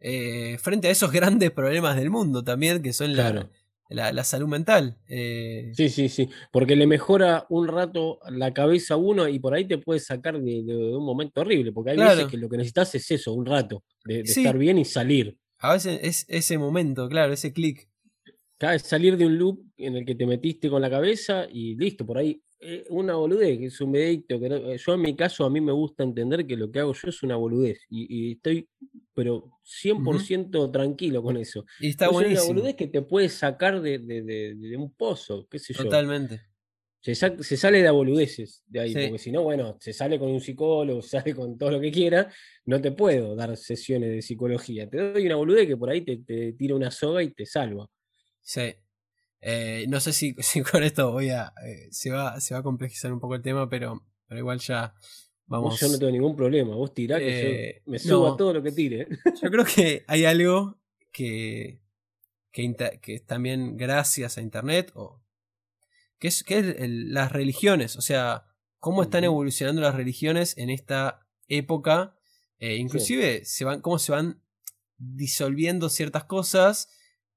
eh, 0.00 0.56
frente 0.58 0.88
a 0.88 0.90
esos 0.90 1.12
grandes 1.12 1.50
problemas 1.50 1.96
del 1.96 2.10
mundo 2.10 2.42
también, 2.42 2.82
que 2.82 2.94
son 2.94 3.14
la, 3.14 3.50
la, 3.94 4.24
salud 4.24 4.48
mental. 4.48 4.96
Sí, 5.06 5.88
sí, 5.88 6.08
sí, 6.08 6.28
porque 6.50 6.76
le 6.76 6.86
mejora 6.86 7.46
un 7.48 7.68
rato 7.68 8.18
la 8.30 8.52
cabeza 8.52 8.94
a 8.94 8.96
uno 8.96 9.28
y 9.28 9.38
por 9.38 9.54
ahí 9.54 9.66
te 9.66 9.78
puede 9.78 10.00
sacar 10.00 10.40
de, 10.40 10.62
un 10.96 11.04
momento 11.04 11.40
horrible, 11.40 11.72
porque 11.72 11.92
hay 11.92 11.98
veces 11.98 12.26
que 12.26 12.36
lo 12.36 12.48
que 12.48 12.56
necesitas 12.56 12.94
es 12.94 13.10
eso, 13.10 13.32
un 13.32 13.46
rato, 13.46 13.84
de, 14.04 14.20
estar 14.20 14.56
bien 14.56 14.78
y 14.78 14.84
salir. 14.84 15.36
A 15.58 15.74
veces 15.74 16.00
es 16.02 16.24
ese 16.28 16.58
momento, 16.58 17.08
claro, 17.08 17.32
ese 17.32 17.52
clic 17.52 17.88
es 18.70 18.82
salir 18.82 19.16
de 19.16 19.26
un 19.26 19.38
loop 19.38 19.60
en 19.76 19.96
el 19.96 20.04
que 20.04 20.14
te 20.14 20.26
metiste 20.26 20.70
con 20.70 20.80
la 20.80 20.90
cabeza 20.90 21.46
y 21.50 21.74
listo, 21.76 22.06
por 22.06 22.18
ahí. 22.18 22.40
Eh, 22.64 22.84
una 22.90 23.16
boludez, 23.16 23.58
que 23.58 23.66
es 23.66 23.80
un 23.80 23.90
videito. 23.90 24.38
Que 24.38 24.46
eh, 24.46 24.78
yo 24.78 24.94
en 24.94 25.00
mi 25.00 25.16
caso, 25.16 25.44
a 25.44 25.50
mí 25.50 25.60
me 25.60 25.72
gusta 25.72 26.04
entender 26.04 26.46
que 26.46 26.56
lo 26.56 26.70
que 26.70 26.78
hago 26.78 26.92
yo 26.92 27.08
es 27.08 27.22
una 27.24 27.34
boludez. 27.34 27.80
Y, 27.90 28.32
estoy, 28.32 28.68
pero 29.12 29.58
100% 29.64 30.70
tranquilo 30.70 31.22
con 31.22 31.36
eso. 31.36 31.64
Y 31.80 31.88
está 31.88 32.06
Es 32.06 32.12
una 32.12 32.42
boludez 32.42 32.76
que 32.76 32.86
te 32.86 33.02
puede 33.02 33.28
sacar 33.28 33.80
de, 33.80 34.76
un 34.78 34.92
pozo, 34.94 35.48
qué 35.50 35.58
sé 35.58 35.74
yo. 35.74 35.82
Totalmente. 35.84 36.40
Se, 37.00 37.14
sale 37.14 37.82
de 37.82 37.90
boludeces 37.90 38.62
de 38.64 38.78
ahí, 38.78 38.94
porque 38.94 39.18
si 39.18 39.32
no, 39.32 39.42
bueno, 39.42 39.76
se 39.80 39.92
sale 39.92 40.20
con 40.20 40.30
un 40.30 40.40
psicólogo, 40.40 41.02
se 41.02 41.08
sale 41.18 41.34
con 41.34 41.58
todo 41.58 41.72
lo 41.72 41.80
que 41.80 41.90
quiera, 41.90 42.32
no 42.64 42.80
te 42.80 42.92
puedo 42.92 43.34
dar 43.34 43.56
sesiones 43.56 44.10
de 44.10 44.22
psicología. 44.22 44.88
Te 44.88 45.12
doy 45.12 45.26
una 45.26 45.34
boludez 45.34 45.66
que 45.66 45.76
por 45.76 45.90
ahí 45.90 46.02
te, 46.02 46.18
te 46.18 46.52
tira 46.52 46.76
una 46.76 46.92
soga 46.92 47.24
y 47.24 47.32
te 47.32 47.44
salva. 47.44 47.88
Sí. 48.40 48.72
Eh, 49.44 49.86
no 49.88 49.98
sé 49.98 50.12
si, 50.12 50.34
con 50.62 50.82
esto 50.82 51.12
voy 51.12 51.30
a. 51.30 51.52
Eh, 51.66 51.88
se, 51.90 52.10
va, 52.10 52.40
se 52.40 52.54
va 52.54 52.60
a 52.60 52.62
complejizar 52.62 53.12
un 53.12 53.20
poco 53.20 53.34
el 53.34 53.42
tema, 53.42 53.68
pero, 53.68 54.06
pero 54.26 54.38
igual 54.38 54.60
ya. 54.60 54.94
Vamos. 55.46 55.78
yo 55.78 55.88
no 55.88 55.98
tengo 55.98 56.12
ningún 56.12 56.36
problema. 56.36 56.74
Vos 56.74 56.94
tirá 56.94 57.18
que 57.18 57.42
yo 57.42 57.48
eh, 57.48 57.82
me 57.84 57.98
subo 57.98 58.32
a 58.32 58.36
todo 58.36 58.54
lo 58.54 58.62
que 58.62 58.72
tire. 58.72 59.06
Yo 59.42 59.50
creo 59.50 59.64
que 59.66 60.04
hay 60.06 60.24
algo 60.24 60.78
que. 61.10 61.82
que, 62.52 62.98
que 63.02 63.20
también 63.20 63.76
gracias 63.76 64.38
a 64.38 64.40
internet. 64.40 64.92
O, 64.94 65.20
que 66.18 66.28
es, 66.28 66.44
que 66.44 66.60
es 66.60 66.88
las 66.88 67.32
religiones. 67.32 67.96
O 67.96 68.00
sea, 68.00 68.46
cómo 68.78 69.02
están 69.02 69.24
evolucionando 69.24 69.82
las 69.82 69.94
religiones 69.94 70.56
en 70.56 70.70
esta 70.70 71.26
época. 71.48 72.16
inclusive 72.60 73.44
se 73.44 73.64
van, 73.64 73.80
cómo 73.80 73.98
se 73.98 74.12
van 74.12 74.40
disolviendo 74.96 75.90
ciertas 75.90 76.24
cosas 76.24 76.88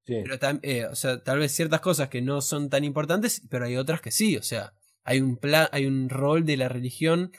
pero 0.06 0.38
eh, 0.62 0.86
o 0.86 0.96
sea, 0.96 1.24
tal 1.24 1.40
vez 1.40 1.52
ciertas 1.52 1.82
cosas 1.82 2.10
que 2.10 2.22
no 2.22 2.42
son 2.42 2.70
tan 2.70 2.84
importantes, 2.84 3.42
pero 3.50 3.66
hay 3.66 3.76
otras 3.76 4.02
que 4.02 4.12
sí. 4.12 4.38
O 4.38 4.44
sea, 4.44 4.74
hay 5.04 5.20
un, 5.20 5.38
plan, 5.38 5.68
hay 5.72 5.86
un 5.86 6.10
rol 6.10 6.46
de 6.46 6.58
la 6.58 6.70
religión 6.70 7.32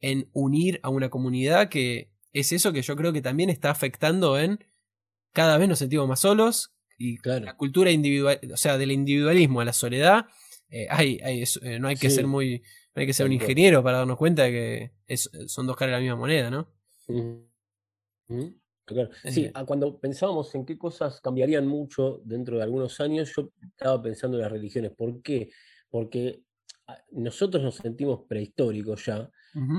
en 0.00 0.28
unir 0.32 0.80
a 0.82 0.90
una 0.90 1.08
comunidad 1.08 1.68
que 1.68 2.10
es 2.32 2.52
eso 2.52 2.72
que 2.72 2.82
yo 2.82 2.96
creo 2.96 3.12
que 3.12 3.22
también 3.22 3.50
está 3.50 3.70
afectando 3.70 4.38
en 4.38 4.64
cada 5.32 5.58
vez 5.58 5.68
nos 5.68 5.78
sentimos 5.78 6.08
más 6.08 6.20
solos 6.20 6.74
y 6.98 7.18
la 7.24 7.56
cultura 7.56 7.90
individual, 7.90 8.38
o 8.52 8.56
sea, 8.56 8.76
del 8.76 8.92
individualismo 8.92 9.60
a 9.60 9.64
la 9.64 9.72
soledad, 9.72 10.26
eh, 10.68 10.86
hay, 10.90 11.18
eh, 11.22 11.78
no 11.78 11.88
hay 11.88 11.96
que 11.96 12.10
ser 12.10 12.26
muy, 12.26 12.62
no 12.94 13.00
hay 13.00 13.06
que 13.06 13.14
ser 13.14 13.24
un 13.24 13.32
ingeniero 13.32 13.82
para 13.82 13.98
darnos 13.98 14.18
cuenta 14.18 14.42
de 14.42 14.92
que 15.06 15.16
son 15.16 15.66
dos 15.66 15.76
caras 15.76 15.92
de 15.92 15.96
la 15.96 16.00
misma 16.00 16.16
moneda, 16.16 16.50
¿no? 16.50 16.68
Sí, 19.24 19.50
cuando 19.66 19.98
pensábamos 19.98 20.54
en 20.54 20.64
qué 20.64 20.78
cosas 20.78 21.20
cambiarían 21.20 21.66
mucho 21.66 22.20
dentro 22.24 22.56
de 22.56 22.62
algunos 22.62 23.00
años, 23.00 23.32
yo 23.36 23.50
estaba 23.62 24.02
pensando 24.02 24.36
en 24.36 24.42
las 24.42 24.52
religiones. 24.52 24.92
¿Por 24.92 25.22
qué? 25.22 25.50
Porque 25.88 26.42
ah, 26.86 26.98
nosotros 27.12 27.62
nos 27.62 27.76
sentimos 27.76 28.22
prehistóricos 28.28 29.06
ya, 29.06 29.30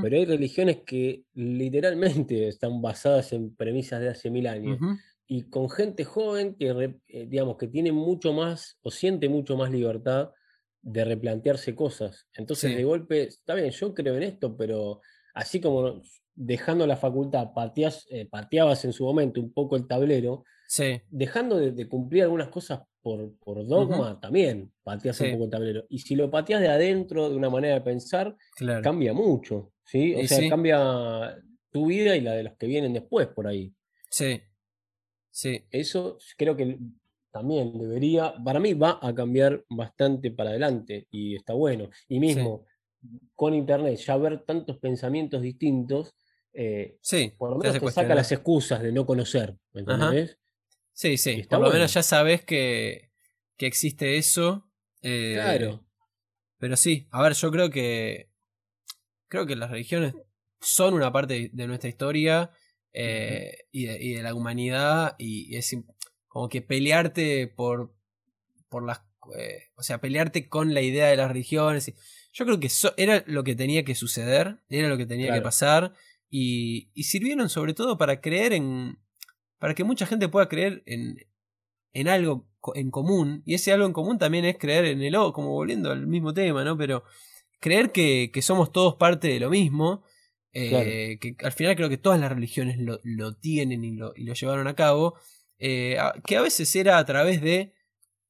pero 0.01 0.17
hay 0.17 0.25
religiones 0.25 0.81
que 0.85 1.23
literalmente 1.33 2.47
están 2.47 2.81
basadas 2.81 3.33
en 3.33 3.55
premisas 3.55 4.01
de 4.01 4.09
hace 4.09 4.29
mil 4.29 4.47
años. 4.47 4.79
Y 5.27 5.43
con 5.43 5.69
gente 5.69 6.03
joven 6.03 6.55
que, 6.55 6.99
eh, 7.07 7.25
digamos, 7.27 7.55
que 7.57 7.67
tiene 7.67 7.91
mucho 7.93 8.33
más 8.33 8.77
o 8.81 8.91
siente 8.91 9.29
mucho 9.29 9.55
más 9.55 9.71
libertad 9.71 10.31
de 10.81 11.05
replantearse 11.05 11.75
cosas. 11.75 12.27
Entonces, 12.33 12.75
de 12.75 12.83
golpe, 12.83 13.23
está 13.23 13.53
bien, 13.55 13.69
yo 13.71 13.93
creo 13.93 14.17
en 14.17 14.23
esto, 14.23 14.57
pero 14.57 14.99
así 15.33 15.61
como 15.61 16.01
dejando 16.35 16.87
la 16.87 16.97
facultad, 16.97 17.53
pateas, 17.53 18.05
eh, 18.09 18.25
pateabas 18.25 18.85
en 18.85 18.93
su 18.93 19.03
momento 19.05 19.39
un 19.41 19.51
poco 19.53 19.75
el 19.75 19.87
tablero, 19.87 20.43
Sí, 20.67 21.01
dejando 21.09 21.57
de, 21.57 21.71
de 21.71 21.89
cumplir 21.89 22.23
algunas 22.23 22.47
cosas 22.47 22.81
por, 23.01 23.37
por 23.39 23.67
dogma, 23.67 24.19
también 24.21 24.71
pateas 24.83 25.17
Sí. 25.17 25.25
un 25.25 25.31
poco 25.33 25.43
el 25.45 25.49
tablero. 25.49 25.85
Y 25.89 25.99
si 25.99 26.15
lo 26.15 26.31
pateas 26.31 26.61
de 26.61 26.69
adentro, 26.69 27.29
de 27.29 27.35
una 27.35 27.49
manera 27.49 27.73
de 27.75 27.81
pensar, 27.81 28.35
claro. 28.55 28.81
cambia 28.81 29.11
mucho, 29.13 29.73
¿sí? 29.83 30.15
O 30.15 30.21
Y 30.21 30.27
sea, 30.27 30.37
sí. 30.37 30.49
cambia 30.49 31.35
tu 31.71 31.87
vida 31.87 32.15
y 32.15 32.21
la 32.21 32.33
de 32.33 32.43
los 32.43 32.55
que 32.57 32.67
vienen 32.67 32.93
después 32.93 33.27
por 33.27 33.47
ahí. 33.47 33.73
Sí. 34.09 34.39
Sí. 35.29 35.65
Eso 35.71 36.17
creo 36.37 36.55
que 36.55 36.77
también 37.31 37.77
debería, 37.77 38.33
para 38.43 38.59
mí 38.59 38.73
va 38.73 38.99
a 39.01 39.13
cambiar 39.15 39.63
bastante 39.69 40.31
para 40.31 40.49
adelante 40.51 41.07
y 41.11 41.35
está 41.35 41.53
bueno. 41.53 41.89
Y 42.07 42.19
mismo 42.19 42.65
con 43.35 43.53
internet, 43.53 43.97
ya 43.97 44.17
ver 44.17 44.43
tantos 44.45 44.77
pensamientos 44.77 45.41
distintos, 45.41 46.13
eh, 46.53 46.97
Sí. 47.01 47.33
por 47.37 47.51
lo 47.51 47.57
menos 47.57 47.79
te 47.79 47.91
saca 47.91 48.13
las 48.15 48.31
excusas 48.31 48.81
de 48.81 48.91
no 48.91 49.05
conocer, 49.05 49.57
¿me 49.73 49.81
entendés? 49.81 50.37
Sí, 50.93 51.17
sí. 51.17 51.31
está 51.41 51.57
Por 51.57 51.67
lo 51.67 51.73
menos 51.73 51.93
ya 51.93 52.03
sabes 52.03 52.43
que, 52.45 53.11
que 53.57 53.65
existe 53.65 54.17
eso. 54.17 54.69
eh, 55.01 55.33
Claro, 55.35 55.85
Pero 56.59 56.75
sí, 56.77 57.07
a 57.11 57.23
ver, 57.23 57.33
yo 57.33 57.49
creo 57.51 57.69
que. 57.71 58.29
Creo 59.27 59.47
que 59.47 59.55
las 59.55 59.71
religiones 59.71 60.13
son 60.59 60.93
una 60.93 61.11
parte 61.11 61.49
de- 61.51 61.67
nuestra 61.67 61.89
historia 61.89 62.51
eh, 62.93 63.59
y, 63.71 63.85
de, 63.85 64.03
y 64.03 64.13
de 64.13 64.21
la 64.21 64.35
humanidad. 64.35 65.15
Y, 65.17 65.51
y 65.51 65.57
es 65.57 65.75
como 66.27 66.49
que 66.49 66.61
pelearte 66.61 67.47
por. 67.47 67.95
por 68.69 68.85
las. 68.85 69.01
o 69.75 69.81
sea, 69.81 69.99
pelearte 70.01 70.49
con 70.49 70.73
la 70.75 70.81
idea 70.81 71.07
de 71.07 71.15
las 71.17 71.29
religiones. 71.29 71.87
y- 71.87 71.95
yo 72.33 72.45
creo 72.45 72.59
que 72.59 72.69
era 72.97 73.23
lo 73.27 73.43
que 73.43 73.55
tenía 73.55 73.83
que 73.83 73.95
suceder, 73.95 74.57
era 74.69 74.87
lo 74.89 74.97
que 74.97 75.05
tenía 75.05 75.27
que 75.33 75.41
pasar. 75.41 75.93
Y, 76.29 76.89
y 76.93 77.03
sirvieron 77.03 77.49
sobre 77.49 77.73
todo 77.73 77.97
para 77.97 78.21
creer 78.21 78.53
en. 78.53 78.99
para 79.59 79.73
que 79.75 79.83
mucha 79.83 80.05
gente 80.05 80.29
pueda 80.29 80.47
creer 80.47 80.81
en, 80.85 81.17
en 81.93 82.07
algo 82.07 82.47
en 82.75 82.89
común. 82.91 83.43
Y 83.45 83.55
ese 83.55 83.71
algo 83.73 83.85
en 83.85 83.93
común 83.93 84.17
también 84.17 84.45
es 84.45 84.57
creer 84.57 84.85
en 84.85 85.01
el 85.01 85.15
O, 85.15 85.33
como 85.33 85.49
volviendo 85.49 85.91
al 85.91 86.07
mismo 86.07 86.33
tema, 86.33 86.63
¿no? 86.63 86.77
Pero 86.77 87.03
creer 87.59 87.91
que, 87.91 88.31
que 88.33 88.41
somos 88.41 88.71
todos 88.71 88.95
parte 88.95 89.27
de 89.27 89.39
lo 89.39 89.49
mismo. 89.49 90.03
eh, 90.53 90.69
Claro. 90.69 91.35
Que 91.37 91.45
al 91.45 91.51
final 91.51 91.75
creo 91.75 91.89
que 91.89 91.97
todas 91.97 92.19
las 92.19 92.31
religiones 92.31 92.77
lo, 92.79 92.99
lo 93.03 93.33
tienen 93.35 93.83
y 93.83 93.95
lo, 93.95 94.13
y 94.15 94.23
lo 94.23 94.33
llevaron 94.33 94.67
a 94.67 94.75
cabo. 94.75 95.15
eh, 95.59 95.97
que 96.25 96.37
a 96.37 96.41
veces 96.41 96.73
era 96.75 96.97
a 96.97 97.05
través 97.05 97.41
de 97.41 97.73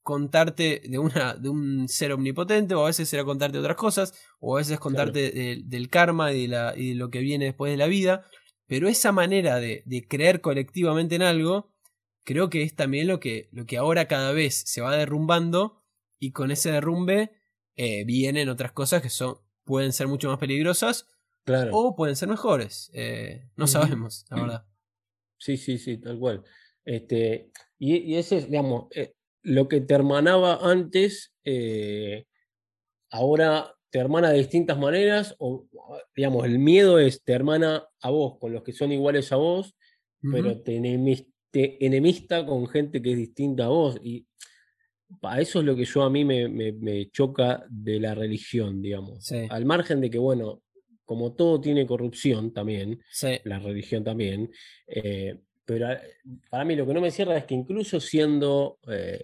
contarte 0.04 0.82
de 0.88 0.98
una 1.00 1.36
de 1.36 1.50
un 1.50 1.88
ser 1.88 2.12
omnipotente 2.14 2.74
o 2.76 2.84
a 2.84 2.88
veces 2.88 3.12
era 3.14 3.24
contarte 3.24 3.58
otras 3.60 3.76
cosas 3.78 4.14
o 4.40 4.56
a 4.56 4.60
veces 4.60 4.80
contarte 4.80 5.32
de- 5.32 5.62
del 5.66 5.90
karma 5.90 6.34
y 6.34 6.44
de, 6.44 6.48
la, 6.48 6.74
y 6.76 6.90
de 6.90 6.96
lo 6.96 7.10
que 7.10 7.20
viene 7.20 7.46
después 7.46 7.72
de 7.72 7.78
la 7.78 7.88
vida. 7.88 8.26
Pero 8.68 8.88
esa 8.88 9.12
manera 9.12 9.60
de, 9.60 9.84
de 9.86 10.08
creer 10.08 10.42
colectivamente 10.42 11.16
en 11.16 11.22
algo 11.24 11.74
creo 12.24 12.50
que 12.50 12.64
es 12.64 12.76
también 12.76 13.08
lo 13.08 13.20
que, 13.20 13.50
lo 13.52 13.66
que 13.66 13.78
ahora 13.78 14.08
cada 14.08 14.32
vez 14.32 14.64
se 14.66 14.82
va 14.82 14.96
derrumbando 14.96 15.78
y 16.20 16.32
con 16.32 16.52
ese 16.52 16.72
derrumbe 16.72 17.32
eh, 17.76 18.04
vienen 18.06 18.50
otras 18.50 18.72
cosas 18.72 19.02
que 19.02 19.10
son 19.10 19.36
pueden 19.64 19.94
ser 19.94 20.08
mucho 20.08 20.30
más 20.30 20.38
peligrosas 20.40 21.08
claro. 21.46 21.72
o 21.74 21.96
pueden 21.96 22.16
ser 22.16 22.28
mejores. 22.30 22.90
Eh, 22.94 23.50
no 23.56 23.68
sabemos 23.68 24.26
la 24.30 24.42
verdad. 24.42 24.66
Sí, 25.38 25.58
sí, 25.58 25.78
sí, 25.78 25.98
tal 25.98 26.20
cual. 26.20 26.44
Este, 26.86 27.52
y, 27.78 27.98
y 27.98 28.16
ese 28.16 28.38
es, 28.38 28.46
digamos, 28.50 28.86
eh, 28.96 29.14
lo 29.44 29.68
que 29.68 29.82
te 29.82 29.94
hermanaba 29.94 30.60
antes, 30.62 31.34
eh, 31.44 32.26
ahora 33.10 33.76
te 33.90 34.00
hermana 34.00 34.30
de 34.32 34.38
distintas 34.40 34.78
maneras, 34.78 35.36
o 35.40 35.68
digamos, 36.16 36.46
el 36.46 36.60
miedo 36.60 36.98
es, 37.00 37.24
te 37.24 37.34
hermana 37.34 37.86
a 38.02 38.10
vos 38.10 38.38
con 38.40 38.54
los 38.54 38.64
que 38.64 38.72
son 38.72 38.92
iguales 38.92 39.32
a 39.32 39.36
vos, 39.36 39.76
pero 40.32 40.62
te, 40.62 40.78
enemis- 40.78 41.28
te 41.50 41.84
enemista 41.86 42.46
con 42.46 42.68
gente 42.68 43.02
que 43.02 43.12
es 43.12 43.18
distinta 43.18 43.66
a 43.66 43.70
vos. 43.70 43.98
Y 44.02 44.26
pa, 45.20 45.42
eso 45.42 45.60
es 45.60 45.66
lo 45.66 45.76
que 45.76 45.84
yo 45.84 46.04
a 46.04 46.10
mí 46.10 46.24
me, 46.24 46.48
me- 46.48 46.72
me 46.72 47.10
choca 47.10 47.66
de 47.70 48.00
la 48.00 48.14
religión, 48.16 48.82
digamos. 48.82 49.26
Sí. 49.26 49.48
Al 49.50 49.66
margen 49.66 50.00
de 50.00 50.10
que, 50.10 50.20
bueno, 50.20 50.62
como 51.04 51.34
todo 51.34 51.60
tiene 51.60 51.86
corrupción 51.86 52.54
también, 52.54 53.02
Sí, 53.12 53.40
la 53.44 53.60
religión 53.60 54.04
también. 54.04 54.50
eh, 54.88 55.38
pero 55.66 55.88
a- 55.90 56.00
para 56.50 56.64
mí 56.66 56.76
lo 56.76 56.86
que 56.86 56.94
no 56.94 57.02
me 57.02 57.12
cierra 57.12 57.38
es 57.38 57.46
que 57.46 57.56
incluso 57.56 58.00
siendo 58.00 58.80
eh, 58.88 59.24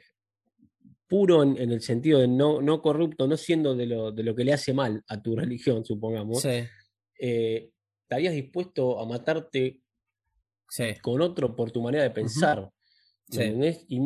puro 1.07 1.41
en, 1.43 1.57
en 1.57 1.71
el 1.71 1.81
sentido 1.81 2.19
de 2.19 2.27
no, 2.27 2.61
no 2.61 2.81
corrupto, 2.81 3.27
no 3.27 3.37
siendo 3.37 3.75
de 3.75 3.85
lo, 3.85 4.11
de 4.11 4.23
lo 4.23 4.35
que 4.35 4.43
le 4.43 4.53
hace 4.53 4.73
mal 4.73 5.03
a 5.07 5.21
tu 5.21 5.35
religión, 5.37 5.85
supongamos, 5.85 6.41
sí, 6.41 6.63
eh, 7.19 7.71
estarías 8.03 8.33
dispuesto 8.33 8.99
a 8.99 9.05
matarte 9.05 9.81
sí, 10.69 10.83
con 11.01 11.21
otro 11.21 11.55
por 11.55 11.71
tu 11.71 11.81
manera 11.81 12.03
de 12.03 12.11
pensar. 12.11 12.61
¿me 13.29 13.35
Sí. 13.35 13.41
entendés? 13.41 13.85
Y, 13.89 13.99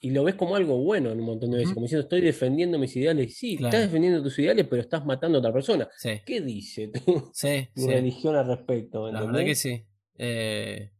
y 0.00 0.10
lo 0.10 0.22
ves 0.24 0.34
como 0.36 0.54
algo 0.56 0.78
bueno 0.78 1.10
en 1.10 1.18
un 1.20 1.26
montón 1.26 1.50
de 1.52 1.58
veces, 1.58 1.74
como 1.74 1.84
diciendo, 1.84 2.02
estoy 2.04 2.20
defendiendo 2.20 2.78
mis 2.78 2.94
ideales. 2.96 3.36
Sí, 3.36 3.56
Claro. 3.56 3.68
estás 3.76 3.88
defendiendo 3.88 4.22
tus 4.22 4.38
ideales, 4.38 4.66
pero 4.68 4.82
estás 4.82 5.04
matando 5.04 5.38
a 5.38 5.40
otra 5.40 5.52
persona. 5.52 5.88
sí, 5.96 6.20
¿Qué 6.26 6.40
dice 6.40 6.88
tu, 6.88 7.30
sí, 7.32 7.68
tu 7.74 7.86
religión 7.88 8.36
al 8.36 8.46
respecto? 8.46 9.10
La 9.10 9.20
verdad 9.20 9.32
que 9.44 9.50
¿entendés? 9.52 9.58
sí. 9.60 9.84
Eh, 10.18 10.90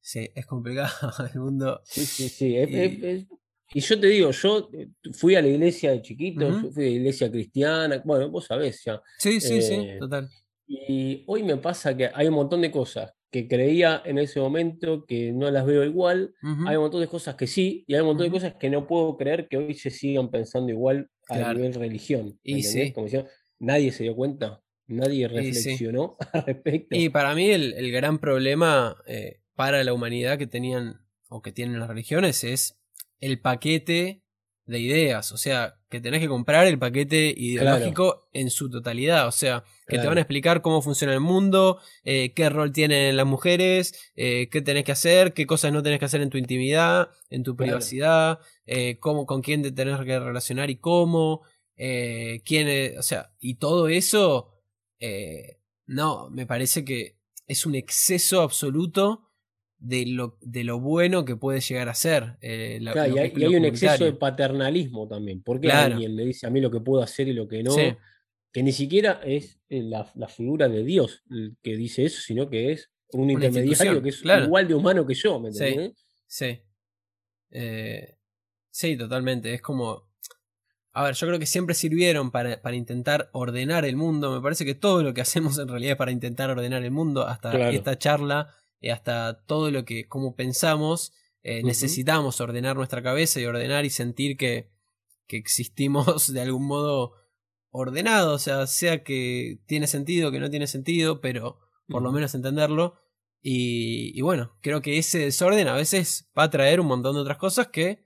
sí, 0.00 0.28
es 0.34 0.46
complicado 0.46 0.90
el 1.34 1.40
mundo. 1.40 1.80
Sí, 1.84 2.04
sí, 2.04 2.28
sí. 2.28 2.56
es- 2.56 2.70
Y- 2.70 2.74
es- 2.76 3.02
es- 3.02 3.26
y 3.72 3.80
yo 3.80 4.00
te 4.00 4.06
digo, 4.08 4.30
yo 4.30 4.68
eh, 4.72 4.88
fui 5.12 5.34
a 5.36 5.42
la 5.42 5.48
iglesia 5.48 5.92
de 5.92 6.02
chiquito, 6.02 6.48
yo 6.62 6.70
fui 6.70 6.84
a 6.84 6.86
la 6.88 6.92
iglesia 6.92 7.30
cristiana, 7.30 8.02
bueno, 8.04 8.28
vos 8.30 8.46
sabés 8.46 8.82
ya. 8.84 9.00
Sí, 9.18 9.40
sí, 9.40 9.62
sí, 9.62 9.74
Eh, 9.74 9.96
total. 9.98 10.28
Y 10.66 11.24
hoy 11.26 11.42
me 11.42 11.56
pasa 11.56 11.96
que 11.96 12.10
hay 12.12 12.28
un 12.28 12.34
montón 12.34 12.60
de 12.60 12.70
cosas 12.70 13.12
que 13.30 13.46
creía 13.46 14.02
en 14.04 14.18
ese 14.18 14.40
momento 14.40 15.04
que 15.06 15.32
no 15.32 15.50
las 15.50 15.64
veo 15.64 15.84
igual, 15.84 16.34
hay 16.66 16.76
un 16.76 16.82
montón 16.82 17.00
de 17.00 17.08
cosas 17.08 17.36
que 17.36 17.46
sí, 17.46 17.84
y 17.86 17.94
hay 17.94 18.00
un 18.00 18.08
montón 18.08 18.26
de 18.26 18.32
cosas 18.32 18.54
que 18.54 18.70
no 18.70 18.86
puedo 18.86 19.16
creer 19.16 19.46
que 19.48 19.56
hoy 19.56 19.74
se 19.74 19.90
sigan 19.90 20.30
pensando 20.30 20.70
igual 20.72 21.08
a 21.28 21.52
nivel 21.54 21.74
religión. 21.74 22.38
¿me 22.44 22.58
Y 22.58 22.62
sí. 22.62 22.92
Como 22.92 23.06
diciendo, 23.06 23.28
nadie 23.60 23.92
se 23.92 24.02
dio 24.02 24.16
cuenta, 24.16 24.62
nadie 24.88 25.26
Y 25.26 25.28
sí. 25.28 25.34
reflexionó 25.36 26.16
al 26.32 26.44
respecto. 26.46 26.96
Y 26.96 27.08
para 27.08 27.34
mí 27.36 27.50
el, 27.50 27.72
el 27.74 27.92
gran 27.92 28.18
problema 28.18 28.96
eh, 29.06 29.40
para 29.54 29.84
la 29.84 29.92
humanidad 29.92 30.38
que 30.38 30.48
tenían 30.48 31.00
o 31.28 31.40
que 31.42 31.52
tienen 31.52 31.78
las 31.78 31.88
religiones 31.88 32.42
es 32.42 32.79
el 33.20 33.40
paquete 33.40 34.22
de 34.66 34.78
ideas. 34.78 35.32
O 35.32 35.36
sea, 35.36 35.76
que 35.88 36.00
tenés 36.00 36.20
que 36.20 36.28
comprar 36.28 36.66
el 36.66 36.78
paquete 36.78 37.34
ideológico 37.36 38.28
en 38.32 38.50
su 38.50 38.70
totalidad. 38.70 39.26
O 39.26 39.32
sea, 39.32 39.64
que 39.88 39.98
te 39.98 40.06
van 40.06 40.18
a 40.18 40.20
explicar 40.20 40.62
cómo 40.62 40.80
funciona 40.82 41.12
el 41.12 41.18
mundo, 41.20 41.80
eh, 42.04 42.32
qué 42.34 42.48
rol 42.48 42.70
tienen 42.70 43.16
las 43.16 43.26
mujeres, 43.26 44.12
eh, 44.14 44.48
qué 44.50 44.62
tenés 44.62 44.84
que 44.84 44.92
hacer, 44.92 45.34
qué 45.34 45.46
cosas 45.46 45.72
no 45.72 45.82
tenés 45.82 45.98
que 45.98 46.04
hacer 46.04 46.20
en 46.20 46.30
tu 46.30 46.38
intimidad, 46.38 47.08
en 47.30 47.42
tu 47.42 47.56
Claro. 47.56 47.70
privacidad, 47.72 48.38
eh, 48.66 48.98
cómo, 49.00 49.26
con 49.26 49.42
quién 49.42 49.62
te 49.62 49.72
tenés 49.72 49.98
que 50.00 50.18
relacionar 50.20 50.70
y 50.70 50.76
cómo, 50.76 51.42
quién 51.76 52.68
es- 52.68 52.98
o 52.98 53.02
sea, 53.02 53.32
y 53.40 53.54
todo 53.54 53.88
eso, 53.88 54.52
no, 55.86 56.30
me 56.30 56.46
parece 56.46 56.84
que 56.84 57.16
es 57.46 57.66
un 57.66 57.74
exceso 57.74 58.42
absoluto 58.42 59.29
de 59.80 60.06
lo, 60.06 60.36
de 60.42 60.62
lo 60.62 60.78
bueno 60.78 61.24
que 61.24 61.36
puede 61.36 61.60
llegar 61.60 61.88
a 61.88 61.94
ser. 61.94 62.36
eh, 62.42 62.78
la- 62.80 62.92
Claro, 62.92 63.14
y 63.16 63.18
hay, 63.18 63.32
y 63.34 63.38
lo 63.40 63.48
hay 63.48 63.56
un 63.56 63.64
exceso 63.64 64.04
de 64.04 64.12
paternalismo 64.12 65.08
también. 65.08 65.42
Porque 65.42 65.68
Claro. 65.68 65.94
alguien 65.94 66.14
me 66.14 66.24
dice 66.24 66.46
a 66.46 66.50
mí 66.50 66.60
lo 66.60 66.70
que 66.70 66.80
puedo 66.80 67.02
hacer 67.02 67.26
y 67.28 67.32
lo 67.32 67.48
que 67.48 67.62
no? 67.62 67.72
Sí. 67.72 67.94
Que 68.52 68.62
ni 68.62 68.72
siquiera 68.72 69.20
es 69.24 69.58
eh, 69.68 69.82
la, 69.82 70.10
la 70.14 70.28
figura 70.28 70.68
de 70.68 70.84
Dios 70.84 71.22
el 71.30 71.56
que 71.62 71.76
dice 71.76 72.04
eso, 72.04 72.20
sino 72.20 72.48
que 72.50 72.72
es 72.72 72.90
un 73.12 73.22
Una 73.22 73.32
intermediario 73.32 74.02
que 74.02 74.10
es 74.10 74.18
claro. 74.22 74.44
igual 74.44 74.68
de 74.68 74.74
humano 74.74 75.06
que 75.06 75.14
yo, 75.14 75.40
¿me 75.40 75.50
Sí. 75.52 75.92
Sí. 76.26 76.60
Eh, 77.50 78.16
sí, 78.70 78.96
totalmente. 78.96 79.54
Es 79.54 79.62
como. 79.62 80.08
A 80.92 81.04
ver, 81.04 81.14
yo 81.14 81.26
creo 81.28 81.38
que 81.38 81.46
siempre 81.46 81.74
sirvieron 81.76 82.32
para, 82.32 82.60
para 82.60 82.74
intentar 82.74 83.30
ordenar 83.32 83.84
el 83.84 83.94
mundo. 83.96 84.32
Me 84.34 84.40
parece 84.42 84.64
que 84.64 84.74
todo 84.74 85.02
lo 85.04 85.14
que 85.14 85.20
hacemos 85.20 85.58
en 85.58 85.68
realidad 85.68 85.92
es 85.92 85.96
para 85.98 86.10
intentar 86.10 86.50
ordenar 86.50 86.82
el 86.82 86.90
mundo. 86.90 87.26
Hasta 87.26 87.70
esta 87.70 87.96
charla, 87.96 88.52
hasta 88.88 89.44
todo 89.44 89.70
lo 89.70 89.84
que, 89.84 90.08
como 90.08 90.34
pensamos, 90.34 91.12
eh, 91.42 91.62
necesitamos 91.62 92.40
ordenar 92.40 92.76
nuestra 92.76 93.02
cabeza 93.02 93.40
y 93.40 93.44
ordenar 93.44 93.84
y 93.84 93.90
sentir 93.90 94.36
que, 94.36 94.70
que 95.26 95.36
existimos 95.36 96.26
de 96.32 96.40
algún 96.40 96.66
modo 96.66 97.14
ordenado. 97.70 98.34
O 98.34 98.38
sea, 98.38 98.66
sea 98.66 99.02
que 99.02 99.60
tiene 99.66 99.86
sentido, 99.86 100.32
que 100.32 100.40
no 100.40 100.50
tiene 100.50 100.66
sentido, 100.66 101.20
pero 101.20 101.58
por 101.88 102.02
lo 102.02 102.12
menos 102.12 102.34
entenderlo. 102.34 102.96
Y, 103.42 104.18
y 104.18 104.20
bueno, 104.22 104.56
creo 104.60 104.82
que 104.82 104.98
ese 104.98 105.18
desorden 105.18 105.68
a 105.68 105.74
veces 105.74 106.30
va 106.38 106.44
a 106.44 106.50
traer 106.50 106.80
un 106.80 106.86
montón 106.86 107.14
de 107.14 107.22
otras 107.22 107.38
cosas 107.38 107.68
que, 107.68 108.02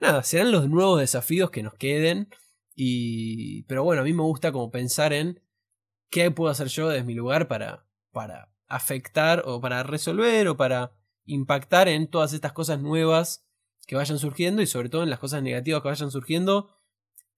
nada, 0.00 0.22
serán 0.22 0.50
los 0.50 0.68
nuevos 0.68 1.00
desafíos 1.00 1.50
que 1.50 1.62
nos 1.62 1.74
queden. 1.74 2.28
Y, 2.74 3.62
pero 3.64 3.84
bueno, 3.84 4.02
a 4.02 4.04
mí 4.04 4.12
me 4.12 4.22
gusta 4.22 4.52
como 4.52 4.70
pensar 4.70 5.12
en 5.12 5.40
qué 6.10 6.30
puedo 6.30 6.50
hacer 6.50 6.68
yo 6.68 6.88
desde 6.88 7.04
mi 7.04 7.14
lugar 7.14 7.48
para, 7.48 7.86
para 8.10 8.51
afectar 8.74 9.42
o 9.46 9.60
para 9.60 9.82
resolver 9.82 10.48
o 10.48 10.56
para 10.56 10.92
impactar 11.24 11.88
en 11.88 12.08
todas 12.08 12.32
estas 12.32 12.52
cosas 12.52 12.80
nuevas 12.80 13.46
que 13.86 13.96
vayan 13.96 14.18
surgiendo 14.18 14.62
y 14.62 14.66
sobre 14.66 14.88
todo 14.88 15.02
en 15.02 15.10
las 15.10 15.18
cosas 15.18 15.42
negativas 15.42 15.82
que 15.82 15.88
vayan 15.88 16.10
surgiendo, 16.10 16.70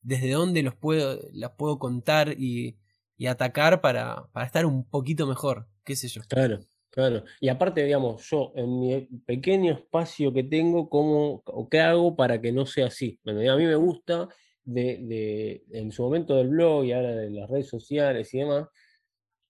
desde 0.01 0.31
dónde 0.31 0.63
los 0.63 0.75
puedo, 0.75 1.19
las 1.33 1.53
puedo 1.53 1.79
contar 1.79 2.35
y, 2.39 2.79
y 3.17 3.27
atacar 3.27 3.81
para, 3.81 4.29
para 4.33 4.47
estar 4.47 4.65
un 4.67 4.89
poquito 4.89 5.27
mejor, 5.27 5.69
qué 5.85 5.97
sé 5.97 6.09
yo. 6.09 6.23
Claro. 6.29 6.61
Claro, 6.91 7.25
y 7.41 7.49
aparte, 7.49 7.83
digamos, 7.83 8.25
yo 8.31 8.53
en 8.55 8.79
mi 8.79 9.01
pequeño 9.27 9.73
espacio 9.73 10.33
que 10.33 10.45
tengo, 10.45 10.89
¿cómo 10.89 11.43
o 11.45 11.69
qué 11.69 11.81
hago 11.81 12.15
para 12.15 12.41
que 12.41 12.53
no 12.53 12.67
sea 12.67 12.87
así? 12.87 13.19
Bueno, 13.25 13.41
a 13.53 13.57
mí 13.57 13.65
me 13.65 13.75
gusta 13.75 14.29
de, 14.63 15.01
de, 15.03 15.65
en 15.73 15.91
su 15.91 16.05
momento 16.05 16.37
del 16.37 16.51
blog 16.51 16.85
y 16.85 16.93
ahora 16.93 17.17
de 17.17 17.31
las 17.31 17.51
redes 17.51 17.69
sociales 17.69 18.33
y 18.33 18.39
demás, 18.39 18.69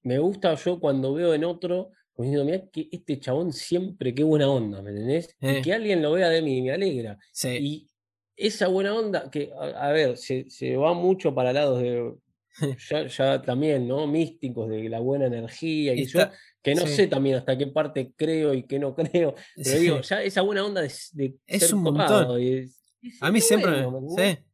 me 0.04 0.18
gusta 0.18 0.54
yo 0.54 0.80
cuando 0.80 1.14
veo 1.14 1.34
en 1.34 1.44
otro, 1.44 1.90
pues 2.14 2.28
diciendo, 2.30 2.44
mira 2.50 2.70
que 2.70 2.88
este 2.92 3.18
chabón 3.20 3.52
siempre, 3.52 4.14
qué 4.14 4.22
buena 4.24 4.48
onda, 4.50 4.82
¿me 4.82 4.90
entendés? 4.90 5.36
Y 5.44 5.56
Eh, 5.56 5.62
que 5.62 5.72
alguien 5.72 6.02
lo 6.02 6.12
vea 6.12 6.28
de 6.30 6.42
mí, 6.42 6.62
me 6.62 6.72
alegra. 6.72 7.18
sí, 7.32 7.48
Y 7.58 7.88
esa 8.36 8.68
buena 8.68 8.94
onda, 8.94 9.30
que, 9.30 9.50
a, 9.58 9.88
a 9.88 9.92
ver, 9.92 10.16
se, 10.16 10.48
se 10.50 10.76
va 10.76 10.94
mucho 10.94 11.34
para 11.34 11.52
lados 11.52 11.80
de, 11.80 12.14
ya, 12.90 13.06
ya 13.06 13.42
también, 13.42 13.86
¿no? 13.88 14.06
Místicos 14.06 14.68
de 14.70 14.88
la 14.88 15.00
buena 15.00 15.26
energía 15.26 15.94
y 15.94 16.06
yo, 16.06 16.28
está, 16.28 16.32
que 16.62 16.74
no 16.74 16.86
sí, 16.86 16.86
sé 16.86 17.06
también 17.08 17.36
hasta 17.36 17.56
qué 17.58 17.66
parte 17.68 18.12
creo 18.16 18.54
y 18.54 18.64
qué 18.66 18.78
no 18.78 18.94
creo, 18.94 19.34
pero 19.62 19.78
digo, 19.78 20.00
ya 20.02 20.22
esa 20.22 20.42
buena 20.42 20.64
onda 20.64 20.82
de, 20.82 20.92
de 21.12 21.38
es 21.46 21.60
ser 21.60 21.72
un 21.72 21.82
montón. 21.82 22.40
y, 22.40 22.52
es- 22.58 22.80
y 23.02 23.10
A 23.20 23.30
mí 23.30 23.40
siempre, 23.40 23.70
bueno, 23.72 23.90
¿me 24.16 24.44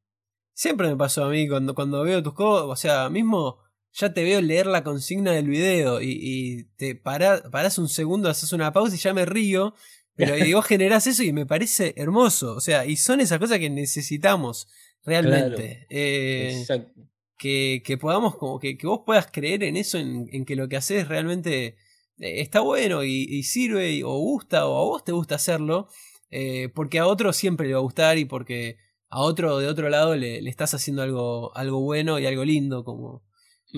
siempre 0.54 0.88
me 0.88 0.96
pasó 0.96 1.24
a 1.24 1.30
mí 1.30 1.48
cuando, 1.48 1.74
cuando 1.74 2.02
veo 2.02 2.22
tus 2.22 2.34
cosas, 2.34 2.66
o 2.68 2.76
sea, 2.76 3.10
mismo 3.10 3.58
ya 3.92 4.12
te 4.14 4.22
veo 4.24 4.40
leer 4.40 4.66
la 4.66 4.84
consigna 4.84 5.32
del 5.32 5.48
video 5.48 6.00
y, 6.00 6.18
y 6.20 6.64
te 6.76 6.94
para, 6.94 7.42
parás 7.50 7.78
un 7.78 7.88
segundo, 7.88 8.28
haces 8.28 8.52
una 8.52 8.72
pausa 8.72 8.94
y 8.94 8.98
ya 8.98 9.12
me 9.14 9.24
río, 9.26 9.74
pero 10.16 10.36
y 10.38 10.52
vos 10.54 10.64
generás 10.66 11.06
eso 11.06 11.22
y 11.22 11.32
me 11.32 11.46
parece 11.46 11.94
hermoso, 11.96 12.54
o 12.54 12.60
sea, 12.60 12.86
y 12.86 12.96
son 12.96 13.20
esas 13.20 13.38
cosas 13.38 13.58
que 13.58 13.70
necesitamos 13.70 14.68
Claro, 15.02 15.20
realmente. 15.22 15.86
Eh, 15.90 16.58
exacto. 16.60 17.00
que, 17.38 17.82
que 17.84 17.96
podamos, 17.98 18.36
como 18.36 18.58
que, 18.58 18.76
que 18.76 18.86
vos 18.86 19.00
puedas 19.06 19.28
creer 19.30 19.62
en 19.64 19.76
eso, 19.76 19.98
en, 19.98 20.28
en 20.32 20.44
que 20.44 20.56
lo 20.56 20.68
que 20.68 20.76
haces 20.76 21.08
realmente 21.08 21.76
eh, 22.18 22.40
está 22.42 22.60
bueno 22.60 23.02
y, 23.04 23.24
y 23.28 23.42
sirve 23.44 23.92
y- 23.92 24.02
o 24.02 24.10
gusta 24.18 24.66
o 24.66 24.78
a 24.78 24.84
vos 24.84 25.04
te 25.04 25.12
gusta 25.12 25.36
hacerlo, 25.36 25.88
eh, 26.30 26.68
porque 26.74 26.98
a 26.98 27.06
otro 27.06 27.32
siempre 27.32 27.66
le 27.66 27.72
va 27.74 27.80
a 27.80 27.82
gustar 27.82 28.18
y 28.18 28.24
porque 28.26 28.76
a 29.08 29.20
otro 29.20 29.58
de 29.58 29.66
otro 29.68 29.88
lado 29.88 30.14
le, 30.16 30.42
le 30.42 30.50
estás 30.50 30.74
haciendo 30.74 31.02
algo, 31.02 31.56
algo 31.56 31.80
bueno 31.80 32.18
y 32.18 32.26
algo 32.26 32.44
lindo, 32.44 32.84
como, 32.84 33.22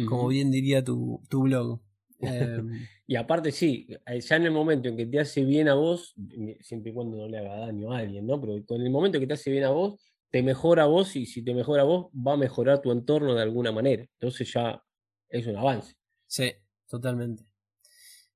como 0.04 0.28
bien 0.28 0.50
diría 0.50 0.84
tu, 0.84 1.22
tu 1.28 1.42
blog. 1.42 1.80
Eh, 2.24 2.62
Y 3.06 3.16
aparte, 3.16 3.50
sí, 3.52 3.86
eh, 4.06 4.20
ya 4.20 4.36
en 4.36 4.44
el 4.44 4.52
momento 4.52 4.88
en 4.88 4.96
que 4.96 5.06
te 5.06 5.18
hace 5.20 5.44
bien 5.44 5.68
a 5.68 5.74
vos, 5.74 6.14
siempre 6.60 6.90
y 6.92 6.94
cuando 6.94 7.16
no 7.16 7.28
le 7.28 7.38
haga 7.38 7.56
daño 7.66 7.92
a 7.92 7.98
alguien, 7.98 8.26
¿no? 8.26 8.40
Pero 8.40 8.64
con 8.64 8.80
el 8.80 8.90
momento 8.90 9.18
que 9.20 9.26
te 9.26 9.34
hace 9.34 9.50
bien 9.50 9.64
a 9.64 9.70
vos, 9.70 10.00
te 10.30 10.42
mejora 10.42 10.84
a 10.84 10.86
vos 10.86 11.14
y 11.16 11.26
si 11.26 11.44
te 11.44 11.52
mejora 11.54 11.82
a 11.82 11.84
vos, 11.84 12.06
va 12.14 12.34
a 12.34 12.36
mejorar 12.36 12.80
tu 12.80 12.90
entorno 12.92 13.34
de 13.34 13.42
alguna 13.42 13.72
manera. 13.72 14.04
Entonces 14.04 14.50
ya 14.52 14.82
es 15.28 15.46
un 15.46 15.56
avance. 15.56 15.94
sí, 16.26 16.52
totalmente. 16.86 17.51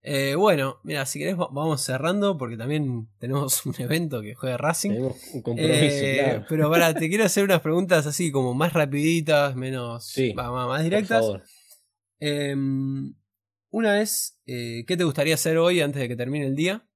Eh, 0.09 0.37
bueno, 0.37 0.78
mira, 0.85 1.05
si 1.05 1.19
querés 1.19 1.37
va- 1.37 1.49
vamos 1.51 1.81
cerrando 1.81 2.39
porque 2.39 2.57
también 2.57 3.09
tenemos 3.19 3.66
un 3.66 3.74
evento 3.81 4.23
que 4.23 4.35
juega 4.37 4.57
Racing. 4.57 4.91
Tenemos 4.91 5.16
un 5.35 5.43
compromiso, 5.43 6.05
Eh, 6.05 6.15
claro. 6.15 6.45
Pero 6.49 6.70
para, 6.70 6.95
te 6.95 7.09
quiero 7.09 7.24
hacer 7.24 7.43
unas 7.43 7.61
preguntas 7.61 8.07
así 8.07 8.31
como 8.31 8.55
más 8.55 8.73
rapiditas, 8.73 9.57
menos 9.57 10.07
Sí, 10.07 10.33
más 10.35 10.69
por 10.69 10.83
directas. 10.85 11.09
favor. 11.09 11.43
Em, 12.20 13.15
una 13.70 14.01
es, 14.01 14.39
eh, 14.47 14.85
¿qué 14.87 14.97
te 14.97 15.03
gustaría 15.05 15.35
hacer 15.35 15.59
hoy 15.59 15.81
antes 15.81 16.01
de 16.01 16.09
que 16.09 16.15
termine 16.16 16.47
el 16.47 16.55
día? 16.55 16.87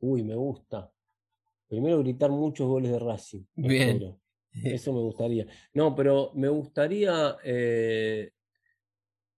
Uy, 0.00 0.24
me 0.24 0.34
gusta. 0.34 0.90
Primero 1.68 2.00
gritar 2.00 2.30
muchos 2.30 2.66
goles 2.66 2.90
de 2.90 2.98
Racing, 2.98 3.44
Bien. 3.54 4.18
Eso 4.64 4.92
me 4.92 4.98
gustaría. 5.00 5.46
No, 5.74 5.94
pero 5.94 6.32
me 6.34 6.48
gustaría 6.48 7.36
eh, 7.44 8.32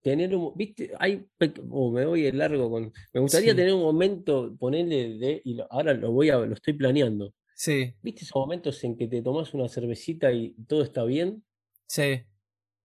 tener 0.03 0.35
un, 0.37 0.53
viste, 0.57 0.93
hay, 0.99 1.27
oh, 1.71 1.91
me 1.93 2.07
voy 2.07 2.23
de 2.23 2.33
largo 2.33 2.71
con, 2.71 2.93
me 3.13 3.21
gustaría 3.21 3.55
Sí. 3.55 3.57
tener 3.57 3.75
un 3.75 3.83
momento, 3.83 4.57
ponerle 4.59 5.19
de, 5.19 5.43
y 5.45 5.55
lo- 5.55 5.67
ahora 5.73 5.95
lo 5.95 6.13
voy 6.13 6.31
a, 6.31 6.39
lo 6.39 6.55
estoy 6.55 6.75
planeando. 6.75 7.35
Sí, 7.55 7.95
¿Viste 8.03 8.25
esos 8.25 8.37
momentos 8.37 8.83
en 8.85 8.97
que 8.97 9.09
te 9.09 9.23
tomás 9.23 9.55
una 9.55 9.69
cervecita 9.69 10.33
y 10.33 10.55
todo 10.69 10.83
está 10.85 11.05
bien? 11.05 11.45
sí. 11.87 12.27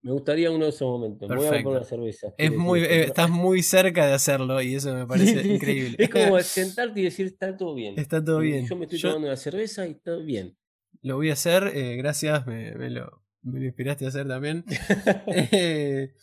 Me 0.02 0.11
gustaría 0.11 0.49
uno 0.49 0.64
de 0.65 0.69
esos 0.72 0.88
momentos. 0.89 1.30
Me 1.30 1.38
voy 1.38 1.48
a 1.48 1.52
Perfecto. 1.52 1.61
comprar 1.61 1.76
una 1.76 1.84
cerveza. 1.85 2.34
Es 2.38 2.52
muy, 2.53 2.81
eh, 2.84 3.06
estás 3.06 3.30
muy 3.30 3.64
cerca 3.64 4.06
de 4.07 4.14
hacerlo 4.14 4.61
y 4.61 4.76
eso 4.76 4.94
me 4.95 5.06
parece 5.07 5.41
sí, 5.41 5.60
sí. 5.60 5.76
increíble. 5.76 5.98
Es 5.98 6.10
como 6.10 6.41
sentarte 6.44 6.99
y 6.99 7.03
decir, 7.03 7.27
está 7.27 7.56
todo 7.56 7.76
bien. 7.76 7.95
Está 7.95 8.23
todo 8.23 8.39
Y 8.39 8.41
bien. 8.41 8.65
Yo 8.68 8.76
me 8.76 8.85
estoy 8.85 9.02
Yo 9.02 9.14
tomando 9.14 9.27
una 9.27 9.38
cerveza 9.38 9.88
y 9.88 9.91
está 9.91 10.15
bien. 10.18 10.57
lo 11.02 11.15
voy 11.15 11.30
a 11.30 11.34
hacer, 11.34 11.72
eh, 11.76 11.95
gracias, 11.98 12.45
me, 12.48 12.73
me 12.76 12.89
lo, 12.89 13.23
me 13.41 13.60
lo 13.60 13.65
inspiraste 13.65 14.06
a 14.06 14.10
hacer 14.10 14.27
también. 14.27 14.65
Eh, 15.30 16.14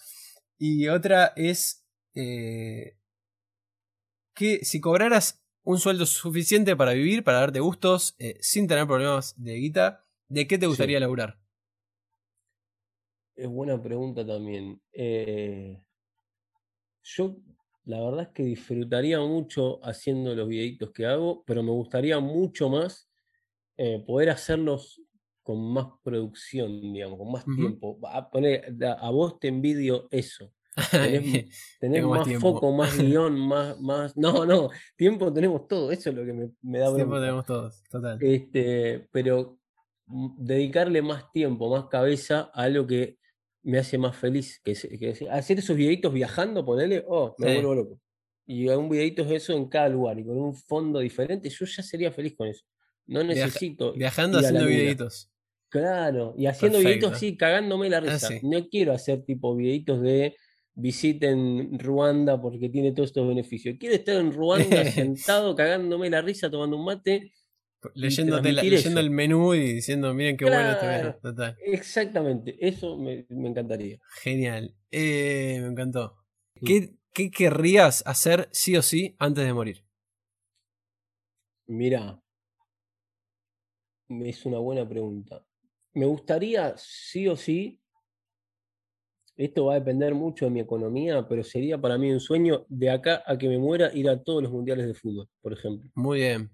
y 0.59 0.89
otra 0.89 1.33
es 1.37 1.87
eh, 2.15 2.99
que 4.35 4.65
si 4.65 4.81
cobraras 4.81 5.43
un 5.63 5.79
sueldo 5.79 6.07
suficiente 6.07 6.77
para 6.77 6.93
vivir, 6.93 7.25
para 7.25 7.41
darte 7.41 7.61
gustos, 7.61 8.15
eh, 8.19 8.37
sin 8.41 8.67
tener 8.69 8.87
problemas 8.87 9.35
de 9.43 9.55
guita, 9.55 10.07
¿de 10.29 10.47
qué 10.47 10.59
te 10.59 10.67
gustaría 10.67 11.01
Sí. 11.01 11.01
laburar? 11.01 11.39
Es 13.37 13.49
buena 13.49 13.81
pregunta 13.81 14.27
también. 14.27 14.83
Eh, 14.93 15.81
yo 17.03 17.37
la 17.85 18.01
verdad 18.03 18.23
es 18.23 18.29
que 18.29 18.43
disfrutaría 18.45 19.21
mucho 19.21 19.79
haciendo 19.85 20.35
los 20.35 20.49
videitos 20.49 20.91
que 20.93 21.07
hago, 21.07 21.45
pero 21.45 21.63
me 21.63 21.71
gustaría 21.71 22.19
mucho 22.21 22.69
más 22.71 23.11
eh, 23.79 24.05
poder 24.07 24.31
hacerlos 24.31 25.03
con 25.45 25.73
más 25.73 25.87
producción, 26.03 26.81
digamos, 26.93 27.19
con 27.19 27.31
más 27.31 27.45
Ujú. 27.47 27.55
tiempo. 27.57 27.99
A, 28.09 28.29
poner, 28.31 28.75
a, 28.99 29.11
vos 29.11 29.39
te 29.39 29.47
envidio 29.49 30.09
eso. 30.11 30.53
Tenés, 30.91 31.49
más 32.05 32.27
más, 32.27 32.41
foco, 32.41 32.73
más 32.73 32.99
guion, 32.99 33.39
más, 33.39 33.79
más. 33.81 34.17
No, 34.17 34.45
no, 34.45 34.71
tiempo 34.97 35.33
tenemos 35.33 35.69
todo, 35.69 35.93
eso 35.93 36.11
es 36.11 36.17
lo 36.17 36.25
que 36.25 36.33
me, 36.33 36.51
me 36.63 36.79
da 36.81 36.93
Tiempo 36.95 37.21
tenemos 37.21 37.45
todos, 37.47 37.83
total. 37.91 38.19
Este, 38.21 39.07
pero 39.13 39.59
mm, 40.07 40.45
dedicarle 40.45 41.03
más 41.03 41.31
tiempo, 41.31 41.71
más 41.71 41.87
cabeza 41.87 42.51
a 42.53 42.63
algo 42.63 42.87
que 42.87 43.19
me 43.63 43.79
hace 43.79 43.99
más 43.99 44.17
feliz. 44.17 44.61
Que, 44.65 44.73
hacer 45.31 45.59
esos 45.59 45.77
videitos 45.77 46.13
viajando, 46.13 46.65
ponerle, 46.65 47.05
oh, 47.07 47.35
me 47.39 47.49
Sí. 47.49 47.55
vuelvo 47.55 47.75
loco. 47.75 48.01
Y 48.47 48.69
un 48.69 48.89
videito 48.89 49.23
es 49.23 49.31
eso 49.31 49.53
en 49.55 49.69
cada 49.69 49.89
lugar 49.89 50.19
y 50.19 50.25
con 50.25 50.37
un 50.37 50.55
fondo 50.55 50.99
diferente, 51.01 51.49
yo 51.49 51.65
ya 51.67 51.83
sería 51.83 52.11
feliz 52.13 52.35
con 52.35 52.49
eso. 52.49 52.65
No 53.07 53.21
Viaja- 53.23 53.47
necesito 53.47 53.93
Viajando 53.93 54.39
haciendo 54.39 54.67
videitos. 54.67 55.31
Claro, 55.75 56.35
y 56.39 56.47
haciendo 56.47 56.79
videitos 56.79 57.13
así, 57.13 57.37
cagándome 57.37 57.91
la 57.91 57.97
Ah, 57.97 58.01
risa. 58.01 58.29
sí. 58.29 58.39
No 58.45 58.69
quiero 58.69 58.93
hacer 58.93 59.25
tipo 59.25 59.57
videitos 59.57 60.01
de 60.01 60.37
visiten 60.77 61.77
Ruanda 61.81 62.41
porque 62.41 62.69
tiene 62.69 62.93
todos 62.93 63.09
estos 63.11 63.27
beneficios. 63.27 63.75
Quiero 63.81 63.97
estar 63.97 64.15
en 64.17 64.33
Ruanda 64.33 64.85
sentado, 64.85 65.57
cagándome 65.57 66.11
la 66.11 66.23
risa, 66.23 66.49
tomando 66.49 66.77
un 66.77 66.85
mate 66.85 67.33
Leyéndote 67.95 68.53
la- 68.53 68.61
transmitir 68.63 68.73
leyendo 68.79 69.01
el 69.01 69.11
menú 69.11 69.53
y 69.55 69.73
diciendo, 69.75 70.15
miren 70.15 70.37
qué 70.37 70.45
bueno 70.45 70.71
este 70.71 70.87
menú. 70.87 71.15
Total. 71.21 71.57
Exactamente, 71.67 72.57
eso 72.61 72.97
me, 72.97 73.27
me 73.31 73.49
encantaría. 73.49 73.99
Genial. 74.23 74.75
Eh, 74.93 75.59
me 75.61 75.67
encantó. 75.69 76.17
¿Qué, 76.65 76.95
¿Qué 77.13 77.31
querrías 77.33 78.03
hacer 78.07 78.49
sí 78.53 78.77
o 78.77 78.83
sí 78.83 79.17
antes 79.19 79.45
de 79.45 79.53
morir? 79.53 79.85
Mira, 81.67 82.21
es 84.09 84.47
una 84.47 84.59
buena 84.59 84.89
pregunta. 84.89 85.45
Me 85.95 86.07
gustaría, 86.07 86.75
sí 86.77 87.29
o 87.29 87.37
sí, 87.37 87.81
esto 89.37 89.67
va 89.67 89.75
a 89.75 89.79
depender 89.81 90.15
mucho 90.15 90.45
de 90.45 90.51
mi 90.51 90.61
economía, 90.61 91.27
pero 91.29 91.43
sería 91.43 91.81
para 91.81 91.99
mí 91.99 92.11
un 92.11 92.21
sueño 92.21 92.67
de 92.69 92.91
acá 92.91 93.23
a 93.27 93.37
que 93.37 93.49
me 93.49 93.59
muera 93.59 93.91
ir 93.95 94.09
a 94.09 94.23
todos 94.23 94.43
los 94.43 94.53
mundiales 94.53 94.87
de 94.87 94.95
fútbol, 94.95 95.29
por 95.41 95.53
ejemplo. 95.53 95.91
Muy 95.95 96.19
bien. 96.21 96.51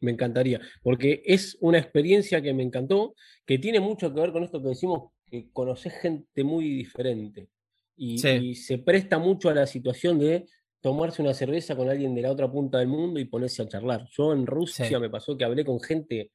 Me 0.00 0.10
encantaría, 0.10 0.60
porque 0.82 1.22
es 1.24 1.56
una 1.60 1.78
experiencia 1.78 2.42
que 2.42 2.52
me 2.52 2.62
encantó, 2.62 3.14
que 3.46 3.58
tiene 3.58 3.80
mucho 3.80 4.12
que 4.12 4.20
ver 4.20 4.32
con 4.32 4.42
esto 4.44 4.60
que 4.60 4.68
decimos, 4.68 5.12
que 5.26 5.50
conoces 5.52 5.94
gente 5.94 6.44
muy 6.44 6.68
diferente 6.68 7.48
y, 7.96 8.18
Sí. 8.18 8.28
y 8.28 8.54
se 8.54 8.78
presta 8.78 9.18
mucho 9.18 9.48
a 9.48 9.54
la 9.54 9.66
situación 9.66 10.18
de 10.18 10.46
tomarse 10.80 11.22
una 11.22 11.32
cerveza 11.32 11.74
con 11.76 11.88
alguien 11.88 12.14
de 12.14 12.22
la 12.22 12.32
otra 12.32 12.50
punta 12.50 12.78
del 12.78 12.88
mundo 12.88 13.18
y 13.20 13.24
ponerse 13.24 13.62
a 13.62 13.68
charlar. 13.68 14.06
Yo 14.10 14.32
en 14.34 14.46
Rusia 14.46 14.86
Sí. 14.88 14.94
me 14.98 15.08
pasó 15.08 15.36
que 15.38 15.44
hablé 15.44 15.64
con 15.64 15.80
gente 15.80 16.32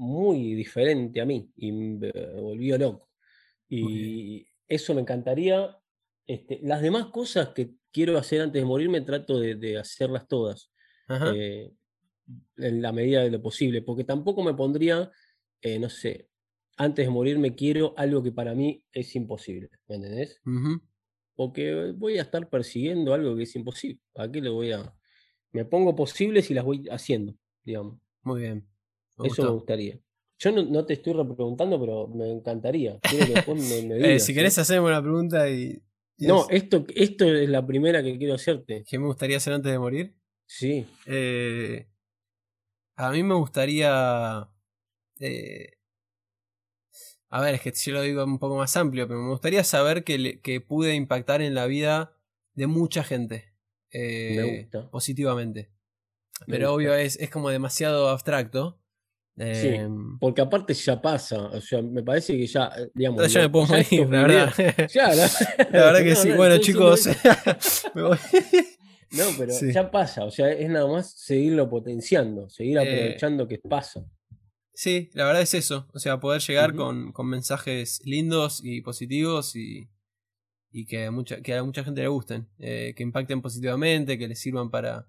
muy 0.00 0.54
diferente 0.54 1.20
a 1.20 1.26
mí 1.26 1.50
y 1.56 1.72
me 1.72 2.10
volvió 2.40 2.78
loco. 2.78 3.10
Y 3.68 4.46
eso 4.66 4.94
me 4.94 5.02
encantaría. 5.02 5.76
Este, 6.26 6.60
las 6.62 6.80
demás 6.80 7.06
cosas 7.06 7.50
que 7.50 7.74
quiero 7.92 8.16
hacer 8.16 8.40
antes 8.40 8.62
de 8.62 8.66
morirme 8.66 9.02
trato 9.02 9.38
de, 9.38 9.56
de 9.56 9.78
hacerlas 9.78 10.26
todas 10.26 10.72
eh, 11.22 11.72
en 12.56 12.82
la 12.82 12.92
medida 12.92 13.22
de 13.22 13.30
lo 13.30 13.42
posible, 13.42 13.82
porque 13.82 14.04
tampoco 14.04 14.42
me 14.42 14.54
pondría, 14.54 15.10
eh, 15.60 15.78
no 15.78 15.90
sé, 15.90 16.30
antes 16.78 17.04
de 17.06 17.10
morirme 17.10 17.54
quiero 17.54 17.94
algo 17.96 18.22
que 18.22 18.32
para 18.32 18.54
mí 18.54 18.84
es 18.92 19.14
imposible, 19.16 19.68
¿me 19.88 19.96
entendés? 19.96 20.40
Porque 21.34 21.92
voy 21.94 22.18
a 22.18 22.22
estar 22.22 22.48
persiguiendo 22.48 23.12
algo 23.12 23.36
que 23.36 23.42
es 23.42 23.56
imposible. 23.56 24.00
¿Para 24.12 24.30
qué 24.30 24.40
lo 24.40 24.54
voy 24.54 24.72
a...? 24.72 24.94
Me 25.52 25.64
pongo 25.64 25.94
posibles 25.94 26.50
y 26.50 26.54
las 26.54 26.64
voy 26.64 26.86
haciendo, 26.90 27.34
digamos. 27.64 27.98
Muy 28.22 28.40
bien. 28.42 28.79
Me 29.22 29.28
Eso 29.28 29.42
me 29.44 29.50
gustaría. 29.50 29.98
Yo 30.38 30.52
no, 30.52 30.62
no 30.64 30.86
te 30.86 30.94
estoy 30.94 31.12
repreguntando, 31.12 31.78
pero 31.78 32.08
me 32.08 32.30
encantaría. 32.30 32.98
Quiero 33.00 33.26
que 33.26 33.32
después 33.34 33.58
me, 33.58 33.82
me 33.82 33.98
Eh, 34.14 34.20
si 34.20 34.32
¿eh? 34.32 34.34
querés 34.34 34.56
hacerme 34.58 34.86
una 34.88 35.02
pregunta 35.02 35.48
y. 35.50 35.82
y 36.16 36.26
No, 36.26 36.42
es- 36.48 36.62
esto, 36.62 36.86
esto 36.94 37.24
es 37.26 37.48
la 37.48 37.66
primera 37.66 38.02
que 38.02 38.16
quiero 38.16 38.34
hacerte. 38.34 38.84
¿Qué 38.88 38.98
me 38.98 39.06
gustaría 39.06 39.36
hacer 39.36 39.52
antes 39.52 39.70
de 39.70 39.78
morir? 39.78 40.14
Sí. 40.46 40.86
Eh, 41.06 41.86
a 42.96 43.10
mí 43.10 43.22
me 43.22 43.34
gustaría. 43.34 44.48
eh, 45.18 45.72
a 47.28 47.40
ver, 47.40 47.54
es 47.54 47.60
que 47.60 47.72
yo 47.72 47.92
lo 47.92 48.02
digo 48.02 48.24
un 48.24 48.38
poco 48.38 48.56
más 48.56 48.76
amplio, 48.76 49.06
pero 49.06 49.20
me 49.20 49.30
gustaría 49.30 49.62
saber 49.62 50.02
que, 50.04 50.18
le- 50.18 50.40
que 50.40 50.60
pude 50.60 50.94
impactar 50.94 51.42
en 51.42 51.54
la 51.54 51.66
vida 51.66 52.16
de 52.54 52.66
mucha 52.66 53.04
gente. 53.04 53.52
eh, 53.92 54.34
Me 54.36 54.60
gusta. 54.62 54.90
Positivamente. 54.90 55.70
Me 56.46 56.54
Pero 56.54 56.66
gusta. 56.68 56.74
obvio 56.74 56.94
es, 56.94 57.16
es 57.20 57.30
como 57.30 57.50
demasiado 57.50 58.08
abstracto. 58.08 58.79
Sí. 59.36 59.44
Eh, 59.68 59.88
Porque 60.20 60.42
aparte 60.42 60.74
ya 60.74 61.00
pasa, 61.00 61.38
o 61.46 61.60
sea, 61.60 61.80
me 61.80 62.02
parece 62.02 62.36
que 62.36 62.46
ya, 62.46 62.70
eh, 62.76 62.90
digamos, 62.94 63.32
ya 63.32 63.40
me 63.42 63.48
puedo 63.48 63.66
ya 63.68 63.72
morir, 63.76 64.08
la 64.10 64.22
verdad. 64.26 64.54
Ya, 64.92 65.14
la, 65.14 65.30
La 65.70 65.92
verdad 65.92 66.02
que 66.02 66.10
No, 66.14 66.16
sí. 66.16 66.28
no, 66.30 66.36
Bueno, 66.36 66.58
chicos. 66.58 67.04
diciendo 67.06 67.90
me 67.94 68.02
voy. 68.02 68.18
No, 69.12 69.24
pero 69.38 69.52
Sí. 69.52 69.72
ya 69.72 69.90
pasa, 69.90 70.24
o 70.24 70.30
sea, 70.30 70.52
es 70.52 70.68
nada 70.68 70.86
más 70.86 71.12
seguirlo 71.12 71.68
potenciando, 71.70 72.48
seguir 72.50 72.76
Eh, 72.78 72.80
aprovechando 72.80 73.48
que 73.48 73.58
pasa. 73.58 74.04
Sí, 74.74 75.10
la 75.14 75.24
verdad 75.26 75.42
es 75.42 75.52
eso. 75.54 75.88
O 75.94 75.98
sea, 75.98 76.20
poder 76.20 76.40
llegar 76.42 76.74
con, 76.74 77.12
con 77.12 77.26
mensajes 77.28 78.00
lindos 78.04 78.60
y 78.64 78.80
positivos 78.82 79.56
y, 79.56 79.88
y 80.70 80.86
que, 80.86 81.06
a 81.06 81.10
mucha, 81.10 81.40
que 81.42 81.54
a 81.54 81.62
mucha 81.64 81.82
gente 81.84 82.02
le 82.02 82.08
gusten. 82.08 82.48
eh, 82.58 82.94
que 82.96 83.02
impacten 83.02 83.42
positivamente, 83.42 84.16
que 84.18 84.28
les 84.28 84.38
sirvan 84.38 84.70
para, 84.70 85.06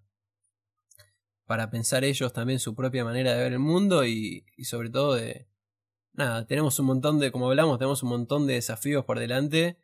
para 1.51 1.69
pensar 1.69 2.05
ellos 2.05 2.31
también 2.31 2.59
su 2.59 2.75
propia 2.75 3.03
manera 3.03 3.33
de 3.33 3.43
ver 3.43 3.51
el 3.51 3.59
mundo 3.59 4.05
y, 4.05 4.45
y 4.55 4.63
sobre 4.63 4.89
todo 4.89 5.15
de... 5.15 5.49
Nada, 6.13 6.47
tenemos 6.47 6.79
un 6.79 6.85
montón 6.85 7.19
de, 7.19 7.29
como 7.29 7.49
hablamos, 7.49 7.77
tenemos 7.77 8.03
un 8.03 8.09
montón 8.09 8.47
de 8.47 8.53
desafíos 8.53 9.03
por 9.03 9.19
delante. 9.19 9.77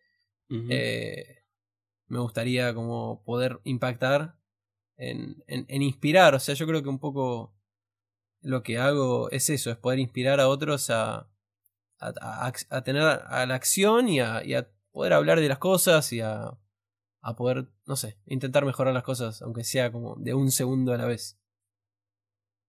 Eh, 0.71 1.43
me 2.07 2.19
gustaría 2.19 2.73
como 2.73 3.21
poder 3.25 3.59
impactar 3.65 4.37
en, 4.95 5.43
en- 5.47 5.65
en 5.67 5.81
inspirar. 5.81 6.35
O 6.35 6.39
sea, 6.39 6.55
yo 6.55 6.65
creo 6.67 6.81
que 6.81 6.87
un 6.87 6.99
poco 6.99 7.53
lo 8.39 8.63
que 8.63 8.77
hago 8.77 9.29
es 9.31 9.49
eso, 9.49 9.69
es 9.69 9.75
poder 9.75 9.99
inspirar 9.99 10.39
a 10.39 10.47
otros 10.47 10.89
a, 10.89 11.27
a, 11.99 12.07
a- 12.21 12.53
a 12.69 12.81
tener 12.85 13.01
a 13.03 13.45
la 13.45 13.55
acción 13.55 14.07
y 14.07 14.21
a, 14.21 14.41
y 14.45 14.53
a 14.53 14.69
poder 14.93 15.11
hablar 15.11 15.41
de 15.41 15.49
las 15.49 15.57
cosas 15.57 16.13
y 16.13 16.21
a 16.21 16.57
poder, 17.35 17.67
no 17.85 17.97
sé, 17.97 18.17
intentar 18.25 18.63
mejorar 18.63 18.93
las 18.93 19.03
cosas, 19.03 19.41
aunque 19.41 19.65
sea 19.65 19.91
como 19.91 20.15
de 20.15 20.33
un 20.33 20.49
segundo 20.49 20.93
a 20.93 20.97
la 20.97 21.05
vez. 21.07 21.37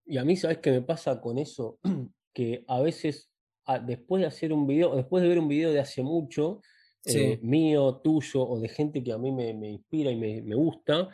Y 0.09 0.16
a 0.18 0.24
mí, 0.24 0.36
¿sabes 0.36 0.59
qué 0.59 0.70
me 0.70 0.82
pasa 0.82 1.20
con 1.20 1.39
eso? 1.39 1.78
Que 2.35 2.64
a 2.68 2.80
veces, 2.80 3.30
a- 3.66 3.78
después 3.80 4.20
de 4.20 4.26
hacer 4.28 4.52
un 4.52 4.66
video, 4.66 4.94
después 4.94 5.22
de 5.22 5.28
ver 5.28 5.39
un 5.39 5.48
video 5.48 5.72
de 5.72 5.80
hace 5.80 6.02
mucho, 6.02 6.60
Sí. 7.05 7.18
eh, 7.18 7.39
mío, 7.43 8.01
tuyo, 8.05 8.43
o 8.47 8.60
de 8.60 8.68
gente 8.68 9.02
que 9.02 9.12
a 9.12 9.18
mí 9.18 9.32
me, 9.32 9.55
me 9.55 9.70
inspira 9.70 10.10
y 10.10 10.16
me, 10.16 10.43
me 10.43 10.55
gusta, 10.55 11.09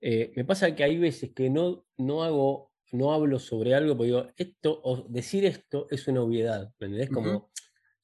eh, 0.00 0.32
me 0.36 0.44
pasa 0.44 0.74
que 0.74 0.84
hay 0.84 0.98
veces 0.98 1.32
que 1.34 1.48
no, 1.48 1.86
no 1.96 2.22
hago, 2.22 2.72
no 2.92 3.12
hablo 3.12 3.38
sobre 3.38 3.74
algo, 3.74 3.96
porque 3.96 4.08
digo, 4.08 4.26
esto, 4.36 4.80
o 4.84 5.06
decir 5.08 5.44
esto 5.46 5.86
es 5.90 6.06
una 6.08 6.22
obviedad, 6.22 6.72
¿me 6.78 6.86
entendés? 6.86 7.10
Como, 7.10 7.50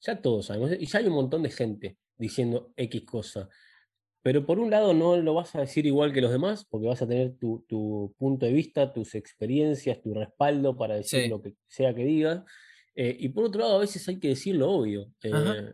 ya 0.01 0.21
todos 0.21 0.47
sabemos, 0.47 0.71
y 0.79 0.85
ya 0.85 0.99
hay 0.99 1.07
un 1.07 1.13
montón 1.13 1.43
de 1.43 1.49
gente 1.51 1.97
diciendo 2.17 2.71
X 2.77 3.03
cosa. 3.05 3.49
Pero 4.25 4.43
por 4.47 4.57
un 4.59 4.71
lado 4.71 4.93
no 4.95 5.17
lo 5.17 5.35
vas 5.35 5.53
a 5.55 5.61
decir 5.61 5.85
igual 5.85 6.11
que 6.11 6.19
los 6.21 6.31
demás, 6.31 6.65
porque 6.67 6.87
vas 6.87 6.99
a 7.03 7.07
tener 7.07 7.37
tu, 7.37 7.63
tu 7.69 8.15
punto 8.17 8.47
de 8.47 8.53
vista, 8.53 8.91
tus 8.91 9.13
experiencias, 9.13 10.01
tu 10.01 10.15
respaldo 10.15 10.75
para 10.75 10.95
decir 10.95 11.21
Sí. 11.21 11.29
lo 11.29 11.41
que 11.43 11.53
sea 11.67 11.93
que 11.93 12.03
digas. 12.05 12.43
Eh, 12.95 13.15
y 13.19 13.29
por 13.29 13.45
otro 13.45 13.61
lado, 13.61 13.75
a 13.77 13.79
veces 13.81 14.07
hay 14.09 14.19
que 14.19 14.29
decir 14.29 14.55
lo 14.55 14.71
obvio. 14.71 15.11
Eh, 15.21 15.73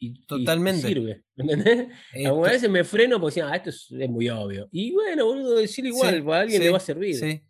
y, 0.00 0.08
y- 0.10 0.14
y 0.26 0.26
Totalmente. 0.26 0.88
sirve, 0.88 1.24
¿me 1.36 1.44
¿entendés? 1.52 1.88
Eh, 2.12 2.26
Algunas 2.26 2.52
veces 2.54 2.70
me 2.70 2.84
freno 2.84 3.20
porque 3.20 3.32
decía, 3.40 3.48
ah, 3.52 3.56
esto 3.56 3.70
es, 3.70 3.88
es 3.98 4.10
muy 4.10 4.28
obvio. 4.28 4.68
Y 4.72 4.92
bueno, 4.92 5.26
boludo, 5.26 5.56
decir 5.56 5.86
igual, 5.86 6.16
Sí, 6.16 6.22
para 6.22 6.40
alguien 6.42 6.60
sí, 6.60 6.64
le 6.64 6.70
va 6.72 6.78
a 6.78 6.80
servir. 6.80 7.16
Sí, 7.20 7.42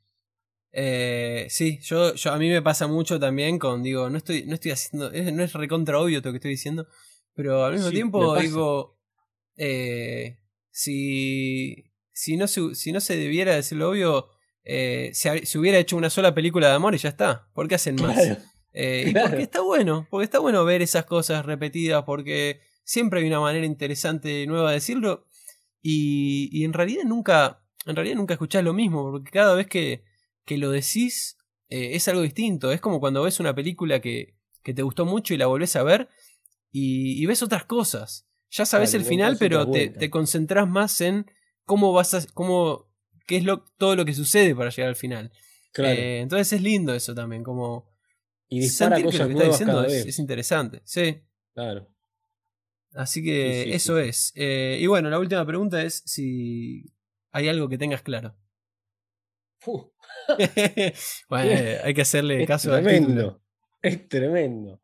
Eh, 0.72 1.46
sí 1.50 1.78
yo, 1.82 2.14
yo, 2.14 2.32
a 2.32 2.38
mí 2.38 2.48
me 2.50 2.62
pasa 2.62 2.86
mucho 2.88 3.20
también 3.20 3.58
con, 3.58 3.82
digo, 3.82 4.10
no 4.10 4.18
estoy, 4.18 4.44
no 4.46 4.54
estoy 4.54 4.72
haciendo, 4.72 5.10
es- 5.12 5.32
no 5.32 5.42
es 5.44 5.52
recontra 5.54 6.00
obvio 6.00 6.20
lo 6.20 6.30
que 6.32 6.36
estoy 6.38 6.50
diciendo, 6.52 6.86
pero 7.34 7.64
al 7.64 7.74
mismo 7.74 7.88
Sí, 7.88 7.94
tiempo 7.94 8.36
digo, 8.38 8.98
eh, 9.56 10.38
si, 10.70 11.92
si, 12.12 12.36
no 12.36 12.46
se, 12.46 12.74
si 12.74 12.92
no 12.92 13.00
se 13.00 13.16
debiera 13.16 13.54
decir 13.54 13.78
lo 13.78 13.90
obvio, 13.90 14.28
eh, 14.64 15.10
se, 15.12 15.58
hubiera 15.58 15.78
hecho 15.78 15.96
una 15.96 16.10
sola 16.10 16.34
película 16.34 16.68
de 16.68 16.74
amor 16.74 16.94
y 16.94 16.98
ya 16.98 17.10
está. 17.10 17.48
¿Por 17.54 17.68
qué 17.68 17.76
hacen 17.76 17.96
más? 17.96 18.14
Claro, 18.14 18.40
Eh, 18.76 19.04
y 19.06 19.14
porque 19.14 19.42
está 19.42 19.60
bueno, 19.60 20.08
porque 20.10 20.24
está 20.24 20.40
bueno 20.40 20.64
ver 20.64 20.82
esas 20.82 21.04
cosas 21.04 21.46
repetidas, 21.46 22.02
porque 22.02 22.60
siempre 22.82 23.20
hay 23.20 23.26
una 23.28 23.38
manera 23.38 23.64
interesante 23.64 24.44
nueva 24.48 24.70
de 24.70 24.74
decirlo. 24.74 25.26
Y, 25.80 26.48
y 26.50 26.64
en 26.64 26.72
realidad 26.72 27.04
nunca, 27.04 27.62
en 27.86 27.94
realidad 27.94 28.16
nunca 28.16 28.34
escuchás 28.34 28.64
lo 28.64 28.72
mismo, 28.72 29.12
porque 29.12 29.30
cada 29.30 29.54
vez 29.54 29.68
que, 29.68 30.02
que 30.44 30.58
lo 30.58 30.70
decís 30.72 31.36
eh, 31.68 31.94
es 31.94 32.08
algo 32.08 32.22
distinto. 32.22 32.72
Es 32.72 32.80
como 32.80 32.98
cuando 32.98 33.22
ves 33.22 33.38
una 33.38 33.54
película 33.54 34.00
que, 34.00 34.34
que 34.64 34.74
te 34.74 34.82
gustó 34.82 35.06
mucho 35.06 35.34
y 35.34 35.36
la 35.36 35.46
volvés 35.46 35.76
a 35.76 35.84
ver 35.84 36.08
y, 36.72 37.22
y 37.22 37.26
ves 37.26 37.42
otras 37.42 37.64
cosas. 37.64 38.26
Ya 38.54 38.64
sabes 38.64 38.94
el 38.94 39.04
final, 39.04 39.36
pero 39.36 39.68
te, 39.68 40.10
concentrás 40.10 40.68
más 40.68 41.00
en 41.00 41.26
cómo 41.64 41.92
vas 41.92 42.14
a, 42.14 42.24
cómo, 42.34 42.88
qué 43.26 43.36
es 43.36 43.44
lo, 43.44 43.64
todo 43.78 43.96
lo 43.96 44.04
que 44.04 44.14
sucede 44.14 44.54
para 44.54 44.70
llegar 44.70 44.90
al 44.90 44.96
final. 44.96 45.32
claro. 45.72 45.98
Eh, 45.98 46.20
entonces 46.20 46.52
es 46.52 46.62
lindo 46.62 46.94
eso 46.94 47.16
también, 47.16 47.42
como 47.42 47.92
y 48.48 48.60
dispara 48.60 48.96
sentir 48.96 49.10
que 49.10 49.18
lo 49.18 49.24
cosas 49.24 49.26
que 49.26 49.32
está 49.32 49.50
diciendo 49.50 49.84
es, 49.84 50.18
interesante. 50.20 50.82
Sí. 50.84 51.20
Claro. 51.52 51.88
Así 52.92 53.24
que 53.24 53.64
Sí, 53.64 53.70
sí, 53.70 53.74
eso 53.74 54.00
sí, 54.00 54.08
es. 54.08 54.32
Eh, 54.36 54.78
y 54.80 54.86
bueno, 54.86 55.10
la 55.10 55.18
última 55.18 55.44
pregunta 55.44 55.82
es 55.82 56.04
si 56.06 56.84
hay 57.32 57.48
algo 57.48 57.68
que 57.68 57.76
tengas 57.76 58.02
claro. 58.02 58.36
Bueno, 61.28 61.50
eh, 61.50 61.80
hay 61.82 61.92
que 61.92 62.02
hacerle 62.02 62.42
es 62.42 62.46
caso 62.46 62.70
tremendo. 62.70 63.42
Es 63.82 64.08
tremendo. 64.08 64.80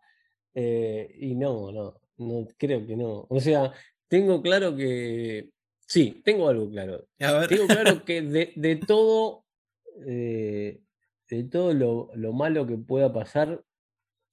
Eh, 0.55 1.15
y 1.21 1.37
no, 1.37 1.71
no, 1.71 2.01
no, 2.21 2.47
creo 2.57 2.87
que 2.87 2.97
no. 2.97 3.27
O 3.29 3.41
sea, 3.41 3.73
tengo 4.09 4.41
claro 4.43 4.77
que. 4.77 5.51
Sí, 5.87 6.23
tengo 6.25 6.49
algo 6.49 6.71
claro. 6.71 7.07
A 7.21 7.33
ver. 7.33 7.49
Tengo 7.49 7.67
claro 7.67 8.05
que 8.05 8.23
de, 8.23 8.53
de 8.57 8.77
todo, 8.87 9.45
eh, 10.07 10.81
de 11.29 11.45
todo 11.45 11.75
lo, 11.75 12.11
lo 12.15 12.33
malo 12.33 12.67
que 12.67 12.77
pueda 12.79 13.13
pasar, 13.13 13.65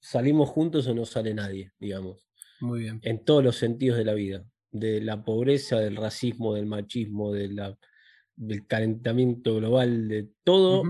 salimos 0.00 0.48
juntos 0.48 0.86
o 0.86 0.94
no 0.94 1.04
sale 1.04 1.34
nadie, 1.34 1.72
digamos. 1.78 2.28
Muy 2.60 2.80
bien. 2.80 3.00
En 3.02 3.24
todos 3.24 3.42
los 3.44 3.56
sentidos 3.56 3.98
de 3.98 4.04
la 4.04 4.14
vida. 4.14 4.44
De 4.70 5.00
la 5.00 5.24
pobreza, 5.24 5.78
del 5.80 5.96
racismo, 5.96 6.54
del 6.54 6.66
machismo, 6.66 7.32
de 7.32 7.48
la, 7.48 7.78
del 8.36 8.66
calentamiento 8.66 9.56
global, 9.56 10.08
de 10.08 10.28
todo. 10.44 10.82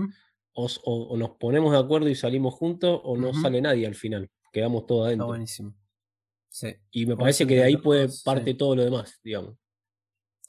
O, 0.53 0.65
o- 0.83 1.03
o 1.13 1.17
nos 1.17 1.31
ponemos 1.37 1.71
de 1.71 1.77
acuerdo 1.79 2.09
y 2.09 2.15
salimos 2.15 2.53
juntos, 2.55 2.99
o 3.03 3.15
no 3.15 3.33
sale 3.33 3.61
nadie 3.61 3.87
al 3.87 3.95
final. 3.95 4.29
Quedamos 4.51 4.85
todos 4.85 5.01
Está 5.03 5.07
adentro. 5.09 5.27
buenísimo. 5.27 5.75
Sí, 6.59 6.75
Y 6.91 7.05
me 7.05 7.15
parece 7.15 7.47
que 7.47 7.55
de 7.55 7.63
ahí 7.63 7.77
puede 7.77 8.09
sí. 8.09 8.21
parte 8.25 8.53
todo 8.53 8.75
lo 8.75 8.83
demás, 8.83 9.17
digamos. 9.23 9.55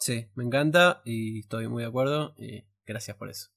sí, 0.01 0.27
me 0.35 0.43
encanta 0.45 1.03
y 1.05 1.41
estoy 1.41 1.69
muy 1.69 1.83
de 1.83 1.89
acuerdo 1.89 2.35
y 2.37 2.65
gracias 2.85 3.17
por 3.17 3.31
eso. 3.31 3.51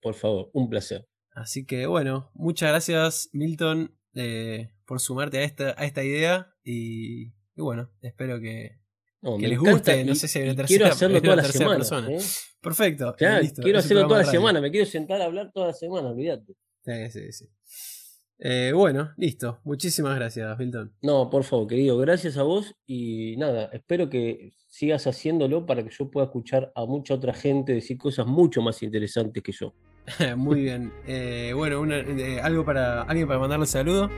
Por 0.00 0.14
favor, 0.14 0.50
un 0.52 0.68
placer. 0.68 1.08
Así 1.32 1.66
que 1.66 1.86
bueno, 1.86 2.30
muchas 2.34 2.68
gracias 2.70 3.28
Milton 3.32 3.98
eh, 4.14 4.70
por 4.86 5.00
sumarte 5.00 5.38
a 5.38 5.42
esta, 5.42 5.74
a 5.76 5.84
esta 5.84 6.04
idea 6.04 6.54
y, 6.62 7.28
y 7.28 7.32
bueno, 7.56 7.90
espero 8.02 8.38
que, 8.40 8.78
No, 9.20 9.36
Que 9.36 9.42
me 9.42 9.48
les 9.48 9.58
guste, 9.58 10.04
no 10.04 10.14
sé 10.14 10.28
si 10.28 10.38
hay 10.38 10.44
una 10.44 10.54
tercera- 10.54 10.66
quiero 10.78 10.86
hacerlo 10.92 11.16
hay 11.16 11.22
toda 11.22 11.36
la 11.36 11.42
tercera 11.42 11.64
semana. 11.64 11.78
persona. 11.78 12.12
¿eh? 12.12 12.20
Perfecto. 12.60 13.14
Claro, 13.18 13.42
listo, 13.42 13.62
quiero 13.62 13.78
hacerlo 13.80 14.02
toda 14.06 14.18
la 14.18 14.24
radio. 14.26 14.38
semana, 14.40 14.60
me 14.60 14.70
quiero 14.70 14.86
sentar 14.86 15.20
a 15.20 15.24
hablar 15.24 15.50
toda 15.52 15.66
la 15.68 15.72
semana, 15.74 16.08
olvídate. 16.10 16.54
Sí, 16.84 17.10
sí, 17.10 17.32
sí. 17.32 17.48
Eh, 18.40 18.72
bueno, 18.74 19.10
listo. 19.16 19.60
Muchísimas 19.64 20.14
gracias, 20.16 20.56
Milton. 20.58 20.92
No, 21.02 21.28
por 21.28 21.42
favor, 21.44 21.66
querido, 21.66 21.98
gracias 21.98 22.36
a 22.36 22.44
vos 22.44 22.74
y 22.86 23.36
nada, 23.36 23.68
espero 23.72 24.08
que 24.08 24.52
sigas 24.68 25.06
haciéndolo 25.08 25.66
para 25.66 25.82
que 25.82 25.90
yo 25.90 26.10
pueda 26.10 26.26
escuchar 26.26 26.70
a 26.76 26.84
mucha 26.84 27.14
otra 27.14 27.34
gente 27.34 27.72
decir 27.72 27.98
cosas 27.98 28.26
mucho 28.26 28.62
más 28.62 28.82
interesantes 28.82 29.42
que 29.42 29.52
yo. 29.52 29.74
Muy 30.36 30.62
bien. 30.62 30.92
Eh, 31.06 31.52
bueno, 31.54 31.80
una- 31.80 31.98
eh, 31.98 32.40
algo 32.40 32.64
para 32.64 33.02
alguien 33.02 33.26
para 33.26 33.40
mandarle 33.40 33.66
saludo. 33.66 34.08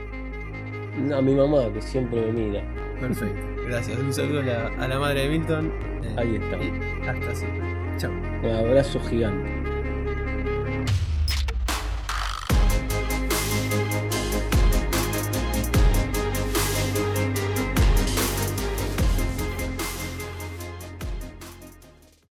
A 1.13 1.21
mi 1.21 1.33
mamá, 1.33 1.71
que 1.73 1.81
siempre 1.81 2.21
me 2.21 2.31
mira. 2.47 2.63
Perfecto. 2.99 3.41
Gracias. 3.67 3.97
Un 3.97 4.13
saludo 4.13 4.41
a 4.41 4.43
la, 4.43 4.67
a 4.67 4.87
la 4.87 4.99
madre 4.99 5.21
de 5.21 5.29
Milton. 5.37 5.71
Ahí 6.17 6.35
está. 6.35 6.57
y 6.63 7.07
hasta 7.07 7.33
siempre. 7.35 7.61
Chao. 7.97 8.11
Un 8.11 8.49
abrazo 8.49 8.99
gigante. 8.99 9.60